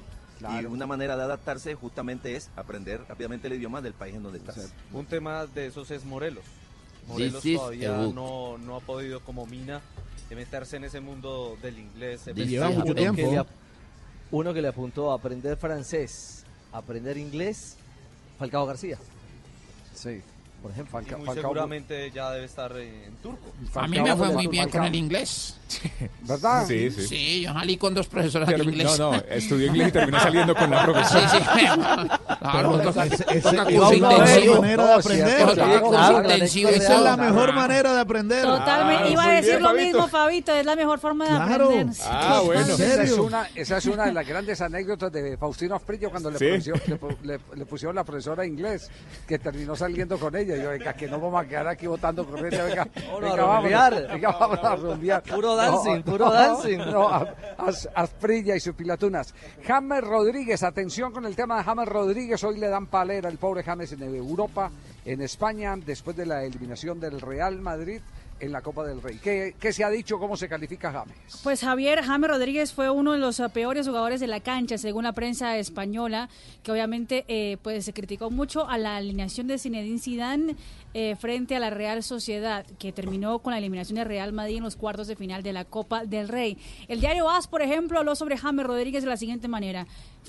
Y 0.61 0.65
una 0.65 0.85
manera 0.85 1.15
de 1.15 1.23
adaptarse 1.23 1.73
justamente 1.75 2.35
es 2.35 2.49
aprender 2.55 3.01
rápidamente 3.07 3.47
el 3.47 3.53
idioma 3.53 3.81
del 3.81 3.93
país 3.93 4.15
en 4.15 4.23
donde 4.23 4.39
estás. 4.39 4.73
Un 4.91 5.05
tema 5.05 5.45
de 5.45 5.67
esos 5.67 5.89
es 5.91 6.03
Morelos. 6.05 6.43
Morelos 7.07 7.43
todavía 7.43 7.97
no, 8.13 8.57
no 8.57 8.75
ha 8.77 8.79
podido 8.79 9.19
como 9.21 9.45
mina 9.45 9.81
de 10.29 10.35
meterse 10.35 10.77
en 10.77 10.85
ese 10.85 10.99
mundo 11.01 11.57
del 11.61 11.79
inglés. 11.79 12.25
de 12.25 12.33
This 12.33 12.47
llevar 12.47 12.71
is 12.71 12.77
a 12.77 12.79
mucho 12.79 12.95
tiempo. 12.95 13.21
Que 13.21 13.31
le 13.31 13.37
ap- 13.37 13.47
uno 14.31 14.53
que 14.53 14.61
le 14.61 14.67
apuntó 14.69 15.11
a 15.11 15.15
aprender 15.15 15.57
francés, 15.57 16.43
a 16.71 16.77
aprender 16.79 17.17
inglés, 17.17 17.75
Falcao 18.39 18.65
García. 18.65 18.97
Sí. 19.93 20.21
Por 20.63 20.71
ejemplo, 20.71 21.01
Y 21.01 21.15
muy 21.25 21.35
seguramente 21.35 22.09
ya 22.11 22.31
debe 22.31 22.45
estar 22.45 22.71
en 22.77 23.13
turco. 23.21 23.51
A 23.75 23.85
mí 23.85 23.99
me 23.99 24.15
fue 24.15 24.29
muy 24.31 24.47
bien 24.47 24.69
con 24.69 24.85
el 24.85 24.95
inglés. 24.95 25.59
¿Verdad? 26.21 26.65
Sí, 26.67 26.89
sí. 26.89 27.07
Sí, 27.07 27.41
yo 27.41 27.51
salí 27.51 27.75
con 27.77 27.93
dos 27.93 28.07
profesoras 28.07 28.47
de 28.47 28.63
inglés. 28.63 28.97
no, 28.97 29.11
no, 29.11 29.17
estudió 29.29 29.67
inglés 29.67 29.89
y 29.89 29.91
terminó 29.91 30.19
saliendo 30.21 30.55
con 30.55 30.69
la 30.71 30.83
profesora. 30.85 31.29
Sí, 31.29 31.37
sí. 31.37 31.65
Claro, 32.43 32.77
toca- 32.79 32.93
toca 33.09 33.65
curso 33.65 33.91
es 33.93 33.99
una 33.99 34.13
intensivo. 34.13 34.55
manera 34.61 34.85
de 34.85 34.93
aprender. 34.93 35.39
Toca 35.39 35.53
Claro, 35.53 35.81
curso 35.81 35.97
claro, 35.97 36.21
intensivo. 36.23 36.69
Esa 36.69 36.83
es 36.95 37.01
la 37.01 37.15
Claro. 37.15 37.23
mejor 37.33 37.53
manera 37.53 37.93
de 37.93 37.99
aprender. 38.01 38.43
Totalmente. 38.43 39.03
Ah, 39.03 39.09
Iba 39.09 39.23
a 39.23 39.29
decir 39.31 39.49
bien, 39.51 39.61
lo 39.63 39.67
Fabito. 39.69 39.85
mismo, 39.85 40.07
Fabito. 40.07 40.53
Es 40.53 40.65
la 40.65 40.75
mejor 40.75 40.99
forma 40.99 41.23
de 41.25 41.29
Claro. 41.31 41.65
aprender. 41.65 41.95
Ah, 42.05 42.41
bueno. 42.45 42.61
Esa 42.61 43.03
es, 43.03 43.11
una, 43.13 43.47
esa 43.55 43.77
es 43.77 43.85
una 43.85 44.05
de 44.05 44.13
las 44.13 44.27
grandes 44.27 44.61
anécdotas 44.61 45.11
de 45.11 45.37
Faustino 45.37 45.75
Asprilla 45.75 46.09
cuando 46.09 46.31
le, 46.31 46.37
pusieron, 46.55 46.81
le 46.85 46.99
pu- 46.99 47.17
le- 47.23 47.39
le 47.55 47.65
pusieron 47.65 47.95
la 47.95 48.03
profesora 48.03 48.43
de 48.43 48.49
inglés, 48.49 48.89
que 49.27 49.39
terminó 49.39 49.75
saliendo 49.75 50.17
con 50.19 50.35
ella. 50.35 50.52
Yo, 50.61 50.69
venga, 50.69 50.93
que 50.93 51.07
no 51.07 51.19
vamos 51.19 51.43
a 51.43 51.47
quedar 51.47 51.67
aquí 51.67 51.87
votando 51.87 52.25
corriente, 52.25 52.61
venga. 52.61 52.87
Venga, 53.21 53.35
rumbear. 53.35 54.07
venga, 54.11 54.31
vámonos 54.31 54.63
a 54.65 54.75
rumbear. 54.75 55.23
Puro 55.23 55.55
dancing, 55.55 56.01
puro 56.03 56.31
dancing. 56.31 56.77
No, 56.77 57.07
a- 57.09 57.33
Asprilla 57.95 58.55
y 58.55 58.59
sus 58.59 58.75
pilatunas. 58.75 59.33
James 59.65 60.01
Rodríguez, 60.01 60.63
atención 60.63 61.11
con 61.11 61.25
el 61.25 61.35
tema 61.35 61.57
de 61.57 61.63
James 61.63 61.87
Rodríguez. 61.87 62.43
Hoy 62.43 62.57
le 62.59 62.67
dan 62.69 62.87
palera 62.87 63.29
al 63.29 63.37
pobre 63.37 63.63
James 63.63 63.91
en 63.93 64.03
Europa, 64.03 64.71
en 65.05 65.21
España, 65.21 65.75
después 65.77 66.15
de 66.15 66.25
la 66.25 66.43
eliminación 66.43 66.99
del 66.99 67.21
Real 67.21 67.59
Madrid 67.61 68.01
en 68.43 68.51
la 68.51 68.61
Copa 68.61 68.85
del 68.85 69.01
Rey. 69.01 69.19
¿Qué, 69.21 69.73
se 69.73 69.83
ha 69.83 69.89
dicho? 69.89 70.19
¿Cómo 70.19 70.35
se 70.35 70.49
califica 70.49 70.91
James? 70.91 71.15
Pues 71.43 71.61
Javier 71.61 72.03
James 72.03 72.29
Rodríguez 72.29 72.73
fue 72.73 72.89
uno 72.89 73.13
de 73.13 73.17
los 73.17 73.39
eh, 73.39 73.47
peores 73.49 73.87
jugadores 73.87 74.19
de 74.19 74.27
la 74.27 74.41
cancha, 74.41 74.77
según 74.77 75.05
la 75.05 75.13
prensa 75.13 75.57
española, 75.57 76.29
que 76.61 76.71
obviamente 76.71 77.23
eh, 77.27 77.57
pues 77.61 77.85
se 77.85 77.93
criticó 77.93 78.29
mucho 78.29 78.67
a 78.67 78.77
la 78.77 78.97
alineación 78.97 79.47
de 79.47 79.57
Zinedine 79.57 79.99
Zidane 79.99 80.55
eh, 80.93 81.15
frente 81.15 81.55
a 81.55 81.59
la 81.59 81.69
Real 81.69 82.03
Sociedad, 82.03 82.65
que 82.77 82.91
terminó 82.91 83.39
con 83.39 83.51
la 83.51 83.59
eliminación 83.59 83.95
de 83.95 84.03
Real 84.03 84.33
Madrid 84.33 84.57
en 84.57 84.63
los 84.63 84.75
cuartos 84.75 85.07
de 85.07 85.15
final 85.15 85.41
de 85.41 85.53
la 85.53 85.65
Copa 85.65 86.05
del 86.05 86.27
Rey. 86.27 86.57
El 86.87 86.99
diario 86.99 87.29
AS, 87.29 87.47
por 87.47 87.61
ejemplo, 87.61 87.99
habló 87.99 88.15
sobre 88.15 88.37
James 88.37 88.65
Rodríguez 88.65 89.03
de 89.03 89.09
la 89.09 89.17
siguiente 89.17 89.47
manera: 89.47 89.87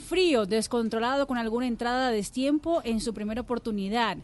frío, 0.08 0.46
descontrolado 0.46 1.26
con 1.26 1.36
alguna 1.36 1.66
entrada 1.66 2.08
a 2.08 2.12
destiempo 2.12 2.80
en 2.84 3.00
su 3.00 3.12
primera 3.12 3.40
oportunidad. 3.40 4.18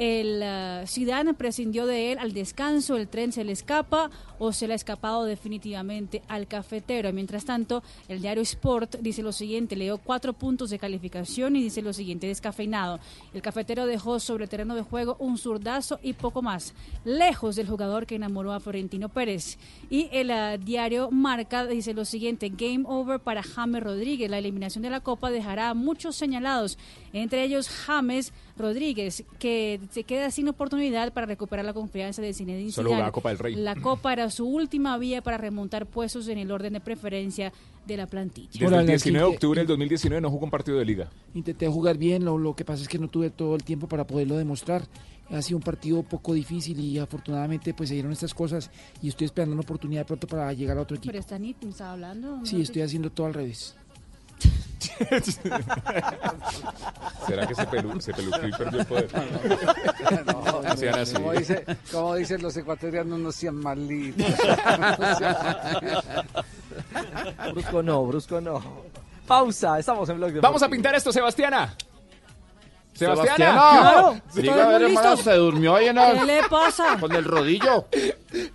El 0.00 0.42
Zidane 0.86 1.34
prescindió 1.34 1.84
de 1.84 2.12
él 2.12 2.18
al 2.18 2.32
descanso, 2.32 2.96
el 2.96 3.06
tren 3.06 3.32
se 3.32 3.44
le 3.44 3.52
escapa 3.52 4.10
o 4.38 4.50
se 4.50 4.66
le 4.66 4.72
ha 4.72 4.76
escapado 4.76 5.26
definitivamente 5.26 6.22
al 6.26 6.46
cafetero. 6.48 7.12
Mientras 7.12 7.44
tanto, 7.44 7.82
el 8.08 8.22
diario 8.22 8.42
Sport 8.42 8.96
dice 9.02 9.22
lo 9.22 9.30
siguiente, 9.30 9.76
le 9.76 9.84
dio 9.84 9.98
cuatro 9.98 10.32
puntos 10.32 10.70
de 10.70 10.78
calificación 10.78 11.54
y 11.54 11.62
dice 11.62 11.82
lo 11.82 11.92
siguiente, 11.92 12.26
descafeinado. 12.28 12.98
El 13.34 13.42
cafetero 13.42 13.84
dejó 13.84 14.20
sobre 14.20 14.44
el 14.44 14.48
terreno 14.48 14.74
de 14.74 14.80
juego 14.80 15.16
un 15.18 15.36
zurdazo 15.36 16.00
y 16.02 16.14
poco 16.14 16.40
más, 16.40 16.72
lejos 17.04 17.56
del 17.56 17.68
jugador 17.68 18.06
que 18.06 18.14
enamoró 18.14 18.54
a 18.54 18.60
Florentino 18.60 19.10
Pérez. 19.10 19.58
Y 19.90 20.08
el 20.12 20.30
eh, 20.30 20.58
diario 20.64 21.10
Marca 21.10 21.66
dice 21.66 21.92
lo 21.92 22.06
siguiente, 22.06 22.48
game 22.48 22.84
over 22.86 23.20
para 23.20 23.42
James 23.42 23.82
Rodríguez. 23.82 24.30
La 24.30 24.38
eliminación 24.38 24.80
de 24.80 24.88
la 24.88 25.00
Copa 25.00 25.30
dejará 25.30 25.68
a 25.68 25.74
muchos 25.74 26.16
señalados, 26.16 26.78
entre 27.12 27.44
ellos 27.44 27.68
James 27.68 28.32
Rodríguez, 28.60 29.24
que 29.38 29.80
se 29.90 30.04
queda 30.04 30.30
sin 30.30 30.48
oportunidad 30.48 31.12
para 31.12 31.26
recuperar 31.26 31.64
la 31.64 31.72
confianza 31.72 32.22
de 32.22 32.32
Zinedine 32.32 32.70
Solo 32.70 32.90
Zidane. 32.90 33.02
jugaba 33.02 33.12
Copa 33.12 33.28
del 33.30 33.38
Rey. 33.38 33.54
La 33.56 33.76
Copa 33.76 34.12
era 34.12 34.30
su 34.30 34.46
última 34.46 34.96
vía 34.98 35.22
para 35.22 35.38
remontar 35.38 35.86
puestos 35.86 36.28
en 36.28 36.38
el 36.38 36.50
orden 36.50 36.74
de 36.74 36.80
preferencia 36.80 37.52
de 37.86 37.96
la 37.96 38.06
plantilla. 38.06 38.50
Desde 38.52 38.76
el 38.80 38.86
19 38.86 39.28
de 39.28 39.34
octubre 39.34 39.60
del 39.60 39.66
2019 39.66 40.20
no 40.20 40.30
jugó 40.30 40.44
un 40.44 40.50
partido 40.50 40.78
de 40.78 40.84
liga. 40.84 41.10
Intenté 41.34 41.66
jugar 41.68 41.98
bien, 41.98 42.24
lo, 42.24 42.38
lo 42.38 42.54
que 42.54 42.64
pasa 42.64 42.82
es 42.82 42.88
que 42.88 42.98
no 42.98 43.08
tuve 43.08 43.30
todo 43.30 43.54
el 43.56 43.64
tiempo 43.64 43.88
para 43.88 44.06
poderlo 44.06 44.36
demostrar. 44.36 44.82
Ha 45.30 45.42
sido 45.42 45.58
un 45.58 45.62
partido 45.62 46.02
poco 46.02 46.34
difícil 46.34 46.80
y 46.80 46.98
afortunadamente 46.98 47.72
pues 47.72 47.88
se 47.88 47.94
dieron 47.94 48.10
estas 48.10 48.34
cosas 48.34 48.70
y 49.00 49.08
estoy 49.08 49.26
esperando 49.26 49.52
una 49.54 49.62
oportunidad 49.62 50.04
pronto 50.04 50.26
para 50.26 50.52
llegar 50.52 50.76
a 50.76 50.82
otro 50.82 50.96
equipo. 50.96 51.12
Pero 51.12 51.20
está 51.20 51.38
ni 51.38 51.54
está 51.62 51.92
hablando. 51.92 52.44
Sí, 52.44 52.60
estoy 52.60 52.82
haciendo 52.82 53.10
todo 53.10 53.28
al 53.28 53.34
revés. 53.34 53.76
¿Será 57.26 57.46
que 57.46 57.54
se 57.54 57.66
pelú, 57.66 58.00
se 58.00 58.12
peluqueó 58.12 58.48
y 58.48 58.52
perdió 58.58 58.80
el 58.80 58.86
poder? 58.86 59.08
No, 60.26 60.62
No 60.62 60.76
sean 60.76 60.98
así. 60.98 61.14
Como, 61.14 61.32
dice, 61.32 61.64
como 61.90 62.14
dicen 62.14 62.42
los 62.42 62.56
ecuatorianos, 62.56 63.18
no 63.18 63.32
sean 63.32 63.56
malitos. 63.56 64.26
Brusco 67.52 67.82
no, 67.82 68.06
brusco 68.06 68.40
no. 68.40 68.62
Pausa, 69.26 69.78
estamos 69.78 70.08
en 70.08 70.16
Blog 70.16 70.40
Vamos 70.40 70.62
a 70.62 70.68
pintar 70.68 70.94
esto, 70.94 71.12
Sebastiana. 71.12 71.76
Sebastiana, 73.00 73.60
Sebastiana. 73.60 74.22
Diga, 74.34 74.64
a 74.64 74.68
ver, 74.78 74.82
hermano, 74.82 75.16
se 75.16 75.32
durmió 75.34 75.74
ahí 75.76 75.86
en 75.88 75.98
el- 75.98 76.18
¿Qué 76.18 76.24
le 76.24 76.42
pasa? 76.48 76.96
con 77.00 77.12
el 77.12 77.24
rodillo. 77.24 77.86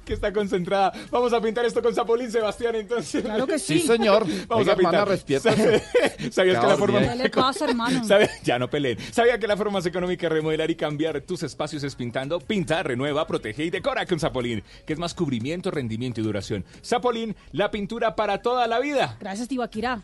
Que 0.06 0.14
está 0.14 0.32
concentrada. 0.32 0.94
Vamos 1.12 1.34
a 1.34 1.42
pintar 1.42 1.66
esto 1.66 1.82
con 1.82 1.94
Zapolín, 1.94 2.32
Sebastián, 2.32 2.76
entonces. 2.76 3.22
Claro 3.24 3.46
que 3.46 3.60
Sí, 3.60 3.80
sí. 3.82 3.88
señor. 3.88 4.24
Vamos 4.48 4.62
Oiga, 4.62 4.72
a 4.72 4.76
pintar. 4.78 4.94
hermana, 4.94 5.06
respeta. 5.06 5.52
¿Sabías 6.32 6.60
que 6.62 6.68
la 6.68 6.78
forma 6.78 7.00
¿Qué 7.02 7.16
le 7.16 7.30
pasa, 7.30 7.66
hermano? 7.66 8.02
¿Sabe? 8.06 8.30
Ya 8.46 8.58
no 8.58 8.70
peleen. 8.70 8.98
¿Sabía 9.12 9.38
que 9.38 9.48
la 9.48 9.58
forma 9.58 9.74
más 9.74 9.86
económica 9.86 10.28
de 10.30 10.36
remodelar 10.36 10.72
y 10.72 10.76
cambiar 10.76 11.20
tus 11.22 11.44
espacios 11.44 11.84
es 11.84 11.94
pintando? 11.96 12.40
Pinta, 12.40 12.84
renueva, 12.84 13.28
protege 13.28 13.66
y 13.66 13.70
decora 13.70 14.06
con 14.06 14.18
Zapolín, 14.18 14.64
que 14.86 14.94
es 14.94 15.00
más 15.00 15.14
cubrimiento, 15.14 15.72
rendimiento 15.72 16.22
y 16.22 16.24
duración. 16.24 16.64
Zapolín, 16.82 17.36
la 17.52 17.70
pintura 17.70 18.16
para 18.16 18.42
toda 18.42 18.68
la 18.68 18.80
vida. 18.80 19.18
Gracias, 19.20 19.50
Tibaquirá. 19.50 20.04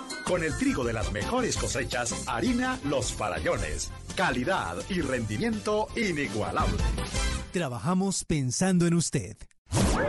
Con 0.31 0.45
el 0.45 0.57
trigo 0.57 0.85
de 0.85 0.93
las 0.93 1.11
mejores 1.11 1.57
cosechas, 1.57 2.23
harina 2.25 2.79
Los 2.85 3.11
Farallones. 3.11 3.91
Calidad 4.15 4.77
y 4.87 5.01
rendimiento 5.01 5.89
inigualable. 5.97 6.77
Trabajamos 7.51 8.23
pensando 8.23 8.87
en 8.87 8.93
usted. 8.93 9.35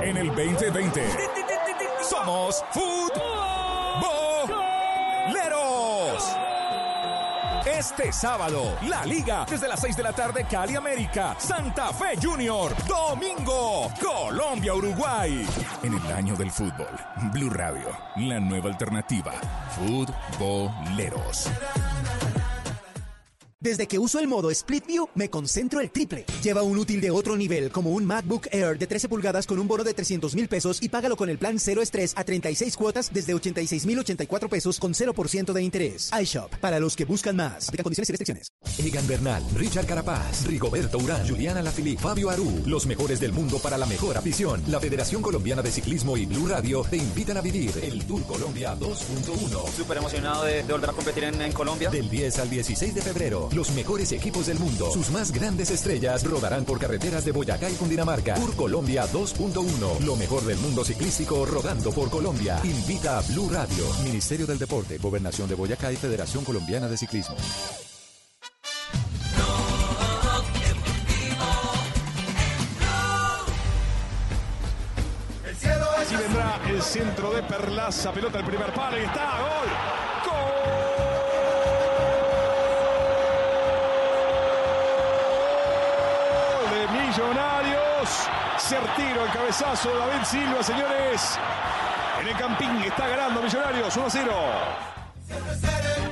En 0.01 0.17
el 0.17 0.29
2020 0.29 1.03
somos 2.09 2.63
futboleros. 2.71 3.32
Este 7.83 8.13
sábado, 8.13 8.79
la 8.89 9.05
liga 9.05 9.45
desde 9.51 9.67
las 9.67 9.81
6 9.81 9.97
de 9.97 10.05
la 10.05 10.13
tarde 10.13 10.47
Cali 10.49 10.77
América, 10.77 11.35
Santa 11.37 11.93
Fe 11.93 12.17
Junior, 12.23 12.73
domingo, 12.87 13.91
Colombia 14.01 14.73
Uruguay. 14.73 15.45
En 15.83 15.95
el 15.95 16.13
año 16.13 16.37
del 16.37 16.53
fútbol, 16.53 16.87
Blue 17.33 17.51
Radio, 17.51 17.89
la 18.19 18.39
nueva 18.39 18.69
alternativa, 18.69 19.33
futboleros. 19.75 21.51
Desde 23.63 23.87
que 23.87 24.01
uso 24.01 24.19
el 24.19 24.27
modo 24.27 24.51
Split 24.51 24.89
View, 24.89 25.09
me 25.15 25.31
concentro 25.31 25.79
el 25.81 25.93
triple. 25.93 26.25
Lleva 26.43 26.65
un 26.65 26.77
útil 26.79 27.01
de 27.01 27.13
otro 27.13 27.37
nivel, 27.37 27.71
como 27.71 27.91
un 27.91 28.05
MacBook 28.05 28.49
Air 28.51 28.77
de 28.77 28.89
13 28.89 29.09
pulgadas 29.09 29.47
con 29.47 29.61
un 29.61 29.69
bono 29.69 29.85
de 29.85 29.95
300 29.95 30.35
mil 30.35 30.49
pesos 30.49 30.83
y 30.83 30.89
págalo 30.89 31.17
con 31.17 31.29
el 31.29 31.39
plan 31.39 31.61
cero 31.61 31.81
estrés 31.81 32.13
a 32.17 32.25
36 32.25 32.77
cuotas 32.77 33.13
desde 33.13 33.35
86 33.35 33.87
mil 33.87 34.01
84 34.01 34.49
pesos 34.49 34.81
con 34.81 34.95
0% 34.95 35.53
de 35.53 35.63
interés. 35.63 36.11
iShop, 36.21 36.53
para 36.57 36.81
los 36.81 36.97
que 36.97 37.05
buscan 37.05 37.37
más. 37.37 37.69
Aplica 37.69 37.85
condiciones 37.85 38.09
y 38.09 38.13
restricciones. 38.15 38.49
Egan 38.85 39.07
Bernal, 39.07 39.45
Richard 39.55 39.87
Carapaz, 39.87 40.45
Rigoberto 40.45 40.99
Urán, 40.99 41.25
Juliana 41.29 41.63
Lafili, 41.63 41.97
Fabio 41.97 42.31
Aru, 42.31 42.65
los 42.67 42.85
mejores 42.87 43.21
del 43.21 43.33
mundo 43.33 43.61
para 43.61 43.79
la 43.79 43.87
mejor 43.87 44.19
afición. 44.19 44.61
La 44.67 44.81
Federación 44.81 45.23
Colombiana 45.23 45.63
de 45.63 45.71
Ciclismo 45.71 46.17
y 46.17 46.27
Blue 46.27 46.49
Radio 46.49 46.83
te 46.83 46.97
invitan 46.97 47.37
a 47.37 47.41
vivir 47.41 47.71
el 47.81 48.05
Tour 48.07 48.25
Colombia 48.27 48.75
2.1. 48.77 49.69
Súper 49.77 49.99
emocionado 49.99 50.43
de, 50.47 50.65
de 50.65 50.73
volver 50.73 50.91
a 50.91 50.93
competir 50.95 51.23
en, 51.23 51.41
en 51.41 51.53
Colombia. 51.53 51.91
Del 51.91 52.11
10 52.11 52.41
al 52.41 52.51
16 52.51 52.93
de 52.97 53.03
febrero, 53.03 53.52
los 53.55 53.71
mejores 53.73 54.13
equipos 54.13 54.47
del 54.47 54.59
mundo, 54.59 54.91
sus 54.91 55.11
más 55.11 55.33
grandes 55.33 55.71
estrellas 55.71 56.25
rodarán 56.25 56.65
por 56.65 56.79
carreteras 56.79 57.25
de 57.25 57.33
Boyacá 57.33 57.71
y 57.71 57.75
Cundinamarca. 57.75 58.35
Tour 58.35 58.55
Colombia 58.57 59.07
2.1, 59.13 60.01
lo 60.01 60.17
mejor 60.17 60.43
del 60.45 60.59
mundo 60.59 60.85
ciclístico 60.85 61.45
rodando 61.45 61.93
por 61.93 62.11
Colombia. 62.11 62.61
Invita 62.65 63.19
a 63.19 63.23
Blue 63.23 63.49
Radio, 63.51 63.85
Ministerio 64.05 64.47
del 64.47 64.59
Deporte, 64.59 64.99
Gobernación 64.99 65.49
de 65.49 65.55
Boyacá 65.55 65.93
y 65.93 65.97
Federación 65.97 66.45
Colombiana 66.45 66.89
de 66.89 66.97
Ciclismo. 66.97 67.37
Así 76.03 76.17
vendrá 76.17 76.61
el 76.69 76.83
centro 76.83 77.33
de 77.33 77.43
Perlaza, 77.45 78.13
pelota 78.13 78.39
el 78.41 78.45
primer 78.45 78.75
palo 78.75 78.99
y 78.99 79.05
está, 79.05 79.39
gol. 79.41 80.12
Millonarios. 87.13 88.09
Certero 88.59 89.27
el 89.27 89.33
cabezazo 89.33 89.91
de 89.91 89.97
David 89.97 90.25
Silva, 90.25 90.63
señores. 90.63 91.39
En 92.23 92.29
el 92.29 92.37
Campín 92.39 92.71
está 92.87 93.07
ganando 93.07 93.43
Millonarios 93.43 93.95
1 93.95 94.07
0. 94.09 94.33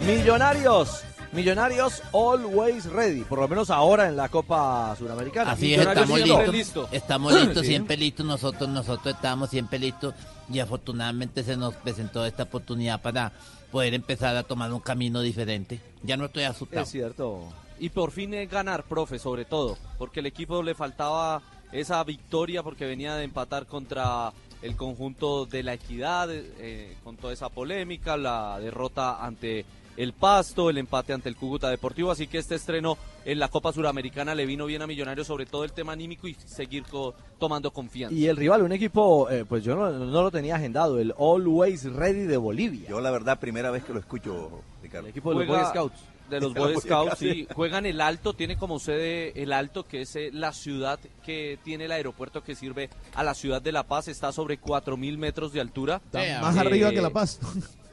Millonarios. 0.06 1.02
Millonarios 1.32 2.02
always 2.12 2.85
ready, 2.86 3.22
por 3.22 3.39
lo 3.39 3.48
menos 3.48 3.70
ahora 3.70 4.09
en 4.09 4.16
la 4.16 4.28
Copa 4.28 4.94
Suramericana. 4.98 5.52
Así 5.52 5.72
es, 5.72 5.81
estamos 5.86 6.20
listos. 6.52 6.89
Estamos 6.93 7.32
listos, 7.32 7.62
Sí. 7.62 7.68
siempre 7.68 7.97
listos. 7.97 8.27
Nosotros, 8.27 8.68
nosotros 8.68 9.14
estábamos 9.14 9.48
siempre 9.48 9.78
listos 9.78 10.12
y 10.52 10.59
afortunadamente 10.60 11.43
se 11.44 11.56
nos 11.56 11.74
presentó 11.77 12.27
esta 12.27 12.43
oportunidad 12.43 13.01
para 13.01 13.32
poder 13.72 13.94
empezar 13.94 14.36
a 14.36 14.43
tomar 14.43 14.70
un 14.70 14.81
camino 14.81 15.22
diferente. 15.22 15.81
Ya 16.02 16.18
no 16.18 16.27
estoy 16.27 16.43
asustado. 16.43 16.82
Es 16.82 16.90
cierto. 16.90 17.44
Y 17.81 17.89
por 17.89 18.11
fin 18.12 18.35
es 18.35 18.48
ganar, 18.51 18.85
profe, 18.85 19.19
sobre 19.19 19.44
todo, 19.44 19.77
porque 19.98 20.20
el 20.20 20.27
equipo 20.27 20.62
le 20.62 20.74
faltaba 20.74 21.43
esa 21.73 22.02
victoria 22.05 22.62
porque 22.62 22.85
venía 22.86 23.15
de 23.16 23.24
empatar 23.24 23.66
contra 23.66 24.32
el 24.62 24.77
conjunto 24.77 25.47
de 25.47 25.62
la 25.62 25.73
equidad, 25.74 26.28
eh, 26.31 26.97
con 27.02 27.16
toda 27.16 27.32
esa 27.32 27.48
polémica, 27.48 28.16
la 28.19 28.59
derrota 28.61 29.24
ante 29.24 29.65
el 29.97 30.12
Pasto, 30.12 30.70
el 30.70 30.78
empate 30.78 31.12
ante 31.12 31.28
el 31.28 31.36
Cúcuta 31.36 31.69
Deportivo, 31.70 32.11
así 32.11 32.27
que 32.27 32.39
este 32.39 32.55
estreno 32.55 32.97
en 33.24 33.39
la 33.39 33.48
Copa 33.48 33.73
Suramericana 33.73 34.35
le 34.35 34.47
vino 34.47 34.66
bien 34.66 34.82
a 34.82 34.86
Millonarios, 34.86 35.27
sobre 35.27 35.47
todo 35.47 35.65
el 35.65 35.73
tema 35.73 35.93
anímico 35.93 36.27
y 36.28 36.35
seguir 36.35 36.85
co- 36.85 37.15
tomando 37.39 37.70
confianza. 37.70 38.15
Y 38.15 38.27
el 38.27 38.36
rival, 38.36 38.62
un 38.62 38.73
equipo, 38.73 39.28
eh, 39.31 39.44
pues 39.47 39.62
yo 39.65 39.74
no, 39.77 39.90
no 39.90 40.23
lo 40.23 40.31
tenía 40.31 40.57
agendado, 40.57 40.98
el 40.98 41.12
Always 41.19 41.85
Ready 41.93 42.23
de 42.23 42.36
Bolivia. 42.36 42.89
Yo 42.89 43.01
la 43.01 43.11
verdad 43.11 43.39
primera 43.40 43.70
vez 43.70 43.85
que 43.85 43.93
lo 43.93 43.98
escucho, 44.01 44.62
Ricardo. 44.82 45.07
El 45.07 45.11
equipo 45.11 45.31
de 45.35 45.47
los 45.47 45.47
Boy 45.48 45.66
Scouts. 45.70 46.01
De 46.31 46.40
los 46.40 46.55
Boy 46.55 46.77
Scouts, 46.81 47.19
sí. 47.19 47.47
Juegan 47.55 47.85
el 47.86 48.01
Alto, 48.01 48.32
tiene 48.35 48.57
como 48.57 48.78
sede 48.78 49.32
el 49.43 49.52
Alto, 49.52 49.85
que 49.85 50.02
es 50.02 50.16
eh, 50.16 50.31
la 50.32 50.52
ciudad 50.52 50.98
que 51.24 51.59
tiene 51.65 51.85
el 51.86 51.93
aeropuerto 51.93 52.43
que 52.43 52.55
sirve 52.55 52.89
a 53.15 53.23
la 53.23 53.35
ciudad 53.35 53.61
de 53.61 53.73
La 53.73 53.82
Paz. 53.82 54.09
Está 54.09 54.32
sobre 54.32 54.61
4.000 54.61 55.19
metros 55.19 55.52
de 55.52 55.61
altura. 55.61 56.01
Más 56.40 56.57
arriba 56.57 56.90
que 56.90 57.02
La 57.02 57.11
Paz. 57.11 57.39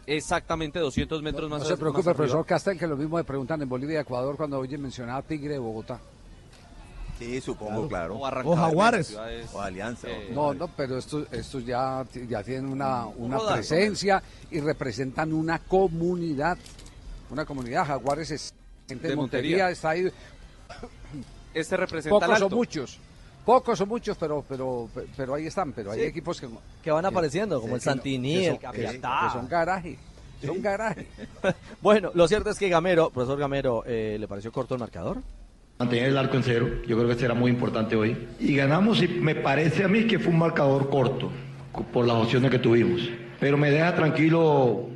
Exactamente, 0.05 0.79
200 0.79 1.21
metros 1.21 1.49
No 1.49 1.57
más 1.57 1.67
se 1.67 1.73
más 1.73 1.79
preocupe, 1.81 2.13
profesor 2.13 2.45
Castel, 2.45 2.79
que 2.79 2.87
lo 2.87 2.95
mismo 2.95 3.17
me 3.17 3.25
preguntan 3.25 3.61
en 3.61 3.67
Bolivia 3.67 3.97
y 3.97 4.01
Ecuador 4.01 4.37
cuando 4.37 4.57
oye 4.59 4.77
mencionar 4.77 5.23
Tigre 5.23 5.53
de 5.53 5.59
Bogotá. 5.59 5.99
Sí, 7.19 7.41
supongo, 7.41 7.87
claro. 7.89 8.15
O 8.15 8.25
arrancar 8.25 8.53
O 8.53 8.55
Jaguares. 8.55 9.07
ciudades, 9.07 9.49
O 9.51 9.59
Alianza. 9.59 10.07
eh, 10.07 10.31
No, 10.33 10.53
no, 10.53 10.67
pero 10.77 10.97
estos, 10.99 11.27
estos 11.33 11.65
ya, 11.65 12.05
ya 12.29 12.43
tienen 12.43 12.67
una, 12.69 13.07
una 13.07 13.39
presencia 13.39 14.21
y 14.51 14.59
representan 14.59 15.33
una 15.33 15.59
comunidad. 15.59 16.57
Una 17.29 17.45
comunidad. 17.45 17.85
Jaguares 17.85 18.31
es 18.31 18.53
gente 18.87 19.07
de, 19.09 19.15
Montería, 19.15 19.49
Montería. 19.57 19.69
está 19.71 19.89
ahí. 19.91 20.09
Este 21.53 21.77
representa 21.77 22.15
al 22.15 22.21
Pocos 22.21 22.41
o 22.41 22.45
Alto. 22.45 22.55
muchos. 22.55 22.99
Pocos 23.45 23.81
o 23.81 23.85
muchos, 23.85 24.17
pero, 24.17 24.43
pero, 24.47 24.89
pero 25.15 25.33
ahí 25.35 25.47
están. 25.47 25.71
Pero 25.73 25.91
hay 25.91 26.01
equipos 26.01 26.39
que, 26.39 26.47
Que 26.83 26.91
van 26.91 27.05
apareciendo, 27.05 27.61
como 27.61 27.75
el 27.75 27.81
que 27.81 27.85
no- 27.85 27.91
Santini, 27.93 28.35
que 28.35 28.43
son- 28.45 28.53
el 28.53 28.59
que- 28.59 28.65
Capiatá. 28.65 29.19
que 29.23 29.33
son 29.39 29.47
garaje. 29.47 29.97
Son 30.45 30.61
garaje. 30.61 31.07
Bueno, 31.81 32.11
lo 32.13 32.27
cierto 32.27 32.49
es 32.51 32.59
que 32.59 32.69
Gamero, 32.69 33.09
profesor 33.09 33.39
Gamero, 33.39 33.83
eh, 33.87 34.17
¿le 34.19 34.27
pareció 34.27 34.51
corto 34.51 34.75
el 34.75 34.79
marcador? 34.79 35.17
Mantener 35.79 36.09
el 36.09 36.17
arco 36.17 36.35
en 36.37 36.43
cero, 36.43 36.67
yo 36.87 36.97
creo 36.97 37.07
que 37.07 37.15
será 37.15 37.33
muy 37.33 37.49
importante 37.51 37.95
hoy. 37.95 38.27
Y 38.39 38.55
ganamos 38.55 39.01
y 39.01 39.07
me 39.07 39.35
parece 39.35 39.83
a 39.83 39.87
mí 39.87 40.05
que 40.07 40.19
fue 40.19 40.31
un 40.33 40.39
marcador 40.39 40.89
corto 40.89 41.31
por 41.93 42.05
las 42.05 42.17
opciones 42.17 42.49
que 42.51 42.59
tuvimos. 42.59 43.01
Pero 43.39 43.57
me 43.57 43.69
deja 43.71 43.95
tranquilo 43.95 44.87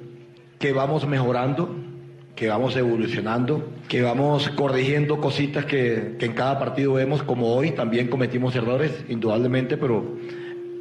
que 0.59 0.73
vamos 0.73 1.07
mejorando, 1.07 1.75
que 2.35 2.47
vamos 2.47 2.75
evolucionando, 2.75 3.71
que 3.87 4.01
vamos 4.01 4.49
corrigiendo 4.49 5.19
cositas 5.19 5.65
que, 5.65 6.15
que 6.17 6.25
en 6.25 6.33
cada 6.33 6.57
partido 6.59 6.93
vemos, 6.93 7.23
como 7.23 7.53
hoy 7.53 7.71
también 7.71 8.07
cometimos 8.07 8.55
errores, 8.55 8.91
indudablemente, 9.09 9.77
pero 9.77 10.03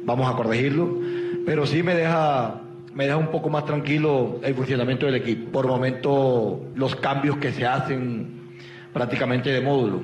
vamos 0.03 0.31
a 0.31 0.35
corregirlo. 0.35 0.97
Pero 1.45 1.65
sí 1.65 1.83
me 1.83 1.95
deja, 1.95 2.61
me 2.93 3.05
deja 3.05 3.17
un 3.17 3.27
poco 3.27 3.49
más 3.49 3.65
tranquilo 3.65 4.39
el 4.43 4.53
funcionamiento 4.53 5.05
del 5.05 5.15
equipo. 5.15 5.51
Por 5.51 5.67
momento, 5.67 6.61
los 6.75 6.95
cambios 6.95 7.37
que 7.37 7.51
se 7.51 7.65
hacen 7.65 8.41
prácticamente 8.93 9.51
de 9.51 9.61
módulo, 9.61 10.01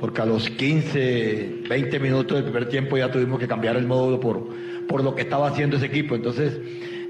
porque 0.00 0.20
a 0.20 0.26
los 0.26 0.50
15, 0.50 1.62
20 1.68 2.00
minutos 2.00 2.36
del 2.36 2.44
primer 2.44 2.68
tiempo 2.68 2.96
ya 2.96 3.10
tuvimos 3.10 3.38
que 3.38 3.48
cambiar 3.48 3.76
el 3.76 3.86
módulo 3.86 4.20
por, 4.20 4.48
por 4.88 5.02
lo 5.02 5.14
que 5.14 5.22
estaba 5.22 5.48
haciendo 5.48 5.76
ese 5.76 5.86
equipo. 5.86 6.14
Entonces, 6.14 6.58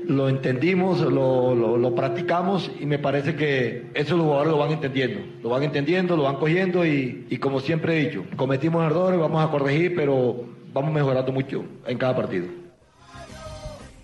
lo 0.06 0.28
entendimos, 0.28 1.00
lo, 1.00 1.54
lo, 1.54 1.94
practicamos 1.94 2.70
y 2.78 2.86
me 2.86 2.98
parece 2.98 3.34
que 3.34 3.90
eso 3.94 4.16
los 4.16 4.26
jugadores 4.26 4.52
lo 4.52 4.58
van 4.58 4.72
entendiendo, 4.72 5.20
lo 5.42 5.48
van 5.48 5.62
entendiendo, 5.64 6.16
lo 6.16 6.24
van 6.24 6.36
cogiendo 6.36 6.86
y, 6.86 7.26
y 7.28 7.38
como 7.38 7.60
siempre 7.60 7.96
he 7.96 8.08
dicho, 8.08 8.24
cometimos 8.36 8.84
errores, 8.84 9.18
vamos 9.18 9.44
a 9.44 9.50
corregir, 9.50 9.94
pero 9.96 10.44
vamos 10.72 10.92
mejorando 10.92 11.32
mucho 11.32 11.64
en 11.86 11.98
cada 11.98 12.14
partido. 12.14 12.46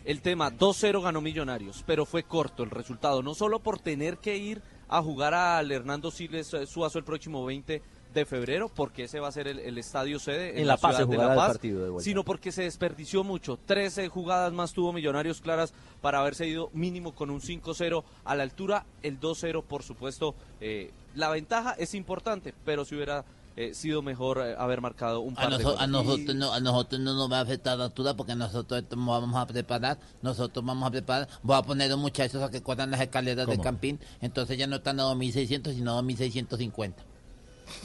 El 0.04 0.20
tema 0.20 0.50
2-0 0.50 1.00
ganó 1.00 1.20
Millonarios, 1.20 1.84
pero 1.86 2.04
fue 2.04 2.24
corto 2.24 2.64
el 2.64 2.70
resultado, 2.70 3.22
no 3.22 3.34
solo 3.34 3.60
por 3.60 3.78
tener 3.78 4.18
que 4.18 4.36
ir 4.36 4.60
a 4.88 5.00
jugar 5.00 5.32
al 5.32 5.70
Hernando 5.70 6.10
Siles 6.10 6.52
eh, 6.54 6.66
Suazo 6.66 6.98
el 6.98 7.04
próximo 7.04 7.44
20 7.44 7.80
de 8.12 8.24
febrero, 8.26 8.68
porque 8.68 9.04
ese 9.04 9.20
va 9.20 9.28
a 9.28 9.32
ser 9.32 9.48
el, 9.48 9.58
el 9.58 9.78
estadio 9.78 10.18
sede 10.18 10.60
En 10.60 10.66
La 10.66 10.76
Paz 10.76 10.96
ciudad 10.96 11.10
se 11.10 11.16
de 11.16 11.18
La 11.18 11.34
Paz, 11.34 11.48
partido 11.52 11.84
de 11.84 11.90
vuelta. 11.90 12.04
sino 12.04 12.24
porque 12.24 12.52
se 12.52 12.62
desperdició 12.62 13.24
mucho. 13.24 13.58
13 13.66 14.08
jugadas 14.08 14.52
más 14.52 14.72
tuvo 14.72 14.92
Millonarios 14.92 15.40
claras 15.40 15.72
para 16.00 16.20
haberse 16.20 16.46
ido 16.46 16.70
mínimo 16.72 17.14
con 17.14 17.30
un 17.30 17.40
5-0 17.40 18.04
a 18.24 18.34
la 18.34 18.42
altura. 18.42 18.86
El 19.02 19.20
2-0, 19.20 19.62
por 19.64 19.82
supuesto, 19.82 20.34
eh, 20.60 20.90
la 21.14 21.30
ventaja 21.30 21.72
es 21.72 21.94
importante, 21.94 22.54
pero 22.64 22.84
si 22.84 22.94
hubiera 22.94 23.24
eh, 23.54 23.74
sido 23.74 24.00
mejor 24.00 24.38
eh, 24.38 24.54
haber 24.56 24.80
marcado 24.80 25.20
un 25.20 25.34
A, 25.34 25.42
par 25.42 25.58
de 25.58 25.64
a 25.78 25.86
nosotros 25.86 26.34
no, 26.34 26.52
a 26.54 26.60
nosotros 26.60 27.00
no 27.02 27.14
nos 27.14 27.30
va 27.30 27.38
a 27.38 27.42
afectar 27.42 27.76
la 27.76 27.84
altura 27.84 28.14
porque 28.14 28.34
nosotros 28.34 28.82
vamos 28.90 29.36
a 29.36 29.46
preparar, 29.46 29.98
nosotros 30.22 30.64
vamos 30.64 30.88
a 30.88 30.90
preparar, 30.90 31.28
voy 31.42 31.56
a 31.56 31.62
poner 31.62 31.88
a 31.88 31.90
los 31.90 31.98
muchachos 31.98 32.42
a 32.42 32.50
que 32.50 32.62
corran 32.62 32.90
las 32.90 33.00
escaleras 33.02 33.46
del 33.46 33.56
¿Cómo? 33.56 33.62
campín, 33.62 34.00
entonces 34.22 34.56
ya 34.56 34.66
no 34.66 34.76
están 34.76 35.00
a 35.00 35.02
2600 35.02 35.74
sino 35.74 35.90
a 35.90 35.94
2650. 35.96 37.04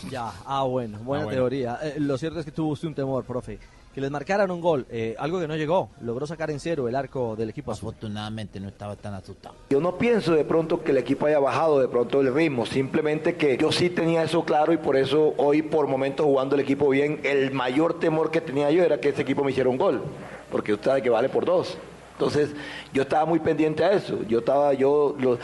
Ya, 0.09 0.31
ah, 0.45 0.64
bueno, 0.64 0.97
buena 0.99 1.23
Ah, 1.23 1.26
bueno. 1.26 1.39
teoría. 1.41 1.80
Eh, 1.84 1.95
lo 1.99 2.18
cierto 2.18 2.39
es 2.39 2.45
que 2.45 2.51
tuvo 2.51 2.69
usted 2.72 2.88
un 2.88 2.93
temor, 2.95 3.23
profe. 3.23 3.59
Que 3.93 4.01
les 4.01 4.11
marcaran 4.11 4.51
un 4.51 4.61
gol, 4.61 4.85
eh, 4.91 5.15
algo 5.18 5.39
que 5.39 5.47
no 5.47 5.55
llegó. 5.55 5.89
Logró 6.01 6.27
sacar 6.27 6.51
en 6.51 6.59
cero 6.59 6.88
el 6.88 6.95
arco 6.95 7.35
del 7.35 7.49
equipo. 7.49 7.72
Afortunadamente 7.72 8.59
no 8.59 8.68
estaba 8.68 8.95
tan 8.95 9.15
asustado. 9.15 9.55
Yo 9.72 9.81
no 9.81 9.97
pienso 9.97 10.34
de 10.34 10.45
pronto 10.45 10.84
que 10.84 10.91
el 10.91 10.99
equipo 10.99 11.26
haya 11.26 11.39
bajado 11.39 11.80
de 11.80 11.88
pronto 11.88 12.22
el 12.22 12.31
ritmo, 12.31 12.68
simplemente 12.68 13.35
que 13.38 13.57
yo 13.57 13.72
sí 13.72 13.89
tenía 13.89 14.22
eso 14.22 14.45
claro 14.45 14.72
y 14.72 14.77
por 14.77 14.97
eso 14.97 15.34
hoy 15.38 15.64
por 15.64 15.88
momentos 15.88 16.27
jugando 16.27 16.53
el 16.53 16.61
equipo 16.61 16.88
bien, 16.89 17.22
el 17.23 17.49
mayor 17.51 17.99
temor 17.99 18.30
que 18.30 18.39
tenía 18.39 18.69
yo 18.69 18.84
era 18.84 18.99
que 18.99 19.09
ese 19.09 19.23
equipo 19.23 19.43
me 19.43 19.49
hiciera 19.49 19.68
un 19.69 19.77
gol, 19.80 20.03
porque 20.51 20.73
usted 20.73 20.85
sabe 20.91 21.01
que 21.01 21.09
vale 21.09 21.27
por 21.30 21.45
dos. 21.45 21.76
Entonces 22.14 22.51
yo 22.93 23.01
estaba 23.03 23.26
muy 23.26 23.39
pendiente 23.39 23.84
a 23.84 23.91
eso, 23.93 24.19
yo 24.27 24.39
estaba, 24.39 24.73
yo 24.73 25.15
lo- 25.19 25.39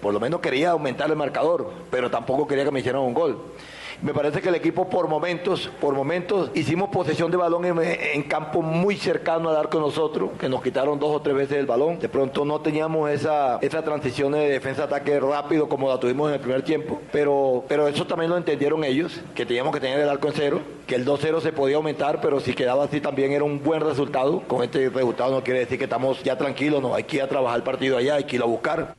por 0.00 0.12
lo 0.12 0.20
menos 0.20 0.40
quería 0.40 0.70
aumentar 0.70 1.10
el 1.10 1.16
marcador, 1.16 1.70
pero 1.90 2.10
tampoco 2.10 2.46
quería 2.46 2.64
que 2.64 2.70
me 2.70 2.80
hicieran 2.80 3.02
un 3.02 3.14
gol. 3.14 3.38
Me 4.02 4.12
parece 4.12 4.42
que 4.42 4.48
el 4.48 4.54
equipo 4.56 4.88
por 4.88 5.08
momentos, 5.08 5.70
por 5.80 5.94
momentos 5.94 6.50
hicimos 6.54 6.90
posesión 6.90 7.30
de 7.30 7.36
balón 7.36 7.64
en, 7.64 7.78
en 7.80 8.22
campo 8.24 8.60
muy 8.60 8.96
cercano 8.96 9.48
al 9.48 9.56
arco 9.56 9.78
nosotros, 9.78 10.30
que 10.38 10.48
nos 10.48 10.62
quitaron 10.62 10.98
dos 10.98 11.14
o 11.14 11.22
tres 11.22 11.34
veces 11.34 11.58
el 11.58 11.66
balón. 11.66 11.98
De 12.00 12.08
pronto 12.08 12.44
no 12.44 12.60
teníamos 12.60 13.10
esa, 13.10 13.58
esa 13.62 13.82
transición 13.82 14.32
de 14.32 14.48
defensa-ataque 14.48 15.20
rápido 15.20 15.68
como 15.68 15.88
la 15.88 15.98
tuvimos 15.98 16.28
en 16.28 16.34
el 16.34 16.40
primer 16.40 16.62
tiempo, 16.62 17.00
pero, 17.12 17.64
pero 17.68 17.88
eso 17.88 18.06
también 18.06 18.30
lo 18.30 18.36
entendieron 18.36 18.84
ellos, 18.84 19.20
que 19.34 19.46
teníamos 19.46 19.72
que 19.72 19.80
tener 19.80 20.00
el 20.00 20.08
arco 20.08 20.28
en 20.28 20.34
cero, 20.34 20.60
que 20.86 20.96
el 20.96 21.06
2-0 21.06 21.40
se 21.40 21.52
podía 21.52 21.76
aumentar, 21.76 22.20
pero 22.20 22.40
si 22.40 22.52
quedaba 22.52 22.84
así 22.84 23.00
también 23.00 23.32
era 23.32 23.44
un 23.44 23.62
buen 23.62 23.80
resultado. 23.80 24.40
Con 24.40 24.62
este 24.62 24.88
resultado 24.90 25.32
no 25.32 25.44
quiere 25.44 25.60
decir 25.60 25.78
que 25.78 25.84
estamos 25.84 26.22
ya 26.22 26.36
tranquilos, 26.36 26.82
no, 26.82 26.94
hay 26.94 27.04
que 27.04 27.16
ir 27.16 27.22
a 27.22 27.28
trabajar 27.28 27.58
el 27.58 27.64
partido 27.64 27.96
allá, 27.96 28.16
hay 28.16 28.24
que 28.24 28.36
ir 28.36 28.42
a 28.42 28.46
buscar. 28.46 28.94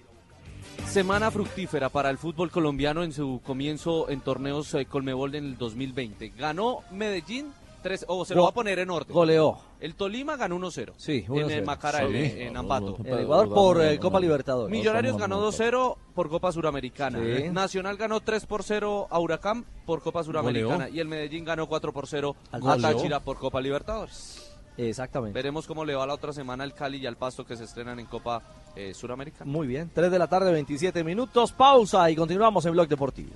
Semana 0.87 1.29
fructífera 1.29 1.89
para 1.89 2.09
el 2.09 2.17
fútbol 2.17 2.49
colombiano 2.51 3.03
en 3.03 3.11
su 3.11 3.41
comienzo 3.45 4.09
en 4.09 4.21
torneos 4.21 4.73
eh, 4.75 4.85
Colmebol 4.85 5.35
en 5.35 5.43
el 5.45 5.57
2020. 5.57 6.29
Ganó 6.37 6.83
Medellín, 6.91 7.51
tres, 7.83 8.05
o 8.07 8.23
se 8.23 8.33
lo 8.33 8.41
Go- 8.41 8.45
va 8.45 8.51
a 8.51 8.53
poner 8.53 8.79
en 8.79 8.89
orden. 8.89 9.13
goleó. 9.13 9.57
El 9.81 9.95
Tolima 9.95 10.37
ganó 10.37 10.55
1-0. 10.57 10.93
Sí, 10.95 11.25
En 11.27 11.33
1-0. 11.33 11.51
el 11.51 11.65
Macara, 11.65 11.99
Sí. 12.07 12.15
en, 12.15 12.41
en 12.47 12.57
Ambato. 12.57 12.97
El 13.03 13.19
Ecuador 13.19 13.53
por 13.53 13.83
eh, 13.83 13.99
Copa 13.99 14.21
Libertadores. 14.21 14.71
Millonarios 14.71 15.17
ganó 15.17 15.41
2-0 15.51 15.97
por 16.15 16.29
Copa 16.29 16.51
Suramericana. 16.53 17.19
Sí. 17.19 17.49
Nacional 17.49 17.97
ganó 17.97 18.21
3 18.21 18.45
por 18.45 18.63
0 18.63 19.07
a 19.09 19.19
Huracán 19.19 19.65
por 19.85 20.01
Copa 20.01 20.23
Suramericana. 20.23 20.85
Goleó. 20.85 20.95
Y 20.95 20.99
el 21.01 21.07
Medellín 21.09 21.43
ganó 21.43 21.67
4 21.67 21.91
por 21.91 22.07
0 22.07 22.35
a. 22.53 22.77
Táchira 22.77 23.19
por 23.19 23.37
Copa 23.37 23.59
Libertadores. 23.59 24.54
Exactamente. 24.77 25.33
Veremos 25.33 25.67
cómo 25.67 25.85
le 25.85 25.95
va 25.95 26.05
la 26.05 26.13
otra 26.13 26.33
semana 26.33 26.63
al 26.63 26.73
Cali 26.73 26.97
y 26.97 27.05
al 27.05 27.15
Pasto 27.15 27.45
que 27.45 27.55
se 27.55 27.63
estrenan 27.63 27.99
en 27.99 28.05
Copa 28.05 28.41
eh, 28.75 28.93
Suramericana. 28.93 29.49
Muy 29.49 29.67
bien, 29.67 29.89
3 29.93 30.11
de 30.11 30.19
la 30.19 30.27
tarde, 30.27 30.51
27 30.51 31.03
minutos, 31.03 31.51
pausa 31.51 32.09
y 32.09 32.15
continuamos 32.15 32.65
en 32.65 32.73
Blog 32.73 32.87
Deportivo. 32.87 33.31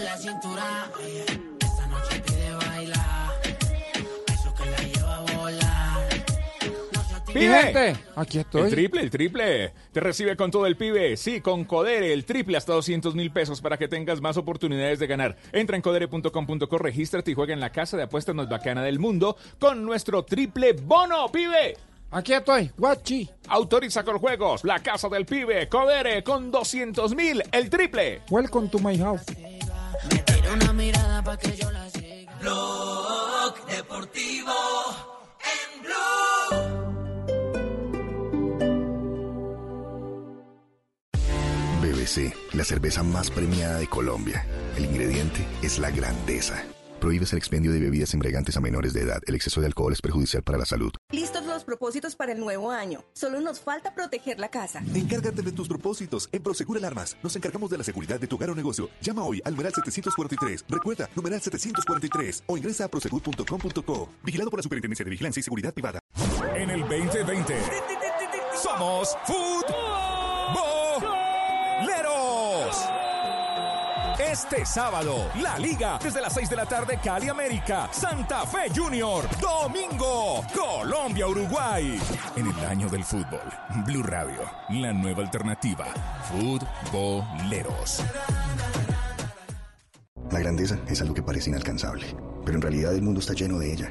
La 0.00 0.16
cintura. 0.16 0.90
Oye, 0.98 1.24
esta 1.60 1.86
noche 1.88 2.20
pide 2.20 2.54
bailar. 2.54 3.19
¡Pibe! 7.32 7.62
gente, 7.62 7.96
aquí 8.16 8.38
estoy. 8.38 8.62
El 8.62 8.70
triple, 8.70 9.00
el 9.02 9.10
triple. 9.10 9.72
Te 9.92 10.00
recibe 10.00 10.36
con 10.36 10.50
todo 10.50 10.66
el 10.66 10.76
pibe. 10.76 11.16
Sí, 11.16 11.40
con 11.40 11.64
Codere, 11.64 12.12
el 12.12 12.24
triple 12.24 12.56
hasta 12.56 12.72
200 12.72 13.14
mil 13.14 13.30
pesos 13.30 13.60
para 13.60 13.76
que 13.76 13.88
tengas 13.88 14.20
más 14.20 14.36
oportunidades 14.36 14.98
de 14.98 15.06
ganar. 15.06 15.36
Entra 15.52 15.76
en 15.76 15.82
codere.com.co, 15.82 16.78
regístrate 16.78 17.30
y 17.30 17.34
juega 17.34 17.52
en 17.52 17.60
la 17.60 17.70
casa 17.70 17.96
de 17.96 18.04
apuestas 18.04 18.34
más 18.34 18.48
bacana 18.48 18.82
del 18.82 18.98
mundo 18.98 19.36
con 19.58 19.84
nuestro 19.84 20.24
triple 20.24 20.72
bono, 20.72 21.30
pibe. 21.30 21.76
Aquí 22.12 22.32
estoy, 22.32 22.70
guachi. 22.76 23.28
Autoriza 23.48 24.02
con 24.02 24.18
juegos, 24.18 24.64
la 24.64 24.80
casa 24.80 25.08
del 25.08 25.24
pibe, 25.24 25.68
Codere 25.68 26.24
con 26.24 26.50
200 26.50 27.14
mil, 27.14 27.42
el 27.52 27.70
triple. 27.70 28.22
Welcome 28.30 28.68
to 28.68 28.78
my 28.80 28.98
house. 28.98 29.24
Tira 29.26 30.52
una 30.54 30.72
mirada 30.72 31.22
pa' 31.22 31.36
que 31.36 31.56
yo 31.56 31.70
la 31.70 31.88
siga. 31.90 32.32
Blog 32.40 33.66
Deportivo 33.66 34.52
en 35.40 35.82
Blue. 35.82 36.79
La 42.54 42.64
cerveza 42.64 43.02
más 43.02 43.30
premiada 43.30 43.78
de 43.78 43.86
Colombia. 43.86 44.46
El 44.74 44.86
ingrediente 44.86 45.46
es 45.60 45.78
la 45.78 45.90
grandeza. 45.90 46.64
Prohíbes 46.98 47.32
el 47.32 47.38
expendio 47.38 47.72
de 47.72 47.78
bebidas 47.78 48.14
embriagantes 48.14 48.56
a 48.56 48.60
menores 48.62 48.94
de 48.94 49.02
edad. 49.02 49.20
El 49.26 49.34
exceso 49.34 49.60
de 49.60 49.66
alcohol 49.66 49.92
es 49.92 50.00
perjudicial 50.00 50.42
para 50.42 50.56
la 50.56 50.64
salud. 50.64 50.90
Listos 51.12 51.44
los 51.44 51.62
propósitos 51.64 52.16
para 52.16 52.32
el 52.32 52.40
nuevo 52.40 52.70
año. 52.70 53.04
Solo 53.12 53.42
nos 53.42 53.60
falta 53.60 53.94
proteger 53.94 54.40
la 54.40 54.48
casa. 54.48 54.82
Encárgate 54.94 55.42
de 55.42 55.52
tus 55.52 55.68
propósitos. 55.68 56.30
En 56.32 56.42
Prosegur 56.42 56.78
Alarmas 56.78 57.18
nos 57.22 57.36
encargamos 57.36 57.68
de 57.68 57.76
la 57.76 57.84
seguridad 57.84 58.18
de 58.18 58.26
tu 58.26 58.36
hogar 58.36 58.48
o 58.48 58.54
negocio. 58.54 58.88
Llama 59.02 59.24
hoy 59.24 59.42
al 59.44 59.52
numeral 59.52 59.74
743. 59.74 60.64
Recuerda, 60.70 61.10
numeral 61.14 61.42
743 61.42 62.44
o 62.46 62.56
ingresa 62.56 62.86
a 62.86 62.88
prosegur.com.co. 62.88 64.08
Vigilado 64.22 64.48
por 64.48 64.58
la 64.58 64.62
Superintendencia 64.62 65.04
de 65.04 65.10
Vigilancia 65.10 65.40
y 65.40 65.42
Seguridad 65.42 65.74
Privada. 65.74 66.00
En 66.54 66.70
el 66.70 66.80
2020 66.80 67.54
somos 68.54 69.14
futboleros. 69.26 69.89
Este 74.30 74.64
sábado, 74.64 75.28
la 75.42 75.58
Liga, 75.58 75.98
desde 76.00 76.20
las 76.20 76.34
6 76.34 76.50
de 76.50 76.54
la 76.54 76.64
tarde, 76.64 77.00
Cali 77.02 77.28
América, 77.28 77.88
Santa 77.92 78.46
Fe 78.46 78.70
Junior, 78.72 79.24
domingo, 79.40 80.44
Colombia, 80.54 81.26
Uruguay. 81.26 82.00
En 82.36 82.46
el 82.46 82.64
año 82.64 82.88
del 82.88 83.02
fútbol, 83.02 83.40
Blue 83.84 84.04
Radio, 84.04 84.48
la 84.68 84.92
nueva 84.92 85.24
alternativa, 85.24 85.86
futboleros. 86.30 88.04
La 90.30 90.38
grandeza 90.38 90.78
es 90.86 91.00
algo 91.00 91.14
que 91.14 91.24
parece 91.24 91.50
inalcanzable, 91.50 92.06
pero 92.44 92.54
en 92.54 92.62
realidad 92.62 92.94
el 92.94 93.02
mundo 93.02 93.18
está 93.18 93.32
lleno 93.32 93.58
de 93.58 93.72
ella. 93.72 93.90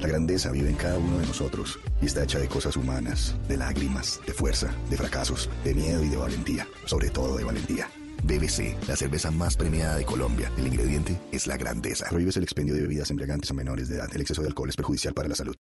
La 0.00 0.08
grandeza 0.08 0.50
vive 0.50 0.70
en 0.70 0.76
cada 0.76 0.96
uno 0.96 1.18
de 1.18 1.26
nosotros 1.26 1.78
y 2.00 2.06
está 2.06 2.22
hecha 2.22 2.38
de 2.38 2.48
cosas 2.48 2.78
humanas, 2.78 3.34
de 3.48 3.58
lágrimas, 3.58 4.18
de 4.26 4.32
fuerza, 4.32 4.70
de 4.88 4.96
fracasos, 4.96 5.50
de 5.62 5.74
miedo 5.74 6.02
y 6.02 6.08
de 6.08 6.16
valentía, 6.16 6.66
sobre 6.86 7.10
todo 7.10 7.36
de 7.36 7.44
valentía. 7.44 7.86
BBC, 8.24 8.76
la 8.88 8.96
cerveza 8.96 9.30
más 9.30 9.56
premiada 9.56 9.96
de 9.96 10.04
Colombia. 10.04 10.50
El 10.56 10.66
ingrediente 10.66 11.20
es 11.30 11.46
la 11.46 11.56
grandeza. 11.56 12.06
Prohíbes 12.08 12.36
el 12.36 12.42
expendio 12.42 12.74
de 12.74 12.82
bebidas 12.82 13.10
embriagantes 13.10 13.50
a 13.50 13.54
menores 13.54 13.88
de 13.88 13.96
edad. 13.96 14.08
El 14.14 14.22
exceso 14.22 14.42
de 14.42 14.48
alcohol 14.48 14.68
es 14.68 14.76
perjudicial 14.76 15.14
para 15.14 15.28
la 15.28 15.34
salud. 15.34 15.54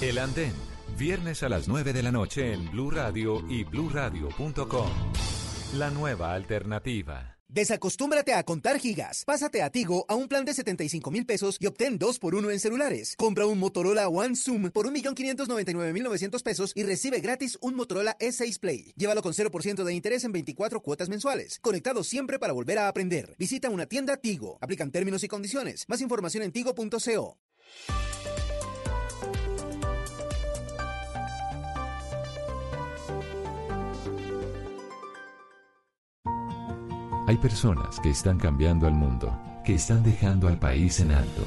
El 0.00 0.18
Andén, 0.18 0.54
viernes 0.98 1.42
a 1.42 1.48
las 1.48 1.68
9 1.68 1.92
de 1.92 2.02
la 2.02 2.12
noche 2.12 2.52
en 2.52 2.70
Blue 2.70 2.90
Radio 2.90 3.42
y 3.48 3.64
bluradio.com. 3.64 4.90
La 5.74 5.90
nueva 5.90 6.34
alternativa. 6.34 7.39
Desacostúmbrate 7.52 8.32
a 8.32 8.44
contar 8.44 8.78
gigas. 8.78 9.24
Pásate 9.24 9.62
a 9.62 9.70
Tigo 9.70 10.04
a 10.08 10.14
un 10.14 10.28
plan 10.28 10.44
de 10.44 10.54
75 10.54 11.10
mil 11.10 11.26
pesos 11.26 11.56
y 11.58 11.66
obtén 11.66 11.98
2 11.98 12.18
por 12.20 12.36
1 12.36 12.48
en 12.50 12.60
celulares. 12.60 13.16
Compra 13.16 13.46
un 13.46 13.58
Motorola 13.58 14.08
One 14.08 14.36
Zoom 14.36 14.70
por 14.70 14.86
1.599.900 14.86 16.42
pesos 16.44 16.72
y 16.76 16.84
recibe 16.84 17.18
gratis 17.18 17.58
un 17.60 17.74
Motorola 17.74 18.16
E6 18.18 18.60
Play. 18.60 18.92
Llévalo 18.96 19.20
con 19.20 19.32
0% 19.32 19.82
de 19.82 19.94
interés 19.94 20.22
en 20.22 20.30
24 20.30 20.80
cuotas 20.80 21.08
mensuales. 21.08 21.58
Conectado 21.60 22.04
siempre 22.04 22.38
para 22.38 22.52
volver 22.52 22.78
a 22.78 22.86
aprender. 22.86 23.34
Visita 23.36 23.68
una 23.68 23.86
tienda 23.86 24.16
Tigo. 24.16 24.58
Aplican 24.60 24.92
términos 24.92 25.24
y 25.24 25.28
condiciones. 25.28 25.84
Más 25.88 26.00
información 26.00 26.44
en 26.44 26.52
tigo.co. 26.52 27.36
Hay 37.30 37.36
personas 37.36 38.00
que 38.00 38.10
están 38.10 38.38
cambiando 38.38 38.88
al 38.88 38.94
mundo, 38.94 39.32
que 39.64 39.74
están 39.74 40.02
dejando 40.02 40.48
al 40.48 40.58
país 40.58 40.98
en 40.98 41.12
alto. 41.12 41.44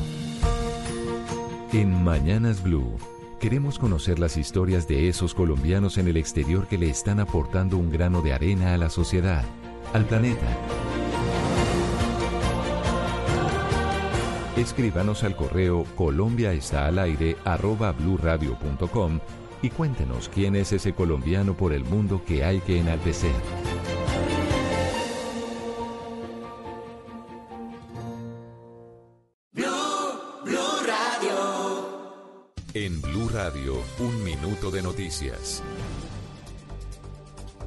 En 1.74 2.06
Mañanas 2.06 2.64
Blue, 2.64 2.96
queremos 3.42 3.80
conocer 3.80 4.18
las 4.18 4.38
historias 4.38 4.88
de 4.88 5.10
esos 5.10 5.34
colombianos 5.34 5.98
en 5.98 6.08
el 6.08 6.16
exterior 6.16 6.68
que 6.68 6.78
le 6.78 6.90
están 6.90 7.20
aportando 7.20 7.78
un 7.78 7.92
grano 7.92 8.22
de 8.22 8.32
arena 8.32 8.74
a 8.74 8.78
la 8.78 8.90
sociedad, 8.90 9.44
al 9.92 10.06
planeta. 10.06 10.48
Escríbanos 14.56 15.26
al 15.26 15.36
correo 15.36 15.84
colombiaestalaire 15.98 17.36
arroba 17.44 17.92
bluradio.com 17.92 19.20
y 19.62 19.70
cuéntenos 19.70 20.30
quién 20.30 20.56
es 20.56 20.72
ese 20.72 20.94
colombiano 20.94 21.58
por 21.58 21.74
el 21.74 21.84
mundo 21.84 22.24
que 22.26 22.46
hay 22.46 22.62
que 22.62 22.80
enaltecer. 22.80 23.34
Un 34.00 34.24
minuto 34.24 34.72
de 34.72 34.82
noticias. 34.82 35.62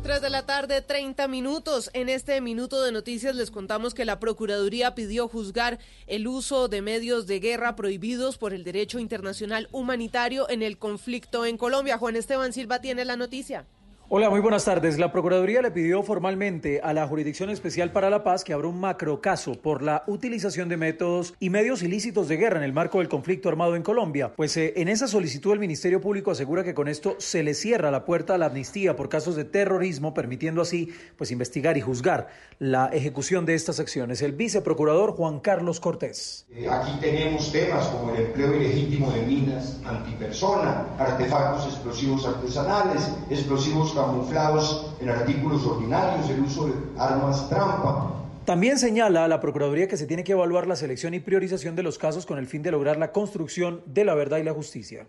3 0.03 0.23
de 0.23 0.31
la 0.31 0.47
tarde, 0.47 0.81
30 0.81 1.29
minutos. 1.29 1.91
En 1.93 2.09
este 2.09 2.41
minuto 2.41 2.83
de 2.83 2.93
noticias 2.93 3.37
les 3.37 3.51
contamos 3.51 3.93
que 3.93 4.07
la 4.07 4.19
Procuraduría 4.19 4.95
pidió 4.95 5.29
juzgar 5.29 5.79
el 6.07 6.29
uso 6.29 6.69
de 6.69 6.81
medios 6.81 7.27
de 7.27 7.41
guerra 7.41 7.77
prohibidos 7.77 8.39
por 8.39 8.55
el 8.55 8.65
derecho 8.65 8.99
internacional 8.99 9.69
humanitario 9.71 10.49
en 10.49 10.63
el 10.63 10.79
conflicto 10.79 11.45
en 11.45 11.59
Colombia. 11.59 11.99
Juan 11.99 12.17
Esteban 12.17 12.55
Silva 12.55 12.81
tiene 12.81 13.05
la 13.05 13.17
noticia. 13.17 13.67
Hola, 14.09 14.31
muy 14.31 14.39
buenas 14.39 14.65
tardes. 14.65 15.01
La 15.01 15.11
Procuraduría 15.11 15.63
le 15.63 15.73
pidió 15.73 16.01
formalmente 16.05 16.81
a 16.81 16.93
la 16.93 17.09
Jurisdicción 17.09 17.51
Especial 17.51 17.91
para 17.91 18.09
la 18.09 18.23
Paz 18.23 18.45
que 18.45 18.53
abra 18.53 18.69
un 18.69 18.79
macro 18.79 19.21
caso 19.21 19.61
por 19.61 19.83
la 19.83 20.05
utilización 20.07 20.69
de 20.69 20.77
métodos 20.77 21.35
y 21.41 21.51
medios 21.51 21.83
ilícitos 21.83 22.29
de 22.29 22.37
guerra 22.37 22.59
en 22.59 22.63
el 22.63 22.73
marco 22.73 22.99
del 22.99 23.09
conflicto 23.09 23.49
armado 23.49 23.75
en 23.75 23.83
Colombia. 23.83 24.33
Pues 24.37 24.57
eh, 24.59 24.75
en 24.77 24.87
esa 24.87 25.09
solicitud 25.09 25.53
el 25.55 25.59
Ministerio 25.59 26.01
Público 26.01 26.31
asegura 26.31 26.63
que 26.63 26.73
con 26.73 26.87
esto 26.87 27.17
se 27.19 27.43
le 27.43 27.53
cierra 27.53 27.91
la 27.91 28.05
puerta 28.05 28.37
a 28.37 28.39
la 28.39 28.47
amnistía 28.47 28.95
por 28.95 29.09
casos 29.09 29.35
de 29.35 29.45
terrorismo, 29.45 30.15
permitiendo 30.15 30.63
así 30.63 30.89
pues 31.19 31.33
investigar 31.33 31.77
y 31.77 31.81
juzgar 31.81 32.29
la 32.61 32.87
ejecución 32.93 33.45
de 33.45 33.55
estas 33.55 33.81
acciones. 33.81 34.23
El 34.23 34.35
viceprocurador 34.35 35.17
Juan 35.17 35.41
Carlos 35.41 35.81
Cortés. 35.81 36.47
Eh, 36.53 36.69
Aquí 36.71 36.93
tenemos 37.01 37.51
temas 37.51 37.89
como 37.89 38.15
el 38.15 38.27
empleo 38.27 38.55
ilegítimo 38.55 39.11
de 39.11 39.23
minas 39.23 39.81
antipersona, 39.85 40.87
artefactos 40.97 41.67
explosivos 41.67 42.25
artesanales, 42.25 43.11
explosivos 43.31 43.96
camuflados 43.97 44.95
en 45.01 45.09
artículos 45.09 45.67
ordinarios, 45.67 46.31
el 46.31 46.43
uso 46.43 46.67
de 46.67 46.75
armas 46.97 47.49
trampa. 47.49 48.13
También 48.45 48.79
señala 48.79 49.25
a 49.25 49.29
la 49.29 49.41
Procuraduría 49.41 49.89
que 49.89 49.97
se 49.97 50.07
tiene 50.07 50.23
que 50.23 50.31
evaluar 50.31 50.69
la 50.69 50.77
selección 50.77 51.15
y 51.15 51.21
priorización 51.21 51.75
de 51.75 51.83
los 51.83 51.99
casos 51.99 52.27
con 52.27 52.39
el 52.39 52.47
fin 52.47 52.63
de 52.63 52.71
lograr 52.71 52.97
la 52.97 53.11
construcción 53.11 53.83
de 53.87 54.05
la 54.05 54.15
verdad 54.15 54.39
y 54.39 54.45
la 54.45 54.55
justicia. 54.55 55.09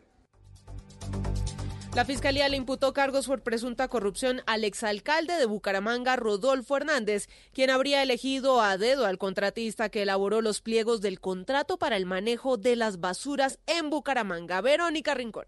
La 1.97 2.05
fiscalía 2.05 2.47
le 2.47 2.57
imputó 2.57 2.93
cargos 2.93 3.25
por 3.25 3.41
presunta 3.41 3.87
corrupción 3.87 4.41
al 4.45 4.63
exalcalde 4.63 5.33
de 5.33 5.47
Bucaramanga, 5.47 6.15
Rodolfo 6.15 6.77
Hernández, 6.77 7.27
quien 7.53 7.71
habría 7.71 8.03
elegido 8.03 8.61
a 8.61 8.77
dedo 8.77 9.07
al 9.07 9.17
contratista 9.17 9.89
que 9.89 10.03
elaboró 10.03 10.41
los 10.41 10.61
pliegos 10.61 11.01
del 11.01 11.19
contrato 11.19 11.77
para 11.77 11.97
el 11.97 12.05
manejo 12.05 12.57
de 12.57 12.75
las 12.75 12.99
basuras 12.99 13.57
en 13.65 13.89
Bucaramanga. 13.89 14.61
Verónica 14.61 15.15
Rincón. 15.15 15.45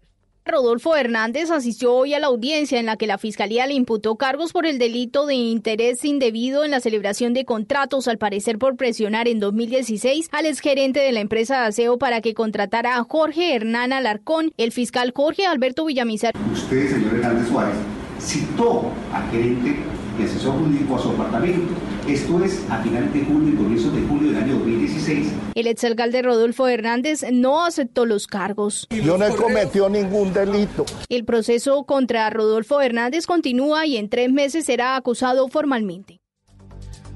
Rodolfo 0.50 0.96
Hernández 0.96 1.50
asistió 1.50 1.94
hoy 1.94 2.14
a 2.14 2.18
la 2.18 2.28
audiencia 2.28 2.78
en 2.78 2.86
la 2.86 2.96
que 2.96 3.06
la 3.06 3.18
Fiscalía 3.18 3.66
le 3.66 3.74
imputó 3.74 4.16
cargos 4.16 4.52
por 4.52 4.66
el 4.66 4.78
delito 4.78 5.26
de 5.26 5.34
interés 5.34 6.04
indebido 6.04 6.64
en 6.64 6.70
la 6.70 6.80
celebración 6.80 7.34
de 7.34 7.44
contratos, 7.44 8.08
al 8.08 8.18
parecer 8.18 8.58
por 8.58 8.76
presionar 8.76 9.28
en 9.28 9.40
2016 9.40 10.28
al 10.32 10.46
exgerente 10.46 11.00
de 11.00 11.12
la 11.12 11.20
empresa 11.20 11.60
de 11.60 11.66
aseo 11.68 11.98
para 11.98 12.20
que 12.20 12.34
contratara 12.34 12.96
a 12.96 13.04
Jorge 13.04 13.54
Hernán 13.54 13.92
Alarcón. 13.92 14.52
El 14.56 14.72
fiscal 14.72 15.12
Jorge 15.14 15.46
Alberto 15.46 15.84
Villamizar. 15.84 16.34
Usted, 16.52 16.90
señor 16.90 17.14
Hernández 17.14 17.48
Suárez, 17.48 17.76
citó 18.18 18.90
al 19.12 19.30
gerente 19.30 19.76
asesor 20.24 20.58
jurídico 20.58 20.96
a 20.96 20.98
su 21.02 21.10
apartamento. 21.10 21.72
Esto 22.08 22.42
es 22.44 22.64
a 22.70 22.82
finales 22.82 23.12
de 23.12 23.24
julio 23.24 23.48
y 23.52 23.56
comienzos 23.56 23.94
de 23.94 24.02
julio 24.02 24.32
del 24.32 24.42
año 24.42 24.54
2016. 24.58 25.32
El 25.54 25.66
exalcalde 25.66 26.22
Rodolfo 26.22 26.68
Hernández 26.68 27.24
no 27.32 27.64
aceptó 27.64 28.06
los 28.06 28.26
cargos. 28.26 28.86
Yo 28.90 29.18
no 29.18 29.26
he 29.26 29.34
cometido 29.34 29.88
ningún 29.88 30.32
delito. 30.32 30.86
El 31.08 31.24
proceso 31.24 31.84
contra 31.84 32.28
Rodolfo 32.30 32.80
Hernández 32.80 33.26
continúa 33.26 33.86
y 33.86 33.96
en 33.96 34.08
tres 34.08 34.32
meses 34.32 34.64
será 34.64 34.96
acusado 34.96 35.48
formalmente. 35.48 36.20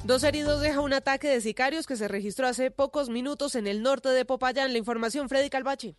Dos 0.04 0.22
heridos 0.22 0.60
deja 0.60 0.80
un 0.80 0.92
ataque 0.92 1.28
de 1.28 1.40
sicarios 1.40 1.86
que 1.86 1.96
se 1.96 2.08
registró 2.08 2.46
hace 2.46 2.70
pocos 2.70 3.08
minutos 3.08 3.54
en 3.54 3.66
el 3.66 3.82
norte 3.82 4.10
de 4.10 4.26
Popayán. 4.26 4.72
La 4.72 4.78
información, 4.78 5.30
Freddy 5.30 5.48
Calvache. 5.48 5.96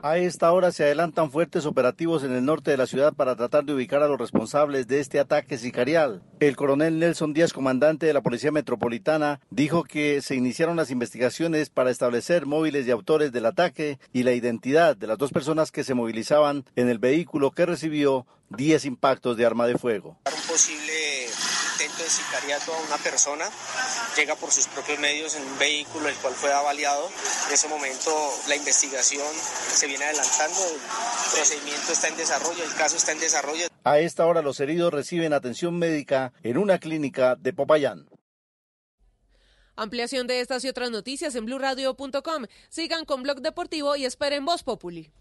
A 0.00 0.16
esta 0.16 0.52
hora 0.52 0.70
se 0.70 0.84
adelantan 0.84 1.32
fuertes 1.32 1.66
operativos 1.66 2.22
en 2.22 2.30
el 2.30 2.44
norte 2.44 2.70
de 2.70 2.76
la 2.76 2.86
ciudad 2.86 3.14
para 3.14 3.34
tratar 3.34 3.64
de 3.64 3.74
ubicar 3.74 4.00
a 4.00 4.06
los 4.06 4.16
responsables 4.16 4.86
de 4.86 5.00
este 5.00 5.18
ataque 5.18 5.58
sicarial. 5.58 6.22
El 6.38 6.54
coronel 6.54 7.00
Nelson 7.00 7.34
Díaz, 7.34 7.52
comandante 7.52 8.06
de 8.06 8.12
la 8.12 8.20
Policía 8.20 8.52
Metropolitana, 8.52 9.40
dijo 9.50 9.82
que 9.82 10.22
se 10.22 10.36
iniciaron 10.36 10.76
las 10.76 10.92
investigaciones 10.92 11.68
para 11.68 11.90
establecer 11.90 12.46
móviles 12.46 12.86
y 12.86 12.92
autores 12.92 13.32
del 13.32 13.46
ataque 13.46 13.98
y 14.12 14.22
la 14.22 14.34
identidad 14.34 14.96
de 14.96 15.08
las 15.08 15.18
dos 15.18 15.32
personas 15.32 15.72
que 15.72 15.82
se 15.82 15.94
movilizaban 15.94 16.64
en 16.76 16.88
el 16.88 17.00
vehículo 17.00 17.50
que 17.50 17.66
recibió 17.66 18.24
10 18.50 18.84
impactos 18.84 19.36
de 19.36 19.46
arma 19.46 19.66
de 19.66 19.78
fuego. 19.78 20.16
De 21.98 22.10
sicariato 22.10 22.72
a 22.72 22.78
una 22.80 22.96
persona 22.98 23.48
llega 24.16 24.34
por 24.36 24.50
sus 24.50 24.66
propios 24.68 24.98
medios 24.98 25.34
en 25.34 25.42
un 25.42 25.58
vehículo 25.58 26.08
el 26.08 26.14
cual 26.16 26.34
fue 26.34 26.52
avaliado. 26.52 27.08
En 27.48 27.54
ese 27.54 27.68
momento 27.68 28.10
la 28.48 28.56
investigación 28.56 29.26
se 29.72 29.86
viene 29.86 30.04
adelantando, 30.04 30.60
el 30.66 31.32
procedimiento 31.34 31.92
está 31.92 32.08
en 32.08 32.16
desarrollo, 32.16 32.64
el 32.64 32.74
caso 32.74 32.96
está 32.96 33.12
en 33.12 33.20
desarrollo. 33.20 33.66
A 33.84 33.98
esta 33.98 34.26
hora 34.26 34.42
los 34.42 34.60
heridos 34.60 34.92
reciben 34.92 35.32
atención 35.32 35.78
médica 35.78 36.32
en 36.42 36.58
una 36.58 36.78
clínica 36.78 37.36
de 37.36 37.52
Popayán. 37.52 38.08
Ampliación 39.76 40.26
de 40.26 40.40
estas 40.40 40.64
y 40.64 40.68
otras 40.68 40.90
noticias 40.90 41.34
en 41.36 41.46
blurradio.com. 41.46 42.46
Sigan 42.68 43.04
con 43.04 43.22
Blog 43.22 43.40
Deportivo 43.40 43.94
y 43.94 44.06
esperen 44.06 44.44
Voz 44.44 44.64
Populi. 44.64 45.12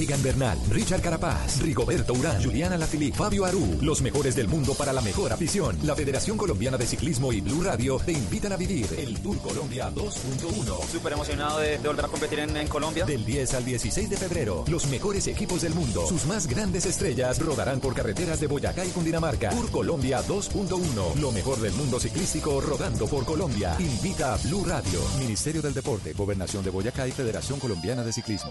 Egan 0.00 0.22
Bernal, 0.22 0.58
Richard 0.70 1.02
Carapaz, 1.02 1.60
Rigoberto 1.60 2.14
Urán, 2.14 2.42
Juliana 2.42 2.78
Lafili, 2.78 3.12
Fabio 3.12 3.44
Aru, 3.44 3.78
los 3.82 4.00
mejores 4.00 4.34
del 4.34 4.48
mundo 4.48 4.72
para 4.74 4.94
la 4.94 5.02
mejor 5.02 5.30
afición. 5.30 5.76
La 5.82 5.94
Federación 5.94 6.38
Colombiana 6.38 6.78
de 6.78 6.86
Ciclismo 6.86 7.34
y 7.34 7.42
Blue 7.42 7.62
Radio 7.62 7.98
te 7.98 8.12
invitan 8.12 8.52
a 8.52 8.56
vivir 8.56 8.86
el 8.96 9.20
Tour 9.20 9.36
Colombia 9.40 9.90
2.1. 9.94 10.86
Súper 10.90 11.12
emocionado 11.12 11.58
de, 11.58 11.76
de 11.76 11.86
volver 11.86 12.06
a 12.06 12.08
competir 12.08 12.38
en, 12.38 12.56
en 12.56 12.66
Colombia. 12.66 13.04
Del 13.04 13.26
10 13.26 13.52
al 13.52 13.64
16 13.66 14.08
de 14.08 14.16
febrero, 14.16 14.64
los 14.68 14.86
mejores 14.86 15.26
equipos 15.26 15.60
del 15.60 15.74
mundo, 15.74 16.06
sus 16.06 16.24
más 16.24 16.46
grandes 16.46 16.86
estrellas 16.86 17.38
rodarán 17.38 17.80
por 17.80 17.94
carreteras 17.94 18.40
de 18.40 18.46
Boyacá 18.46 18.86
y 18.86 18.90
Cundinamarca. 18.90 19.50
Tour 19.50 19.70
Colombia 19.70 20.22
2.1, 20.26 21.16
lo 21.16 21.30
mejor 21.32 21.60
del 21.60 21.74
mundo 21.74 22.00
ciclístico 22.00 22.58
rodando 22.62 23.06
por 23.06 23.26
Colombia. 23.26 23.76
Invita 23.78 24.32
a 24.32 24.38
Blue 24.38 24.64
Radio, 24.64 25.00
Ministerio 25.18 25.60
del 25.60 25.74
Deporte, 25.74 26.14
Gobernación 26.14 26.64
de 26.64 26.70
Boyacá 26.70 27.06
y 27.06 27.12
Federación 27.12 27.60
Colombiana 27.60 28.02
de 28.02 28.14
Ciclismo. 28.14 28.50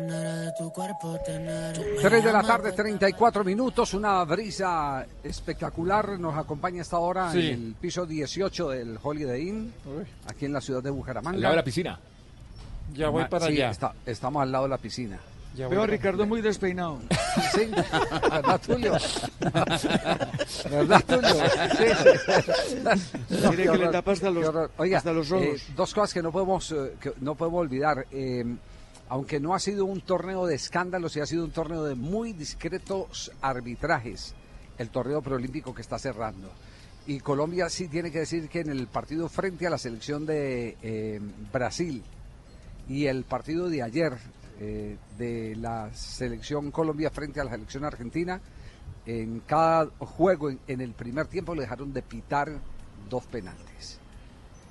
Manera 0.00 0.34
de 0.40 0.52
tu 0.58 0.70
cuerpo 0.72 1.18
tener. 1.24 1.74
Tú 1.74 1.82
me 1.96 2.02
3 2.02 2.24
de 2.24 2.32
la 2.32 2.42
tarde, 2.42 2.72
34 2.72 3.44
minutos, 3.44 3.94
una 3.94 4.24
brisa 4.24 5.06
espectacular. 5.22 6.18
Nos 6.18 6.36
acompaña 6.36 6.82
hasta 6.82 6.96
ahora 6.96 7.30
Sí. 7.32 7.50
en 7.50 7.66
el 7.68 7.74
piso 7.80 8.04
18 8.06 8.70
del 8.70 8.98
Holiday 9.02 9.48
Inn, 9.48 9.72
aquí 10.26 10.46
en 10.46 10.52
la 10.52 10.60
ciudad 10.60 10.82
de 10.82 10.90
Bucaramanga. 10.90 11.36
Al 11.36 11.42
lado 11.42 11.52
de 11.52 11.56
la 11.56 11.64
piscina. 11.64 11.98
Ya 12.92 13.08
voy 13.08 13.24
para 13.26 13.46
sí, 13.46 13.52
allá. 13.54 13.70
está- 13.70 13.94
estamos 14.06 14.42
al 14.42 14.52
lado 14.52 14.64
de 14.64 14.70
la 14.70 14.78
piscina. 14.78 15.18
Ya 15.54 15.68
Veo 15.68 15.82
a 15.84 15.86
Ricardo 15.86 16.26
muy 16.26 16.40
despeinado. 16.40 16.98
Sí, 17.52 17.68
¿verdad, 18.30 18.60
Tulio? 18.64 18.92
¿Verdad, 20.70 21.04
Tulio? 21.06 21.44
Sí, 21.76 21.84
sí. 22.66 22.76
No, 23.42 23.50
Mire 23.50 23.64
que 23.70 23.78
le 23.78 23.88
tapa 23.88 24.12
hasta 24.12 24.30
los-. 24.30 24.70
Oiga, 24.76 24.98
hasta 24.98 25.12
los 25.12 25.30
eh, 25.30 25.34
ojos. 25.34 25.62
dos 25.76 25.94
cosas 25.94 26.14
que 26.14 26.22
no 26.22 26.30
podemos, 26.32 26.70
eh, 26.72 26.94
que 27.00 27.12
no 27.20 27.34
podemos 27.34 27.60
olvidar. 27.60 28.06
Eh, 28.12 28.44
aunque 29.08 29.40
no 29.40 29.54
ha 29.54 29.58
sido 29.58 29.84
un 29.84 30.00
torneo 30.00 30.46
de 30.46 30.54
escándalos, 30.54 31.12
sí 31.12 31.20
ha 31.20 31.26
sido 31.26 31.44
un 31.44 31.50
torneo 31.50 31.84
de 31.84 31.94
muy 31.94 32.32
discretos 32.32 33.30
arbitrajes, 33.40 34.34
el 34.78 34.90
torneo 34.90 35.22
preolímpico 35.22 35.74
que 35.74 35.82
está 35.82 35.98
cerrando. 35.98 36.50
Y 37.06 37.20
Colombia 37.20 37.68
sí 37.68 37.88
tiene 37.88 38.10
que 38.10 38.20
decir 38.20 38.48
que 38.48 38.60
en 38.60 38.70
el 38.70 38.86
partido 38.86 39.28
frente 39.28 39.66
a 39.66 39.70
la 39.70 39.78
selección 39.78 40.24
de 40.24 40.76
eh, 40.82 41.20
Brasil 41.52 42.02
y 42.88 43.06
el 43.06 43.24
partido 43.24 43.68
de 43.68 43.82
ayer 43.82 44.14
eh, 44.58 44.96
de 45.18 45.56
la 45.56 45.92
selección 45.94 46.70
Colombia 46.70 47.10
frente 47.10 47.40
a 47.40 47.44
la 47.44 47.50
selección 47.50 47.84
Argentina, 47.84 48.40
en 49.04 49.40
cada 49.40 49.86
juego, 49.98 50.48
en, 50.48 50.60
en 50.66 50.80
el 50.80 50.92
primer 50.92 51.26
tiempo, 51.26 51.54
le 51.54 51.62
dejaron 51.62 51.92
de 51.92 52.00
pitar 52.00 52.50
dos 53.10 53.26
penaltis. 53.26 53.98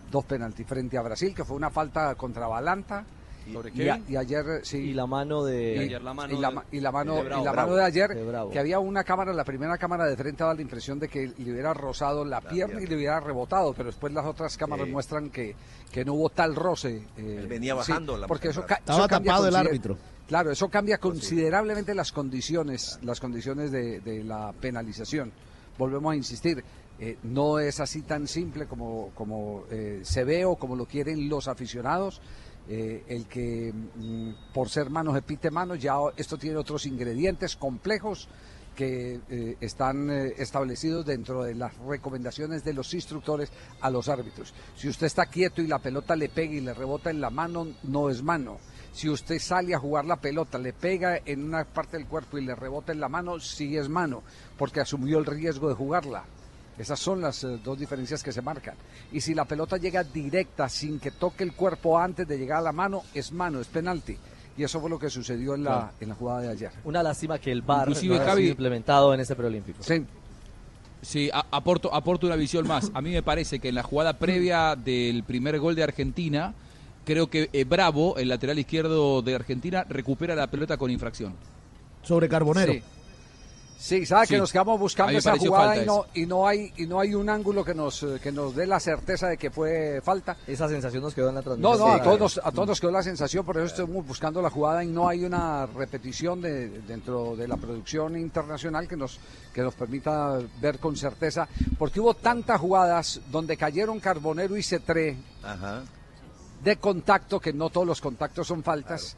Dos 0.09 0.25
penaltis 0.25 0.65
frente 0.65 0.97
a 0.97 1.01
Brasil, 1.01 1.35
que 1.35 1.45
fue 1.45 1.55
una 1.55 1.69
falta 1.69 2.15
contra 2.15 2.47
Balanta. 2.47 3.05
¿Sobre 3.51 3.71
Y, 3.73 3.87
a- 3.89 3.95
Kevin? 3.95 4.05
y 4.13 4.15
ayer, 4.15 4.45
sí. 4.63 4.77
Y 4.77 4.93
la 4.93 5.05
mano 5.05 5.43
de- 5.43 5.75
Y, 5.75 5.79
ayer 5.79 6.01
la 6.01 6.13
mano 6.13 6.33
y 6.33 6.37
la, 6.39 6.49
de- 6.49 6.55
ma- 6.55 6.65
y 6.71 6.79
la 6.79 6.91
mano, 6.91 7.15
de 7.15 7.23
Bravo. 7.23 7.41
y 7.41 7.45
la 7.45 7.51
Bravo. 7.51 7.67
mano 7.71 7.77
de 7.79 7.85
ayer, 7.85 8.09
De 8.09 8.49
que 8.51 8.59
había 8.59 8.79
una 8.79 9.03
cámara, 9.03 9.33
la 9.33 9.43
primera 9.43 9.77
cámara 9.77 10.05
de 10.05 10.15
frente 10.15 10.43
daba 10.43 10.53
la 10.53 10.61
impresión 10.61 10.99
de 10.99 11.09
que 11.09 11.27
le 11.37 11.51
hubiera 11.51 11.73
rozado 11.73 12.23
la, 12.23 12.39
pierna, 12.41 12.81
y 12.81 12.85
le 12.87 12.95
hubiera 12.95 13.19
rebotado, 13.19 13.73
pero 13.73 13.87
después 13.87 14.13
las 14.13 14.25
otras 14.25 14.55
cámaras 14.57 14.85
Sí. 14.85 14.91
muestran 14.91 15.29
que, 15.29 15.55
que 15.91 16.05
no 16.05 16.13
hubo 16.13 16.29
tal 16.29 16.55
roce. 16.55 17.03
eh, 17.17 17.37
Él 17.39 17.47
venía 17.47 17.73
sí, 17.73 17.91
bajando 17.91 18.17
la 18.17 18.27
porque 18.27 18.49
eso, 18.49 18.65
ca- 18.65 18.75
Estaba 18.75 18.99
eso 18.99 19.07
tapado 19.07 19.47
el 19.47 19.55
árbitro. 19.55 19.97
Claro, 20.27 20.51
eso 20.51 20.69
cambia 20.69 20.97
considerablemente 20.97 21.93
las 21.93 22.11
condiciones, 22.11 22.97
las 23.03 23.19
condiciones 23.19 23.71
de, 23.71 23.99
de 23.99 24.23
la 24.23 24.53
penalización. 24.59 25.31
Volvemos 25.77 26.13
a 26.13 26.15
insistir, 26.15 26.63
eh, 26.99 27.17
no 27.23 27.59
es 27.59 27.79
así 27.79 28.03
tan 28.03 28.27
simple 28.27 28.65
como, 28.67 29.09
como 29.15 29.65
eh, 29.71 29.99
se 30.03 30.23
ve 30.23 30.45
o 30.45 30.55
como 30.55 30.75
lo 30.75 30.85
quieren 30.85 31.27
los 31.27 31.47
aficionados. 31.47 32.21
Eh, 32.67 33.03
el 33.09 33.25
que 33.25 33.73
mm, 33.73 34.53
por 34.53 34.69
ser 34.69 34.89
manos 34.89 35.17
epite 35.17 35.51
manos, 35.51 35.79
ya 35.79 35.95
esto 36.15 36.37
tiene 36.37 36.55
otros 36.57 36.85
ingredientes 36.85 37.57
complejos 37.57 38.29
que 38.73 39.19
eh, 39.29 39.57
están 39.61 40.09
eh, 40.09 40.33
establecidos 40.37 41.05
dentro 41.05 41.43
de 41.43 41.55
las 41.55 41.77
recomendaciones 41.79 42.63
de 42.63 42.73
los 42.73 42.93
instructores 42.93 43.51
a 43.81 43.89
los 43.89 44.09
árbitros. 44.09 44.53
Si 44.75 44.87
usted 44.87 45.07
está 45.07 45.25
quieto 45.27 45.61
y 45.61 45.67
la 45.67 45.79
pelota 45.79 46.15
le 46.15 46.29
pega 46.29 46.53
y 46.53 46.61
le 46.61 46.73
rebota 46.73 47.09
en 47.09 47.21
la 47.21 47.29
mano, 47.29 47.67
no 47.83 48.09
es 48.09 48.23
mano. 48.23 48.57
Si 48.91 49.09
usted 49.09 49.39
sale 49.39 49.73
a 49.73 49.79
jugar 49.79 50.05
la 50.05 50.21
pelota, 50.21 50.57
le 50.57 50.73
pega 50.73 51.19
en 51.25 51.43
una 51.43 51.65
parte 51.65 51.97
del 51.97 52.07
cuerpo 52.07 52.37
y 52.37 52.45
le 52.45 52.55
rebota 52.55 52.91
en 52.91 52.99
la 52.99 53.09
mano, 53.09 53.39
sí 53.39 53.75
es 53.75 53.89
mano, 53.89 54.23
porque 54.57 54.81
asumió 54.81 55.17
el 55.17 55.25
riesgo 55.25 55.67
de 55.69 55.75
jugarla. 55.75 56.25
Esas 56.77 56.99
son 56.99 57.21
las 57.21 57.43
eh, 57.43 57.59
dos 57.63 57.77
diferencias 57.77 58.23
que 58.23 58.31
se 58.31 58.41
marcan. 58.41 58.75
Y 59.11 59.21
si 59.21 59.33
la 59.35 59.45
pelota 59.45 59.77
llega 59.77 60.03
directa 60.03 60.67
sin 60.69 60.99
que 60.99 61.11
toque 61.11 61.43
el 61.43 61.53
cuerpo 61.53 61.97
antes 61.99 62.27
de 62.27 62.37
llegar 62.37 62.57
a 62.59 62.61
la 62.61 62.71
mano, 62.71 63.03
es 63.13 63.31
mano, 63.31 63.59
es 63.59 63.67
penalti. 63.67 64.17
Y 64.57 64.63
eso 64.63 64.79
fue 64.81 64.89
lo 64.89 64.99
que 64.99 65.09
sucedió 65.09 65.55
en 65.55 65.63
la, 65.63 65.71
Claro. 65.71 65.89
en 65.99 66.09
la 66.09 66.15
jugada 66.15 66.41
de 66.41 66.49
ayer. 66.49 66.71
Una 66.83 67.01
lástima 67.03 67.39
que 67.39 67.51
el 67.51 67.61
VAR 67.61 67.89
no 67.89 67.95
haya 67.95 68.25
Javi- 68.25 68.37
sido 68.41 68.49
implementado 68.51 69.13
en 69.13 69.19
este 69.19 69.35
preolímpico. 69.35 69.81
Sí. 69.83 70.03
Sí, 71.01 71.29
a- 71.33 71.45
aporto, 71.51 71.93
aporto 71.93 72.27
una 72.27 72.35
visión 72.35 72.67
más. 72.67 72.89
A 72.93 73.01
mí 73.01 73.11
me 73.11 73.21
parece 73.23 73.59
que 73.59 73.69
en 73.69 73.75
la 73.75 73.83
jugada 73.83 74.13
previa 74.13 74.75
del 74.75 75.23
primer 75.23 75.59
gol 75.59 75.75
de 75.75 75.83
Argentina, 75.83 76.53
creo 77.05 77.27
que 77.29 77.49
eh, 77.51 77.65
Bravo, 77.65 78.15
el 78.17 78.29
lateral 78.29 78.57
izquierdo 78.59 79.21
de 79.21 79.35
Argentina, 79.35 79.85
recupera 79.89 80.33
la 80.35 80.47
pelota 80.47 80.77
con 80.77 80.89
infracción. 80.91 81.33
Sobre 82.03 82.29
Carbonero. 82.29 82.73
Sí. 82.73 82.81
Sí, 83.77 84.05
sabe 84.05 84.27
que 84.27 84.37
nos 84.37 84.51
quedamos 84.51 84.77
A 84.77 84.79
buscando 84.79 85.17
esa 85.17 85.37
jugada 85.37 85.75
y 85.81 85.85
no, 85.85 86.05
y 86.13 86.25
no 86.25 86.47
hay 86.47 86.71
y 86.77 86.85
no 86.85 86.99
hay 87.01 87.13
un 87.15 87.29
ángulo 87.29 87.65
que 87.65 87.73
nos 87.73 88.01
eh, 88.03 88.19
que 88.23 88.31
nos 88.31 88.55
dé 88.55 88.65
la 88.65 88.79
certeza 88.79 89.27
de 89.27 89.37
que 89.37 89.51
fue 89.51 89.99
falta. 90.01 90.37
Esa 90.47 90.69
sensación 90.69 91.03
nos 91.03 91.13
quedó 91.13 91.29
en 91.29 91.35
la 91.35 91.41
No, 91.41 91.43
transmisión. 91.43 91.79
no, 91.79 91.87
a 91.93 91.97
Sí, 91.97 92.03
todos, 92.03 92.19
nos, 92.19 92.37
a 92.37 92.51
todos 92.51 92.67
nos 92.69 92.79
quedó 92.79 92.91
la 92.91 93.03
sensación, 93.03 93.45
por 93.45 93.57
eso 93.57 93.65
estamos 93.65 94.05
buscando 94.07 94.41
la 94.41 94.49
jugada 94.49 94.83
y 94.83 94.87
no 94.87 95.09
hay 95.09 95.25
una 95.25 95.65
repetición 95.65 96.39
de, 96.41 96.69
dentro 96.81 97.35
de 97.35 97.47
la 97.47 97.57
producción 97.57 98.15
internacional 98.17 98.87
que 98.87 98.95
nos, 98.95 99.19
que 99.53 99.61
nos 99.61 99.73
permita 99.75 100.39
ver 100.61 100.79
con 100.79 100.95
certeza, 100.95 101.47
porque 101.77 101.99
hubo 101.99 102.13
tantas 102.13 102.61
jugadas 102.61 103.19
donde 103.31 103.57
cayeron 103.57 103.99
Carbonero 103.99 104.55
y 104.55 104.63
Cetré 104.63 105.17
de 106.63 106.77
contacto, 106.77 107.39
que 107.41 107.51
no 107.51 107.69
todos 107.69 107.85
los 107.85 107.99
contactos 107.99 108.47
son 108.47 108.63
faltas, 108.63 109.17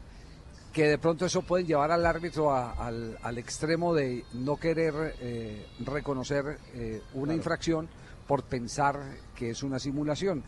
que 0.72 0.88
de 0.88 0.98
pronto 0.98 1.24
eso 1.26 1.42
puede 1.42 1.64
llevar 1.64 1.90
al 1.90 2.04
árbitro 2.04 2.50
a- 2.52 2.72
al, 2.72 3.16
al 3.22 3.38
extremo 3.38 3.94
de 3.94 4.24
no 4.34 4.56
querer 4.56 5.14
eh, 5.20 5.66
reconocer 5.80 6.58
eh, 6.74 7.00
una 7.14 7.34
infracción 7.34 7.88
por 8.26 8.42
pensar 8.44 9.00
que 9.34 9.50
es 9.50 9.62
una 9.62 9.78
simulación, 9.78 10.42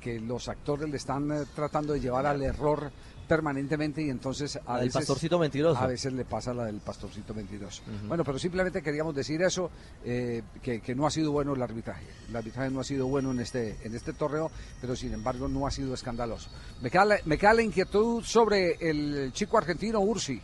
que 0.00 0.20
los 0.20 0.48
actores 0.48 0.88
le 0.88 0.96
están 0.96 1.30
eh, 1.32 1.44
tratando 1.54 1.92
de 1.92 2.00
llevar 2.00 2.24
al 2.26 2.42
error 2.42 2.90
permanentemente 3.28 4.02
y 4.02 4.10
entonces 4.10 4.56
a 4.66 4.72
La 4.72 4.78
del 4.80 4.88
veces 4.88 4.94
pastorcito 5.00 5.38
mentiroso. 5.38 5.78
a 5.80 5.86
veces 5.86 6.12
le 6.12 6.24
pasa 6.24 6.52
la 6.54 6.64
del 6.64 6.78
pastorcito 6.80 7.34
mentiroso. 7.34 7.82
Ujú. 7.86 8.08
Bueno, 8.08 8.24
pero 8.24 8.38
simplemente 8.38 8.82
queríamos 8.82 9.14
decir 9.14 9.42
eso, 9.42 9.70
eh, 10.04 10.42
que, 10.62 10.80
que 10.80 10.94
no 10.94 11.06
ha 11.06 11.10
sido 11.10 11.30
bueno 11.30 11.54
el 11.54 11.62
arbitraje. 11.62 12.04
El 12.28 12.34
arbitraje 12.36 12.70
no 12.70 12.80
ha 12.80 12.84
sido 12.84 13.06
bueno 13.06 13.30
en 13.30 13.40
este, 13.40 13.76
en 13.84 13.94
este 13.94 14.12
torneo, 14.14 14.50
pero 14.80 14.96
sin 14.96 15.12
embargo 15.12 15.46
no 15.46 15.66
ha 15.66 15.70
sido 15.70 15.94
escandaloso. 15.94 16.50
Me 16.82 16.90
queda 16.90 17.04
la, 17.04 17.18
me 17.26 17.36
queda 17.38 17.52
la 17.54 17.62
inquietud 17.62 18.24
sobre 18.24 18.76
el 18.80 19.30
chico 19.34 19.58
argentino 19.58 20.00
Ursi, 20.00 20.40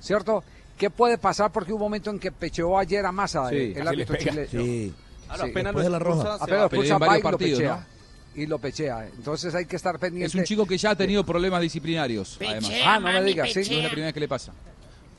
¿cierto? 0.00 0.42
¿Qué 0.76 0.90
puede 0.90 1.18
pasar? 1.18 1.50
Porque 1.52 1.72
hubo 1.72 1.84
un 1.84 1.90
momento 1.90 2.10
en 2.10 2.18
que 2.18 2.32
pecheó 2.32 2.78
ayer 2.78 3.04
a 3.04 3.12
Massa, 3.12 3.48
Sí, 3.50 3.72
el, 3.76 3.86
árbitro 3.86 4.16
chileno. 4.16 4.48
Sí. 4.50 4.94
Ah, 5.28 5.34
Claro, 5.34 5.50
apenas 5.50 5.74
lo 5.74 5.80
expulsa, 5.82 6.22
se 6.22 6.28
Apenas 6.28 6.40
va. 6.40 6.46
lo 6.46 6.46
Pero 6.46 6.64
expulsa 6.64 6.94
en 6.94 7.00
varios 7.00 7.14
va 7.14 7.18
y 7.18 7.22
lo 7.22 7.30
partidos, 7.30 7.58
pechea. 7.58 7.76
¿no? 7.76 7.97
Y 8.38 8.46
lo 8.46 8.58
pechea. 8.58 9.08
Entonces 9.16 9.54
hay 9.54 9.66
que 9.66 9.76
estar 9.76 9.98
pendiente. 9.98 10.26
Es 10.28 10.34
un 10.34 10.44
chico 10.44 10.64
que 10.66 10.78
ya 10.78 10.90
ha 10.90 10.96
tenido 10.96 11.24
problemas 11.24 11.60
disciplinarios, 11.60 12.36
Pechea, 12.38 12.52
además. 12.58 12.72
Ah, 12.84 12.98
no 13.00 13.12
me 13.12 13.22
digas, 13.24 13.52
sí. 13.52 13.60
No 13.70 13.76
es 13.78 13.82
la 13.84 13.88
primera 13.90 14.06
vez 14.06 14.14
que 14.14 14.20
le 14.20 14.28
pasa. 14.28 14.52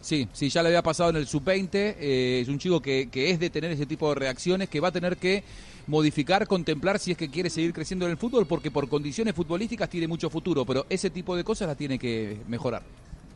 Sí, 0.02 0.30
sí, 0.32 0.50
ya 0.50 0.64
le 0.64 0.70
había 0.70 0.82
pasado 0.82 1.10
en 1.10 1.18
el 1.18 1.28
sub-20. 1.28 1.70
eh, 1.74 2.40
es 2.42 2.48
un 2.48 2.58
chico 2.58 2.82
que, 2.82 3.10
que 3.12 3.32
es 3.32 3.40
de 3.40 3.50
tener 3.50 3.72
ese 3.72 3.86
tipo 3.86 4.08
de 4.10 4.16
reacciones, 4.16 4.70
que 4.70 4.80
va 4.80 4.88
a 4.88 4.92
tener 4.94 5.18
que 5.18 5.44
modificar, 5.88 6.48
contemplar 6.48 7.00
si 7.00 7.12
es 7.12 7.18
que 7.18 7.30
quiere 7.30 7.50
seguir 7.50 7.74
creciendo 7.74 8.06
en 8.06 8.12
el 8.12 8.18
fútbol, 8.18 8.46
porque 8.48 8.72
por 8.72 8.88
condiciones 8.88 9.36
futbolísticas 9.36 9.90
tiene 9.90 10.08
mucho 10.08 10.30
futuro, 10.30 10.64
pero 10.66 10.86
ese 10.90 11.10
tipo 11.10 11.36
de 11.36 11.44
cosas 11.44 11.68
las 11.68 11.76
tiene 11.76 12.00
que 12.00 12.38
mejorar. 12.48 12.82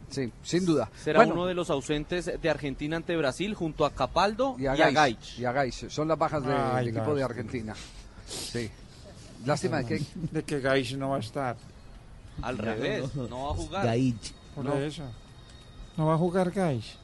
Sí, 0.10 0.32
sin 0.44 0.64
duda. 0.64 0.90
Será 1.04 1.20
Bueno. 1.20 1.34
uno 1.34 1.48
de 1.48 1.56
los 1.56 1.70
ausentes 1.72 2.32
de 2.40 2.50
Argentina 2.50 2.96
ante 2.98 3.18
Brasil 3.18 3.56
junto 3.56 3.84
a 3.84 3.92
Capaldo 3.92 4.56
y 4.60 4.64
y 4.64 4.68
a, 4.68 4.76
Gaich. 4.92 5.40
Y 5.40 5.46
a 5.46 5.52
Gaich. 5.52 5.90
Son 5.90 6.08
las 6.08 6.18
bajas 6.20 6.44
del 6.46 6.88
equipo 6.90 7.16
de. 7.16 7.24
Argentina. 7.24 7.74
Sí. 8.28 8.70
Lástima 9.46 9.78
de 9.80 9.86
que... 9.86 10.02
De 10.32 10.44
que 10.44 10.60
Gais 10.60 10.96
no 10.98 11.10
va 11.10 11.18
a 11.18 11.20
estar. 11.20 11.56
Al 12.42 12.58
revés, 12.58 13.14
no 13.16 13.46
va 13.46 13.52
a 13.52 13.54
jugar. 13.56 13.98
Por 14.56 14.66
No. 14.66 14.76
eso. 14.76 15.04
No 15.98 16.06
va 16.08 16.14
a 16.16 16.18
jugar 16.18 16.52
Gais. 16.52 16.96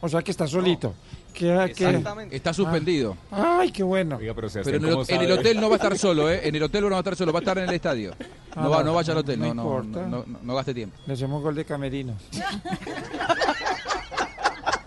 O 0.00 0.08
sea 0.08 0.22
que 0.22 0.30
está 0.30 0.46
solito. 0.46 0.94
Que, 1.32 1.72
que- 1.76 1.84
Exactamente. 1.88 2.36
Está 2.36 2.52
suspendido. 2.52 3.16
Ah, 3.30 3.58
Ay, 3.60 3.70
qué 3.72 3.82
bueno. 3.82 4.18
pero, 4.18 4.34
Pero 4.34 4.76
en 4.76 4.84
el, 4.84 5.04
en 5.08 5.20
el 5.22 5.32
hotel 5.32 5.60
no 5.60 5.68
va 5.68 5.74
a 5.74 5.78
estar 5.78 5.98
solo, 5.98 6.30
¿eh? 6.30 6.40
En 6.48 6.54
el 6.54 6.62
hotel 6.62 6.82
no 6.84 6.90
va 6.90 6.96
a 6.96 7.00
estar 7.00 7.16
solo, 7.16 7.32
va 7.32 7.38
a 7.38 7.42
estar 7.42 7.58
en 7.58 7.68
el 7.68 7.74
estadio. 7.74 8.14
Ah, 8.54 8.62
No, 8.62 8.70
va, 8.70 8.78
no, 8.78 8.84
no 8.86 8.94
vaya 8.94 9.12
al 9.12 9.18
hotel, 9.18 9.38
no 9.40 9.46
no, 9.46 9.54
no, 9.54 9.62
importa. 9.62 10.06
no, 10.08 10.24
no- 10.26 10.38
no 10.42 10.54
gaste 10.54 10.74
tiempo. 10.74 10.96
Le 11.06 11.14
hacemos 11.14 11.42
gol 11.42 11.54
de 11.54 11.64
camerino. 11.64 12.16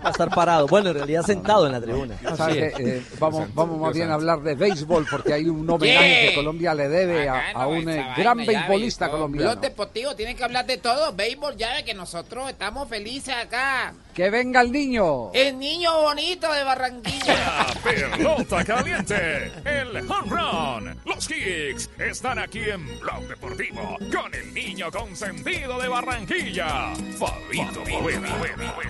Va 0.03 0.07
a 0.07 0.11
estar 0.11 0.30
parado. 0.30 0.68
Bueno, 0.68 0.90
en 0.90 0.95
realidad 0.95 1.23
sentado 1.23 1.68
en 1.68 1.73
la 1.73 1.82
tribuna. 1.82 2.15
Eh, 2.49 3.03
vamos, 3.19 3.53
vamos 3.53 3.80
más 3.80 3.94
bien 3.94 4.10
a 4.10 4.15
hablar 4.15 4.41
de 4.41 4.56
béisbol 4.56 5.06
porque 5.10 5.34
hay 5.34 5.48
un 5.48 5.69
homenaje 5.69 6.30
que 6.30 6.36
Colombia 6.36 6.73
le 6.73 6.90
debe 6.90 7.30
a, 7.30 7.52
a 7.52 7.68
un 7.68 7.88
eh, 7.88 8.06
gran 8.18 8.44
beisbolista 8.45 9.10
colombiano. 9.10 9.52
Los 9.52 9.61
deportivos 9.61 10.15
tienen 10.15 10.36
que 10.36 10.44
hablar 10.44 10.65
de 10.65 10.78
todo. 10.78 11.14
Béisbol, 11.14 11.56
ya 11.56 11.76
ve 11.76 11.84
que 11.84 11.94
nosotros 11.94 12.49
estamos 12.49 12.88
felices 12.90 13.36
acá. 13.36 13.94
¡Que 14.13 14.29
venga 14.29 14.61
el 14.61 14.71
niño! 14.71 15.31
El 15.33 15.57
niño 15.57 16.01
bonito 16.01 16.51
de 16.51 16.63
Barranquilla. 16.63 17.67
Pelota 17.83 18.63
caliente, 18.65 19.51
el 19.63 19.97
home 20.09 20.29
run. 20.29 20.99
Los 21.05 21.27
Kicks 21.27 21.89
están 21.97 22.39
aquí 22.39 22.59
en 22.59 22.99
Blog 22.99 23.21
Deportivo 23.27 23.97
con 24.11 24.33
el 24.35 24.53
niño 24.53 24.91
consentido 24.91 25.79
de 25.79 25.88
Barranquilla, 25.88 26.93
Fabito. 27.17 27.83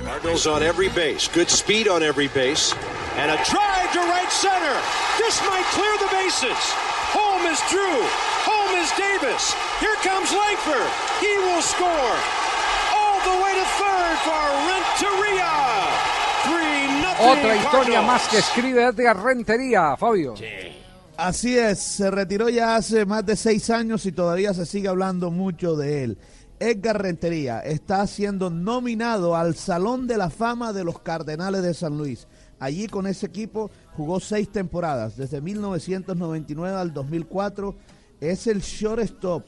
Cardinals 0.03 0.47
on 0.47 0.63
every 0.63 0.89
base. 0.89 1.29
Good 1.33 1.49
speed 1.49 1.87
on 1.87 2.01
every 2.01 2.27
base. 2.29 2.73
And 3.17 3.29
a 3.29 3.35
drive 3.45 3.91
to 3.93 3.99
right 3.99 4.31
center. 4.31 4.75
This 5.17 5.39
might 5.45 5.65
clear 5.71 5.97
the 5.99 6.09
bases. 6.15 6.57
Home 7.13 7.45
is 7.45 7.61
Drew. 7.69 8.01
Home 8.47 8.73
is 8.81 8.89
Davis. 8.97 9.53
Here 9.79 9.95
comes 10.01 10.33
Langford. 10.33 10.89
He 11.19 11.37
will 11.37 11.61
score. 11.61 12.15
Otra 17.23 17.55
historia 17.55 18.01
más 18.01 18.27
que 18.29 18.39
escribe 18.39 18.83
Edgar 18.83 19.23
Rentería, 19.23 19.95
Fabio. 19.95 20.33
Así 21.17 21.57
es, 21.57 21.79
se 21.79 22.09
retiró 22.09 22.49
ya 22.49 22.75
hace 22.75 23.05
más 23.05 23.23
de 23.25 23.35
seis 23.35 23.69
años 23.69 24.05
y 24.07 24.11
todavía 24.11 24.53
se 24.55 24.65
sigue 24.65 24.87
hablando 24.87 25.29
mucho 25.29 25.75
de 25.75 26.03
él. 26.03 26.17
Edgar 26.59 27.01
Rentería 27.01 27.59
está 27.59 28.05
siendo 28.07 28.49
nominado 28.49 29.35
al 29.35 29.55
Salón 29.55 30.07
de 30.07 30.17
la 30.17 30.29
Fama 30.29 30.73
de 30.73 30.83
los 30.83 30.99
Cardenales 30.99 31.61
de 31.61 31.73
San 31.73 31.97
Luis. 31.97 32.27
Allí 32.59 32.87
con 32.87 33.07
ese 33.07 33.27
equipo 33.27 33.69
jugó 33.93 34.19
seis 34.19 34.51
temporadas, 34.51 35.15
desde 35.15 35.41
1999 35.41 36.75
al 36.75 36.93
2004. 36.93 37.75
Es 38.19 38.47
el 38.47 38.61
shortstop 38.61 39.45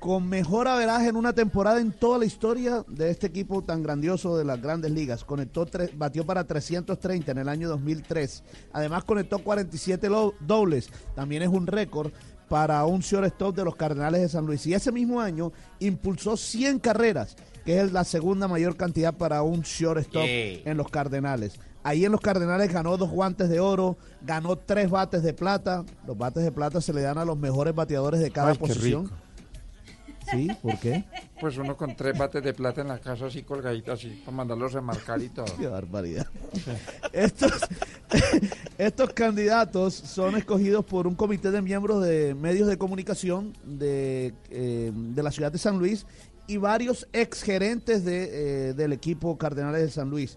con 0.00 0.26
mejor 0.28 0.66
averaje 0.66 1.08
en 1.08 1.16
una 1.16 1.34
temporada 1.34 1.78
en 1.80 1.92
toda 1.92 2.18
la 2.18 2.24
historia 2.24 2.84
de 2.88 3.10
este 3.10 3.26
equipo 3.26 3.62
tan 3.62 3.82
grandioso 3.82 4.36
de 4.36 4.44
las 4.44 4.60
grandes 4.60 4.90
ligas. 4.90 5.24
Conectó 5.24 5.66
tres, 5.66 5.96
batió 5.96 6.24
para 6.24 6.44
330 6.44 7.30
en 7.32 7.38
el 7.38 7.48
año 7.50 7.68
2003. 7.68 8.42
Además 8.72 9.04
conectó 9.04 9.38
47 9.40 10.08
lo- 10.08 10.34
dobles. 10.40 10.88
También 11.14 11.42
es 11.42 11.48
un 11.48 11.66
récord 11.66 12.12
para 12.48 12.84
un 12.86 13.00
shortstop 13.00 13.54
de 13.54 13.64
los 13.64 13.76
Cardenales 13.76 14.22
de 14.22 14.28
San 14.30 14.46
Luis. 14.46 14.66
Y 14.66 14.74
ese 14.74 14.90
mismo 14.90 15.20
año 15.20 15.52
impulsó 15.80 16.36
100 16.36 16.78
carreras, 16.80 17.36
que 17.64 17.80
es 17.80 17.92
la 17.92 18.02
segunda 18.04 18.48
mayor 18.48 18.76
cantidad 18.76 19.14
para 19.14 19.42
un 19.42 19.60
shortstop 19.60 20.24
Yeah. 20.24 20.62
en 20.64 20.76
los 20.78 20.88
Cardenales. 20.88 21.60
Ahí 21.82 22.04
en 22.04 22.12
los 22.12 22.20
Cardenales 22.20 22.72
ganó 22.72 22.96
dos 22.96 23.10
guantes 23.10 23.48
de 23.48 23.60
oro, 23.60 23.96
ganó 24.22 24.56
tres 24.56 24.90
bates 24.90 25.22
de 25.22 25.32
plata. 25.32 25.84
Los 26.06 26.16
bates 26.18 26.42
de 26.42 26.52
plata 26.52 26.80
se 26.80 26.92
le 26.92 27.02
dan 27.02 27.18
a 27.18 27.24
los 27.24 27.38
mejores 27.38 27.74
bateadores 27.74 28.20
de 28.20 28.30
cada 28.30 28.48
Ay, 28.50 28.54
qué 28.54 28.60
posición. 28.60 29.04
rico. 29.04 29.16
Sí, 30.30 30.48
¿por 30.62 30.78
qué? 30.78 31.04
Pues 31.40 31.56
uno 31.58 31.76
con 31.76 31.96
tres 31.96 32.16
bates 32.16 32.42
de 32.42 32.52
plata 32.52 32.82
en 32.82 32.88
la 32.88 32.98
casa 32.98 33.26
así 33.26 33.42
colgaditos 33.42 33.98
así, 33.98 34.08
para 34.24 34.36
mandarlos 34.36 34.74
a 34.74 34.80
marcar 34.80 35.20
y 35.22 35.28
todo. 35.28 35.46
Qué 35.58 35.66
barbaridad. 35.66 36.26
Estos, 37.12 37.52
estos 38.78 39.12
candidatos 39.12 39.94
son 39.94 40.36
escogidos 40.36 40.84
por 40.84 41.06
un 41.06 41.14
comité 41.14 41.50
de 41.50 41.62
miembros 41.62 42.02
de 42.04 42.34
medios 42.34 42.68
de 42.68 42.78
comunicación 42.78 43.56
de, 43.64 44.34
eh, 44.50 44.92
de 44.94 45.22
la 45.22 45.30
ciudad 45.30 45.50
de 45.50 45.58
San 45.58 45.78
Luis 45.78 46.06
y 46.46 46.56
varios 46.56 47.06
exgerentes 47.12 48.04
de, 48.04 48.70
eh, 48.70 48.74
del 48.74 48.92
equipo 48.92 49.38
Cardenales 49.38 49.82
de 49.82 49.90
San 49.90 50.10
Luis. 50.10 50.36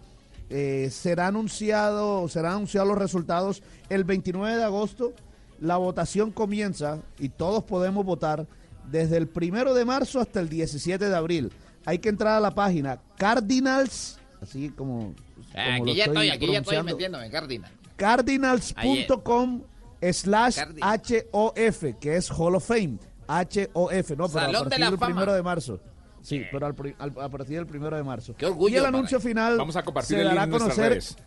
Eh, 0.50 0.90
será 0.92 1.28
anunciado, 1.28 2.28
serán 2.28 2.54
anunciados 2.54 2.88
los 2.88 2.98
resultados 2.98 3.64
el 3.90 4.04
29 4.04 4.58
de 4.58 4.64
agosto. 4.64 5.14
La 5.60 5.78
votación 5.78 6.32
comienza 6.32 7.00
y 7.18 7.30
todos 7.30 7.64
podemos 7.64 8.06
votar 8.06 8.46
desde 8.90 9.18
el 9.18 9.28
primero 9.28 9.74
de 9.74 9.86
marzo 9.86 10.20
hasta 10.20 10.40
el 10.40 10.50
17 10.50 11.10
de 11.10 11.16
abril. 11.16 11.52
Hay 11.86 12.00
que 12.00 12.10
entrar 12.10 12.36
a 12.36 12.40
la 12.40 12.52
página 12.56 13.00
Cardinals, 13.18 14.18
así 14.42 14.70
como, 14.70 15.14
como 15.54 15.86
lo 15.86 15.92
Aquí 15.92 15.96
ya 15.96 16.06
estoy, 16.06 16.30
aquí 16.30 16.48
ya 16.52 16.60
estoy 16.60 16.84
metiéndome, 16.84 17.30
Cardinal. 17.30 17.72
cardinals.com 17.98 19.62
slash 20.12 20.60
HOF, 21.32 21.84
que 22.00 22.16
es 22.18 22.30
Hall 22.32 22.56
of 22.56 22.66
Fame. 22.68 22.98
HOF, 23.28 24.10
no, 24.12 24.28
pero 24.28 24.28
Salón 24.30 24.56
a 24.56 24.60
de 24.60 24.64
partir 24.64 24.80
la 24.80 24.90
del 24.90 25.00
Fama. 25.00 25.06
primero 25.14 25.34
de 25.34 25.44
marzo. 25.44 25.80
Sí, 26.22 26.44
pero 26.52 26.66
al 26.68 26.76
al- 27.00 27.14
a 27.22 27.30
partir 27.30 27.58
del 27.58 27.66
primero 27.68 27.96
de 27.98 28.04
marzo. 28.04 28.34
Qué 28.38 28.46
orgullo 28.46 28.76
y 28.76 28.78
el 28.78 28.86
anuncio 28.86 29.20
final 29.20 29.58
Vamos 29.58 29.76
a 29.76 29.84
compartir 29.84 30.18
se 30.18 30.22
el 30.22 30.28
dará 30.30 30.44
a 30.44 30.50
conocer. 30.50 30.90
redes. 30.92 31.18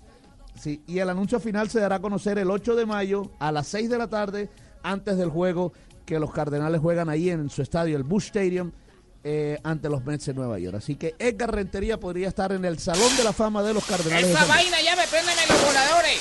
Sí, 0.59 0.83
y 0.87 0.99
el 1.01 1.11
anuncio 1.11 1.39
final 1.39 1.69
se 1.69 1.81
dará 1.81 1.97
a 1.97 2.01
conocer 2.01 2.39
el 2.39 2.51
8 2.51 2.75
de 2.77 2.87
mayo 2.87 3.31
a 3.39 3.53
las 3.53 3.67
6 3.69 3.91
de 3.91 3.99
la 3.99 4.09
tarde 4.09 4.49
antes 4.83 5.19
del 5.19 5.29
juego 5.29 5.73
que 6.07 6.19
los 6.19 6.33
Cardenales 6.33 6.81
juegan 6.81 7.11
ahí 7.11 7.29
en 7.29 7.51
su 7.51 7.61
estadio, 7.63 7.97
el 7.97 8.05
Bush 8.05 8.27
Stadium, 8.27 8.73
eh, 9.25 9.59
ante 9.65 9.89
los 9.89 10.05
Mets 10.05 10.27
de 10.27 10.35
Nueva 10.35 10.59
York. 10.59 10.77
Así 10.77 10.95
que 10.95 11.17
Edgar 11.19 11.53
Rentería 11.53 11.99
podría 11.99 12.29
estar 12.29 12.53
en 12.53 12.65
el 12.65 12.79
Salón 12.79 13.15
de 13.17 13.25
la 13.25 13.33
Fama 13.33 13.63
de 13.63 13.75
los 13.75 13.85
Cardenales. 13.85 14.29
de 14.29 14.33
Esa 14.33 14.45
vaina, 14.47 14.81
ya 14.81 14.95
me 14.95 15.07
préndeme 15.09 15.43
los 15.49 15.65
voladores. 15.67 16.21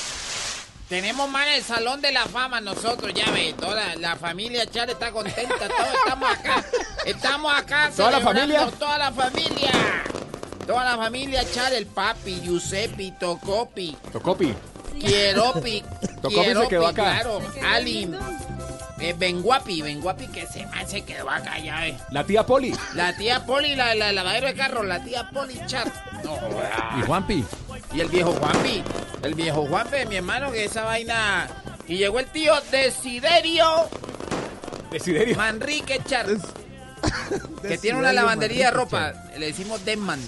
Tenemos 0.88 1.28
más 1.30 1.46
en 1.46 1.54
el 1.54 1.62
Salón 1.62 2.00
de 2.00 2.12
la 2.12 2.26
Fama 2.26 2.60
nosotros, 2.60 3.12
ya 3.14 3.30
ve. 3.30 3.54
Toda 3.58 3.96
la 3.96 4.16
familia 4.16 4.66
Char 4.66 4.90
está 4.90 5.10
contenta, 5.12 5.56
todos 5.68 5.94
estamos 6.04 6.30
acá. 6.30 6.64
Estamos 7.04 7.54
acá 7.54 7.90
¿Toda 7.96 8.10
la 8.10 8.20
familia? 8.20 8.70
Toda 8.78 8.98
la 8.98 9.12
familia. 9.12 9.72
Toda 10.66 10.84
la 10.84 10.96
familia 10.96 11.42
echar 11.42 11.72
el 11.72 11.86
papi, 11.86 12.40
Giuseppe, 12.42 13.14
Tocopi, 13.20 13.96
Tocopi. 14.12 14.52
Quieropi, 14.98 15.84
Tocopi 16.20 16.54
se 16.54 16.68
quedó 16.68 16.86
acá. 16.88 17.20
claro, 17.20 17.40
Eh, 19.06 19.14
Benguapi, 19.16 19.82
Benguapi 19.82 20.26
que 20.26 20.46
se, 20.48 20.66
man, 20.66 20.84
se 20.88 21.02
quedó 21.02 21.30
acá 21.30 21.60
ya, 21.60 21.86
eh. 21.86 21.96
La 22.10 22.24
tía 22.24 22.44
Poli. 22.44 22.74
La 22.94 23.16
tía 23.16 23.46
Poli, 23.46 23.76
la, 23.76 23.94
la, 23.94 24.10
lavadero 24.10 24.48
de 24.48 24.54
carro, 24.54 24.82
la 24.82 25.04
tía 25.04 25.30
Poli 25.32 25.60
Chat. 25.66 25.86
No, 26.24 26.36
¿Y 26.98 27.02
Juanpi? 27.06 27.44
Y 27.94 28.00
el 28.00 28.08
viejo 28.08 28.32
Juanpi, 28.32 28.82
el 29.22 29.34
viejo 29.36 29.64
Juanpi, 29.64 30.06
mi 30.08 30.16
hermano, 30.16 30.50
que 30.50 30.64
esa 30.64 30.82
vaina. 30.82 31.46
Y 31.86 31.98
llegó 31.98 32.18
el 32.18 32.26
tío 32.26 32.52
Desiderio 32.72 33.88
Desiderio. 34.90 35.36
Manrique 35.36 36.00
Char. 36.04 36.26
que 37.62 37.78
tiene 37.78 38.00
una 38.00 38.12
lavandería 38.12 38.66
de 38.66 38.70
ropa. 38.72 39.12
Le 39.38 39.46
decimos 39.46 39.84
Desman. 39.84 40.20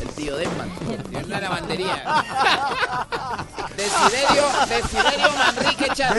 El 0.00 0.08
tío 0.10 0.36
Desman. 0.36 0.70
Tiene 1.10 1.24
una 1.24 1.40
lavandería. 1.40 2.04
Desiderio, 3.76 4.44
Desiderio 4.68 5.30
Manrique 5.32 5.88
Char. 5.94 6.16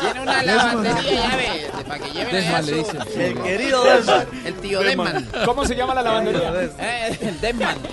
Tiene 0.00 0.20
una 0.20 0.42
lavandería, 0.42 1.28
ya 1.28 1.36
ve, 1.36 1.70
para 1.88 1.98
que 2.04 2.10
lleven 2.10 2.34
Desman 2.34 2.66
le 2.66 2.72
dicen. 2.72 3.00
El 3.16 3.42
querido 3.42 3.84
Desman. 3.84 4.26
El 4.44 4.54
tío 4.54 4.80
Desman. 4.80 5.28
¿Cómo 5.44 5.64
se 5.64 5.74
llama 5.74 5.94
la 5.94 6.02
lavandería? 6.02 6.52
Eh, 6.78 7.18
el 7.20 7.40
Desman. 7.40 7.76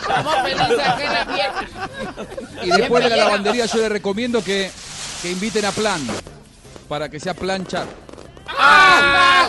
Estamos 0.00 0.34
felices 0.42 0.78
aquí 0.86 1.02
en 1.02 1.12
la 1.12 1.26
fiesta. 1.26 1.66
Y 2.62 2.70
después 2.70 3.04
de 3.04 3.10
la 3.10 3.16
lavandería 3.16 3.66
yo 3.66 3.78
le 3.78 3.88
recomiendo 3.88 4.42
que, 4.42 4.70
que 5.22 5.30
inviten 5.30 5.64
a 5.64 5.72
Plan, 5.72 6.00
para 6.88 7.08
que 7.08 7.20
sea 7.20 7.34
Plan 7.34 7.66
Chat. 7.66 7.86
¡Ah! 8.58 9.46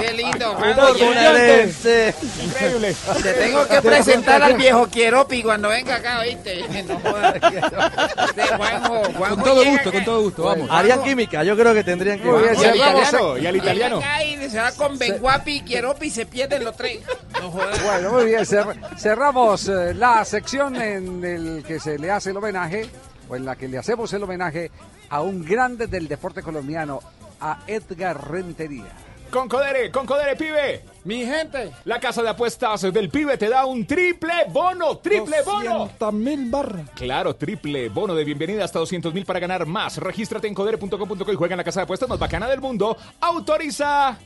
¡Qué 0.00 0.12
lindo, 0.12 0.54
Juan! 0.54 0.76
Bonaerense. 0.98 2.14
Increíble. 2.42 2.94
Te 3.22 3.32
tengo 3.34 3.66
que 3.68 3.82
presentar 3.82 4.42
al 4.42 4.54
viejo 4.54 4.86
Quieropi 4.88 5.42
cuando 5.42 5.68
venga 5.68 5.96
acá, 5.96 6.20
¿oíste? 6.20 6.64
No 6.92 8.56
Juanjo, 8.56 9.02
Juanjo 9.16 9.34
Con 9.36 9.44
todo 9.44 9.64
gusto, 9.64 9.80
acá. 9.88 9.92
con 9.92 10.04
todo 10.04 10.22
gusto, 10.22 10.42
vamos. 10.44 10.68
Harían 10.70 11.02
química, 11.02 11.42
yo 11.44 11.56
creo 11.56 11.74
que 11.74 11.84
tendrían 11.84 12.18
que. 12.18 12.24
Muy 12.26 12.42
bien, 12.42 12.54
Y 12.60 12.64
al 12.64 12.76
italiano. 12.76 13.38
Y 13.38 13.46
al 13.46 13.56
italiano. 13.56 14.00
Y 14.24 14.50
se 14.50 14.58
va 14.60 14.72
con 14.72 14.98
Benguapi 14.98 15.52
y 15.56 15.60
Quieropi 15.62 16.06
y 16.06 16.10
se 16.10 16.26
pierden 16.26 16.64
los 16.64 16.76
tres. 16.76 17.00
No 17.40 17.50
jodas. 17.50 17.82
Bueno, 17.82 18.12
muy 18.12 18.24
bien, 18.26 18.40
cer- 18.40 18.76
cerramos 18.98 19.68
eh, 19.68 19.94
la 19.94 20.24
sección 20.24 20.76
en 20.76 21.24
el 21.24 21.64
que 21.66 21.78
se 21.80 21.98
le 21.98 22.10
hace 22.10 22.30
el 22.30 22.36
homenaje, 22.36 22.88
en 23.36 23.44
la 23.44 23.56
que 23.56 23.68
le 23.68 23.78
hacemos 23.78 24.12
el 24.12 24.22
homenaje 24.22 24.70
a 25.10 25.20
un 25.22 25.44
grande 25.44 25.86
del 25.86 26.08
deporte 26.08 26.42
colombiano, 26.42 27.00
a 27.40 27.60
Edgar 27.66 28.30
Rentería. 28.30 28.86
Con 29.32 29.48
Codere, 29.48 29.90
con 29.90 30.04
Codere, 30.04 30.36
pibe. 30.36 30.84
Mi 31.04 31.24
gente. 31.24 31.72
La 31.86 31.98
casa 31.98 32.22
de 32.22 32.28
apuestas 32.28 32.82
del 32.92 33.08
pibe 33.08 33.38
te 33.38 33.48
da 33.48 33.64
un 33.64 33.86
triple 33.86 34.44
bono, 34.50 34.98
triple 34.98 35.40
bono. 35.42 35.90
mil 36.12 36.50
barras. 36.50 36.90
Claro, 36.94 37.34
triple 37.34 37.88
bono 37.88 38.14
de 38.14 38.24
bienvenida 38.24 38.62
hasta 38.62 38.78
200 38.78 39.14
mil 39.14 39.24
para 39.24 39.40
ganar 39.40 39.64
más. 39.64 39.96
Regístrate 39.96 40.48
en 40.48 40.54
codere.com.co 40.54 41.32
y 41.32 41.34
juega 41.34 41.54
en 41.54 41.58
la 41.58 41.64
casa 41.64 41.80
de 41.80 41.84
apuestas 41.84 42.10
más 42.10 42.18
bacana 42.18 42.46
del 42.46 42.60
mundo. 42.60 42.94
Autoriza. 43.22 44.18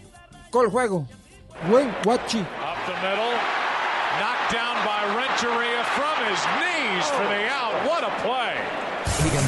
Col 0.51 0.71
juego. 0.71 1.07
Buen 1.71 1.89
guachi. 2.03 2.41
Up 2.41 2.47
the 2.87 3.09
middle. 3.09 3.33
Knocked 4.19 4.53
down 4.53 4.77
by 4.85 5.07
Renteria 5.15 5.85
from 5.95 6.17
his 6.27 6.43
knees 6.59 7.07
for 7.11 7.25
the 7.29 7.47
out. 7.49 7.75
What 7.87 8.03
a 8.03 8.11
play. 8.23 8.57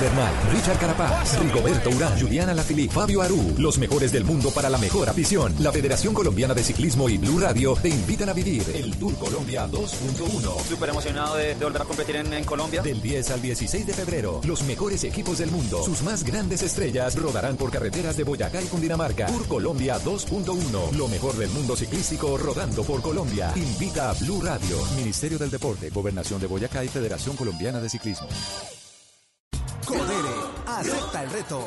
Bernal, 0.09 0.33
Richard 0.55 0.79
Carapaz, 0.79 1.39
Rigoberto 1.39 1.91
Urán, 1.91 2.19
Juliana 2.19 2.55
Lafili, 2.55 2.89
Fabio 2.89 3.21
Aru, 3.21 3.55
los 3.59 3.77
mejores 3.77 4.11
del 4.11 4.25
mundo 4.25 4.51
para 4.51 4.71
la 4.71 4.79
mejor 4.79 5.07
afición. 5.11 5.55
La 5.59 5.71
Federación 5.71 6.15
Colombiana 6.15 6.55
de 6.55 6.65
Ciclismo 6.65 7.11
y 7.11 7.19
Blue 7.19 7.39
Radio 7.39 7.75
te 7.75 7.91
invitan 7.91 8.31
a 8.31 8.33
vivir 8.33 8.65
el 8.75 8.97
Tour 8.97 9.15
Colombia 9.17 9.67
2.1. 9.67 10.63
Súper 10.67 10.89
emocionado 10.89 11.37
de, 11.37 11.55
de 11.55 11.63
volver 11.63 11.83
a 11.83 11.85
competir 11.85 12.17
en, 12.17 12.33
en 12.33 12.45
Colombia. 12.45 12.81
Del 12.81 13.03
10 13.03 13.31
al 13.33 13.43
16 13.43 13.87
de 13.87 13.93
febrero, 13.93 14.41
los 14.45 14.63
mejores 14.63 15.05
equipos 15.05 15.37
del 15.37 15.51
mundo, 15.51 15.83
sus 15.85 16.03
más 16.03 16.25
grandes 16.25 16.63
estrellas 16.63 17.15
rodarán 17.15 17.59
por 17.59 17.71
carreteras 17.71 18.17
de 18.17 18.25
Boyacá 18.25 18.63
y 18.63 18.67
Cundinamarca. 18.67 19.27
Tour 19.27 19.47
Colombia 19.47 19.99
2.1, 20.03 20.93
lo 20.93 21.09
mejor 21.09 21.37
del 21.37 21.51
mundo 21.51 21.77
ciclístico 21.77 22.39
rodando 22.39 22.83
por 22.83 23.03
Colombia. 23.03 23.53
Invita 23.57 24.09
a 24.09 24.15
Blue 24.15 24.41
Radio, 24.41 24.79
Ministerio 24.97 25.37
del 25.37 25.51
Deporte, 25.51 25.91
Gobernación 25.91 26.41
de 26.41 26.47
Boyacá 26.47 26.83
y 26.83 26.89
Federación 26.89 27.37
Colombiana 27.37 27.79
de 27.79 27.91
Ciclismo. 27.91 28.29
Codere, 29.89 30.35
acepta 30.66 31.23
el 31.23 31.31
reto. 31.31 31.66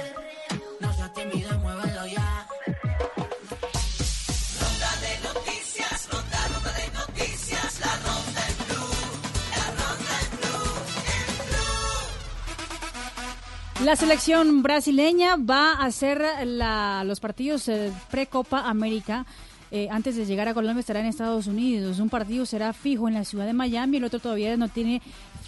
La 13.85 13.95
selección 13.95 14.61
brasileña 14.61 15.35
va 15.37 15.71
a 15.73 15.85
hacer 15.85 16.23
la- 16.45 17.03
los 17.03 17.19
partidos 17.19 17.67
eh, 17.67 17.91
pre-Copa 18.09 18.69
América. 18.69 19.25
eh, 19.73 19.87
antes 19.89 20.17
de 20.17 20.25
llegar 20.25 20.49
a 20.49 20.53
Colombia 20.53 20.81
estará 20.81 20.99
en 20.99 21.05
Estados 21.05 21.47
Unidos. 21.47 21.99
Un 21.99 22.09
partido 22.09 22.45
será 22.45 22.73
fijo 22.73 23.07
en 23.07 23.13
la 23.13 23.23
ciudad 23.23 23.45
de 23.45 23.53
Miami, 23.53 23.97
el 23.97 24.03
otro 24.03 24.19
todavía 24.19 24.57
no 24.57 24.67
tiene 24.67 25.01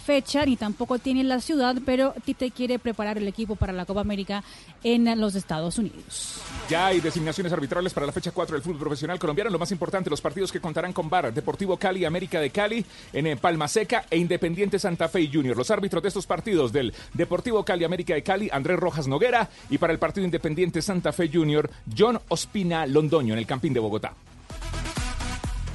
fecha 0.04 0.44
ni 0.44 0.56
tampoco 0.56 0.98
tiene 0.98 1.24
la 1.24 1.40
ciudad, 1.40 1.76
pero 1.84 2.14
Tite 2.24 2.50
quiere 2.50 2.78
preparar 2.78 3.16
el 3.18 3.26
equipo 3.26 3.56
para 3.56 3.72
la 3.72 3.86
Copa 3.86 4.02
América 4.02 4.44
en 4.82 5.18
los 5.18 5.34
Estados 5.34 5.78
Unidos. 5.78 6.40
Ya 6.68 6.86
hay 6.86 7.00
designaciones 7.00 7.52
arbitrales 7.52 7.92
para 7.94 8.06
la 8.06 8.12
fecha 8.12 8.30
4 8.30 8.54
del 8.54 8.62
fútbol 8.62 8.80
profesional 8.80 9.18
colombiano. 9.18 9.50
Lo 9.50 9.58
más 9.58 9.72
importante, 9.72 10.10
los 10.10 10.20
partidos 10.20 10.52
que 10.52 10.60
contarán 10.60 10.92
con 10.92 11.08
VAR, 11.08 11.32
Deportivo 11.32 11.76
Cali, 11.76 12.04
América 12.04 12.38
de 12.40 12.50
Cali, 12.50 12.84
en 13.12 13.26
eh, 13.26 13.36
Palma 13.36 13.66
Seca 13.66 14.04
e 14.10 14.18
Independiente 14.18 14.78
Santa 14.78 15.08
Fe 15.08 15.28
Junior. 15.32 15.56
Los 15.56 15.70
árbitros 15.70 16.02
de 16.02 16.08
estos 16.08 16.26
partidos 16.26 16.72
del 16.72 16.92
Deportivo 17.14 17.64
Cali, 17.64 17.84
América 17.84 18.14
de 18.14 18.22
Cali, 18.22 18.50
Andrés 18.52 18.78
Rojas 18.78 19.08
Noguera 19.08 19.48
y 19.70 19.78
para 19.78 19.92
el 19.92 19.98
partido 19.98 20.24
Independiente 20.24 20.82
Santa 20.82 21.12
Fe 21.12 21.30
Junior, 21.32 21.70
John 21.96 22.20
Ospina 22.28 22.86
Londoño 22.86 23.32
en 23.32 23.38
el 23.38 23.46
Campín 23.46 23.72
de 23.72 23.80
Bogotá. 23.80 24.14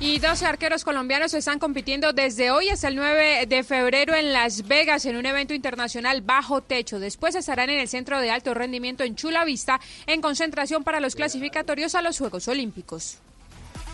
Y 0.01 0.19
12 0.19 0.45
arqueros 0.45 0.85
colombianos 0.85 1.34
están 1.34 1.59
compitiendo 1.59 2.13
desde 2.13 2.51
hoy 2.51 2.69
hasta 2.69 2.88
el 2.88 2.95
9 2.95 3.45
de 3.47 3.63
febrero 3.65 4.15
en 4.15 4.31
Las 4.31 4.65
Vegas 4.65 5.05
en 5.05 5.17
un 5.17 5.26
evento 5.26 5.53
internacional 5.53 6.21
bajo 6.21 6.61
techo. 6.61 6.99
Después 6.99 7.35
estarán 7.35 7.69
en 7.69 7.80
el 7.80 7.89
Centro 7.89 8.21
de 8.21 8.31
Alto 8.31 8.53
Rendimiento 8.53 9.03
en 9.03 9.17
Chula 9.17 9.43
Vista 9.43 9.81
en 10.07 10.21
concentración 10.21 10.85
para 10.85 11.01
los 11.01 11.15
clasificatorios 11.15 11.95
a 11.95 12.01
los 12.01 12.17
Juegos 12.17 12.47
Olímpicos. 12.47 13.17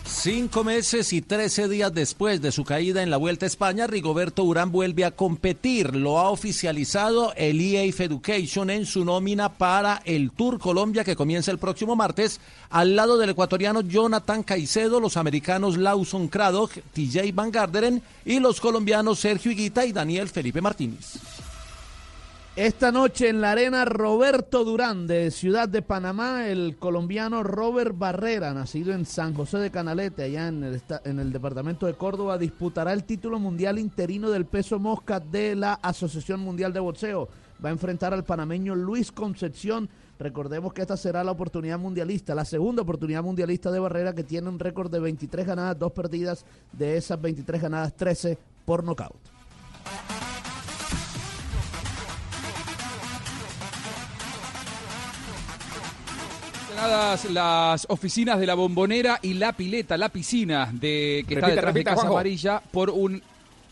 Cinco 0.08 0.64
meses 0.64 1.12
y 1.12 1.20
trece 1.20 1.68
días 1.68 1.92
después 1.92 2.40
de 2.40 2.52
su 2.52 2.64
caída 2.64 3.02
en 3.02 3.10
la 3.10 3.16
Vuelta 3.16 3.44
a 3.44 3.48
España, 3.48 3.86
Rigoberto 3.86 4.44
Urán 4.44 4.70
vuelve 4.70 5.04
a 5.04 5.10
competir. 5.10 5.94
Lo 5.96 6.18
ha 6.18 6.30
oficializado 6.30 7.32
el 7.36 7.60
EAF 7.60 8.00
Education 8.00 8.70
en 8.70 8.86
su 8.86 9.04
nómina 9.04 9.52
para 9.52 10.02
el 10.04 10.30
Tour 10.30 10.58
Colombia 10.58 11.04
que 11.04 11.16
comienza 11.16 11.50
el 11.50 11.58
próximo 11.58 11.96
martes, 11.96 12.40
al 12.70 12.96
lado 12.96 13.18
del 13.18 13.30
ecuatoriano 13.30 13.80
Jonathan 13.80 14.42
Caicedo, 14.42 15.00
los 15.00 15.16
americanos 15.16 15.76
Lawson 15.76 16.28
Craddock, 16.28 16.72
TJ 16.92 17.32
Van 17.34 17.50
Garderen 17.50 18.02
y 18.24 18.38
los 18.38 18.60
colombianos 18.60 19.18
Sergio 19.18 19.50
Higuita 19.52 19.84
y 19.86 19.92
Daniel 19.92 20.28
Felipe 20.28 20.60
Martínez. 20.60 21.35
Esta 22.56 22.90
noche 22.90 23.28
en 23.28 23.42
la 23.42 23.50
arena 23.50 23.84
Roberto 23.84 24.64
Durán 24.64 25.06
de 25.06 25.30
Ciudad 25.30 25.68
de 25.68 25.82
Panamá, 25.82 26.48
el 26.48 26.78
colombiano 26.78 27.42
Robert 27.42 27.92
Barrera, 27.98 28.54
nacido 28.54 28.94
en 28.94 29.04
San 29.04 29.34
José 29.34 29.58
de 29.58 29.70
Canalete, 29.70 30.22
allá 30.22 30.48
en 30.48 30.64
el, 30.64 30.82
en 31.04 31.18
el 31.18 31.32
departamento 31.32 31.84
de 31.84 31.92
Córdoba, 31.92 32.38
disputará 32.38 32.94
el 32.94 33.04
título 33.04 33.38
mundial 33.38 33.78
interino 33.78 34.30
del 34.30 34.46
peso 34.46 34.78
mosca 34.78 35.20
de 35.20 35.54
la 35.54 35.74
Asociación 35.74 36.40
Mundial 36.40 36.72
de 36.72 36.80
Boxeo. 36.80 37.28
Va 37.62 37.68
a 37.68 37.72
enfrentar 37.72 38.14
al 38.14 38.24
panameño 38.24 38.74
Luis 38.74 39.12
Concepción 39.12 39.90
Recordemos 40.18 40.72
que 40.72 40.80
esta 40.80 40.96
será 40.96 41.22
la 41.22 41.32
oportunidad 41.32 41.78
mundialista, 41.78 42.34
la 42.34 42.46
segunda 42.46 42.80
oportunidad 42.80 43.22
mundialista 43.22 43.70
de 43.70 43.78
Barrera 43.78 44.14
que 44.14 44.24
tiene 44.24 44.48
un 44.48 44.58
récord 44.58 44.90
de 44.90 44.98
23 44.98 45.46
ganadas, 45.46 45.78
2 45.78 45.92
perdidas, 45.92 46.46
de 46.72 46.96
esas 46.96 47.20
23 47.20 47.60
ganadas, 47.60 47.94
13 47.94 48.38
por 48.64 48.82
nocaut. 48.82 49.20
Las, 56.76 57.24
las 57.30 57.86
oficinas 57.88 58.38
de 58.38 58.46
la 58.46 58.54
bombonera 58.54 59.18
y 59.22 59.34
la 59.34 59.52
pileta, 59.52 59.96
la 59.96 60.10
piscina 60.10 60.68
de 60.72 61.24
que 61.26 61.34
está 61.34 61.48
detrás 61.48 61.72
repita, 61.72 61.90
de 61.90 61.94
Casa 61.94 62.02
Juanjo. 62.02 62.18
Amarilla 62.18 62.62
por 62.70 62.90
un 62.90 63.22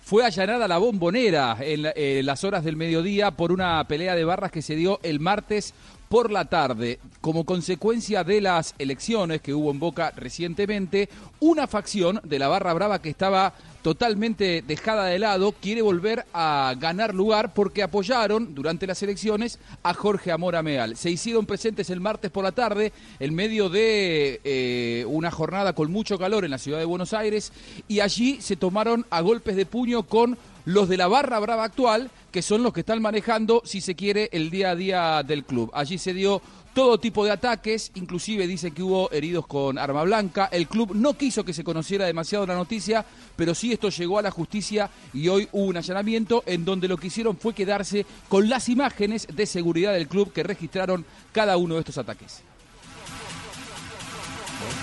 fue 0.02 0.24
allanada 0.24 0.66
la 0.66 0.78
bombonera 0.78 1.56
en, 1.60 1.86
en 1.94 2.26
las 2.26 2.44
horas 2.44 2.64
del 2.64 2.76
mediodía 2.76 3.30
por 3.30 3.52
una 3.52 3.84
pelea 3.84 4.14
de 4.14 4.24
barras 4.24 4.50
que 4.50 4.62
se 4.62 4.74
dio 4.74 5.00
el 5.02 5.20
martes 5.20 5.74
por 6.14 6.30
la 6.30 6.44
tarde. 6.44 7.00
Como 7.20 7.42
consecuencia 7.42 8.22
de 8.22 8.40
las 8.40 8.76
elecciones 8.78 9.40
que 9.40 9.52
hubo 9.52 9.72
en 9.72 9.80
Boca 9.80 10.12
recientemente, 10.14 11.08
una 11.40 11.66
facción 11.66 12.20
de 12.22 12.38
la 12.38 12.46
barra 12.46 12.72
brava 12.72 13.02
que 13.02 13.10
estaba 13.10 13.52
totalmente 13.82 14.62
dejada 14.64 15.06
de 15.06 15.18
lado 15.18 15.52
quiere 15.60 15.82
volver 15.82 16.24
a 16.32 16.72
ganar 16.78 17.16
lugar 17.16 17.52
porque 17.52 17.82
apoyaron 17.82 18.54
durante 18.54 18.86
las 18.86 19.02
elecciones 19.02 19.58
a 19.82 19.92
Jorge 19.92 20.30
Amora 20.30 20.62
Meal. 20.62 20.96
Se 20.96 21.10
hicieron 21.10 21.46
presentes 21.46 21.90
el 21.90 22.00
martes 22.00 22.30
por 22.30 22.44
la 22.44 22.52
tarde 22.52 22.92
en 23.18 23.34
medio 23.34 23.68
de 23.68 24.40
eh, 24.44 25.04
una 25.08 25.32
jornada 25.32 25.72
con 25.72 25.90
mucho 25.90 26.16
calor 26.16 26.44
en 26.44 26.52
la 26.52 26.58
ciudad 26.58 26.78
de 26.78 26.84
Buenos 26.84 27.12
Aires 27.12 27.52
y 27.88 27.98
allí 27.98 28.40
se 28.40 28.54
tomaron 28.54 29.04
a 29.10 29.20
golpes 29.20 29.56
de 29.56 29.66
puño 29.66 30.04
con 30.04 30.38
los 30.64 30.88
de 30.88 30.96
la 30.96 31.08
barra 31.08 31.38
brava 31.40 31.64
actual, 31.64 32.10
que 32.30 32.42
son 32.42 32.62
los 32.62 32.72
que 32.72 32.80
están 32.80 33.02
manejando, 33.02 33.62
si 33.64 33.80
se 33.80 33.94
quiere, 33.94 34.28
el 34.32 34.50
día 34.50 34.70
a 34.70 34.76
día 34.76 35.22
del 35.22 35.44
club. 35.44 35.70
Allí 35.74 35.98
se 35.98 36.14
dio 36.14 36.40
todo 36.74 36.98
tipo 36.98 37.24
de 37.24 37.30
ataques, 37.30 37.92
inclusive 37.94 38.48
dice 38.48 38.72
que 38.72 38.82
hubo 38.82 39.10
heridos 39.12 39.46
con 39.46 39.78
arma 39.78 40.02
blanca. 40.02 40.48
El 40.50 40.66
club 40.66 40.92
no 40.94 41.14
quiso 41.14 41.44
que 41.44 41.54
se 41.54 41.62
conociera 41.62 42.04
demasiado 42.04 42.46
la 42.46 42.56
noticia, 42.56 43.04
pero 43.36 43.54
sí 43.54 43.72
esto 43.72 43.90
llegó 43.90 44.18
a 44.18 44.22
la 44.22 44.32
justicia 44.32 44.90
y 45.12 45.28
hoy 45.28 45.48
hubo 45.52 45.66
un 45.66 45.76
allanamiento 45.76 46.42
en 46.46 46.64
donde 46.64 46.88
lo 46.88 46.96
que 46.96 47.06
hicieron 47.06 47.36
fue 47.36 47.54
quedarse 47.54 48.04
con 48.28 48.48
las 48.48 48.68
imágenes 48.68 49.28
de 49.32 49.46
seguridad 49.46 49.92
del 49.92 50.08
club 50.08 50.32
que 50.32 50.42
registraron 50.42 51.04
cada 51.32 51.56
uno 51.56 51.74
de 51.74 51.80
estos 51.80 51.98
ataques. 51.98 52.42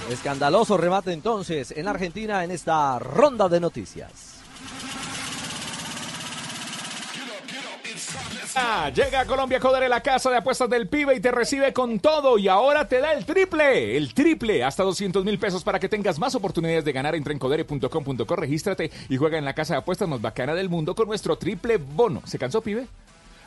Escandaloso 0.09 0.77
remate 0.77 1.11
entonces 1.11 1.71
en 1.71 1.87
Argentina 1.87 2.43
en 2.43 2.51
esta 2.51 2.99
ronda 2.99 3.49
de 3.49 3.59
noticias. 3.59 4.31
Ah, 8.55 8.89
llega 8.93 9.21
a 9.21 9.25
Colombia 9.25 9.59
Codere, 9.61 9.87
la 9.87 10.01
casa 10.01 10.29
de 10.29 10.37
apuestas 10.37 10.69
del 10.69 10.89
pibe 10.89 11.15
y 11.15 11.21
te 11.21 11.31
recibe 11.31 11.71
con 11.71 11.99
todo 11.99 12.37
y 12.37 12.49
ahora 12.49 12.85
te 12.87 12.99
da 12.99 13.13
el 13.13 13.25
triple, 13.25 13.95
el 13.95 14.13
triple, 14.13 14.63
hasta 14.63 14.83
200 14.83 15.23
mil 15.23 15.39
pesos 15.39 15.63
para 15.63 15.79
que 15.79 15.87
tengas 15.87 16.19
más 16.19 16.35
oportunidades 16.35 16.83
de 16.83 16.91
ganar. 16.91 17.15
Entra 17.15 17.31
en 17.31 17.39
codere.com.co, 17.39 18.35
regístrate 18.35 18.91
y 19.07 19.15
juega 19.15 19.37
en 19.37 19.45
la 19.45 19.53
casa 19.53 19.75
de 19.75 19.79
apuestas 19.79 20.09
más 20.09 20.21
bacana 20.21 20.53
del 20.53 20.67
mundo 20.69 20.93
con 20.95 21.07
nuestro 21.07 21.37
triple 21.37 21.77
bono. 21.77 22.21
¿Se 22.25 22.37
cansó, 22.37 22.61
pibe? 22.61 22.87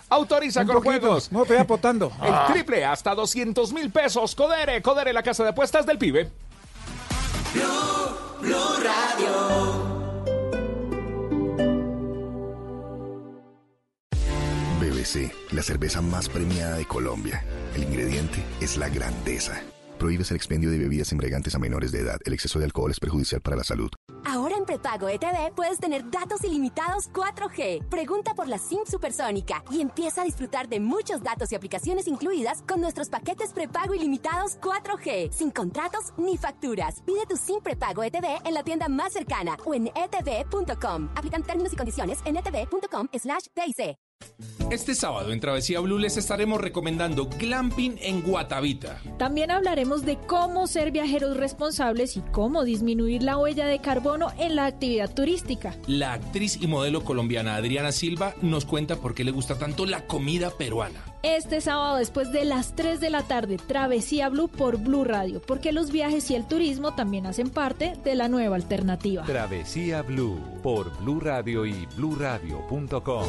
Autoriza 0.08 0.60
Un 0.62 0.66
con 0.68 0.76
poquito. 0.76 1.00
juegos. 1.00 1.30
No, 1.32 1.42
estoy 1.42 1.58
apostando. 1.58 2.10
El 2.22 2.52
triple, 2.54 2.84
hasta 2.84 3.14
200 3.14 3.72
mil 3.74 3.90
pesos. 3.90 4.34
Codere, 4.34 4.80
Codere, 4.80 5.12
la 5.12 5.22
casa 5.22 5.42
de 5.42 5.50
apuestas 5.50 5.84
del 5.84 5.98
pibe. 5.98 6.30
Blue 8.40 8.76
Radio. 8.82 9.93
La 15.50 15.62
cerveza 15.62 16.00
más 16.00 16.30
premiada 16.30 16.78
de 16.78 16.86
Colombia. 16.86 17.44
El 17.74 17.82
ingrediente 17.82 18.42
es 18.62 18.78
la 18.78 18.88
grandeza. 18.88 19.60
Prohíbes 19.98 20.30
el 20.30 20.38
expendio 20.38 20.70
de 20.70 20.78
bebidas 20.78 21.12
embriagantes 21.12 21.54
a 21.54 21.58
menores 21.58 21.92
de 21.92 22.00
edad. 22.00 22.18
El 22.24 22.32
exceso 22.32 22.58
de 22.58 22.64
alcohol 22.64 22.90
es 22.90 23.00
perjudicial 23.00 23.42
para 23.42 23.54
la 23.54 23.64
salud. 23.64 23.90
Ahora 24.24 24.56
en 24.56 24.64
prepago 24.64 25.10
ETV 25.10 25.54
puedes 25.54 25.78
tener 25.78 26.10
datos 26.10 26.42
ilimitados 26.42 27.10
4G. 27.12 27.86
Pregunta 27.90 28.32
por 28.34 28.48
la 28.48 28.56
SIM 28.56 28.80
supersónica 28.86 29.62
y 29.70 29.82
empieza 29.82 30.22
a 30.22 30.24
disfrutar 30.24 30.70
de 30.70 30.80
muchos 30.80 31.22
datos 31.22 31.52
y 31.52 31.54
aplicaciones 31.54 32.08
incluidas 32.08 32.62
con 32.62 32.80
nuestros 32.80 33.10
paquetes 33.10 33.52
prepago 33.52 33.94
ilimitados 33.94 34.58
4G, 34.62 35.32
sin 35.32 35.50
contratos 35.50 36.14
ni 36.16 36.38
facturas. 36.38 37.02
Pide 37.04 37.26
tu 37.28 37.36
SIM 37.36 37.60
prepago 37.62 38.02
ETV 38.02 38.40
en 38.46 38.54
la 38.54 38.62
tienda 38.62 38.88
más 38.88 39.12
cercana 39.12 39.58
o 39.66 39.74
en 39.74 39.88
etv.com. 39.88 41.10
Aplican 41.14 41.42
términos 41.42 41.74
y 41.74 41.76
condiciones 41.76 42.20
en 42.24 42.38
etv.com/dic. 42.38 44.03
Este 44.70 44.94
sábado 44.94 45.32
en 45.32 45.40
Travesía 45.40 45.78
Blue 45.80 45.98
les 45.98 46.16
estaremos 46.16 46.60
recomendando 46.60 47.26
glamping 47.26 47.96
en 48.00 48.22
Guatavita. 48.22 49.00
También 49.18 49.50
hablaremos 49.50 50.04
de 50.04 50.16
cómo 50.16 50.66
ser 50.66 50.90
viajeros 50.90 51.36
responsables 51.36 52.16
y 52.16 52.22
cómo 52.32 52.64
disminuir 52.64 53.22
la 53.22 53.36
huella 53.36 53.66
de 53.66 53.80
carbono 53.80 54.32
en 54.38 54.56
la 54.56 54.66
actividad 54.66 55.12
turística. 55.12 55.76
La 55.86 56.14
actriz 56.14 56.58
y 56.60 56.66
modelo 56.66 57.04
colombiana 57.04 57.56
Adriana 57.56 57.92
Silva 57.92 58.34
nos 58.42 58.64
cuenta 58.64 58.96
por 58.96 59.14
qué 59.14 59.22
le 59.22 59.30
gusta 59.30 59.58
tanto 59.58 59.86
la 59.86 60.06
comida 60.06 60.50
peruana. 60.50 61.04
Este 61.22 61.60
sábado 61.60 61.96
después 61.96 62.32
de 62.32 62.44
las 62.44 62.74
3 62.74 63.00
de 63.00 63.10
la 63.10 63.22
tarde, 63.22 63.58
Travesía 63.58 64.28
Blue 64.28 64.48
por 64.48 64.78
Blue 64.78 65.04
Radio, 65.04 65.40
porque 65.40 65.72
los 65.72 65.90
viajes 65.90 66.30
y 66.30 66.34
el 66.34 66.48
turismo 66.48 66.94
también 66.94 67.26
hacen 67.26 67.50
parte 67.50 67.94
de 68.02 68.14
la 68.14 68.28
nueva 68.28 68.56
alternativa. 68.56 69.24
Travesía 69.24 70.02
Blue 70.02 70.40
por 70.62 70.90
Blue 70.98 71.20
Radio 71.20 71.66
y 71.66 71.86
bluradio.com. 71.96 73.28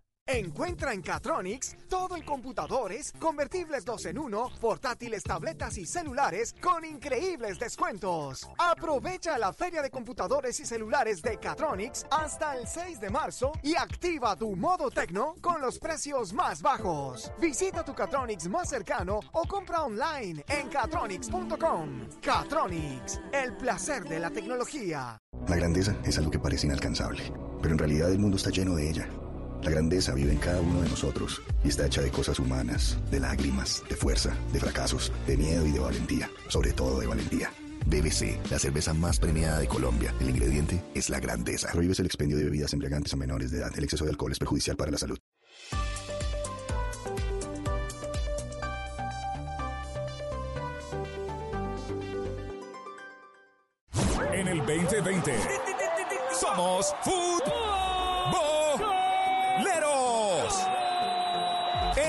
Encuentra 0.33 0.93
en 0.93 1.01
Catronics 1.01 1.75
todo 1.89 2.15
en 2.15 2.23
computadores, 2.23 3.13
convertibles 3.19 3.83
2 3.83 4.05
en 4.05 4.17
1, 4.17 4.51
portátiles, 4.61 5.23
tabletas 5.23 5.77
y 5.77 5.85
celulares 5.85 6.55
con 6.61 6.85
increíbles 6.85 7.59
descuentos. 7.59 8.49
Aprovecha 8.57 9.37
la 9.37 9.51
feria 9.51 9.81
de 9.81 9.89
computadores 9.89 10.57
y 10.61 10.65
celulares 10.65 11.21
de 11.21 11.37
Catronics 11.37 12.05
hasta 12.09 12.55
el 12.55 12.65
6 12.65 13.01
de 13.01 13.09
marzo 13.09 13.51
y 13.61 13.75
activa 13.75 14.37
tu 14.37 14.55
modo 14.55 14.89
tecno 14.89 15.35
con 15.41 15.59
los 15.59 15.79
precios 15.79 16.31
más 16.31 16.61
bajos. 16.61 17.29
Visita 17.37 17.83
tu 17.83 17.93
Catronics 17.93 18.47
más 18.47 18.69
cercano 18.69 19.19
o 19.33 19.43
compra 19.45 19.83
online 19.83 20.45
en 20.47 20.69
catronics.com. 20.69 22.07
Catronics, 22.21 23.19
el 23.33 23.57
placer 23.57 24.05
de 24.05 24.19
la 24.19 24.29
tecnología. 24.29 25.21
La 25.49 25.57
grandeza 25.57 25.93
es 26.05 26.17
algo 26.17 26.31
que 26.31 26.39
parece 26.39 26.67
inalcanzable, 26.67 27.33
pero 27.61 27.73
en 27.73 27.79
realidad 27.79 28.09
el 28.09 28.19
mundo 28.19 28.37
está 28.37 28.49
lleno 28.49 28.75
de 28.75 28.89
ella. 28.89 29.09
La 29.63 29.69
grandeza 29.69 30.13
vive 30.15 30.31
en 30.31 30.39
cada 30.39 30.59
uno 30.59 30.81
de 30.81 30.89
nosotros 30.89 31.41
y 31.63 31.69
está 31.69 31.85
hecha 31.85 32.01
de 32.01 32.09
cosas 32.09 32.39
humanas, 32.39 32.97
de 33.11 33.19
lágrimas, 33.19 33.83
de 33.87 33.95
fuerza, 33.95 34.35
de 34.51 34.59
fracasos, 34.59 35.11
de 35.27 35.37
miedo 35.37 35.67
y 35.67 35.71
de 35.71 35.79
valentía, 35.79 36.29
sobre 36.47 36.73
todo 36.73 36.99
de 36.99 37.05
valentía. 37.05 37.51
BBC, 37.85 38.39
la 38.49 38.57
cerveza 38.57 38.93
más 38.93 39.19
premiada 39.19 39.59
de 39.59 39.67
Colombia. 39.67 40.13
El 40.19 40.29
ingrediente 40.29 40.81
es 40.95 41.09
la 41.09 41.19
grandeza. 41.19 41.71
Prohíbes 41.71 41.99
el 41.99 42.07
expendio 42.07 42.37
de 42.37 42.45
bebidas 42.45 42.73
embriagantes 42.73 43.13
a 43.13 43.17
menores 43.17 43.51
de 43.51 43.59
edad. 43.59 43.71
El 43.75 43.83
exceso 43.83 44.03
de 44.03 44.11
alcohol 44.11 44.31
es 44.31 44.39
perjudicial 44.39 44.75
para 44.75 44.91
la 44.91 44.97
salud. 44.97 45.17
En 54.33 54.47
el 54.47 54.57
2020 54.59 55.33
somos 56.39 56.95
futboleros. 57.03 57.60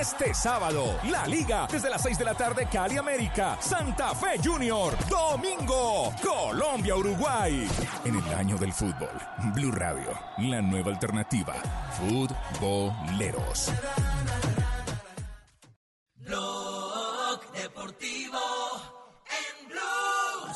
Este 0.03 0.35
sábado, 0.35 0.99
la 1.13 1.29
liga 1.29 1.69
desde 1.71 1.89
las 1.89 2.03
6 2.03 2.19
de 2.19 2.25
la 2.25 2.35
tarde 2.35 2.67
Cali 2.67 2.97
América, 2.97 3.57
Santa 3.61 4.13
Fe 4.17 4.37
Junior, 4.43 4.97
domingo, 5.09 6.13
Colombia 6.21 6.97
Uruguay. 6.97 7.69
En 8.05 8.17
el 8.17 8.35
año 8.35 8.57
del 8.59 8.73
fútbol, 8.73 9.17
Blue 9.55 9.71
Radio, 9.71 10.11
la 10.39 10.61
nueva 10.61 10.91
alternativa, 10.91 11.55
Blue. 12.01 12.27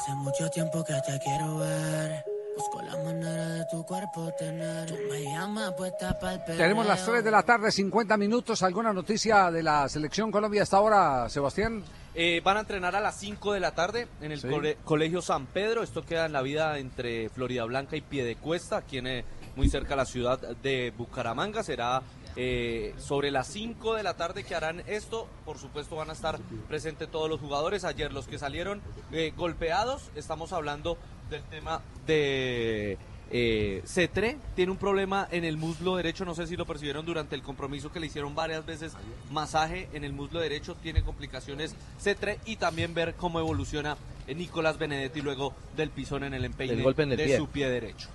Hace 0.06 0.14
mucho 0.14 0.48
tiempo 0.50 0.84
que 0.84 0.92
te 1.04 1.18
quiero 1.18 1.58
ver. 1.58 2.24
Busco 2.56 2.80
la 2.80 2.96
manera 3.02 3.44
de 3.48 3.64
tu 3.68 3.84
cuerpo 3.84 4.30
tener. 4.38 4.86
Tú 4.86 4.94
me 5.10 5.20
llamas 5.24 5.72
puesta 5.72 6.16
para 6.16 6.34
el. 6.34 6.56
Tenemos 6.56 6.86
las 6.86 7.04
3 7.04 7.24
de 7.24 7.30
la 7.32 7.42
tarde, 7.42 7.72
50 7.72 8.16
minutos. 8.16 8.62
¿Alguna 8.62 8.92
noticia 8.92 9.50
de 9.50 9.64
la 9.64 9.88
selección 9.88 10.30
Colombia 10.30 10.62
hasta 10.62 10.76
ahora, 10.76 11.28
Sebastián? 11.28 11.82
Eh, 12.14 12.40
van 12.44 12.56
a 12.56 12.60
entrenar 12.60 12.94
a 12.94 13.00
las 13.00 13.16
5 13.18 13.52
de 13.52 13.58
la 13.58 13.72
tarde 13.72 14.06
en 14.20 14.30
el 14.30 14.40
Sí. 14.40 14.48
cole- 14.48 14.76
Colegio 14.84 15.20
San 15.22 15.46
Pedro. 15.46 15.82
Esto 15.82 16.04
queda 16.06 16.26
en 16.26 16.32
la 16.32 16.42
vida 16.42 16.78
entre 16.78 17.28
Florida 17.28 17.64
Blanca 17.64 17.96
y 17.96 18.00
Piedecuesta, 18.00 18.76
aquí 18.76 18.98
en, 18.98 19.08
eh, 19.08 19.24
muy 19.56 19.68
cerca 19.68 19.90
de 19.90 19.96
la 19.96 20.04
ciudad 20.06 20.38
de 20.38 20.92
Bucaramanga. 20.96 21.64
Será 21.64 22.00
eh, 22.36 22.94
sobre 22.98 23.30
las 23.30 23.46
5 23.48 23.94
de 23.94 24.02
la 24.02 24.14
tarde 24.14 24.44
que 24.44 24.54
harán 24.54 24.82
esto. 24.86 25.26
Por 25.44 25.58
supuesto 25.58 25.96
van 25.96 26.10
a 26.10 26.12
estar 26.12 26.38
presentes 26.68 27.10
todos 27.10 27.28
los 27.30 27.40
jugadores. 27.40 27.84
Ayer 27.84 28.12
los 28.12 28.26
que 28.28 28.38
salieron 28.38 28.82
eh, 29.12 29.32
golpeados, 29.36 30.10
estamos 30.14 30.52
hablando 30.52 30.98
del 31.30 31.42
tema 31.44 31.82
de 32.06 32.98
Eh, 33.28 33.82
Cetré 33.84 34.36
tiene 34.54 34.70
un 34.70 34.78
problema 34.78 35.26
en 35.32 35.44
el 35.44 35.56
muslo 35.56 35.96
derecho, 35.96 36.24
no 36.24 36.36
sé 36.36 36.46
si 36.46 36.56
lo 36.56 36.64
percibieron 36.64 37.04
durante 37.04 37.34
el 37.34 37.42
compromiso 37.42 37.90
que 37.90 37.98
le 37.98 38.06
hicieron 38.06 38.36
varias 38.36 38.64
veces 38.64 38.92
masaje 39.32 39.88
en 39.92 40.04
el 40.04 40.12
muslo 40.12 40.38
derecho, 40.38 40.76
tiene 40.80 41.02
complicaciones 41.02 41.74
Cetré 41.98 42.38
y 42.46 42.54
también 42.54 42.94
ver 42.94 43.14
cómo 43.14 43.40
evoluciona 43.40 43.96
Nicolás 44.28 44.78
Benedetti 44.78 45.22
luego 45.22 45.54
del 45.76 45.90
pisón 45.90 46.22
en 46.22 46.34
el 46.34 46.44
empeine 46.44 46.74
El 46.74 46.82
golpe 46.84 47.02
en 47.02 47.12
el 47.12 47.16
de 47.16 47.24
pie. 47.24 47.36
su 47.36 47.48
pie 47.48 47.68
derecho. 47.68 48.08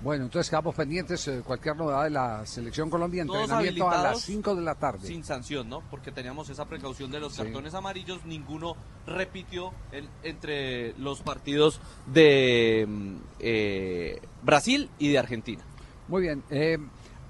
Bueno, 0.00 0.24
entonces 0.26 0.48
quedamos 0.48 0.76
pendientes 0.76 1.26
eh, 1.26 1.42
cualquier 1.44 1.76
novedad 1.76 2.04
de 2.04 2.10
la 2.10 2.46
selección 2.46 2.88
Colombia, 2.88 3.26
Todos 3.26 3.40
entrenamiento 3.42 3.88
a 3.88 3.90
las 3.90 3.96
habilitados 3.98 4.22
5 4.22 4.54
de 4.54 4.62
la 4.62 4.74
tarde. 4.76 5.06
Sin 5.08 5.24
sanción, 5.24 5.68
¿no? 5.68 5.82
Porque 5.90 6.12
teníamos 6.12 6.48
esa 6.50 6.66
precaución 6.66 7.10
de 7.10 7.18
los 7.18 7.34
Sí. 7.34 7.42
cartones 7.42 7.74
amarillos, 7.74 8.24
ninguno 8.24 8.76
repitió 9.06 9.72
el- 9.90 10.08
entre 10.22 10.92
los 10.98 11.22
partidos 11.22 11.80
de 12.06 12.86
mm, 12.88 13.16
eh, 13.40 14.20
Brasil 14.42 14.88
y 15.00 15.10
de 15.10 15.18
Argentina. 15.18 15.62
Muy 16.06 16.22
bien. 16.22 16.44
eh, 16.48 16.78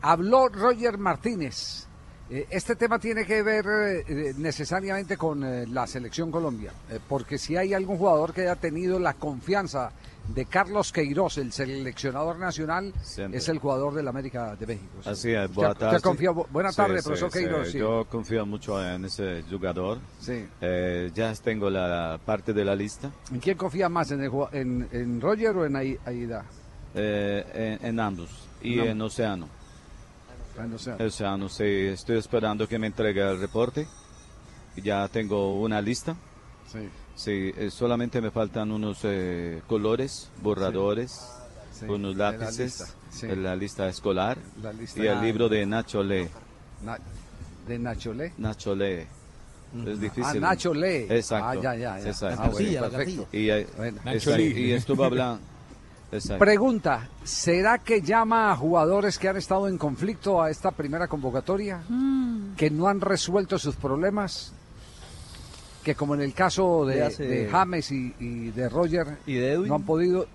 habló 0.03 0.49
Roger 0.49 0.99
Martínez. 0.99 1.87
Eh, 2.31 2.47
este 2.51 2.77
tema 2.77 2.99
tiene 2.99 3.25
que 3.25 3.43
ver 3.43 3.65
eh, 3.67 4.05
eh, 4.07 4.35
necesariamente 4.37 5.17
con 5.17 5.73
la 5.73 5.87
selección 5.87 6.31
Colombia, 6.31 6.73
porque 7.09 7.39
si 7.39 7.57
hay 7.57 7.73
algún 7.73 7.97
jugador 7.97 8.35
que 8.35 8.43
haya 8.43 8.57
tenido 8.57 8.99
la 8.99 9.15
confianza 9.15 9.91
de 10.29 10.45
Carlos 10.47 10.93
Queiroz, 10.93 11.39
el 11.39 11.53
seleccionador 11.53 12.39
nacional, 12.39 12.93
Siempre. 13.03 13.39
es 13.39 13.49
el 13.49 13.59
jugador 13.59 13.95
del 13.95 14.09
América 14.09 14.55
de 14.57 14.67
México. 14.67 14.99
sí. 15.03 15.09
Así 15.09 15.31
es, 15.33 15.45
Usted- 15.45 15.55
boa 15.55 15.69
usted 15.71 15.81
tarde. 15.87 16.01
confía- 16.03 16.31
bu- 16.33 16.47
buena 16.51 16.71
Sí, 16.71 16.77
tarde, 16.77 16.99
sí, 16.99 17.05
profesor 17.05 17.33
sí, 17.33 17.39
Queiroz. 17.39 17.73
Yo 17.73 18.05
confío 18.11 18.45
mucho 18.47 18.83
en 18.87 19.05
ese 19.07 19.43
jugador. 19.51 19.99
Sí. 20.21 20.47
Eh, 20.61 21.11
ya 21.15 21.35
tengo 21.35 21.71
la 21.71 22.19
parte 22.25 22.53
de 22.53 22.65
la 22.65 22.77
lista. 22.77 23.11
¿En 23.33 23.41
quién 23.41 23.57
confía 23.57 23.89
más? 23.89 24.11
¿En, 24.11 24.21
el 24.23 24.31
en, 24.53 24.89
en 24.93 25.21
Roger 25.21 25.57
o 25.57 25.65
en 25.67 25.77
Ai- 25.77 25.99
Aida? 26.05 26.45
Eh, 26.95 27.79
en, 27.81 27.87
en 27.87 28.01
ambos. 28.01 28.49
Y 28.63 28.79
En 28.81 28.89
en. 28.89 29.03
Océano. 29.03 29.49
En 30.59 30.73
Océano. 30.75 31.05
Océano, 31.05 31.49
sí. 31.49 31.65
Estoy 31.65 32.19
esperando 32.19 32.67
que 32.69 32.79
me 32.79 32.89
entregue 32.89 33.21
el 33.23 33.41
reporte. 33.41 33.87
Ya 34.77 35.07
tengo 35.09 35.61
una 35.61 35.81
lista. 35.81 36.15
Sí. 36.71 36.89
Sí, 37.19 37.53
eh, 37.57 37.69
solamente 37.71 38.21
me 38.21 38.31
faltan 38.31 38.71
unos 38.71 39.01
eh, 39.03 39.61
colores, 39.67 40.29
borradores, 40.41 41.21
Sí, 41.73 41.85
unos 41.87 42.13
de 42.17 42.19
la 42.23 42.31
lápices, 42.33 42.59
lista, 42.81 42.87
sí. 43.11 43.27
de 43.27 43.37
la 43.37 43.57
lista 43.57 43.89
escolar 43.89 44.39
La 44.63 44.73
lista- 44.73 45.03
y 45.03 45.07
el 45.09 45.21
libro 45.21 45.49
de 45.49 45.67
Nacho 45.67 46.03
Le. 46.05 46.29
Na- 46.85 46.99
¿De 47.67 47.77
Nacho 47.79 48.13
Le? 48.15 48.33
Nacho 48.39 48.75
Le. 48.77 49.03
Es 49.85 50.01
difícil. 50.01 50.25
Ah, 50.45 50.49
Nacho 50.51 50.73
Le. 50.73 51.17
Exacto. 51.17 51.47
Ah, 51.59 51.63
ya, 51.63 51.75
ya, 51.75 51.99
ya. 51.99 52.09
Exacto. 52.09 52.41
Ah, 52.43 52.49
bueno, 52.51 52.81
perfecto. 52.89 53.29
Y, 53.33 53.51
eh, 53.51 53.67
Bueno. 53.77 53.99
exacto, 53.99 54.31
Nacho 54.31 54.37
Le. 54.37 54.45
y 54.61 54.73
estuvo 54.73 55.05
hablando. 55.05 55.41
Exacto. 56.13 56.39
Pregunta, 56.39 57.09
¿será 57.25 57.79
que 57.79 58.01
llama 58.01 58.53
a 58.53 58.57
jugadores 58.57 59.19
que 59.19 59.29
han 59.29 59.37
estado 59.37 59.67
en 59.69 59.77
conflicto 59.77 60.41
a 60.41 60.51
esta 60.51 60.71
primera 60.71 61.07
convocatoria? 61.09 61.83
¿Que 62.57 62.71
no 62.71 62.87
han 62.89 63.01
resuelto 63.01 63.59
sus 63.59 63.75
problemas? 63.77 64.55
Que 65.89 65.95
como 65.95 66.15
en 66.15 66.21
el 66.21 66.35
caso 66.35 66.85
de, 66.85 66.97
Le 66.97 67.03
hace- 67.05 67.23
de 67.27 67.49
James 67.49 67.91
y, 67.93 68.15
y 68.21 68.51
de 68.51 68.69
Roger, 68.69 69.07
¿Y 69.27 69.37
de 69.37 69.53
Edwin? 69.53 69.69
no 69.69 69.77
han 69.77 69.85
podido... 69.85 70.27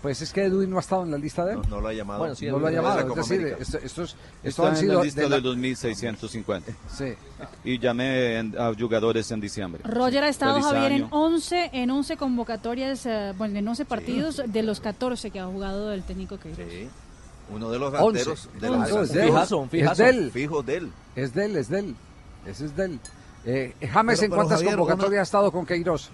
Pues 0.00 0.22
es 0.22 0.32
que 0.32 0.44
Edwin 0.44 0.70
no 0.70 0.76
ha 0.76 0.80
estado 0.80 1.02
en 1.02 1.10
la 1.10 1.18
lista 1.18 1.44
de 1.44 1.54
él. 1.54 1.58
No, 1.62 1.68
no 1.70 1.80
lo 1.80 1.88
ha 1.88 1.92
llamado. 1.92 2.20
Bueno, 2.20 2.34
sí, 2.36 2.46
no 2.46 2.60
lo 2.60 2.68
ha 2.68 2.70
llamado. 2.70 3.00
es 3.00 3.16
decir, 3.16 3.46
esto, 3.58 3.78
estos, 3.78 3.82
estos 3.82 4.16
Está 4.44 4.62
han 4.68 4.74
en 4.74 4.76
sido 4.76 4.98
la 4.98 5.02
lista 5.04 5.20
de 5.22 5.28
la- 5.28 5.36
de 5.36 5.42
2650. 5.42 6.72
Sí. 6.88 7.14
Y 7.64 7.80
llamé 7.80 8.38
en- 8.38 8.54
a 8.56 8.72
jugadores 8.74 9.28
en 9.32 9.40
diciembre. 9.40 9.82
Roger 9.84 10.22
ha 10.22 10.28
estado, 10.28 10.54
Feliz 10.54 10.66
Javier, 10.68 10.92
en 10.92 11.02
año. 11.04 11.08
11, 11.10 11.70
en 11.72 11.90
11 11.90 12.16
convocatorias, 12.16 13.06
eh, 13.06 13.32
bueno, 13.36 13.58
en 13.58 13.66
11 13.66 13.84
partidos 13.86 14.40
de 14.46 14.62
los 14.62 14.78
14 14.78 15.32
que 15.32 15.40
ha 15.40 15.46
jugado 15.46 15.92
el 15.92 16.04
técnico 16.04 16.38
que 16.38 16.86
Uno 17.52 17.70
de 17.70 17.78
los 17.80 17.92
Once. 17.94 18.20
delanteros 18.20 18.48
de 18.60 18.68
la 18.70 18.86
de 18.86 19.26
él. 19.80 19.88
Es 19.90 19.96
de 19.98 20.08
él. 20.10 20.30
Fijo 20.30 20.62
de 20.62 20.76
él. 20.76 20.92
Es 21.16 21.34
de 21.34 21.44
él, 21.46 21.56
es 21.56 21.68
de 21.68 21.78
él. 21.80 21.96
Ese 22.46 22.66
es 22.66 22.76
de 22.76 22.84
él. 22.84 23.00
Eh, 23.46 23.74
James, 23.92 24.20
Pero- 24.20 24.32
¿en 24.32 24.36
cuántas 24.38 24.58
Javier, 24.58 24.76
convocatorias 24.76 25.10
una- 25.10 25.20
ha 25.20 25.22
estado 25.22 25.52
con 25.52 25.66
Queiroz? 25.66 26.10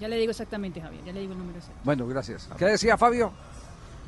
Ya 0.00 0.08
le 0.08 0.16
digo 0.16 0.30
exactamente, 0.32 0.80
Javier, 0.80 1.02
ya 1.04 1.12
le 1.12 1.20
digo 1.20 1.32
el 1.32 1.38
número 1.38 1.58
exacto. 1.58 1.80
Bueno, 1.84 2.06
gracias. 2.06 2.48
¿Qué 2.58 2.64
decía 2.66 2.98
Fabio? 2.98 3.32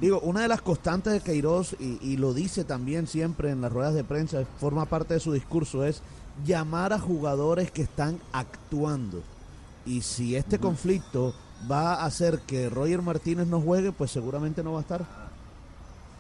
Digo, 0.01 0.21
una 0.21 0.43
de 0.43 0.49
las 0.49 0.61
constantes 0.61 1.13
de 1.15 1.21
Queiroz, 1.21 1.75
y, 1.79 1.99
y 2.03 2.17
lo 2.19 2.35
dice 2.35 2.65
también 2.65 3.07
siempre 3.07 3.51
en 3.51 3.63
las 3.63 3.73
ruedas 3.73 3.95
de 3.95 4.05
prensa, 4.05 4.45
forma 4.61 4.85
parte 4.85 5.15
de 5.15 5.21
su 5.21 5.33
discurso, 5.33 5.85
es 5.85 6.03
llamar 6.45 6.93
a 6.93 6.99
jugadores 6.99 7.71
que 7.71 7.83
están 7.83 8.21
actuando. 8.33 9.23
Y 9.87 10.03
si 10.03 10.37
este 10.37 10.59
conflicto 10.59 11.35
va 11.71 11.95
a 11.95 12.05
hacer 12.05 12.41
que 12.41 12.69
Roger 12.69 13.01
Martínez 13.01 13.47
no 13.47 13.61
juegue, 13.61 13.93
pues 13.93 14.11
seguramente 14.11 14.63
no 14.63 14.73
va 14.73 14.79
a 14.79 14.83
estar. 14.83 15.07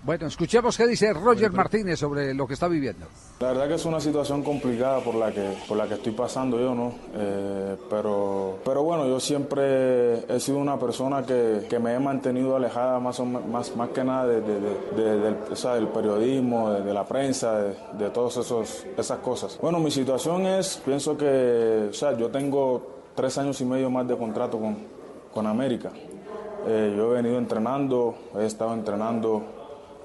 Bueno, 0.04 0.28
escuchemos 0.28 0.76
qué 0.76 0.86
dice 0.86 1.12
Roger 1.12 1.50
Martínez 1.50 1.98
sobre 1.98 2.32
lo 2.32 2.46
que 2.46 2.54
está 2.54 2.68
viviendo. 2.68 3.06
La 3.40 3.48
verdad 3.48 3.66
que 3.66 3.74
es 3.74 3.84
una 3.86 3.98
situación 3.98 4.44
complicada 4.44 5.00
por 5.00 5.16
la 5.16 5.32
que, 5.32 5.54
por 5.66 5.76
la 5.76 5.88
que 5.88 5.94
estoy 5.94 6.12
pasando 6.12 6.60
yo, 6.60 6.76
¿no? 6.76 6.92
Eh, 7.16 7.76
pero, 7.90 8.58
pero 8.64 8.84
bueno, 8.84 9.08
yo 9.08 9.18
siempre 9.18 10.18
he 10.32 10.38
sido 10.38 10.58
una 10.58 10.78
persona 10.78 11.24
que, 11.26 11.66
que 11.68 11.80
me 11.80 11.94
he 11.94 11.98
mantenido 11.98 12.54
alejada 12.54 13.00
más, 13.00 13.18
o 13.18 13.24
más, 13.24 13.74
más 13.74 13.88
que 13.88 14.04
nada 14.04 14.28
de, 14.28 14.40
de- 14.42 14.60
de- 14.60 15.02
de- 15.02 15.18
del, 15.18 15.36
o 15.50 15.56
sea, 15.56 15.74
del 15.74 15.88
periodismo, 15.88 16.70
de, 16.70 16.94
la 16.94 17.04
prensa, 17.04 17.58
de, 17.62 18.10
todas 18.10 18.36
esas 18.36 19.18
cosas. 19.18 19.58
Bueno, 19.60 19.80
mi 19.80 19.90
situación 19.90 20.46
es, 20.46 20.80
pienso 20.84 21.16
que, 21.18 21.88
o 21.90 21.92
sea, 21.92 22.16
yo 22.16 22.28
tengo 22.30 22.86
tres 23.16 23.36
años 23.38 23.60
y 23.60 23.64
medio 23.64 23.90
más 23.90 24.06
de 24.06 24.16
contrato 24.16 24.56
con, 24.60 24.76
con 25.34 25.48
América. 25.48 25.90
Eh, 26.68 26.94
yo 26.96 27.10
he 27.12 27.22
venido 27.22 27.38
entrenando, 27.38 28.14
he 28.38 28.46
estado 28.46 28.72
entrenando 28.74 29.42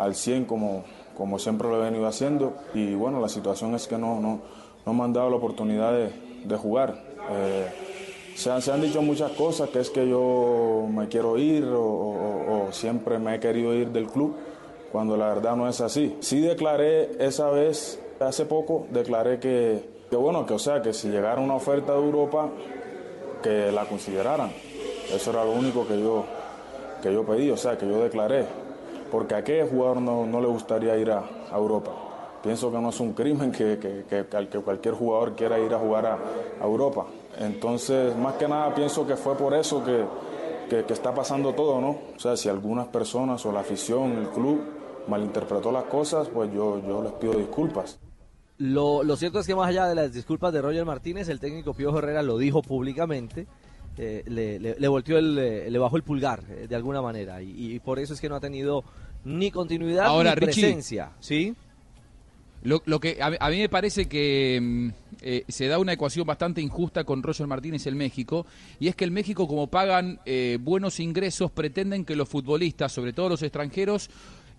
al 0.03 0.15
100 0.15 0.45
como, 0.45 0.83
como 1.17 1.37
siempre 1.39 1.67
lo 1.67 1.77
he 1.81 1.85
venido 1.89 2.07
haciendo 2.07 2.53
y 2.73 2.93
bueno, 2.95 3.19
la 3.19 3.29
situación 3.29 3.75
es 3.75 3.87
que 3.87 3.97
no, 3.97 4.19
no, 4.19 4.39
no 4.85 4.93
me 4.93 5.03
han 5.03 5.13
dado 5.13 5.29
la 5.29 5.35
oportunidad 5.37 5.93
de, 5.93 6.11
de 6.45 6.55
jugar. 6.57 6.95
Eh, 7.31 7.67
se, 8.35 8.49
han, 8.51 8.61
se 8.61 8.71
han 8.71 8.81
dicho 8.81 9.01
muchas 9.01 9.31
cosas, 9.33 9.69
que 9.69 9.79
es 9.79 9.89
que 9.89 10.07
yo 10.07 10.85
me 10.89 11.07
quiero 11.07 11.37
ir 11.37 11.65
o, 11.65 11.81
o- 11.81 12.71
siempre 12.71 13.19
me 13.19 13.35
he 13.35 13.39
querido 13.39 13.73
ir 13.73 13.89
del 13.89 14.07
club, 14.07 14.35
cuando 14.91 15.17
la 15.17 15.27
verdad 15.27 15.55
no 15.55 15.67
es 15.67 15.81
así. 15.81 16.15
Sí 16.21 16.39
declaré 16.41 17.11
esa 17.19 17.49
vez, 17.49 17.99
hace 18.19 18.45
poco, 18.45 18.87
declaré 18.91 19.39
que, 19.39 19.83
que 20.09 20.15
bueno, 20.15 20.45
que 20.45 20.53
o 20.53 20.59
sea, 20.59 20.81
que 20.81 20.93
si 20.93 21.09
llegara 21.09 21.41
una 21.41 21.55
oferta 21.55 21.91
de 21.93 21.99
Europa, 21.99 22.49
que 23.43 23.71
la 23.71 23.85
consideraran. 23.85 24.51
Eso 25.13 25.31
era 25.31 25.43
lo 25.43 25.51
único 25.51 25.85
que 25.87 25.99
yo, 25.99 26.23
que 27.03 27.13
yo 27.13 27.25
pedí, 27.25 27.49
o 27.51 27.57
sea, 27.57 27.77
que 27.77 27.85
yo 27.87 28.01
declaré. 28.01 28.45
Porque 29.11 29.35
a 29.35 29.43
qué 29.43 29.67
jugador 29.69 30.01
no, 30.01 30.25
no 30.25 30.39
le 30.41 30.47
gustaría 30.47 30.97
ir 30.97 31.11
a, 31.11 31.23
a 31.51 31.57
Europa. 31.57 31.91
Pienso 32.41 32.71
que 32.71 32.79
no 32.79 32.89
es 32.89 32.99
un 32.99 33.13
crimen 33.13 33.51
que, 33.51 33.77
que- 33.77 34.05
que- 34.09 34.47
que- 34.47 34.59
cualquier 34.59 34.95
jugador 34.95 35.35
quiera 35.35 35.59
ir 35.59 35.73
a 35.73 35.77
jugar 35.79 36.05
a, 36.07 36.17
a 36.59 36.65
Europa. 36.65 37.05
Entonces, 37.37 38.15
más 38.15 38.35
que 38.35 38.47
nada, 38.47 38.73
pienso 38.73 39.05
que 39.05 39.15
fue 39.15 39.35
por 39.35 39.53
eso 39.53 39.83
que 39.83 40.05
está 40.89 41.13
pasando 41.13 41.53
todo, 41.53 41.81
¿no? 41.81 41.89
O 42.15 42.19
sea, 42.19 42.35
si 42.37 42.47
algunas 42.49 42.87
personas 42.87 43.45
o 43.45 43.51
la 43.51 43.59
afición, 43.59 44.13
el 44.13 44.29
club, 44.29 44.61
malinterpretó 45.07 45.71
las 45.71 45.83
cosas, 45.83 46.29
pues 46.29 46.51
yo, 46.53 46.79
yo 46.87 47.03
les 47.03 47.11
pido 47.13 47.33
disculpas. 47.33 47.99
Lo, 48.57 49.03
lo 49.03 49.15
cierto 49.17 49.39
es 49.39 49.47
que 49.47 49.55
más 49.55 49.67
allá 49.69 49.87
de 49.87 49.95
las 49.95 50.13
disculpas 50.13 50.53
de 50.53 50.61
Roger 50.61 50.85
Martínez, 50.85 51.27
el 51.29 51.39
técnico 51.39 51.73
Pío 51.73 51.97
Herrera 51.97 52.21
lo 52.23 52.37
dijo 52.37 52.61
públicamente, 52.61 53.47
eh, 53.97 54.23
le, 54.27 54.59
le- 54.59 54.75
le 54.79 54.87
volteó 54.87 55.17
el, 55.17 55.37
eh, 55.37 55.69
le 55.71 55.79
bajó 55.79 55.97
el 55.97 56.03
pulgar 56.03 56.43
eh, 56.49 56.67
de 56.67 56.75
alguna 56.75 57.01
manera 57.01 57.41
y, 57.41 57.73
y 57.75 57.79
por 57.79 57.99
eso 57.99 58.13
es 58.13 58.21
que 58.21 58.29
no 58.29 58.35
ha 58.35 58.39
tenido 58.39 58.83
ni 59.25 59.51
continuidad 59.51 60.05
Ahora, 60.05 60.31
ni 60.31 60.35
Richie. 60.45 60.61
presencia, 60.63 61.11
¿sí? 61.19 61.53
Lo, 62.63 62.81
lo 62.85 62.99
que 62.99 63.17
a, 63.21 63.31
a 63.39 63.49
mí 63.49 63.57
me 63.57 63.69
parece 63.69 64.05
que 64.05 64.59
mm, 64.61 64.89
eh, 65.21 65.43
se 65.47 65.67
da 65.67 65.79
una 65.79 65.93
ecuación 65.93 66.27
bastante 66.27 66.61
injusta 66.61 67.03
con 67.03 67.23
Roger 67.23 67.47
Martínez 67.47 67.87
en 67.87 67.97
México, 67.97 68.45
y 68.79 68.87
es 68.87 68.95
que 68.95 69.03
el 69.03 69.09
México, 69.11 69.47
como 69.47 69.65
pagan 69.67 70.19
eh, 70.25 70.59
buenos 70.61 70.99
ingresos, 70.99 71.49
pretenden 71.51 72.05
que 72.05 72.15
los 72.15 72.29
futbolistas, 72.29 72.91
sobre 72.91 73.13
todo 73.13 73.29
los 73.29 73.41
extranjeros, 73.41 74.09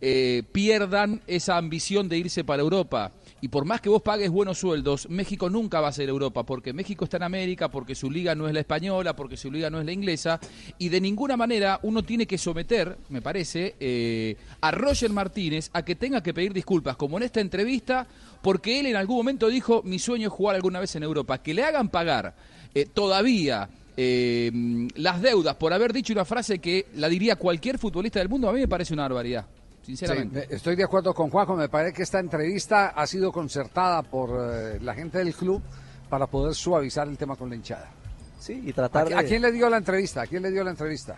eh, 0.00 0.42
pierdan 0.50 1.20
esa 1.28 1.56
ambición 1.56 2.08
de 2.08 2.18
irse 2.18 2.42
para 2.42 2.62
Europa. 2.62 3.12
Y 3.42 3.48
por 3.48 3.64
más 3.64 3.80
que 3.80 3.88
vos 3.88 4.02
pagues 4.02 4.30
buenos 4.30 4.58
sueldos, 4.58 5.08
México 5.10 5.50
nunca 5.50 5.80
va 5.80 5.88
a 5.88 5.92
ser 5.92 6.08
Europa, 6.08 6.44
porque 6.44 6.72
México 6.72 7.02
está 7.02 7.16
en 7.16 7.24
América, 7.24 7.72
porque 7.72 7.96
su 7.96 8.08
liga 8.08 8.36
no 8.36 8.46
es 8.46 8.54
la 8.54 8.60
española, 8.60 9.16
porque 9.16 9.36
su 9.36 9.50
liga 9.50 9.68
no 9.68 9.80
es 9.80 9.84
la 9.84 9.90
inglesa, 9.90 10.38
y 10.78 10.90
de 10.90 11.00
ninguna 11.00 11.36
manera 11.36 11.80
uno 11.82 12.04
tiene 12.04 12.24
que 12.24 12.38
someter, 12.38 12.96
me 13.08 13.20
parece, 13.20 13.74
eh, 13.80 14.36
a 14.60 14.70
Roger 14.70 15.10
Martínez 15.10 15.70
a 15.72 15.84
que 15.84 15.96
tenga 15.96 16.22
que 16.22 16.32
pedir 16.32 16.52
disculpas, 16.52 16.94
como 16.94 17.16
en 17.16 17.24
esta 17.24 17.40
entrevista, 17.40 18.06
porque 18.42 18.78
él 18.78 18.86
en 18.86 18.94
algún 18.94 19.16
momento 19.16 19.48
dijo, 19.48 19.82
mi 19.82 19.98
sueño 19.98 20.28
es 20.28 20.32
jugar 20.32 20.54
alguna 20.54 20.78
vez 20.78 20.94
en 20.94 21.02
Europa, 21.02 21.42
que 21.42 21.52
le 21.52 21.64
hagan 21.64 21.88
pagar 21.88 22.36
eh, 22.76 22.86
todavía 22.86 23.68
eh, 23.96 24.52
las 24.94 25.20
deudas 25.20 25.56
por 25.56 25.72
haber 25.72 25.92
dicho 25.92 26.12
una 26.12 26.24
frase 26.24 26.60
que 26.60 26.86
la 26.94 27.08
diría 27.08 27.34
cualquier 27.34 27.78
futbolista 27.78 28.20
del 28.20 28.28
mundo, 28.28 28.48
a 28.48 28.52
mí 28.52 28.60
me 28.60 28.68
parece 28.68 28.94
una 28.94 29.02
barbaridad. 29.02 29.46
Sinceramente. 29.82 30.46
Sí, 30.48 30.54
estoy 30.54 30.76
de 30.76 30.84
acuerdo 30.84 31.12
con 31.14 31.28
Juanjo. 31.30 31.56
Me 31.56 31.68
parece 31.68 31.92
que 31.94 32.02
esta 32.02 32.18
entrevista 32.20 32.88
ha 32.88 33.06
sido 33.06 33.32
concertada 33.32 34.02
por 34.02 34.30
eh, 34.30 34.78
la 34.80 34.94
gente 34.94 35.18
del 35.18 35.34
club 35.34 35.60
para 36.08 36.26
poder 36.26 36.54
suavizar 36.54 37.08
el 37.08 37.16
tema 37.18 37.36
con 37.36 37.48
la 37.50 37.56
hinchada. 37.56 37.90
Sí, 38.38 38.60
y 38.64 38.72
tratar 38.72 39.06
¿A, 39.06 39.08
de- 39.08 39.14
a 39.16 39.24
quién 39.24 39.42
le 39.42 39.50
dio 39.52 39.68
la 39.70 39.76
entrevista? 39.78 40.22
¿A 40.22 40.26
quién 40.26 40.42
le 40.42 40.50
dio 40.50 40.62
la 40.64 40.70
entrevista? 40.70 41.16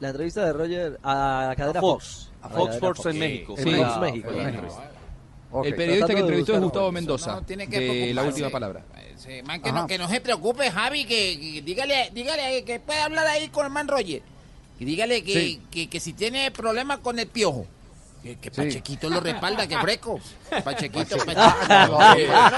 La 0.00 0.08
entrevista 0.08 0.44
de 0.44 0.52
Roger 0.52 0.98
a 1.02 1.46
la 1.48 1.56
cadena 1.56 1.78
A 1.78 1.82
Fox. 1.82 2.04
Fox. 2.04 2.32
A 2.42 2.48
Fox 2.48 2.74
Sports 2.74 3.06
en 3.06 3.18
México. 3.18 3.54
Sí. 3.56 3.70
Fox 3.70 3.90
Ah, 3.94 4.00
México. 4.00 4.28
El 5.64 5.74
periodista 5.76 6.06
que 6.14 6.20
entrevistó 6.20 6.54
es 6.54 6.60
Gustavo. 6.60 6.92
Mendoza, 6.92 7.32
No 7.34 7.42
tiene 7.42 7.68
que 7.68 7.78
de 7.78 8.14
la 8.14 8.22
última 8.24 8.50
palabra. 8.50 8.84
Sí, 9.16 9.40
man, 9.44 9.60
que, 9.62 9.70
no, 9.70 9.86
que 9.86 9.98
no 9.98 10.08
se 10.08 10.20
preocupe, 10.20 10.68
Javi, 10.70 11.04
que, 11.04 11.38
que 11.38 11.62
dígale, 11.62 12.10
dígale 12.12 12.64
que 12.64 12.80
puede 12.80 12.98
hablar 13.00 13.26
ahí 13.26 13.48
con 13.50 13.66
el 13.66 13.70
man 13.72 13.86
Roger. 13.86 14.22
Que 14.82 14.86
dígale 14.86 15.22
que, 15.22 15.32
Sí. 15.32 15.60
que, 15.70 15.88
que 15.88 16.00
si 16.00 16.12
tiene 16.12 16.50
problemas 16.50 16.98
con 16.98 17.16
el 17.16 17.28
piojo. 17.28 17.68
Que, 18.20 18.36
que 18.36 18.50
Pachequito 18.50 19.08
lo 19.08 19.20
respalda, 19.20 19.64
que 19.68 19.78
freco. 19.78 20.18
Pachequito, 20.64 21.16
Pachequito. 21.24 21.98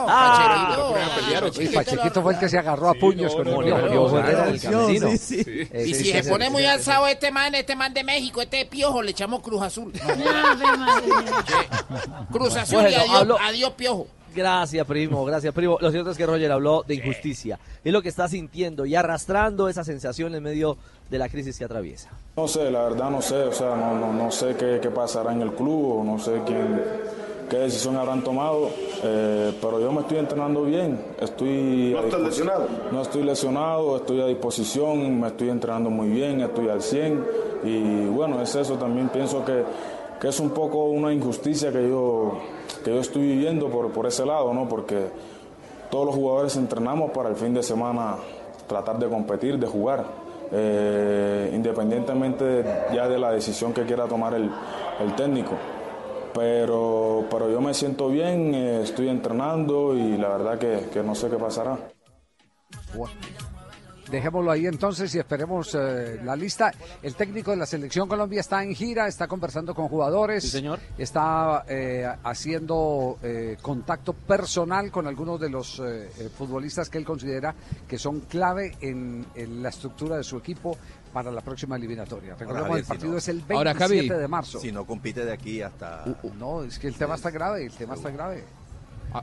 Pachequito. 0.06 1.62
Y 1.62 1.68
Pachequito 1.68 2.22
fue 2.22 2.32
el 2.32 2.38
que 2.38 2.48
se 2.48 2.56
agarró 2.58 2.88
a 2.88 2.94
puños 2.94 3.34
con 3.34 3.46
el 3.46 3.54
no, 3.54 3.60
Piojo. 3.90 4.20
no, 4.20 4.26
camerino. 4.58 5.12
Y 5.12 5.18
si 5.18 6.12
se 6.12 6.24
pone 6.24 6.48
muy 6.48 6.64
alzado 6.64 7.06
este 7.08 7.30
man, 7.30 7.54
este 7.54 7.76
man 7.76 7.92
de 7.92 8.04
México, 8.04 8.40
este 8.40 8.64
piojo, 8.64 9.02
le 9.02 9.10
echamos 9.10 9.42
Cruz 9.42 9.60
Azul. 9.62 9.92
Cruz 12.32 12.56
Azul 12.56 12.84
y 12.90 12.94
adiós 12.94 13.70
piojo. 13.76 14.06
Gracias, 14.34 14.86
primo, 14.86 15.24
gracias, 15.24 15.54
primo. 15.54 15.78
Lo 15.80 15.90
cierto 15.90 16.10
es 16.10 16.16
que 16.16 16.26
Roger 16.26 16.50
habló 16.50 16.82
de 16.86 16.96
injusticia. 16.96 17.58
Es 17.84 17.92
lo 17.92 18.02
que 18.02 18.08
está 18.08 18.28
sintiendo 18.28 18.84
y 18.84 18.94
arrastrando 18.94 19.68
esa 19.68 19.84
sensación 19.84 20.34
en 20.34 20.42
medio 20.42 20.76
de 21.08 21.18
la 21.18 21.28
crisis 21.28 21.58
que 21.58 21.64
atraviesa. 21.64 22.10
No 22.36 22.48
sé, 22.48 22.70
la 22.70 22.82
verdad 22.82 23.10
no 23.10 23.22
sé, 23.22 23.36
o 23.36 23.52
sea, 23.52 23.76
no, 23.76 23.98
no, 23.98 24.12
no 24.12 24.30
sé 24.30 24.56
qué, 24.56 24.80
qué 24.82 24.90
pasará 24.90 25.32
en 25.32 25.42
el 25.42 25.52
club, 25.52 26.00
o 26.00 26.04
no 26.04 26.18
sé 26.18 26.40
quién, 26.44 26.82
qué 27.48 27.58
decisión 27.58 27.96
habrán 27.96 28.24
tomado, 28.24 28.70
eh, 29.02 29.52
pero 29.60 29.80
yo 29.80 29.92
me 29.92 30.00
estoy 30.00 30.18
entrenando 30.18 30.64
bien, 30.64 30.98
estoy... 31.20 31.92
¿No 31.92 32.00
estás 32.00 32.20
lesionado? 32.20 32.68
No 32.90 33.02
estoy 33.02 33.22
lesionado, 33.22 33.96
estoy 33.96 34.20
a 34.20 34.26
disposición, 34.26 35.20
me 35.20 35.28
estoy 35.28 35.50
entrenando 35.50 35.90
muy 35.90 36.08
bien, 36.08 36.40
estoy 36.40 36.68
al 36.68 36.82
100 36.82 37.24
y 37.64 38.06
bueno, 38.06 38.42
es 38.42 38.54
eso, 38.54 38.74
también 38.74 39.08
pienso 39.10 39.44
que, 39.44 39.62
que 40.20 40.28
es 40.28 40.40
un 40.40 40.50
poco 40.50 40.86
una 40.86 41.12
injusticia 41.12 41.70
que 41.70 41.88
yo, 41.88 42.40
que 42.84 42.90
yo 42.94 43.00
estoy 43.00 43.22
viviendo 43.22 43.68
por, 43.68 43.90
por 43.90 44.06
ese 44.06 44.24
lado, 44.24 44.52
¿no? 44.54 44.68
Porque 44.68 45.08
todos 45.90 46.06
los 46.06 46.14
jugadores 46.14 46.56
entrenamos 46.56 47.10
para 47.10 47.30
el 47.30 47.36
fin 47.36 47.54
de 47.54 47.62
semana 47.62 48.16
tratar 48.68 48.98
de 48.98 49.08
competir, 49.08 49.58
de 49.58 49.66
jugar, 49.66 50.04
eh, 50.52 51.50
independientemente 51.54 52.44
de- 52.44 52.64
ya 52.94 53.08
de 53.08 53.18
la 53.18 53.32
decisión 53.32 53.72
que 53.72 53.84
quiera 53.84 54.06
tomar 54.06 54.34
el, 54.34 54.50
técnico. 55.16 55.52
Pero, 56.34 57.24
pero 57.30 57.50
yo 57.50 57.60
me 57.60 57.72
siento 57.74 58.08
bien, 58.08 58.54
eh, 58.54 58.80
estoy 58.82 59.08
entrenando 59.08 59.94
y 59.94 60.16
la 60.16 60.28
verdad 60.28 60.58
que, 60.58 60.88
que 60.92 61.02
no 61.02 61.14
sé 61.14 61.28
qué 61.30 61.36
pasará. 61.36 61.78
Dejémoslo 64.10 64.50
ahí 64.50 64.66
entonces 64.66 65.14
y 65.14 65.18
esperemos 65.18 65.74
eh, 65.74 66.20
la 66.24 66.36
lista. 66.36 66.72
El 67.02 67.14
técnico 67.14 67.50
de 67.50 67.56
la 67.56 67.66
selección 67.66 68.08
Colombia 68.08 68.40
está 68.40 68.62
en 68.62 68.74
gira, 68.74 69.08
está 69.08 69.26
conversando 69.26 69.74
con 69.74 69.88
jugadores, 69.88 70.44
Sí, 70.44 70.50
señor. 70.50 70.78
está 70.98 71.64
eh, 71.68 72.06
haciendo 72.22 73.18
eh, 73.22 73.56
contacto 73.62 74.12
personal 74.12 74.90
con 74.90 75.06
algunos 75.06 75.40
de 75.40 75.48
los 75.50 75.80
eh, 75.84 76.08
futbolistas 76.36 76.90
que 76.90 76.98
él 76.98 77.04
considera 77.04 77.54
que 77.88 77.98
son 77.98 78.20
clave 78.20 78.76
en, 78.80 79.24
en 79.34 79.62
la 79.62 79.70
estructura 79.70 80.16
de 80.16 80.24
su 80.24 80.36
equipo 80.36 80.76
para 81.12 81.30
la 81.30 81.40
próxima 81.40 81.76
eliminatoria. 81.76 82.34
Recordemos, 82.34 82.68
Javier, 82.68 82.78
el 82.80 82.84
si 82.84 82.88
partido 82.88 83.12
no- 83.12 83.18
es 83.18 83.28
el 83.28 83.36
27 83.42 83.54
Ahora, 83.56 83.74
Javi, 83.74 84.08
de 84.08 84.28
marzo. 84.28 84.58
Si 84.60 84.72
no 84.72 84.84
compite 84.84 85.24
de 85.24 85.32
aquí 85.32 85.62
hasta... 85.62 86.04
No, 86.38 86.62
es 86.64 86.78
que 86.78 86.88
el 86.88 86.94
tema 86.96 87.14
está 87.14 87.30
grave, 87.30 87.64
el 87.64 87.72
tema 87.72 87.94
está 87.94 88.10
grave. 88.10 88.44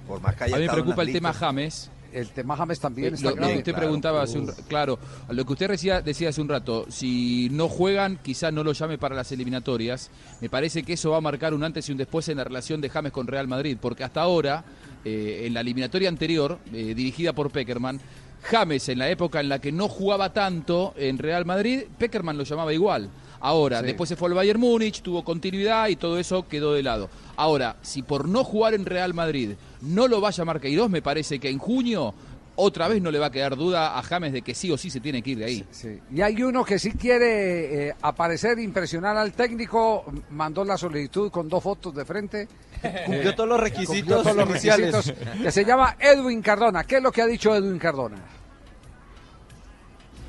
Por 0.07 0.21
más 0.21 0.35
que 0.35 0.45
haya 0.45 0.55
A 0.55 0.59
mí 0.59 0.65
me 0.67 0.71
preocupa 0.73 1.01
el 1.01 1.11
tema. 1.11 1.33
James. 1.33 1.89
El 2.13 2.29
tema 2.29 2.55
James 2.57 2.79
también 2.79 3.13
Eh, 3.13 3.15
está 3.15 3.29
lo, 3.29 3.35
grave. 3.35 3.53
usted 3.57 3.63
claro. 3.71 3.79
preguntaba 3.79 4.21
hace 4.23 4.39
un 4.39 4.47
ra- 4.47 4.53
claro, 4.67 4.99
lo 5.29 5.45
que 5.45 5.53
usted 5.53 5.69
decía, 5.69 6.01
decía 6.01 6.29
hace 6.29 6.41
un 6.41 6.49
rato, 6.49 6.85
si 6.89 7.49
no 7.51 7.67
juegan, 7.69 8.19
quizás 8.21 8.51
no 8.51 8.63
lo 8.63 8.73
llame 8.73 8.97
para 8.97 9.15
las 9.15 9.31
eliminatorias. 9.31 10.09
Me 10.41 10.49
parece 10.49 10.83
que 10.83 10.93
eso 10.93 11.11
va 11.11 11.17
a 11.17 11.21
marcar 11.21 11.53
un 11.53 11.63
antes 11.63 11.87
y 11.87 11.91
un 11.91 11.97
después 11.97 12.27
en 12.29 12.37
la 12.37 12.43
relación 12.43 12.81
de 12.81 12.89
James 12.89 13.11
con 13.11 13.27
Real 13.27 13.47
Madrid, 13.47 13.77
porque 13.81 14.03
hasta 14.03 14.21
ahora, 14.21 14.63
eh, 15.05 15.43
en 15.45 15.53
la 15.53 15.61
eliminatoria 15.61 16.09
anterior, 16.09 16.59
eh, 16.73 16.93
dirigida 16.95 17.33
por 17.33 17.49
Peckerman, 17.51 17.99
James 18.43 18.89
en 18.89 18.97
la 18.97 19.07
época 19.09 19.39
en 19.39 19.49
la 19.49 19.59
que 19.59 19.71
no 19.71 19.87
jugaba 19.87 20.33
tanto 20.33 20.93
en 20.97 21.17
Real 21.19 21.45
Madrid, 21.45 21.83
Peckerman 21.97 22.37
lo 22.37 22.43
llamaba 22.43 22.73
igual. 22.73 23.09
Ahora, 23.41 23.79
Sí. 23.79 23.87
después 23.87 24.07
se 24.07 24.15
fue 24.15 24.29
al 24.29 24.35
Bayern 24.35 24.59
Múnich, 24.59 25.01
tuvo 25.01 25.23
continuidad 25.23 25.87
y 25.87 25.95
todo 25.95 26.19
eso 26.19 26.47
quedó 26.47 26.73
de 26.73 26.83
lado. 26.83 27.09
Ahora, 27.35 27.75
si 27.81 28.03
por 28.03 28.27
no 28.29 28.43
jugar 28.43 28.73
en 28.75 28.85
Real 28.85 29.13
Madrid 29.13 29.53
no 29.81 30.07
lo 30.07 30.21
va 30.21 30.29
a 30.29 30.31
llamar 30.31 30.59
Queiroz, 30.61 30.89
me 30.89 31.01
parece 31.01 31.39
que 31.39 31.49
en 31.49 31.57
junio 31.57 32.13
otra 32.55 32.87
vez 32.87 33.01
no 33.01 33.09
le 33.09 33.17
va 33.17 33.27
a 33.27 33.31
quedar 33.31 33.55
duda 33.55 33.97
a 33.97 34.03
James 34.03 34.33
de 34.33 34.41
que 34.43 34.53
sí 34.53 34.69
o 34.69 34.77
sí 34.77 34.89
se 34.91 34.99
tiene 34.99 35.23
que 35.23 35.31
ir 35.31 35.39
de 35.39 35.45
ahí. 35.45 35.65
Sí. 35.71 35.99
Y 36.13 36.21
hay 36.21 36.43
uno 36.43 36.63
que 36.63 36.77
sí 36.77 36.91
quiere 36.91 37.87
eh, 37.89 37.95
aparecer, 38.01 38.59
impresionar 38.59 39.17
al 39.17 39.31
técnico, 39.31 40.05
mandó 40.29 40.63
la 40.63 40.77
solicitud 40.77 41.31
con 41.31 41.49
dos 41.49 41.63
fotos 41.63 41.95
de 41.95 42.05
frente. 42.05 42.47
Cumplió 43.05 43.33
todos 43.33 43.49
los 43.49 43.57
Cumplió 43.57 43.57
requisitos 43.57 44.23
todos 44.23 44.35
los 44.35 44.49
iniciales. 44.49 44.93
requisitos, 44.93 45.41
que 45.41 45.51
se 45.51 45.65
llama 45.65 45.95
Edwin 45.99 46.41
Cardona. 46.41 46.83
¿Qué 46.83 46.97
es 46.97 47.01
lo 47.01 47.11
que 47.11 47.21
ha 47.23 47.25
dicho 47.25 47.55
Edwin 47.55 47.79
Cardona? 47.79 48.17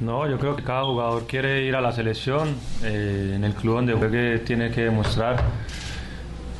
No, 0.02 0.28
yo 0.28 0.36
creo 0.38 0.56
que 0.56 0.64
cada 0.64 0.82
jugador 0.84 1.26
quiere 1.28 1.64
ir 1.64 1.76
a 1.76 1.80
la 1.80 1.92
selección, 1.92 2.56
eh, 2.82 3.34
en 3.36 3.44
el 3.44 3.54
club 3.54 3.76
donde 3.76 3.94
juegue 3.94 4.40
tiene 4.40 4.70
que 4.72 4.82
demostrar, 4.82 5.40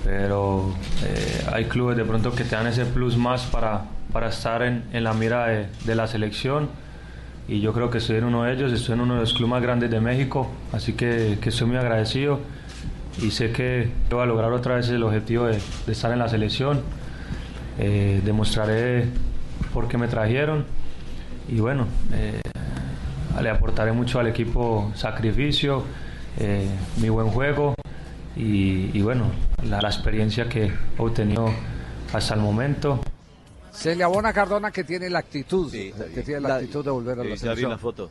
pero 0.05 0.73
eh, 1.05 1.45
hay 1.53 1.65
clubes 1.65 1.97
de 1.97 2.05
pronto 2.05 2.33
que 2.33 2.45
te 2.45 2.55
dan 2.55 2.69
ese 2.69 2.85
plus 2.85 3.17
más 3.17 3.47
para, 3.47 3.83
para 4.13 4.29
estar 4.29 4.63
en, 4.63 4.85
en 4.93 5.03
la 5.03 5.13
mira 5.13 5.47
de, 5.47 5.67
de 5.85 5.95
la 5.97 6.07
selección. 6.07 6.69
Y 7.49 7.61
yo 7.61 7.73
creo 7.73 7.91
que 7.91 7.99
estoy 7.99 8.19
en 8.19 8.25
uno 8.25 8.45
de 8.45 8.53
ellos, 8.53 8.73
estoy 8.73 8.95
en 8.95 9.01
uno 9.01 9.15
de 9.15 9.21
los 9.23 9.33
clubes 9.33 9.51
más 9.51 9.63
grandes 9.63 9.91
de 9.91 10.01
México, 10.01 10.49
así 10.73 10.93
que, 10.93 11.39
que 11.41 11.49
estoy 11.49 11.67
muy 11.67 11.77
agradecido 11.77 12.39
y 13.21 13.33
sé 13.33 13.51
que 13.51 13.91
voy 14.09 14.23
a 14.23 14.27
lograr 14.27 14.53
otra 14.53 14.77
vez 14.77 14.89
el 14.89 15.03
objetivo 15.03 15.47
de, 15.47 15.59
de 15.87 15.93
estar 15.93 16.13
en 16.13 16.21
la 16.21 16.29
selección, 16.29 16.81
Eh, 17.79 18.21
demostraré 18.23 19.07
por 19.73 19.89
qué 19.89 19.97
me 19.97 20.07
trajeron 20.07 20.67
y 21.49 21.59
bueno, 21.59 21.87
le 23.41 23.51
aportaré 23.51 23.93
mucho 23.93 24.19
al 24.21 24.27
equipo 24.27 24.91
sacrificio, 24.95 25.85
eh, 26.39 26.67
mi 27.01 27.09
buen 27.09 27.29
juego 27.29 27.75
y, 28.37 28.91
y 28.97 29.03
bueno, 29.03 29.27
la, 29.65 29.81
la 29.81 29.89
experiencia 29.89 30.49
que 30.49 30.67
he 30.67 30.73
obtenido 30.99 31.51
hasta 32.13 32.35
el 32.35 32.41
momento. 32.41 33.01
Se 33.71 33.97
le 33.97 34.05
abona 34.05 34.31
a 34.31 34.33
Cardona 34.33 34.71
que 34.71 34.85
tiene 34.85 35.09
la 35.09 35.21
actitud, 35.21 35.71
que 35.73 36.23
tiene 36.25 36.41
la, 36.41 36.57
actitud 36.57 36.85
de 36.85 36.91
volver 36.91 37.19
a 37.21 37.25
la 37.25 37.37
Sí, 37.37 37.45
ya 37.45 37.51
vi 37.53 37.57
selección. 37.57 37.71
la 37.71 37.79
foto. 37.79 38.11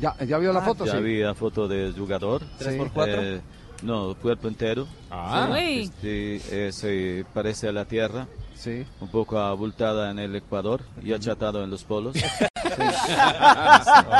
¿Ya, 0.00 0.16
ya 0.24 0.38
vio 0.38 0.52
la 0.54 0.60
Ah, 0.60 0.64
foto? 0.64 0.86
Ya 0.86 0.92
sí. 0.92 1.02
vi 1.02 1.20
la 1.20 1.34
foto 1.34 1.68
del 1.68 1.92
jugador. 1.92 2.42
¿Tres 2.58 2.76
por 2.76 2.90
cuatro? 2.92 3.22
Eh, 3.22 3.40
no, 3.82 4.14
cuerpo 4.14 4.48
entero. 4.48 4.86
Ah. 5.10 5.50
Sí, 5.54 5.90
sí, 6.00 6.40
eh, 6.50 6.70
se 6.72 7.26
parece 7.34 7.68
a 7.68 7.72
la 7.72 7.84
tierra. 7.84 8.26
Sí. 8.62 8.86
Un 9.00 9.08
poco 9.08 9.38
abultada 9.40 10.10
en 10.12 10.20
el 10.20 10.36
Ecuador 10.36 10.82
y 11.02 11.12
achatado 11.12 11.64
en 11.64 11.70
los 11.70 11.82
polos. 11.84 12.14
Sí. 12.72 12.78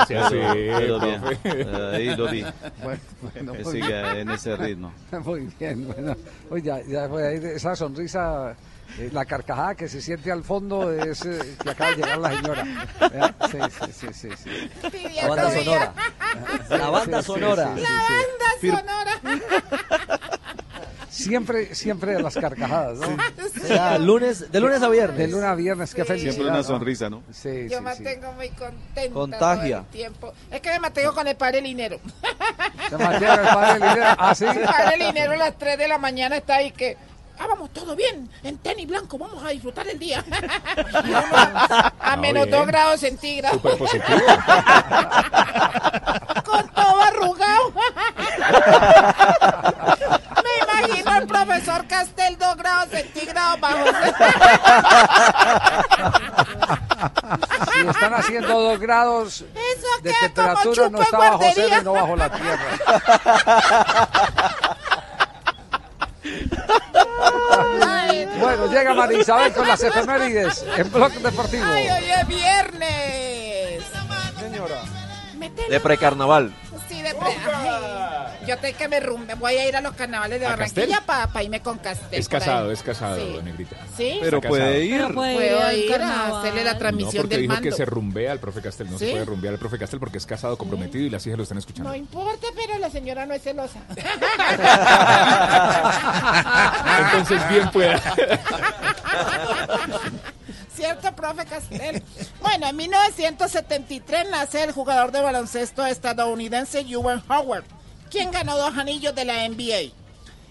Sí, 0.09 0.15
sí, 0.29 0.37
Pero 0.77 1.01
bien. 1.01 1.21
profe. 1.23 1.39
Eh, 1.45 1.91
ahí 1.95 2.17
lo 2.17 2.29
vi. 2.29 2.45
Bueno, 2.83 3.01
bueno, 3.23 3.53
bien. 3.73 4.17
en 4.19 4.31
ese 4.31 4.57
ritmo. 4.57 4.93
Muy 5.25 5.49
bien, 5.59 5.87
bueno. 5.87 6.15
Oye, 6.51 6.63
ya, 6.63 6.83
ya 6.83 7.09
fue 7.09 7.27
ahí 7.29 7.37
esa 7.43 7.75
sonrisa, 7.75 8.55
eh, 8.99 9.09
la 9.11 9.25
carcajada 9.25 9.75
que 9.75 9.89
se 9.89 10.03
siente 10.03 10.31
al 10.31 10.45
fondo 10.45 10.93
es 10.93 11.25
eh, 11.25 11.57
que 11.63 11.71
acaba 11.71 11.91
de 11.93 11.97
llegar 11.97 12.19
la 12.19 12.31
señora. 12.37 12.65
Vea, 13.11 13.35
Sí, 13.51 13.59
sí, 13.71 13.93
sí, 13.93 14.07
sí. 14.13 14.29
sí. 14.37 14.91
La 15.23 15.29
banda 15.29 15.51
sonora. 15.51 15.95
La 16.69 16.91
banda 16.91 17.23
Sí, 17.23 17.27
sí, 17.27 17.33
sonora. 17.33 17.75
sí, 17.75 17.83
sí, 17.83 17.87
sí. 18.61 18.69
sonora. 18.71 20.19
Siempre, 21.13 21.75
siempre 21.75 22.19
las 22.23 22.35
carcajadas, 22.35 22.99
¿no? 22.99 23.07
O 23.07 23.67
sea, 23.67 23.99
lunes, 23.99 24.51
de 24.51 24.61
lunes 24.61 24.83
a 24.83 24.89
viernes. 24.89 25.19
De 25.19 25.29
lunes 25.29 25.45
a 25.45 25.55
viernes, 25.55 25.95
qué 25.95 26.07
felicidad. 26.07 26.33
Siempre 26.33 26.51
una 26.51 26.63
¿no? 26.63 26.65
sonrisa, 26.65 27.11
¿no? 27.11 27.23
Sí, 27.31 27.69
Yo 27.69 27.69
sí, 27.69 27.75
sí. 27.77 27.81
mantengo 27.83 28.33
muy 28.33 28.49
contenta 28.49 29.13
Contagia. 29.13 29.77
todo 29.81 29.87
el 29.87 29.93
tiempo. 29.93 30.33
Es 30.51 30.61
que 30.63 30.71
me 30.71 30.79
mantengo 30.79 31.13
con 31.15 31.29
el 31.29 31.37
padre 31.37 31.61
Linero. 31.61 32.01
Se 32.89 32.97
mantiene 32.97 33.35
el 33.35 33.41
padre 33.41 33.75
Linero. 33.75 34.05
¿Ah, 34.19 34.35
sí? 34.35 34.47
El 34.47 34.61
padre 34.65 34.97
Linero 34.97 35.33
a 35.33 35.37
las 35.37 35.59
3 35.59 35.77
de 35.79 35.87
la 35.89 35.99
mañana 35.99 36.37
está 36.39 36.55
ahí 36.57 36.71
que... 36.71 36.97
Ah, 37.39 37.47
vamos, 37.47 37.71
todo 37.75 37.95
bien. 37.95 38.31
En 38.43 38.57
tenis 38.59 38.87
blanco 38.87 39.19
vamos 39.19 39.43
a 39.45 39.51
disfrutar 39.51 39.87
el 39.89 39.99
día. 39.99 40.25
Uno 40.29 40.39
a 41.35 41.93
Ah, 42.01 42.17
menos 42.17 42.47
bien. 42.47 42.57
2 42.59 42.67
grados 42.67 43.01
centígrados. 43.01 43.61
Súper 43.61 43.77
positivo. 43.79 44.19
Con 46.47 46.69
todo 46.71 47.03
arrugado. 47.03 47.73
Profesor 51.45 51.87
Castel 51.89 52.39
2 52.39 52.57
grados 52.57 52.89
centígrados 52.91 53.61
bajo. 53.61 53.85
Si 57.73 57.81
están 57.89 58.15
haciendo 58.15 58.61
dos 58.61 58.79
grados 58.79 59.45
Eso 59.55 60.03
de 60.03 60.13
temperatura, 60.21 60.89
no 60.89 61.03
está 61.03 61.19
bajo 61.19 61.41
cero 61.55 61.77
y 61.81 61.85
no 61.85 61.93
bajo 61.95 62.17
la 62.17 62.31
tierra. 62.31 62.79
Bueno, 68.39 68.67
llega 68.67 68.95
María 68.95 69.19
Isabel 69.21 69.53
con 69.53 69.67
las 69.67 69.83
efemérides 69.83 70.65
en 70.77 70.93
Blog 70.93 71.13
Deportivo. 71.13 71.65
Ay, 71.67 71.89
hoy 71.89 72.11
es 72.11 72.27
viernes. 72.29 73.85
De 75.69 75.81
precarnaval. 75.81 76.55
De 77.03 77.09
ay. 77.09 78.47
Yo 78.47 78.59
tengo 78.59 78.77
que 78.79 78.89
me 78.89 79.01
rumbe. 79.01 79.35
Voy 79.35 79.55
a 79.55 79.69
ir 79.69 79.77
a 79.77 79.81
los 79.81 79.95
carnavales 79.95 80.41
de 80.41 80.47
¿A 80.47 80.51
Barranquilla 80.51 81.03
para 81.07 81.43
irme 81.43 81.61
con 81.61 81.79
Castel. 81.79 82.19
Es 82.19 82.29
casado, 82.29 82.71
es 82.73 82.83
casado, 82.83 83.17
Sí. 83.17 83.39
Negrita. 83.43 83.77
¿Sí? 83.97 84.19
Pero 84.21 84.41
puede 84.41 84.85
ir. 84.85 85.01
Pero 85.03 85.15
puede 85.15 85.35
Puedo 85.37 85.73
ir 85.73 85.95
a 85.95 86.39
hacerle 86.41 86.65
la 86.65 86.73
No, 86.75 86.79
transmisión 86.79 87.23
porque 87.23 87.35
del 87.37 87.43
dijo 87.43 87.55
mando. 87.55 87.71
que 87.71 87.77
se 87.77 87.85
rumbea 87.85 88.33
al 88.33 88.39
profe 88.41 88.61
Castel. 88.63 88.91
No 88.91 88.99
se 88.99 89.11
puede 89.11 89.25
rumbear 89.25 89.55
al 89.55 89.59
profe 89.61 89.79
Castel 89.79 90.01
porque 90.01 90.19
es 90.19 90.27
casado, 90.27 90.57
comprometido 90.59 91.05
y 91.05 91.11
las 91.11 91.25
hijas 91.27 91.37
lo 91.37 91.43
están 91.43 91.59
escuchando. 91.59 91.91
No 91.91 91.97
importa, 91.97 92.47
pero 92.55 92.79
la 92.79 92.91
señora 92.91 93.27
no 93.27 93.35
es 93.35 93.43
celosa. 93.43 93.81
Entonces 97.07 97.49
bien 97.49 97.71
pueda. 97.71 98.01
¿Cierto, 100.83 101.15
profe 101.15 101.47
Castel? 101.47 102.03
Bueno, 102.41 102.67
en 102.67 102.75
1973 102.75 104.31
nace 104.31 104.65
el 104.65 104.73
jugador 104.73 105.13
de 105.13 105.21
baloncesto 105.21 105.87
estadounidense 105.87 106.81
Ewan 106.81 107.23
Howard, 107.29 107.63
quien 108.11 108.33
ganó 108.33 108.59
dos 108.59 108.77
anillos 108.77 109.15
de 109.15 109.25
la 109.25 109.49
NBA. 109.49 109.93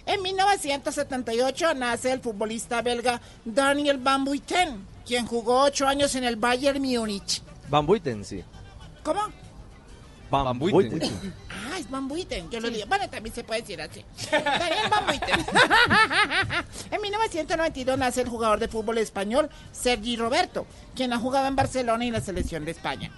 En 0.06 0.22
1978 0.22 1.74
nace 1.74 2.14
el 2.14 2.22
futbolista 2.22 2.82
belga 2.82 3.20
Daniel 3.44 3.98
Van 3.98 4.24
Buiten, 4.24 4.88
quien 5.06 5.28
jugó 5.28 5.64
ocho 5.64 5.86
años 5.86 6.16
en 6.16 6.24
el 6.24 6.38
Bayern 6.38 6.82
Múnich. 6.82 7.44
Van 7.68 7.86
Buiten, 7.86 8.24
sí. 8.24 8.42
¿Cómo? 9.04 9.20
Van, 10.32 10.58
Buiten. 10.58 11.02
Ah, 11.50 11.78
es 11.78 11.90
Van 11.90 12.08
Buiten. 12.08 12.50
Yo 12.50 12.60
lo 12.60 12.70
digo. 12.70 12.86
Bueno, 12.88 13.10
también 13.10 13.36
se 13.36 13.44
puede 13.44 13.62
decir 13.62 13.82
así. 13.82 14.04
Daniel 14.32 14.90
Van 14.90 15.06
Buiten. 15.06 15.46
en 16.92 17.02
1992 17.02 17.98
nace 17.98 18.22
el 18.22 18.30
jugador 18.30 18.60
de 18.60 18.68
fútbol 18.70 18.98
español 18.98 19.50
Sergi 19.72 20.16
Roberto, 20.16 20.66
quien 20.96 21.12
ha 21.14 21.20
jugado 21.20 21.48
en 21.48 21.56
Barcelona 21.56 22.06
y 22.06 22.08
en 22.08 22.14
la 22.14 22.22
selección 22.22 22.66
de 22.66 22.72
España. 22.72 23.12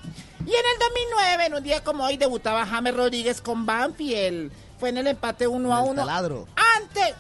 Y 0.46 0.50
en 0.50 0.50
el 0.50 0.80
2009, 0.80 1.46
en 1.46 1.54
un 1.54 1.64
día 1.64 1.84
como 1.84 2.04
hoy, 2.04 2.18
debutaba 2.18 2.66
James 2.66 2.96
Rodríguez 2.96 3.42
con 3.42 3.66
Banfield. 3.66 4.52
Fue 4.80 4.90
en 4.90 4.98
el 4.98 5.08
empate 5.08 5.48
1 5.48 5.74
a 5.74 5.82
1. 5.82 6.02
taladro. 6.02 6.48
Antes. 6.78 7.14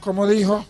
¿Cómo 0.00 0.26
dijo? 0.26 0.64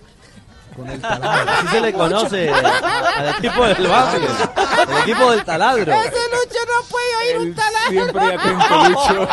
Con 0.77 0.89
el 0.89 1.03
Así 1.03 1.69
se 1.69 1.81
le 1.81 1.93
conoce 1.94 2.51
al 2.51 3.28
equipo 3.39 3.65
del 3.66 3.86
Banfield. 3.89 4.51
El 4.90 4.98
equipo 4.98 5.31
del 5.31 5.44
taladro. 5.44 5.93
Ese 5.94 6.11
Lucho 6.11 6.45
no 6.67 6.83
puede 6.89 7.17
oír 7.17 7.39
un 7.39 7.55
taladro. 7.55 7.91
Siempre 7.91 8.35
atento, 8.35 8.89
Lucho. 8.89 9.29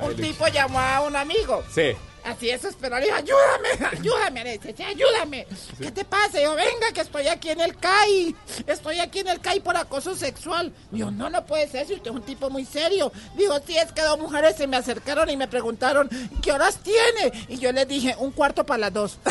un 0.02 0.16
tipo 0.16 0.48
llamó 0.48 0.80
a 0.80 1.00
un 1.02 1.16
amigo. 1.16 1.62
Sí. 1.72 1.96
Así 2.30 2.48
eso 2.48 2.68
esperó, 2.68 2.98
le 2.98 3.10
ayúdame, 3.10 3.68
ayúdame, 3.92 4.44
le 4.44 4.52
dice, 4.58 4.74
"Sí, 4.76 4.82
ayúdame. 4.84 5.46
¿Qué 5.80 5.90
te 5.90 6.04
pasa? 6.04 6.40
Yo, 6.40 6.54
venga, 6.54 6.92
que 6.94 7.00
estoy 7.00 7.26
aquí 7.26 7.50
en 7.50 7.60
el 7.60 7.76
CAI, 7.76 8.36
estoy 8.66 9.00
aquí 9.00 9.18
en 9.20 9.28
el 9.28 9.40
CAI 9.40 9.60
por 9.60 9.76
acoso 9.76 10.14
sexual. 10.14 10.72
Digo, 10.90 11.10
no, 11.10 11.28
no 11.28 11.44
puede 11.44 11.68
ser, 11.68 11.86
si 11.86 11.94
usted 11.94 12.10
es 12.10 12.16
un 12.16 12.22
tipo 12.22 12.48
muy 12.48 12.64
serio. 12.64 13.12
Digo, 13.36 13.58
sí, 13.66 13.76
es 13.76 13.90
que 13.92 14.02
dos 14.02 14.18
mujeres 14.18 14.56
se 14.56 14.66
me 14.68 14.76
acercaron 14.76 15.28
y 15.28 15.36
me 15.36 15.48
preguntaron, 15.48 16.08
¿qué 16.42 16.52
horas 16.52 16.78
tiene? 16.78 17.32
Y 17.48 17.58
yo 17.58 17.72
les 17.72 17.88
dije, 17.88 18.14
un 18.18 18.30
cuarto 18.30 18.64
para 18.64 18.78
las 18.78 18.92
dos. 18.92 19.18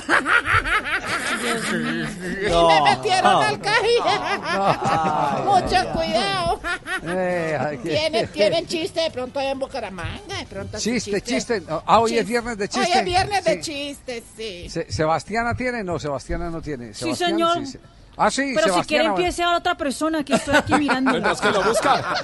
y 1.42 2.50
me 2.50 2.82
metieron 2.82 3.44
al 3.44 3.60
CAI. 3.62 3.96
Mucho 5.46 5.92
cuidado. 5.94 6.60
Eh, 7.04 7.80
¿Tienen, 7.84 8.28
tienen 8.34 8.68
chiste 8.68 9.02
de 9.02 9.12
pronto 9.12 9.40
allá 9.40 9.52
en 9.52 9.60
Bucaramanga, 9.60 10.38
de 10.40 10.46
pronto 10.46 10.78
así 10.78 10.92
Chiste, 10.92 11.22
chiste. 11.22 11.64
Ah, 11.86 12.00
hoy 12.00 12.18
es 12.18 12.28
viernes 12.28 12.58
de 12.58 12.68
chiste. 12.68 12.89
Hoy 12.92 12.98
es 13.00 13.06
viernes 13.06 13.44
de 13.44 13.54
Sí. 13.56 13.72
chistes, 13.72 14.24
sí. 14.36 14.70
Se- 14.70 14.92
¿Sebastiana 14.92 15.56
tiene? 15.56 15.84
No, 15.84 16.00
Sebastiana 16.00 16.50
no 16.50 16.62
tiene. 16.62 16.94
Sí, 16.94 17.02
Sebastián, 17.16 17.32
señor. 17.32 17.66
sí. 17.68 17.78
Ah, 18.22 18.30
sí, 18.30 18.52
Pero 18.54 18.68
si 18.68 18.70
Sebastiana, 18.72 18.86
quiere 18.86 19.06
empiece 19.08 19.44
a 19.44 19.56
otra 19.56 19.76
persona 19.76 20.26
que 20.26 20.34
estoy 20.34 20.56
aquí 20.56 20.74
mirando. 20.76 21.12
Mientras 21.12 21.40
que 21.42 21.52
lo 21.52 21.64
busca. 21.64 22.16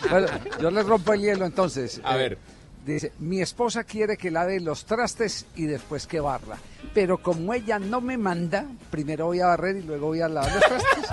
Bueno, 0.10 0.26
yo 0.60 0.70
le 0.70 0.82
rompo 0.82 1.12
el 1.12 1.20
hielo 1.20 1.44
entonces. 1.44 2.00
A 2.04 2.14
Eh, 2.14 2.18
ver. 2.18 2.38
Dice, 2.84 3.12
mi 3.18 3.40
esposa 3.40 3.84
quiere 3.84 4.18
que 4.18 4.30
lave 4.30 4.60
los 4.60 4.84
trastes 4.84 5.46
y 5.56 5.64
después 5.64 6.06
que 6.06 6.20
barra. 6.20 6.58
Pero 6.92 7.16
como 7.16 7.54
ella 7.54 7.78
no 7.78 8.02
me 8.02 8.18
manda, 8.18 8.66
primero 8.90 9.26
voy 9.26 9.40
a 9.40 9.46
barrer 9.46 9.76
y 9.78 9.82
luego 9.82 10.08
voy 10.08 10.20
a 10.20 10.28
lavar 10.28 10.52
los 10.52 10.60
trastes. 10.64 11.04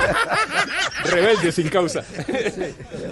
Rebelde 1.12 1.52
sin 1.54 1.70
causa. 1.70 2.04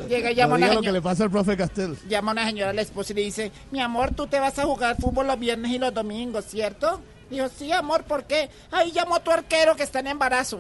Llega 0.10 0.32
y 0.32 0.36
No 0.36 0.38
llama 0.38 0.56
a 0.56 0.58
una 0.58 0.66
diga 0.68 0.74
lo 0.76 0.82
que 0.82 0.88
señora. 0.88 0.92
le 0.92 1.02
pasa 1.02 1.24
al 1.24 1.32
profe 1.32 1.56
Castel. 1.56 1.98
Llama 2.10 2.32
a 2.32 2.34
una 2.34 2.46
señora 2.48 2.72
a 2.72 2.74
la 2.74 2.82
esposa 2.82 3.14
y 3.14 3.16
le 3.16 3.22
dice, 3.22 3.52
mi 3.72 3.80
amor, 3.80 4.14
tú 4.14 4.28
te 4.28 4.40
vas 4.42 4.60
a 4.60 4.64
jugar 4.66 4.98
fútbol 5.00 5.28
los 5.28 5.40
viernes 5.40 5.72
y 5.72 5.78
los 5.80 5.94
domingos, 5.94 6.44
¿cierto? 6.46 7.00
Dijo, 7.30 7.48
sí, 7.58 7.72
amor, 7.72 8.04
¿por 8.04 8.26
qué? 8.26 8.50
Ahí 8.72 8.92
llamó 8.92 9.16
a 9.16 9.24
tu 9.24 9.32
arquero 9.32 9.76
que 9.78 9.84
está 9.84 10.00
en 10.02 10.08
embarazo. 10.08 10.60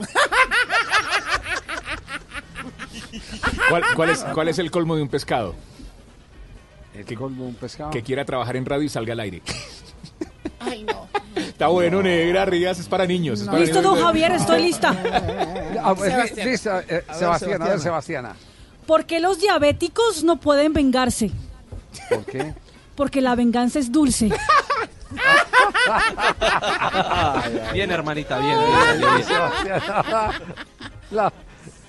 ¿Cuál, 3.70 3.84
cuál 3.96 4.10
es, 4.12 4.24
¿Cuál 4.34 4.48
es 4.48 4.60
el 4.60 4.72
colmo 4.72 4.96
de 4.96 5.02
un 5.02 5.10
pescado? 5.10 5.56
El 7.08 7.18
colmo 7.18 7.44
de 7.44 7.50
un 7.50 7.56
pescado. 7.56 7.92
Que 7.92 8.02
quiera 8.04 8.26
trabajar 8.26 8.56
en 8.56 8.66
radio 8.66 8.84
y 8.84 8.90
salga 8.90 9.14
al 9.14 9.20
aire. 9.22 9.42
Ay, 10.60 10.84
no. 10.84 11.08
Está 11.36 11.68
bueno, 11.68 12.02
negra, 12.02 12.46
rías, 12.46 12.80
es 12.80 12.88
para 12.88 13.06
niños. 13.06 13.42
es 13.42 13.46
para 13.48 13.60
Listo, 13.60 13.82
niños. 13.82 13.96
don 13.96 14.04
Javier, 14.06 14.32
estoy 14.34 14.62
lista. 14.64 14.94
Sebastián. 15.74 16.48
listo, 16.50 16.70
eh, 16.70 16.84
A 16.86 16.92
ver, 16.92 17.04
Sebastián, 17.20 17.62
a 17.62 17.66
ver, 17.66 17.80
Sebastiana. 17.80 17.80
Sebastiana. 17.80 18.36
¿Por 18.86 19.06
qué 19.06 19.20
los 19.20 19.40
diabéticos 19.40 20.24
no 20.24 20.38
pueden 20.40 20.74
vengarse? 20.74 21.32
¿Por 22.10 22.26
qué? 22.26 22.54
Porque 22.96 23.22
la 23.22 23.36
venganza 23.36 23.80
es 23.80 23.92
dulce. 23.92 24.30
Bien, 27.74 27.92
hermanita, 27.92 28.38
bien. 28.40 28.58
Bien, 28.60 29.00
bien. 29.00 29.24
Sebastiana. 29.24 30.32
La- 31.12 31.34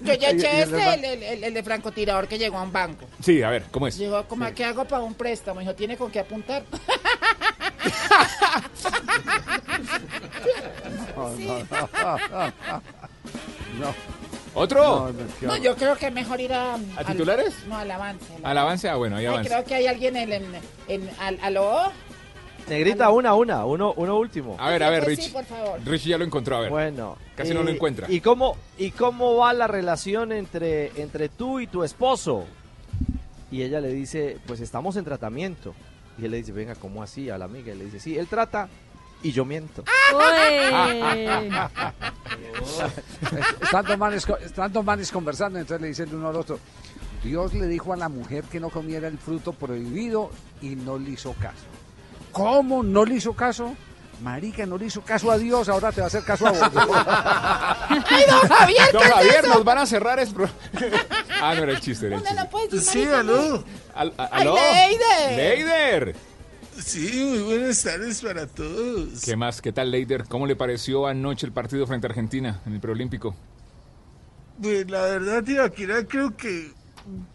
Yo 0.02 0.14
ya 0.14 0.30
eché 0.30 0.62
este, 0.62 0.94
el, 0.94 1.04
el- 1.04 1.22
el- 1.22 1.44
el 1.44 1.54
de 1.54 1.62
francotirador 1.62 2.26
que 2.28 2.38
llegó 2.38 2.58
a 2.58 2.62
un 2.62 2.72
banco. 2.72 3.06
Sí, 3.22 3.42
a 3.42 3.50
ver, 3.50 3.64
¿cómo 3.70 3.86
es? 3.86 3.96
Llegó, 3.98 4.24
como 4.26 4.52
¿qué 4.54 4.64
hago 4.64 4.84
para 4.86 5.02
un 5.02 5.14
préstamo? 5.14 5.60
Dijo, 5.60 5.74
¿tiene 5.74 5.96
con 5.96 6.10
qué 6.10 6.20
apuntar? 6.20 6.62
No, 11.16 11.28
no, 11.30 11.58
no, 11.58 12.52
no. 13.80 13.94
¿Otro? 14.52 15.12
No, 15.42 15.56
yo 15.58 15.76
creo 15.76 15.96
que 15.96 16.08
es 16.08 16.12
mejor 16.12 16.40
ir 16.40 16.52
a... 16.52 16.74
¿A 16.96 17.04
titulares? 17.04 17.54
no, 17.68 17.76
al 17.78 17.88
avance. 17.90 18.24
al 18.42 18.58
avance, 18.58 18.88
ah, 18.88 18.96
bueno, 18.96 19.16
ahí 19.16 19.26
Ay, 19.26 19.32
avanza. 19.32 19.48
creo 19.50 19.64
que 19.64 19.74
hay 19.76 19.86
alguien 19.86 20.16
en... 20.16 20.32
en, 20.32 20.44
en 20.88 21.10
al, 21.20 21.38
¿Aló? 21.40 21.92
Negrita, 22.70 23.10
una, 23.10 23.34
una, 23.34 23.64
uno, 23.64 23.92
uno 23.96 24.18
último. 24.18 24.56
A 24.58 24.70
ver, 24.70 24.82
a 24.82 24.90
ver, 24.90 25.04
Rich. 25.04 25.20
Sí, 25.20 25.30
por 25.30 25.44
favor. 25.44 25.80
Rich 25.84 26.04
ya 26.04 26.16
lo 26.16 26.24
encontró, 26.24 26.56
a 26.56 26.60
ver. 26.60 26.70
Bueno. 26.70 27.16
Casi 27.34 27.52
no 27.52 27.62
lo 27.62 27.70
encuentra. 27.70 28.06
¿Y 28.08 28.20
cómo, 28.20 28.56
¿Y 28.78 28.92
cómo 28.92 29.36
va 29.36 29.52
la 29.52 29.66
relación 29.66 30.32
entre, 30.32 30.92
entre 31.00 31.28
tú 31.28 31.60
y 31.60 31.66
tu 31.66 31.82
esposo? 31.82 32.44
Y 33.50 33.62
ella 33.62 33.80
le 33.80 33.92
dice, 33.92 34.38
pues 34.46 34.60
estamos 34.60 34.96
en 34.96 35.04
tratamiento. 35.04 35.74
Y 36.18 36.26
él 36.26 36.30
le 36.30 36.36
dice, 36.38 36.52
venga, 36.52 36.76
¿cómo 36.76 37.02
así? 37.02 37.28
A 37.28 37.38
la 37.38 37.46
amiga. 37.46 37.74
Y 37.74 37.78
le 37.78 37.86
dice, 37.86 37.98
sí, 37.98 38.16
él 38.16 38.28
trata 38.28 38.68
y 39.22 39.32
yo 39.32 39.44
miento. 39.44 39.84
Están 43.62 43.84
dos, 43.84 43.98
manes, 43.98 44.26
están 44.44 44.72
dos 44.72 44.84
manes 44.84 45.10
conversando, 45.10 45.58
entonces 45.58 45.80
le 45.82 45.88
dice 45.88 46.04
el 46.04 46.14
uno 46.14 46.28
al 46.28 46.36
otro, 46.36 46.58
Dios 47.22 47.52
le 47.54 47.66
dijo 47.66 47.92
a 47.92 47.96
la 47.96 48.08
mujer 48.08 48.44
que 48.44 48.60
no 48.60 48.70
comiera 48.70 49.08
el 49.08 49.18
fruto 49.18 49.52
prohibido 49.52 50.30
y 50.62 50.76
no 50.76 50.98
le 50.98 51.10
hizo 51.10 51.32
caso. 51.34 51.66
¿Cómo 52.32 52.82
no 52.82 53.04
le 53.04 53.16
hizo 53.16 53.32
caso? 53.34 53.74
Marica, 54.22 54.66
no 54.66 54.76
le 54.76 54.86
hizo 54.86 55.00
caso 55.00 55.30
a 55.30 55.38
Dios, 55.38 55.68
ahora 55.70 55.92
te 55.92 56.00
va 56.02 56.06
a 56.06 56.08
hacer 56.08 56.22
caso 56.22 56.46
a 56.46 56.50
vos. 56.50 56.60
¡Ay, 57.88 58.24
don 58.28 58.48
Javier! 58.48 59.42
Don 59.42 59.50
nos 59.50 59.64
van 59.64 59.78
a 59.78 59.86
cerrar 59.86 60.18
es 60.18 60.30
pro- 60.30 60.48
Ah, 61.40 61.54
no 61.54 61.62
era 61.62 61.72
el 61.72 61.80
chiste, 61.80 62.06
era 62.08 62.16
el 62.18 62.22
chiste. 62.70 62.80
Sí, 62.80 63.04
aló. 63.04 63.64
Al- 63.94 64.12
a- 64.18 64.28
¡Ay, 64.30 64.42
¿Aló? 64.42 64.54
Leider! 64.56 65.36
¡Leider! 65.58 66.16
Sí, 66.78 67.24
muy 67.30 67.38
buenas 67.42 67.82
tardes 67.82 68.20
para 68.20 68.46
todos. 68.46 69.22
¿Qué 69.24 69.36
más? 69.36 69.60
¿Qué 69.62 69.72
tal, 69.72 69.90
Leider? 69.90 70.24
¿Cómo 70.24 70.46
le 70.46 70.54
pareció 70.56 71.06
anoche 71.06 71.46
el 71.46 71.52
partido 71.52 71.86
frente 71.86 72.06
a 72.06 72.10
Argentina 72.10 72.60
en 72.66 72.74
el 72.74 72.80
preolímpico? 72.80 73.34
Pues 74.60 74.90
la 74.90 75.00
verdad, 75.02 75.42
Tibaquira, 75.42 76.04
creo 76.06 76.36
que 76.36 76.72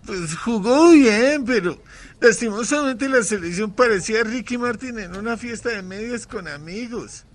pues 0.05 0.35
jugó 0.37 0.91
bien, 0.91 1.43
pero 1.45 1.77
lastimosamente 2.19 3.09
la 3.09 3.23
selección 3.23 3.71
parecía 3.71 4.23
Ricky 4.23 4.57
Martin 4.57 4.99
en 4.99 5.15
una 5.15 5.37
fiesta 5.37 5.69
de 5.69 5.81
medias 5.81 6.25
con 6.27 6.47
amigos. 6.47 7.25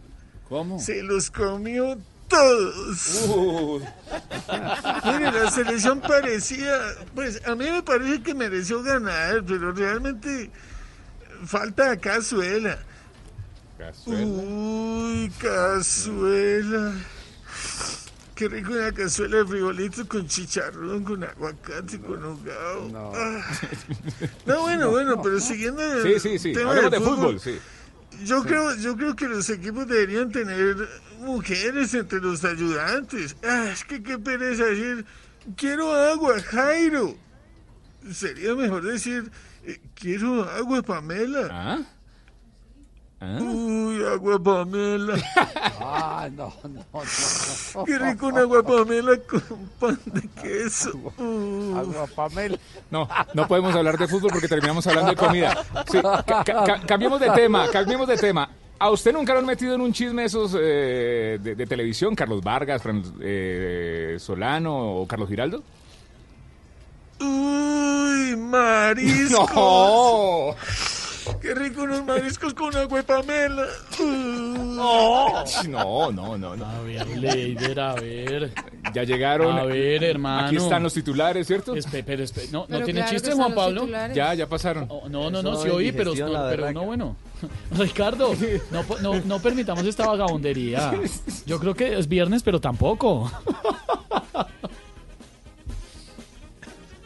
¿Cómo? 0.48 0.78
Se 0.80 1.02
los 1.02 1.30
comió 1.30 1.98
todos. 2.28 3.26
Uh, 3.28 3.80
Mire, 5.04 5.32
la 5.32 5.50
selección 5.50 6.00
parecía, 6.00 6.78
pues 7.14 7.40
a 7.46 7.54
mí 7.54 7.64
me 7.70 7.82
parece 7.82 8.22
que 8.22 8.34
mereció 8.34 8.82
ganar, 8.82 9.44
pero 9.46 9.72
realmente 9.72 10.50
falta 11.44 11.96
cazuela. 11.98 12.78
Cazuela. 13.78 14.26
Uy, 14.26 15.30
cazuela. 15.38 16.94
Qué 18.40 18.48
rico 18.48 18.72
una 18.72 18.90
cazuela 18.90 19.36
de 19.36 19.44
frijolitos 19.44 20.06
con 20.06 20.26
chicharrón, 20.26 21.04
con 21.04 21.22
aguacate, 21.22 22.00
con 22.00 22.24
hogao. 22.24 22.88
No. 22.90 23.12
Ah. 23.14 23.44
No, 24.46 24.62
bueno, 24.62 24.88
bueno, 24.92 25.20
pero 25.20 25.38
siguiendo 25.38 25.82
el 25.82 26.02
Sí, 26.02 26.18
sí, 26.18 26.38
sí. 26.38 26.52
tema 26.54 26.72
de 26.74 26.88
del 26.88 27.02
fútbol, 27.02 27.38
sí. 27.38 27.58
Yo 28.24 28.42
creo, 28.42 28.74
yo 28.76 28.96
creo 28.96 29.14
que 29.14 29.28
los 29.28 29.50
equipos 29.50 29.86
deberían 29.86 30.32
tener 30.32 30.74
mujeres 31.18 31.92
entre 31.92 32.18
los 32.20 32.42
ayudantes. 32.42 33.36
Ah, 33.44 33.68
es 33.74 33.84
que 33.84 34.02
qué 34.02 34.18
pereza 34.18 34.64
decir, 34.64 35.04
quiero 35.54 35.92
agua, 35.92 36.40
Jairo. 36.40 37.18
sería 38.10 38.54
mejor 38.54 38.84
decir, 38.84 39.30
eh, 39.64 39.78
quiero 39.94 40.44
agua 40.44 40.80
Pamela. 40.80 41.48
¿Ah? 41.50 41.78
Uy, 43.22 44.02
agua 44.04 44.42
Pamela. 44.42 45.14
Ah, 45.80 46.28
no, 46.34 46.52
no, 46.64 46.84
no. 46.94 47.84
Qué 47.84 47.98
rico 47.98 48.28
una 48.28 48.40
agua 48.40 48.62
Pamela 48.62 49.18
con 49.28 49.42
pan 49.78 49.98
de 50.06 50.22
queso. 50.42 50.90
Uh. 51.18 51.76
Agua 51.76 52.06
Pamela. 52.14 52.56
No, 52.90 53.06
no 53.34 53.46
podemos 53.46 53.74
hablar 53.74 53.98
de 53.98 54.08
fútbol 54.08 54.30
porque 54.32 54.48
terminamos 54.48 54.86
hablando 54.86 55.10
de 55.10 55.16
comida. 55.16 55.62
Sí, 55.90 56.00
ca- 56.00 56.22
ca- 56.44 56.64
ca- 56.64 56.80
cambiemos 56.86 57.20
de 57.20 57.30
tema, 57.30 57.68
cambiemos 57.68 58.08
de 58.08 58.16
tema. 58.16 58.48
¿A 58.78 58.88
usted 58.88 59.12
nunca 59.12 59.34
lo 59.34 59.40
han 59.40 59.46
metido 59.46 59.74
en 59.74 59.82
un 59.82 59.92
chisme 59.92 60.24
esos 60.24 60.56
eh, 60.58 61.38
de, 61.42 61.54
de 61.54 61.66
televisión? 61.66 62.14
Carlos 62.14 62.42
Vargas, 62.42 62.82
Fran 62.82 63.02
eh, 63.20 64.16
Solano 64.18 64.94
o 65.02 65.06
Carlos 65.06 65.28
Giraldo. 65.28 65.62
Uy, 67.20 68.34
mariscos. 68.36 69.50
No. 69.54 70.54
Qué 71.40 71.54
rico 71.54 71.82
unos 71.82 72.04
mariscos 72.04 72.54
con 72.54 72.74
agua 72.76 73.02
Pamela. 73.02 73.66
Uh. 73.98 74.04
No, 75.68 76.10
no, 76.12 76.36
no, 76.38 76.56
no. 76.56 76.64
A 76.66 76.80
ver, 76.80 77.06
Leider, 77.18 77.80
a 77.80 77.94
ver. 77.94 78.52
Ya 78.94 79.04
llegaron. 79.04 79.58
A 79.58 79.64
ver, 79.64 80.02
hermano. 80.04 80.46
Aquí 80.48 80.56
están 80.56 80.82
los 80.82 80.94
titulares, 80.94 81.46
¿cierto? 81.46 81.74
Espe- 81.74 82.02
pero 82.04 82.22
espe- 82.24 82.50
no, 82.50 82.60
¿no 82.60 82.66
Pero 82.68 82.84
tiene 82.84 83.00
claro 83.00 83.10
que 83.10 83.16
chiste, 83.20 83.34
Juan 83.34 83.54
Pablo? 83.54 83.80
titulares. 83.82 84.16
Ya, 84.16 84.34
ya 84.34 84.46
pasaron. 84.48 84.86
Oh, 84.88 85.08
no, 85.08 85.30
no, 85.30 85.42
no, 85.42 85.56
sí 85.56 85.68
de 85.68 85.74
oí, 85.74 85.92
pero, 85.92 86.14
la 86.14 86.48
pero 86.50 86.72
no, 86.72 86.84
bueno. 86.84 87.16
Ricardo, 87.78 88.34
no, 88.70 88.84
no, 89.00 89.20
no 89.24 89.38
permitamos 89.40 89.84
esta 89.84 90.06
vagabundería. 90.06 90.92
Yo 91.46 91.58
creo 91.58 91.74
que 91.74 91.98
es 91.98 92.08
viernes, 92.08 92.42
pero 92.42 92.60
tampoco. 92.60 93.30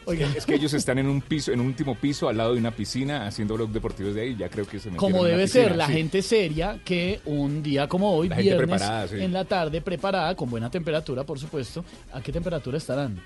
Oiga. 0.05 0.29
Es 0.35 0.45
que 0.45 0.55
ellos 0.55 0.73
están 0.73 0.97
en 0.99 1.07
un 1.07 1.21
piso, 1.21 1.51
en 1.51 1.59
un 1.59 1.67
último 1.67 1.95
piso, 1.95 2.29
al 2.29 2.37
lado 2.37 2.53
de 2.53 2.59
una 2.59 2.71
piscina, 2.71 3.25
haciendo 3.27 3.55
blog 3.55 3.69
deportivos 3.69 4.13
de 4.15 4.21
ahí. 4.21 4.35
Ya 4.37 4.49
creo 4.49 4.65
que 4.65 4.79
se 4.79 4.89
metieron 4.91 5.11
Como 5.11 5.23
debe 5.25 5.43
piscina, 5.43 5.63
ser, 5.65 5.75
la 5.75 5.87
sí. 5.87 5.93
gente 5.93 6.21
seria 6.21 6.79
que 6.85 7.21
un 7.25 7.63
día 7.63 7.87
como 7.87 8.15
hoy, 8.15 8.29
La 8.29 8.35
gente 8.35 8.49
viernes, 8.55 8.67
preparada, 8.79 9.07
sí. 9.07 9.15
en 9.21 9.33
la 9.33 9.45
tarde, 9.45 9.81
preparada, 9.81 10.35
con 10.35 10.49
buena 10.49 10.69
temperatura, 10.69 11.23
por 11.23 11.39
supuesto. 11.39 11.83
¿A 12.13 12.21
qué 12.21 12.31
temperatura 12.31 12.77
estarán? 12.77 13.19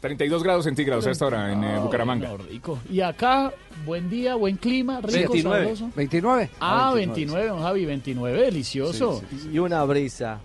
32 0.00 0.42
grados 0.42 0.64
centígrados 0.64 1.06
a 1.06 1.10
esta 1.10 1.26
hora 1.26 1.50
en 1.52 1.64
eh, 1.64 1.74
Ah, 1.76 1.80
Bucaramanga. 1.80 2.28
no, 2.28 2.36
rico. 2.36 2.78
Y 2.90 3.00
acá, 3.00 3.52
buen 3.84 4.08
día, 4.10 4.34
buen 4.34 4.56
clima, 4.56 5.00
rico, 5.00 5.32
29. 5.32 5.60
sabroso. 5.64 5.90
29. 5.96 6.50
Ah, 6.60 6.90
Ah, 6.90 6.94
29, 6.94 7.46
don 7.48 7.60
Javi, 7.62 7.86
29, 7.86 8.42
delicioso. 8.42 9.22
Y 9.52 9.58
una 9.58 9.82
brisa. 9.84 10.38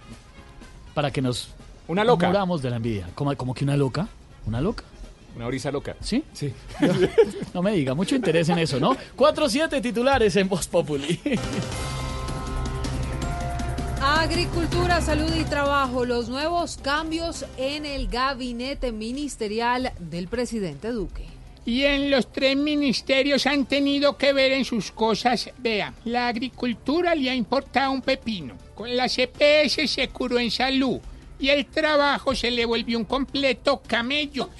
Para 0.94 1.12
que 1.12 1.22
nos 1.22 1.50
Una 1.88 2.04
loca. 2.04 2.28
muramos 2.28 2.62
de 2.62 2.70
la 2.70 2.78
envidia. 2.78 3.10
¿Cómo, 3.14 3.36
cómo 3.36 3.54
que 3.54 3.64
una 3.66 3.76
loca? 3.78 4.08
¿Una 4.46 4.62
loca? 4.62 4.84
Una 5.36 5.48
brisa 5.48 5.72
loca. 5.72 5.96
¿Sí? 6.02 6.24
Sí. 6.34 6.54
No 7.54 7.62
me 7.62 7.72
diga, 7.74 7.94
mucho 7.94 8.16
interés 8.16 8.48
en 8.50 8.60
eso, 8.60 8.80
¿no? 8.80 8.96
4-7 9.18 9.82
titulares 9.82 10.36
en 10.38 10.48
Voz 10.48 10.68
Populi. 10.68 11.20
Agricultura, 14.02 15.00
salud 15.02 15.32
y 15.36 15.44
trabajo, 15.44 16.06
los 16.06 16.28
nuevos 16.28 16.78
cambios 16.78 17.46
en 17.58 17.86
el 17.86 18.08
gabinete 18.08 18.92
ministerial 18.92 19.92
del 20.00 20.28
presidente 20.28 20.92
Duque. 20.92 21.26
Y 21.66 21.84
en 21.84 22.10
los 22.10 22.32
tres 22.32 22.58
ministerios 22.58 23.46
han 23.46 23.66
tenido 23.66 24.18
que 24.18 24.34
ver 24.34 24.54
en 24.54 24.66
sus 24.66 24.92
cosas. 24.92 25.52
Vea, 25.60 25.94
la 26.06 26.28
agricultura 26.28 27.14
le 27.14 27.30
ha 27.30 27.36
importado 27.36 27.92
un 27.92 28.02
pepino. 28.02 28.56
Con 28.74 28.96
la 28.96 29.08
CPS 29.08 29.88
se 29.88 30.08
curó 30.08 30.40
en 30.40 30.50
salud. 30.50 31.00
Y 31.42 31.50
el 31.50 31.66
trabajo 31.66 32.36
se 32.36 32.52
le 32.52 32.66
volvió 32.66 33.00
un 33.00 33.06
completo 33.06 33.82
camello. 33.88 34.52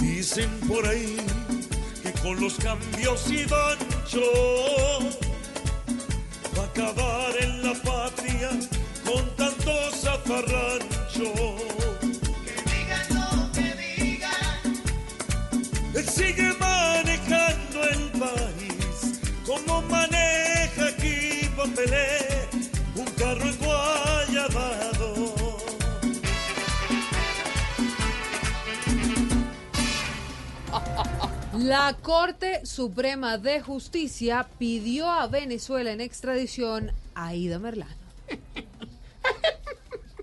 Dicen 0.00 0.50
por 0.66 0.84
ahí 0.84 1.16
que 2.02 2.12
con 2.20 2.40
los 2.40 2.54
cambios 2.54 3.30
y 3.30 3.44
dancho 3.44 4.20
va 6.58 6.62
a 6.62 6.66
acabar 6.66 7.36
en 7.40 7.62
la 7.62 7.74
patria 7.74 8.50
con 9.04 9.36
tanto 9.36 9.72
zafarrancho. 9.92 11.32
Que 12.44 12.54
digan 12.66 13.06
lo 13.14 13.52
que 13.52 13.74
digan. 14.02 14.60
Él 15.94 16.08
sigue 16.08 16.52
manejando 16.58 17.09
Pelé, 21.74 22.48
un 22.96 23.04
carro 23.16 23.48
enguayabado. 23.48 25.34
La 31.54 31.96
Corte 32.00 32.64
Suprema 32.64 33.38
de 33.38 33.60
Justicia 33.60 34.48
pidió 34.58 35.08
a 35.10 35.26
Venezuela 35.26 35.92
en 35.92 36.00
extradición 36.00 36.92
a 37.14 37.34
Ida 37.34 37.58
Merlano. 37.58 37.94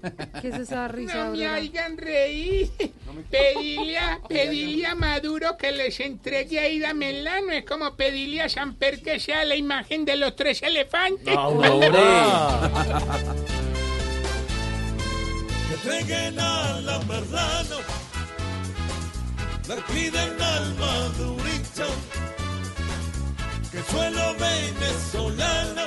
¿Qué 0.42 0.48
es 0.50 0.56
esa 0.56 0.88
risa? 0.88 1.26
No 1.26 1.32
me 1.32 1.46
Aurora? 1.46 1.60
oigan 1.62 1.98
reír. 1.98 2.70
Pedirle 3.30 3.98
a, 4.00 4.20
pedirle 4.28 4.86
a 4.86 4.96
Maduro 4.96 5.58
que 5.58 5.72
les 5.72 6.00
entregue 6.00 6.60
a 6.60 6.68
Ida 6.70 6.94
Melano 6.94 7.52
es 7.52 7.66
como 7.66 7.96
pedirle 7.96 8.42
a 8.42 8.50
Samper 8.50 9.02
que 9.02 9.20
sea 9.20 9.46
la 9.46 9.56
imagen 9.56 10.06
de 10.06 10.16
los 10.18 10.36
tres 10.36 10.62
elefantes. 10.64 11.36
Que 15.68 15.74
entreguen 15.74 16.40
a 16.40 16.82
la 16.82 17.00
Merdano, 17.00 17.78
le 19.68 19.76
piden 19.94 20.42
al 20.42 20.76
Madurito, 20.76 21.88
que 23.72 23.82
suelo 23.92 24.36
venezolano 24.36 25.82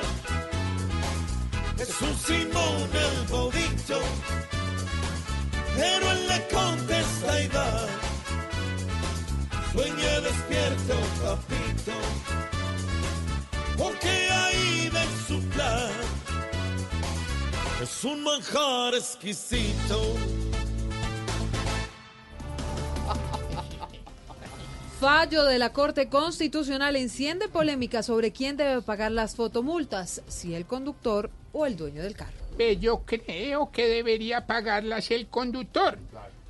es 1.81 2.01
un 2.01 2.15
Simón 2.15 2.89
el 2.93 3.27
Bodito, 3.27 3.99
pero 5.75 6.11
él 6.11 6.27
le 6.27 6.47
contesta 6.47 7.41
y 7.41 7.47
va, 7.47 7.87
sueña 9.71 10.21
despierto, 10.21 10.93
papito, 11.23 11.91
porque 13.77 14.29
ahí 14.29 14.89
de 14.89 15.05
su 15.27 15.41
plan 15.49 15.91
es 17.81 18.03
un 18.03 18.23
manjar 18.23 18.93
exquisito. 18.93 20.15
Fallo 24.99 25.45
de 25.45 25.57
la 25.57 25.73
Corte 25.73 26.09
Constitucional 26.09 26.95
enciende 26.95 27.47
polémica 27.47 28.03
sobre 28.03 28.31
quién 28.31 28.55
debe 28.55 28.83
pagar 28.83 29.11
las 29.11 29.35
fotomultas, 29.35 30.21
si 30.27 30.53
el 30.53 30.67
conductor 30.67 31.31
o 31.53 31.65
el 31.65 31.75
dueño 31.75 32.03
del 32.03 32.15
carro. 32.15 32.31
Ve, 32.57 32.77
yo 32.77 33.03
creo 33.05 33.71
que 33.71 33.87
debería 33.87 34.45
pagarlas 34.45 35.11
el 35.11 35.27
conductor. 35.27 35.97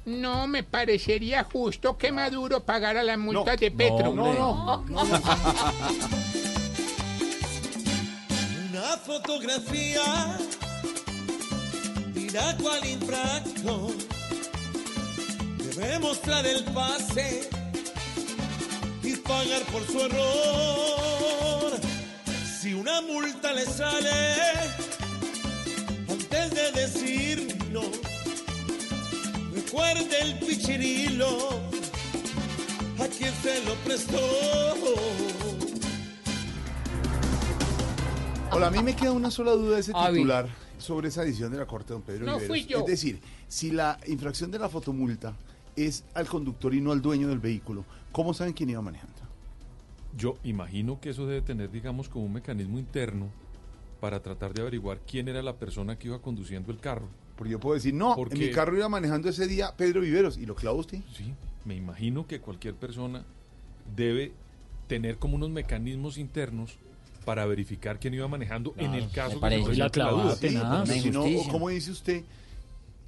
No 0.05 0.47
me 0.47 0.63
parecería 0.63 1.43
justo 1.43 1.97
que 1.97 2.11
Maduro 2.11 2.63
pagara 2.63 3.03
las 3.03 3.17
multas 3.19 3.59
de 3.59 3.69
Petro. 3.71 4.13
no, 4.13 4.83
Una 8.69 8.97
fotografía, 8.97 10.37
mira 12.15 12.57
cuál 12.61 12.83
infractor. 12.85 13.91
Debe 15.75 15.99
mostrar 15.99 16.45
el 16.47 16.63
pase 16.65 17.47
y 19.03 19.15
pagar 19.17 19.61
por 19.71 19.85
su 19.85 19.99
error. 19.99 21.79
Si 22.61 22.75
una 22.75 23.01
multa 23.01 23.53
le 23.53 23.65
sale, 23.65 24.11
antes 26.07 26.51
de 26.51 26.71
decir 26.79 27.57
no, 27.71 27.81
recuerde 29.51 30.21
el 30.21 30.37
pichirilo 30.37 31.49
a 32.99 33.07
quien 33.07 33.33
se 33.41 33.65
lo 33.65 33.73
prestó. 33.83 34.19
Hola, 38.51 38.67
a 38.67 38.69
mí 38.69 38.83
me 38.83 38.95
queda 38.95 39.11
una 39.13 39.31
sola 39.31 39.53
duda 39.53 39.77
de 39.77 39.81
ese 39.81 39.93
titular 39.93 40.47
sobre 40.77 41.07
esa 41.07 41.23
edición 41.23 41.51
de 41.51 41.57
la 41.57 41.65
Corte, 41.65 41.93
don 41.93 42.03
Pedro 42.03 42.27
No 42.27 42.33
Viveros. 42.33 42.47
fui 42.47 42.65
yo. 42.67 42.81
Es 42.81 42.85
decir, 42.85 43.21
si 43.47 43.71
la 43.71 43.97
infracción 44.05 44.51
de 44.51 44.59
la 44.59 44.69
fotomulta 44.69 45.33
es 45.75 46.03
al 46.13 46.27
conductor 46.27 46.75
y 46.75 46.79
no 46.79 46.91
al 46.91 47.01
dueño 47.01 47.27
del 47.27 47.39
vehículo, 47.39 47.85
¿cómo 48.11 48.35
saben 48.35 48.53
quién 48.53 48.69
iba 48.69 48.83
manejando? 48.83 49.20
Yo 50.17 50.37
imagino 50.43 50.99
que 50.99 51.09
eso 51.11 51.25
debe 51.25 51.41
tener, 51.41 51.71
digamos, 51.71 52.09
como 52.09 52.25
un 52.25 52.33
mecanismo 52.33 52.79
interno 52.79 53.29
para 53.99 54.21
tratar 54.21 54.53
de 54.53 54.61
averiguar 54.61 54.99
quién 55.07 55.27
era 55.27 55.41
la 55.41 55.55
persona 55.57 55.97
que 55.97 56.07
iba 56.07 56.19
conduciendo 56.21 56.71
el 56.71 56.79
carro. 56.79 57.07
Porque 57.35 57.51
yo 57.51 57.59
puedo 57.59 57.75
decir, 57.75 57.93
no, 57.93 58.15
Porque- 58.15 58.35
en 58.35 58.41
mi 58.41 58.51
carro 58.51 58.75
iba 58.75 58.89
manejando 58.89 59.29
ese 59.29 59.47
día 59.47 59.73
Pedro 59.77 60.01
Viveros 60.01 60.37
y 60.37 60.45
lo 60.45 60.55
clava 60.55 60.77
usted. 60.77 60.99
Sí, 61.15 61.33
me 61.65 61.75
imagino 61.75 62.27
que 62.27 62.39
cualquier 62.39 62.75
persona 62.75 63.23
debe 63.95 64.33
tener 64.87 65.17
como 65.17 65.35
unos 65.35 65.49
mecanismos 65.49 66.17
internos 66.17 66.77
para 67.25 67.45
verificar 67.45 67.99
quién 67.99 68.13
iba 68.13 68.27
manejando 68.27 68.73
en 68.77 68.93
el 68.95 69.09
caso 69.11 69.39
que 69.39 69.75
La 69.75 69.89
clavada 69.89 70.35
Sí, 70.35 70.47
porque 70.55 70.99
si 70.99 71.09
no. 71.11 71.23
¿cómo 71.51 71.69
dice 71.69 71.91
usted? 71.91 72.23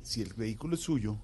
si 0.04 0.22
el 0.22 0.34
vehículo 0.34 0.76
es 0.76 0.82
suyo, 0.82 1.18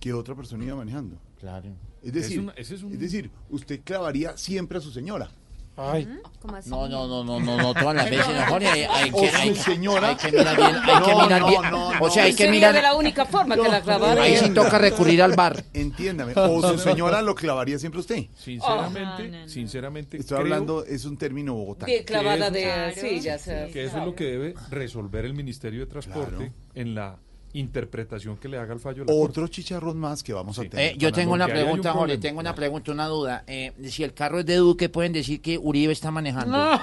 ¿qué 0.00 0.12
otra 0.12 0.34
persona 0.34 0.64
iba 0.64 0.76
manejando? 0.76 1.16
Claro. 1.42 1.68
Es 2.02 2.12
decir, 2.12 2.38
Es 2.38 2.42
una- 2.44 2.52
ese 2.52 2.74
es 2.76 2.82
un- 2.84 2.92
es 2.94 3.00
decir, 3.00 3.30
usted 3.50 3.80
clavaría 3.84 4.36
siempre 4.38 4.78
a 4.78 4.80
su 4.80 4.90
señora. 4.92 5.28
Ay. 5.76 6.06
¿Cómo 6.40 6.54
así? 6.56 6.68
No, 6.70 6.86
no, 6.88 7.08
no, 7.08 7.24
no, 7.24 7.40
no, 7.40 7.56
no, 7.56 7.74
todas 7.74 7.96
las 7.96 8.10
veces, 8.10 8.28
no, 8.28 8.46
Jorge, 8.46 8.68
hay, 8.68 8.82
hay 8.82 9.10
O 9.12 9.20
que, 9.22 9.30
su 9.30 9.36
hay, 9.38 9.54
señora. 9.56 10.08
hay 10.10 10.16
que 10.16 10.30
mirar 10.30 10.56
bien, 10.56 10.76
hay 10.76 11.02
que 11.02 11.10
No, 11.12 11.22
mirar 11.22 11.40
no, 11.40 11.48
bien. 11.48 11.62
no, 11.70 11.90
o 12.00 12.10
sea, 12.10 12.24
hay 12.24 12.32
no. 12.32 12.36
que 12.36 12.48
mirar. 12.50 12.74
de 12.74 12.82
la 12.82 12.94
única 12.94 13.24
forma 13.24 13.56
que 13.56 13.68
la 13.68 13.80
clavara. 13.80 14.22
Ahí 14.22 14.36
sí 14.36 14.50
toca 14.50 14.78
recurrir 14.78 15.20
al 15.22 15.32
bar. 15.34 15.64
Entiéndame. 15.72 16.32
O 16.36 16.62
su 16.72 16.78
señora 16.78 17.22
lo 17.22 17.34
clavaría 17.34 17.78
siempre 17.78 18.00
usted. 18.00 18.26
Sinceramente, 18.36 19.48
sinceramente. 19.48 20.16
Estoy 20.18 20.36
creo 20.36 20.40
hablando, 20.54 20.84
es 20.84 21.04
un 21.04 21.16
término 21.16 21.54
bogotano. 21.54 21.92
De 21.92 22.04
clavada 22.04 22.52
que 22.52 22.58
de 22.58 22.88
eso- 22.90 23.00
sí, 23.00 23.20
ya 23.20 23.38
sé. 23.38 23.70
Que 23.72 23.84
eso 23.84 23.98
es 23.98 24.04
lo 24.04 24.14
que 24.14 24.24
debe 24.24 24.54
resolver 24.70 25.24
el 25.24 25.34
Ministerio 25.34 25.80
de 25.80 25.86
Transporte 25.86 26.36
Claro. 26.36 26.52
en 26.74 26.94
la 26.94 27.18
interpretación 27.54 28.36
que 28.36 28.48
le 28.48 28.58
haga 28.58 28.72
al 28.72 28.80
fallo. 28.80 29.04
la 29.04 29.12
Otro 29.12 29.48
chicharrón 29.48 29.98
más 29.98 30.22
que 30.22 30.32
vamos 30.32 30.58
a 30.58 30.62
tener. 30.62 30.92
Eh, 30.92 30.94
yo 30.96 31.12
tengo 31.12 31.32
una 31.34 31.44
hay 31.44 31.50
un 31.50 31.56
pregunta, 31.56 31.92
Jorge, 31.92 32.18
tengo 32.18 32.40
una 32.40 32.54
pregunta, 32.54 32.92
una 32.92 33.06
duda. 33.06 33.44
Eh, 33.46 33.72
si 33.88 34.04
el 34.04 34.14
carro 34.14 34.40
es 34.40 34.46
de 34.46 34.56
Duque, 34.56 34.88
pueden 34.88 35.12
decir 35.12 35.40
que 35.40 35.58
Uribe 35.58 35.92
está 35.92 36.10
manejando. 36.10 36.80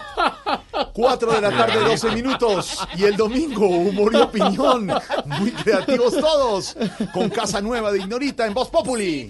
4 0.93 1.31
de 1.33 1.41
la 1.41 1.49
tarde, 1.49 1.79
12 1.79 2.11
minutos. 2.11 2.79
Y 2.95 3.03
el 3.03 3.15
domingo, 3.15 3.67
humor 3.67 4.13
y 4.13 4.17
opinión. 4.17 4.91
Muy 5.25 5.51
creativos 5.51 6.13
todos. 6.17 6.75
Con 7.13 7.29
Casa 7.29 7.61
Nueva 7.61 7.91
de 7.91 7.99
Ignorita 7.99 8.45
en 8.45 8.53
Voz 8.53 8.69
Populi. 8.69 9.29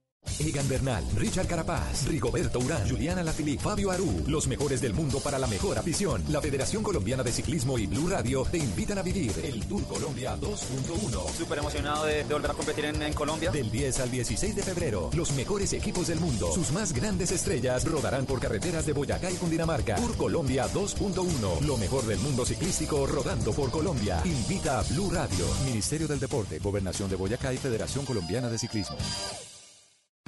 Egan 0.39 0.67
Bernal, 0.67 1.03
Richard 1.15 1.47
Carapaz, 1.47 2.05
Rigoberto 2.07 2.59
Urán, 2.59 2.87
Juliana 2.89 3.21
Lafili, 3.21 3.57
Fabio 3.57 3.91
Aru, 3.91 4.23
los 4.27 4.47
mejores 4.47 4.81
del 4.81 4.93
mundo 4.93 5.19
para 5.19 5.37
la 5.37 5.45
mejor 5.47 5.77
afición. 5.77 6.23
La 6.29 6.41
Federación 6.41 6.83
Colombiana 6.83 7.21
de 7.23 7.31
Ciclismo 7.31 7.77
y 7.77 7.85
Blue 7.85 8.07
Radio 8.09 8.43
te 8.49 8.57
invitan 8.57 8.97
a 8.97 9.01
vivir 9.03 9.33
el 9.43 9.65
Tour 9.67 9.83
Colombia 9.85 10.35
2.1. 10.37 11.31
Súper 11.37 11.59
emocionado 11.59 12.05
de, 12.05 12.23
de 12.23 12.33
volver 12.33 12.51
a 12.51 12.53
competir 12.53 12.85
en, 12.85 13.01
en 13.01 13.13
Colombia. 13.13 13.51
Del 13.51 13.69
10 13.69 13.99
al 13.99 14.11
16 14.11 14.55
de 14.55 14.63
febrero, 14.63 15.09
los 15.13 15.31
mejores 15.33 15.73
equipos 15.73 16.07
del 16.07 16.19
mundo, 16.19 16.51
sus 16.53 16.71
más 16.71 16.93
grandes 16.93 17.31
estrellas 17.31 17.85
rodarán 17.85 18.25
por 18.25 18.39
carreteras 18.39 18.85
de 18.85 18.93
Boyacá 18.93 19.29
y 19.29 19.35
Cundinamarca. 19.35 19.95
Tour 19.95 20.17
Colombia 20.17 20.67
2.1, 20.73 21.61
lo 21.61 21.77
mejor 21.77 22.05
del 22.05 22.19
mundo 22.19 22.45
ciclístico 22.45 23.05
rodando 23.05 23.53
por 23.53 23.69
Colombia. 23.69 24.21
Invita 24.25 24.79
a 24.79 24.83
Blue 24.83 25.11
Radio, 25.11 25.45
Ministerio 25.65 26.07
del 26.07 26.19
Deporte, 26.19 26.59
Gobernación 26.59 27.09
de 27.09 27.15
Boyacá 27.15 27.53
y 27.53 27.57
Federación 27.57 28.05
Colombiana 28.05 28.49
de 28.49 28.57
Ciclismo. 28.57 28.97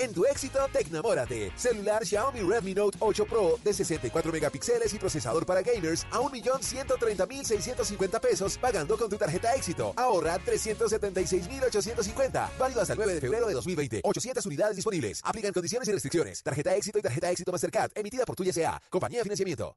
En 0.00 0.12
tu 0.14 0.24
éxito, 0.24 0.58
tecnamórate. 0.72 1.52
Celular 1.56 2.06
Xiaomi 2.06 2.40
Redmi 2.40 2.72
Note 2.72 2.96
8 3.00 3.26
Pro 3.26 3.58
de 3.62 3.74
64 3.74 4.32
megapíxeles 4.32 4.94
y 4.94 4.98
procesador 4.98 5.44
para 5.44 5.60
gamers 5.60 6.06
a 6.10 6.20
1.130.650 6.20 8.18
pesos 8.18 8.56
pagando 8.56 8.96
con 8.96 9.10
tu 9.10 9.18
tarjeta 9.18 9.54
éxito. 9.54 9.92
Ahorra 9.96 10.38
376.850. 10.38 12.48
Válido 12.58 12.80
hasta 12.80 12.94
el 12.94 12.98
9 12.98 13.14
de 13.14 13.20
febrero 13.20 13.46
de 13.46 13.52
2020. 13.52 14.00
800 14.02 14.46
unidades 14.46 14.76
disponibles. 14.76 15.20
Aplican 15.22 15.52
condiciones 15.52 15.86
y 15.88 15.92
restricciones. 15.92 16.42
Tarjeta 16.42 16.74
éxito 16.74 16.98
y 16.98 17.02
tarjeta 17.02 17.30
éxito 17.30 17.52
Mastercard. 17.52 17.90
Emitida 17.94 18.24
por 18.24 18.36
Tuya 18.36 18.52
S.A. 18.52 18.80
Compañía 18.88 19.18
de 19.18 19.24
Financiamiento. 19.24 19.76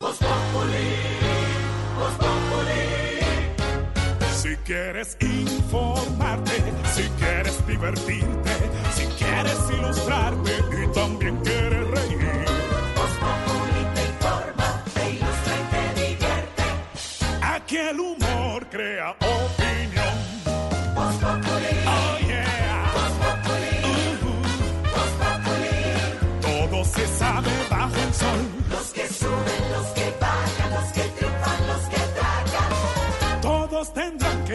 Si 0.00 0.97
quieres 4.68 5.16
informarte, 5.22 6.52
si 6.94 7.04
quieres 7.18 7.66
divertirte, 7.66 8.50
si 8.94 9.06
quieres 9.16 9.58
ilustrarte 9.72 10.52
y 10.84 10.92
también 10.92 11.36
quieres 11.38 11.88
reír. 11.88 12.18
te 13.94 14.02
informa, 14.04 14.84
te 14.92 15.10
ilustra 15.10 15.54
y 15.56 15.64
te 15.72 16.00
divierte. 16.00 16.62
Aquí 17.40 17.76
el 17.78 17.98
humor 17.98 18.66
crea 18.68 19.16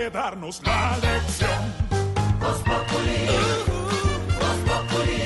darnos 0.09 0.61
la 0.65 0.97
lección. 0.97 1.61
Voz 2.39 2.59
Populi. 2.61 3.25
Voz 4.39 4.59
Populi. 4.69 5.17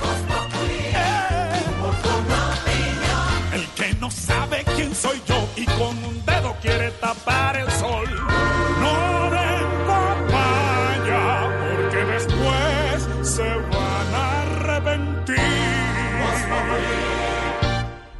Voz 0.00 0.20
Populi. 0.30 0.82
Con 1.80 2.24
opinión. 2.46 3.52
El 3.54 3.66
que 3.74 3.94
no 4.00 4.10
sabe 4.10 4.64
quién 4.76 4.94
soy 4.94 5.22
yo 5.26 5.48
y 5.56 5.64
con 5.64 6.04
un 6.04 6.24
dedo 6.24 6.56
quiere 6.62 6.90
tapar 6.92 7.56
el 7.56 7.70
sol. 7.72 8.08
No 8.80 9.30
den 9.30 9.68
papaya 9.86 11.24
porque 11.60 12.04
después 12.04 13.28
se 13.28 13.48
van 13.48 14.14
a 14.14 14.42
arrepentir. 14.42 15.36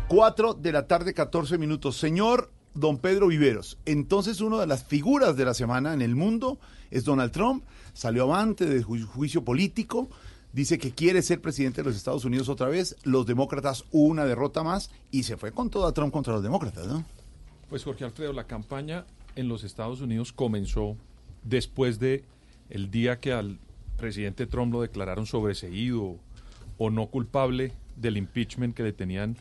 4 0.09 0.55
de 0.55 0.73
la 0.73 0.87
tarde, 0.87 1.13
14 1.13 1.59
minutos. 1.59 1.97
Señor 1.97 2.51
Don 2.77 2.99
Pedro 2.99 3.29
Viveros, 3.29 3.79
entonces 3.87 4.41
una 4.41 4.59
de 4.61 4.67
las 4.67 4.85
figuras 4.85 5.37
de 5.37 5.45
la 5.45 5.55
semana 5.55 5.95
en 5.95 6.03
el 6.03 6.15
mundo 6.15 6.59
es 6.91 7.05
Donald 7.05 7.33
Trump. 7.33 7.65
Salió 7.95 8.25
avante 8.25 8.67
de 8.67 8.85
ju- 8.85 9.05
juicio 9.07 9.43
político. 9.45 10.09
Dice 10.53 10.79
que 10.79 10.93
quiere 10.93 11.23
ser 11.23 11.41
presidente 11.41 11.83
de 11.83 11.89
los 11.89 11.97
Estados 11.97 12.25
Unidos 12.25 12.49
otra 12.49 12.69
vez. 12.69 12.97
Los 13.05 13.27
demócratas 13.27 13.85
una 13.91 14.25
derrota 14.25 14.63
más 14.63 14.91
y 15.11 15.23
se 15.25 15.37
fue 15.37 15.53
con 15.53 15.71
toda 15.71 15.93
Trump 15.93 16.13
contra 16.13 16.35
los 16.35 16.43
demócratas, 16.43 16.87
¿no? 16.87 17.05
Pues 17.69 17.83
Jorge 17.85 18.05
Alfredo, 18.05 18.33
la 18.33 18.45
campaña 18.47 19.05
en 19.35 19.49
los 19.49 19.65
Estados 19.65 20.01
Unidos 20.01 20.33
comenzó 20.33 20.97
después 21.43 21.99
de 21.99 22.25
el 22.71 22.91
día 22.91 23.19
que 23.21 23.33
al 23.33 23.59
presidente 23.97 24.47
Trump 24.47 24.73
lo 24.73 24.83
declararon 24.83 25.27
sobreseído 25.27 26.17
o 26.79 26.91
no 26.91 27.07
culpable 27.07 27.73
del 27.97 28.17
impeachment 28.19 28.75
que 28.77 28.83
le 28.83 28.93
tenían 28.93 29.37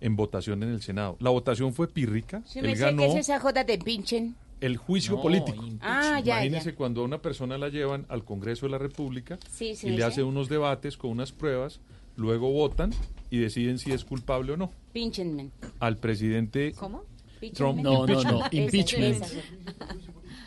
en 0.00 0.16
votación 0.16 0.62
en 0.62 0.70
el 0.70 0.82
Senado. 0.82 1.16
La 1.20 1.30
votación 1.30 1.72
fue 1.74 1.88
pírrica. 1.88 2.42
Si 2.46 2.58
Él 2.58 2.66
me 2.66 2.76
sé 2.76 2.82
ganó 2.82 3.02
que 3.02 3.08
es 3.08 3.14
esa 3.16 3.38
joda 3.40 3.64
de 3.64 3.78
pinchen. 3.78 4.34
el 4.60 4.76
juicio 4.76 5.16
No, 5.16 5.22
político. 5.22 5.64
Ah, 5.80 6.20
ya, 6.24 6.36
Imagínese 6.44 6.70
ya. 6.70 6.76
cuando 6.76 7.02
a 7.02 7.04
una 7.04 7.18
persona 7.22 7.58
la 7.58 7.68
llevan 7.68 8.06
al 8.08 8.24
Congreso 8.24 8.66
de 8.66 8.72
la 8.72 8.78
República 8.78 9.38
Sí, 9.50 9.74
sí 9.76 9.88
y 9.88 9.90
le 9.90 10.04
hacen 10.04 10.24
unos 10.24 10.48
debates 10.48 10.96
con 10.96 11.10
unas 11.10 11.32
pruebas, 11.32 11.80
luego 12.16 12.50
votan 12.52 12.92
y 13.30 13.38
deciden 13.38 13.78
si 13.78 13.92
es 13.92 14.04
culpable 14.04 14.52
o 14.52 14.56
no. 14.56 14.70
Pinchenmen. 14.92 15.50
Al 15.78 15.96
presidente 15.98 16.72
¿Cómo? 16.72 17.04
Trump 17.54 17.80
No, 17.80 18.06
no, 18.06 18.22
no, 18.22 18.38
Esa, 18.46 18.48
impeachment. 18.56 19.22
esa. 19.22 19.36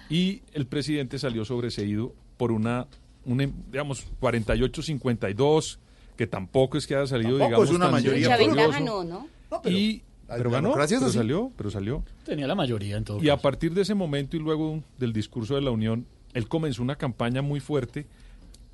y 0.10 0.42
el 0.54 0.68
presidente 0.68 1.18
salió 1.18 1.44
sobreseído 1.46 2.14
por 2.38 2.52
una, 2.52 2.88
una 3.26 3.50
digamos, 3.72 4.06
48-52, 4.22 5.78
que 6.18 6.28
tampoco 6.28 6.78
es 6.78 6.86
que 6.86 6.96
haya 6.96 7.08
salido, 7.08 7.38
Tampoco 7.40 7.46
digamos, 7.64 7.70
es 7.70 7.76
una 7.76 7.86
tan 7.86 7.92
mayoría 7.94 8.30
Mucha 8.30 8.38
ventaja 8.38 8.80
no, 8.80 9.04
¿no? 9.04 9.28
Y, 9.66 10.04
pero 10.28 10.50
ganó, 10.50 10.74
así. 10.76 10.96
salió, 11.12 11.52
pero 11.56 11.70
salió. 11.70 12.04
Tenía 12.26 12.48
la 12.48 12.56
mayoría 12.56 12.98
en 12.98 13.04
todo 13.04 13.22
Y 13.22 13.30
a 13.30 13.38
partir 13.38 13.74
de 13.74 13.82
ese 13.82 13.94
momento 13.94 14.38
y 14.38 14.40
luego 14.40 14.84
del 14.98 15.14
discurso 15.14 15.56
de 15.56 15.62
la 15.62 15.72
Unión, 15.72 16.06
él 16.34 16.48
comenzó 16.48 16.82
una 16.82 16.96
campaña 16.96 17.42
muy 17.42 17.60
fuerte 17.60 18.08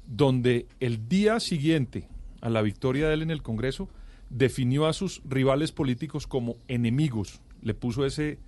donde 0.08 0.68
el 0.80 1.08
día 1.08 1.40
siguiente 1.40 2.08
a 2.42 2.50
la 2.50 2.62
victoria 2.62 3.08
de 3.08 3.14
él 3.16 3.22
en 3.22 3.32
el 3.32 3.42
Congreso 3.42 3.90
definió 4.30 4.88
a 4.88 4.94
sus 4.94 5.22
rivales 5.26 5.72
políticos 5.72 6.28
como 6.28 6.56
enemigos. 6.68 7.42
Le 7.62 7.74
puso 7.74 8.06
ese, 8.06 8.40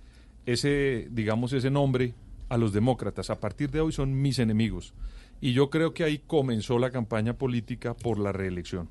ese, 0.46 1.08
digamos, 1.10 1.52
ese 1.52 1.70
nombre 1.70 2.14
a 2.48 2.56
los 2.56 2.72
demócratas. 2.72 3.30
A 3.30 3.40
partir 3.40 3.70
de 3.70 3.80
hoy 3.80 3.92
son 3.92 4.20
mis 4.20 4.38
enemigos. 4.38 4.94
Y 5.40 5.52
yo 5.52 5.70
creo 5.70 5.92
que 5.92 6.04
ahí 6.04 6.18
comenzó 6.18 6.78
la 6.78 6.90
campaña 6.90 7.34
política 7.34 7.94
por 7.94 8.18
la 8.18 8.32
reelección. 8.32 8.88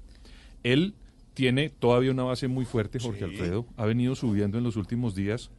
Él 0.64 0.96
tiene 1.42 1.70
todavía 1.72 2.12
una 2.12 2.22
base 2.22 2.48
muy 2.48 2.66
fuerte, 2.66 3.00
Jorge 3.00 3.18
Sí. 3.18 3.24
Alfredo. 3.26 3.66
Ha 3.76 3.86
venido 3.88 4.14
subiendo 4.14 4.60
en 4.60 4.64
los 4.64 4.76
últimos 4.76 5.16
días 5.16 5.50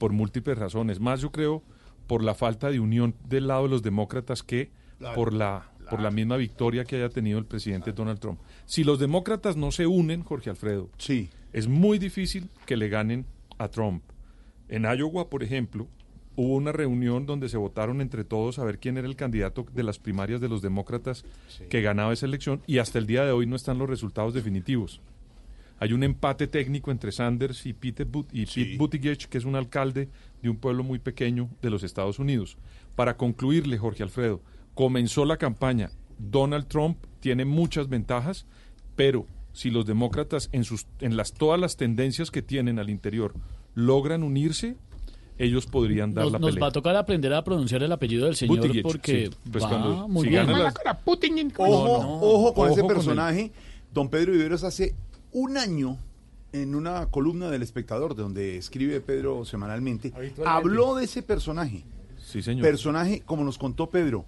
por 0.00 0.10
múltiples 0.12 0.58
razones. 0.58 0.98
Más 0.98 1.20
yo 1.20 1.30
creo 1.30 1.62
por 2.08 2.24
la 2.24 2.34
falta 2.34 2.68
de 2.68 2.80
unión 2.80 3.14
del 3.28 3.46
lado 3.46 3.62
de 3.62 3.68
los 3.68 3.82
demócratas 3.84 4.42
que 4.42 4.72
Claro, 4.98 5.14
por 5.14 5.32
la 5.32 5.70
por 5.88 6.00
la 6.00 6.10
misma 6.10 6.36
victoria 6.36 6.84
que 6.84 6.96
haya 6.96 7.08
tenido 7.10 7.38
el 7.38 7.44
presidente 7.46 7.92
Donald 7.92 8.18
Trump. 8.18 8.40
Si 8.66 8.82
los 8.82 8.98
demócratas 8.98 9.56
no 9.56 9.70
se 9.70 9.86
unen, 9.86 10.22
Jorge 10.24 10.50
Alfredo, 10.50 10.88
sí. 10.98 11.28
es 11.52 11.68
muy 11.68 11.98
difícil 12.00 12.48
que 12.66 12.76
le 12.76 12.88
ganen 12.88 13.24
a 13.58 13.68
Trump. 13.68 14.02
En 14.68 14.82
Iowa, 14.82 15.28
por 15.30 15.42
ejemplo, 15.44 15.86
hubo 16.36 16.54
una 16.54 16.72
reunión 16.72 17.26
donde 17.26 17.48
se 17.48 17.56
votaron 17.56 18.00
entre 18.00 18.24
todos 18.24 18.58
a 18.58 18.64
ver 18.64 18.78
quién 18.78 18.98
era 18.98 19.06
el 19.08 19.16
candidato 19.16 19.64
de 19.72 19.82
las 19.84 19.98
primarias 19.98 20.40
de 20.40 20.48
los 20.48 20.60
demócratas 20.62 21.24
que 21.68 21.82
ganaba 21.82 22.12
esa 22.12 22.26
elección 22.26 22.62
y 22.66 22.78
hasta 22.78 22.98
el 22.98 23.06
día 23.06 23.24
de 23.24 23.32
hoy 23.32 23.46
no 23.46 23.54
están 23.56 23.78
los 23.78 23.88
resultados 23.88 24.32
definitivos. 24.34 25.00
Hay 25.80 25.92
un 25.94 26.02
empate 26.04 26.46
técnico 26.46 26.90
entre 26.90 27.10
Sanders 27.10 27.64
y 27.66 27.72
Pete, 27.72 28.04
But- 28.04 28.28
y 28.32 28.44
Pete 28.46 28.76
Buttigieg, 28.76 29.16
que 29.28 29.38
es 29.38 29.44
un 29.44 29.56
alcalde 29.56 30.08
de 30.42 30.50
un 30.50 30.56
pueblo 30.56 30.84
muy 30.84 30.98
pequeño 30.98 31.48
de 31.62 31.70
los 31.70 31.82
Estados 31.82 32.18
Unidos. 32.18 32.58
Para 32.94 33.16
concluirle, 33.16 33.78
Jorge 33.78 34.02
Alfredo, 34.02 34.40
comenzó 34.74 35.24
la 35.24 35.38
campaña. 35.38 35.90
Donald 36.18 36.66
Trump 36.68 36.98
tiene 37.20 37.46
muchas 37.46 37.88
ventajas, 37.88 38.44
pero 38.94 39.26
si 39.52 39.70
los 39.70 39.86
demócratas 39.86 40.50
en 40.52 40.64
sus 40.64 40.86
en 41.00 41.16
las 41.16 41.32
todas 41.32 41.58
las 41.58 41.76
tendencias 41.76 42.30
que 42.30 42.42
tienen 42.42 42.78
al 42.78 42.90
interior 42.90 43.32
logran 43.74 44.22
unirse, 44.22 44.76
ellos 45.38 45.64
podrían 45.66 46.12
dar 46.12 46.24
Nos, 46.24 46.32
la 46.34 46.38
nos 46.40 46.50
pelea. 46.50 46.60
va 46.60 46.68
a 46.68 46.72
tocar 46.72 46.94
aprender 46.96 47.32
a 47.32 47.42
pronunciar 47.42 47.82
el 47.82 47.90
apellido 47.90 48.26
del 48.26 48.36
señor 48.36 48.58
Buttigieg, 48.58 48.82
porque 48.82 49.26
sí. 49.32 49.36
Pues 49.50 49.64
va 49.64 49.68
cuando- 49.70 50.08
muy 50.08 50.24
si 50.24 50.28
bien. 50.30 50.46
las- 50.46 50.74
Ojo, 51.56 52.18
ojo 52.20 52.54
con 52.54 52.64
Ojo 52.66 52.72
ese 52.72 52.80
con 52.82 52.90
el- 52.90 52.96
personaje. 52.96 53.52
Don 53.94 54.08
Pedro 54.10 54.32
Viveros 54.32 54.62
hace 54.62 54.94
un 55.32 55.56
año, 55.56 55.98
en 56.52 56.74
una 56.74 57.06
columna 57.06 57.50
del 57.50 57.62
espectador, 57.62 58.14
de 58.14 58.22
donde 58.22 58.56
escribe 58.56 59.00
Pedro 59.00 59.44
semanalmente, 59.44 60.12
habló 60.44 60.96
de 60.96 61.04
ese 61.04 61.22
personaje. 61.22 61.84
Sí, 62.18 62.42
señor. 62.42 62.62
Personaje, 62.62 63.22
como 63.24 63.44
nos 63.44 63.58
contó 63.58 63.88
Pedro, 63.88 64.24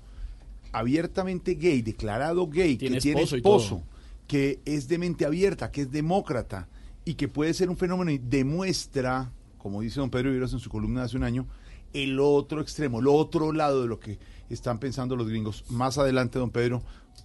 abiertamente 0.73 1.55
gay, 1.55 1.83
declarado 1.83 2.49
gay, 2.49 2.77
Tiene 2.77 2.97
que 2.97 3.03
tiene 3.03 3.23
esposo 3.23 3.83
que 4.27 4.61
es 4.65 4.89
de 4.89 4.99
mente 4.99 5.27
abierta, 5.27 5.71
que 5.71 5.83
es 5.83 5.93
demócrata 5.93 6.67
y 7.05 7.15
que 7.15 7.29
puede 7.29 7.53
ser 7.53 7.69
un 7.69 7.77
fenómeno 7.77 8.11
y 8.11 8.19
demuestra, 8.19 9.31
como 9.59 9.83
dice 9.83 10.01
don 10.01 10.11
Pedro 10.11 10.31
Viveros 10.31 10.53
en 10.55 10.59
su 10.59 10.71
columna 10.71 11.01
de 11.01 11.07
hace 11.07 11.17
un 11.17 11.25
año, 11.25 11.47
el 11.93 12.19
otro 12.19 12.63
extremo, 12.63 13.01
el 13.01 13.09
otro 13.09 13.53
lado 13.53 13.83
de 13.83 13.89
lo 13.89 14.01
que 14.01 14.19
están 14.49 14.79
pensando 14.79 15.17
los 15.17 15.29
gringos. 15.29 15.65
Más 15.69 15.99
adelante, 15.99 16.39
don 16.39 16.51
Pedro, 16.51 16.83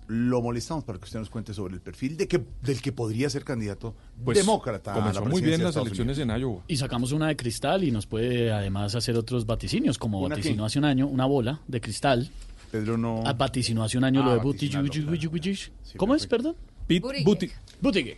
lo 0.08 0.42
molestamos 0.42 0.84
para 0.86 1.00
que 1.00 1.06
usted 1.06 1.20
nos 1.20 1.30
cuente 1.30 1.54
sobre 1.54 1.74
el 1.76 1.82
perfil 1.82 2.16
de 2.16 2.28
que, 2.30 2.42
del 2.64 2.82
que 2.82 2.92
podría 2.94 3.30
ser 3.30 3.44
candidato 3.44 3.94
Pues, 4.24 4.38
demócrata. 4.38 4.94
a 4.94 4.96
la 4.98 5.02
comenzó 5.02 5.26
muy 5.26 5.42
bien 5.42 5.62
las 5.64 5.76
elecciones 5.76 6.18
Unidos. 6.18 6.36
en 6.36 6.42
Iowa. 6.42 6.64
Y 6.68 6.78
sacamos 6.78 7.12
una 7.12 7.28
de 7.28 7.36
cristal 7.36 7.84
y 7.84 7.92
nos 7.92 8.06
puede 8.06 8.52
además 8.52 8.96
hacer 8.96 9.18
otros 9.18 9.46
vaticinios, 9.46 9.98
como 9.98 10.22
¿Una 10.22 10.36
vaticinó 10.36 10.64
hace 10.66 10.80
un 10.80 10.86
año, 10.86 11.08
una 11.08 11.26
bola 11.26 11.60
de 11.68 11.82
cristal. 11.82 12.30
Pedro 12.72 12.98
no... 12.98 13.22
Ah, 13.26 13.34
vaticinó 13.34 13.84
hace 13.84 13.98
un 13.98 14.04
año 14.06 14.22
Ah, 14.24 14.26
lo 14.28 14.34
de 14.36 14.40
Buttigieg. 14.40 15.72
¿Cómo 15.98 16.16
es, 16.16 16.26
perdón? 16.28 16.56
Pete 16.88 17.24
Buttigieg. 17.26 17.58
Buttigieg. 17.82 18.18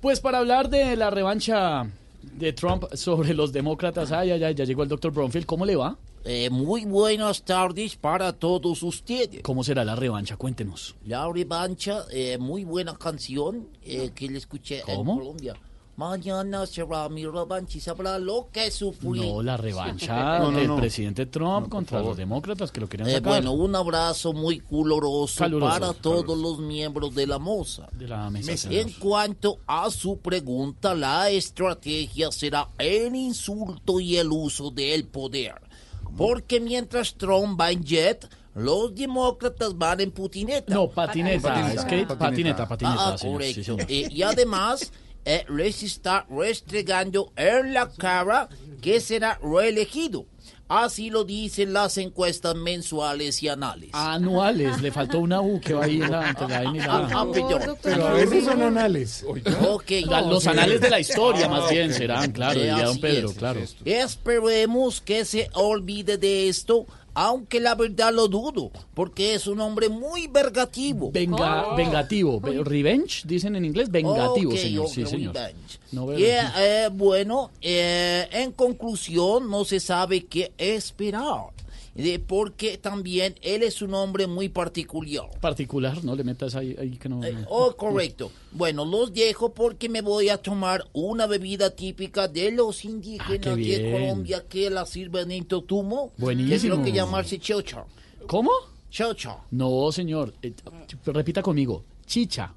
Pues 0.00 0.20
para 0.20 0.38
hablar 0.38 0.68
de 0.68 0.94
la 0.96 1.08
revancha 1.10 1.86
de 2.22 2.52
Trump 2.52 2.84
sobre 2.94 3.32
los 3.32 3.50
demócratas, 3.52 4.12
ay, 4.12 4.30
ay, 4.32 4.44
ay, 4.44 4.54
ya 4.54 4.64
llegó 4.64 4.82
el 4.82 4.88
doctor 4.90 5.10
Bromfield, 5.12 5.46
¿cómo 5.46 5.64
le 5.64 5.76
va? 5.76 5.96
Eh, 6.24 6.50
muy 6.50 6.84
buenas 6.84 7.42
tardes 7.42 7.96
para 7.96 8.32
todos 8.34 8.82
ustedes. 8.82 9.42
¿Cómo 9.42 9.64
será 9.64 9.84
la 9.84 9.96
revancha? 9.96 10.36
Cuéntenos. 10.36 10.94
La 11.06 11.26
revancha, 11.32 12.04
eh, 12.12 12.36
muy 12.38 12.64
buena 12.64 12.94
canción 12.96 13.68
eh, 13.82 14.10
que 14.14 14.28
le 14.28 14.38
escuché 14.38 14.82
¿Cómo? 14.84 15.12
en 15.14 15.18
Colombia. 15.18 15.54
Mañana 15.96 16.66
será 16.66 17.08
mi 17.10 17.26
revancha 17.26 17.76
y 17.76 17.80
sabrá 17.80 18.18
lo 18.18 18.48
que 18.50 18.70
sufrí. 18.70 19.20
No, 19.20 19.42
la 19.42 19.56
revancha 19.58 20.38
No, 20.40 20.50
no, 20.50 20.58
del 20.58 20.68
no. 20.68 20.76
presidente 20.76 21.26
Trump 21.26 21.68
contra 21.68 22.00
los 22.00 22.16
demócratas 22.16 22.70
que 22.70 22.80
lo 22.80 22.88
querían 22.88 23.08
Eh, 23.10 23.14
sacar. 23.14 23.32
bueno, 23.32 23.52
un 23.52 23.74
abrazo 23.74 24.32
muy 24.32 24.60
caloroso, 24.60 25.38
Caluroso, 25.38 25.70
para 25.78 25.92
todos 25.92 26.38
los 26.38 26.58
miembros 26.58 27.14
de 27.14 27.26
la 27.26 27.38
MOSA. 27.38 27.88
de 27.92 28.08
la 28.08 28.30
mesa. 28.30 28.68
En 28.70 28.90
cuanto 28.92 29.58
a 29.66 29.90
su 29.90 30.18
pregunta, 30.18 30.94
la 30.94 31.28
estrategia 31.30 32.30
será 32.32 32.68
el 32.78 33.14
insulto 33.14 34.00
y 34.00 34.16
el 34.16 34.28
uso 34.30 34.70
del 34.70 35.04
poder. 35.06 35.54
Porque 36.16 36.60
mientras 36.60 37.14
Trump 37.14 37.60
va 37.60 37.70
en 37.70 37.82
jet, 37.84 38.28
los 38.54 38.94
demócratas 38.94 39.76
van 39.76 40.00
en 40.00 40.10
putineta. 40.10 40.74
No, 40.74 40.88
patineta, 40.88 41.72
es 41.72 41.84
que 41.84 42.04
patineta, 42.06 42.66
patineta, 42.68 43.08
Ah, 43.14 43.18
señor, 43.18 43.42
sí, 43.42 43.54
correcto. 43.54 43.62
señor. 43.64 43.80
Eh, 43.88 44.08
y 44.10 44.22
además, 44.22 44.92
eh, 45.24 45.44
les 45.48 45.82
está 45.82 46.26
restregando 46.30 47.32
en 47.36 47.72
la 47.74 47.90
cara 47.90 48.48
que 48.80 49.00
será 49.00 49.38
reelegido. 49.42 50.26
Así 50.70 51.10
lo 51.10 51.24
dicen 51.24 51.72
las 51.72 51.98
encuestas 51.98 52.54
mensuales 52.54 53.42
y 53.42 53.48
anales. 53.48 53.90
Anuales, 53.92 54.80
le 54.80 54.92
faltó 54.92 55.18
una 55.18 55.40
U 55.40 55.60
que 55.60 55.74
va 55.74 55.84
ahí 55.86 56.00
en 56.00 56.08
la, 56.10 56.28
entre 56.30 56.46
la 56.48 56.62
N 56.62 56.78
y 56.78 56.80
la 56.80 56.86
Ah, 56.96 57.08
ah. 57.12 57.26
Pero 57.82 58.06
a 58.06 58.12
veces 58.12 58.44
son 58.44 58.62
anales. 58.62 59.24
Ok. 59.68 59.90
La- 60.06 60.20
los 60.22 60.46
anales 60.46 60.80
de 60.80 60.88
la 60.88 61.00
historia, 61.00 61.48
más 61.48 61.68
bien, 61.70 61.92
serán, 61.92 62.30
claro, 62.30 62.54
diría 62.60 62.84
don 62.84 63.00
Pedro, 63.00 63.30
es. 63.30 63.34
claro. 63.36 63.60
Esperemos 63.84 65.00
que 65.00 65.24
se 65.24 65.50
olvide 65.54 66.18
de 66.18 66.48
esto, 66.48 66.86
aunque 67.14 67.60
la 67.60 67.74
verdad 67.74 68.12
lo 68.12 68.28
dudo, 68.28 68.70
porque 68.94 69.34
es 69.34 69.46
un 69.46 69.60
hombre 69.60 69.88
muy 69.88 70.26
vergativo. 70.26 71.10
Venga, 71.12 71.74
vengativo, 71.76 72.40
ve- 72.40 72.62
revenge, 72.64 73.22
dicen 73.26 73.56
en 73.56 73.64
inglés, 73.64 73.90
vengativo, 73.90 74.52
Ok, 74.52 74.56
señor, 74.58 74.88
sí, 74.88 75.04
señor. 75.06 75.34
revenge. 75.34 75.78
No, 75.92 76.04
Y, 76.16 76.22
¿verdad? 76.22 76.52
eh, 76.58 76.88
bueno, 76.92 77.50
eh, 77.60 78.28
en 78.32 78.52
conclusión, 78.52 79.50
no 79.50 79.64
se 79.64 79.80
sabe 79.80 80.24
qué 80.26 80.52
esperar, 80.58 81.46
eh, 81.96 82.18
porque 82.18 82.78
también 82.78 83.34
él 83.42 83.62
es 83.62 83.82
un 83.82 83.94
hombre 83.94 84.26
muy 84.26 84.48
particular. 84.48 85.28
Particular, 85.40 86.02
no 86.04 86.14
le 86.14 86.24
metas 86.24 86.54
ahí, 86.54 86.76
ahí 86.78 86.96
que 86.96 87.08
no. 87.08 87.20
no. 87.20 87.46
Oh, 87.48 87.74
correcto. 87.76 88.30
Bueno, 88.52 88.84
los 88.84 89.12
dejo 89.12 89.52
porque 89.52 89.88
me 89.88 90.00
voy 90.00 90.28
a 90.28 90.38
tomar 90.38 90.86
una 90.92 91.26
bebida 91.26 91.70
típica 91.70 92.28
de 92.28 92.52
los 92.52 92.84
indígenas 92.84 93.46
Ah, 93.46 93.56
qué 93.56 93.78
de. 93.78 93.92
Colombia 93.92 94.44
que 94.48 94.70
la 94.70 94.86
sirven 94.86 95.30
en 95.30 95.44
Totumo. 95.44 96.12
Buenísimo. 96.16 96.60
Que 96.60 96.68
creo 96.68 96.82
que 96.84 96.92
llamarse 96.92 97.38
chocha. 97.38 97.84
¿Cómo? 98.26 98.50
Chocha. 98.90 99.36
No, 99.50 99.90
señor, 99.92 100.34
eh, 100.42 100.52
repita 101.06 101.42
conmigo, 101.42 101.84
chicha. 102.06 102.52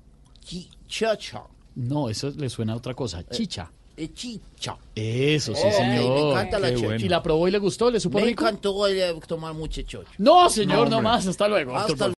Chocha. 0.87 1.43
No, 1.75 2.09
eso 2.09 2.31
le 2.31 2.49
suena 2.49 2.73
a 2.73 2.75
otra 2.75 2.93
cosa, 2.93 3.27
chicha. 3.29 3.71
Eh, 3.71 3.82
chicha. 4.13 4.77
Eso, 4.95 5.53
sí, 5.55 5.61
Oh, 5.65 5.71
señor. 5.71 6.13
me 6.13 6.29
encanta 6.31 6.59
la 6.59 6.73
chicha. 6.73 6.85
bueno. 6.85 7.05
¿Y 7.05 7.09
la 7.09 7.21
probó 7.23 7.47
y 7.47 7.51
le 7.51 7.57
gustó? 7.59 7.91
¿Le 7.91 7.99
supo 7.99 8.19
Me 8.19 8.25
rico? 8.25 8.43
encantó 8.43 8.87
eh, 8.87 9.13
tomar 9.27 9.53
mucho 9.53 9.81
chocho. 9.83 10.09
No, 10.17 10.49
señor, 10.49 10.89
No, 10.89 10.97
no, 10.97 11.01
más. 11.01 11.25
Hasta 11.27 11.47
luego. 11.47 11.75
Hasta. 11.75 12.07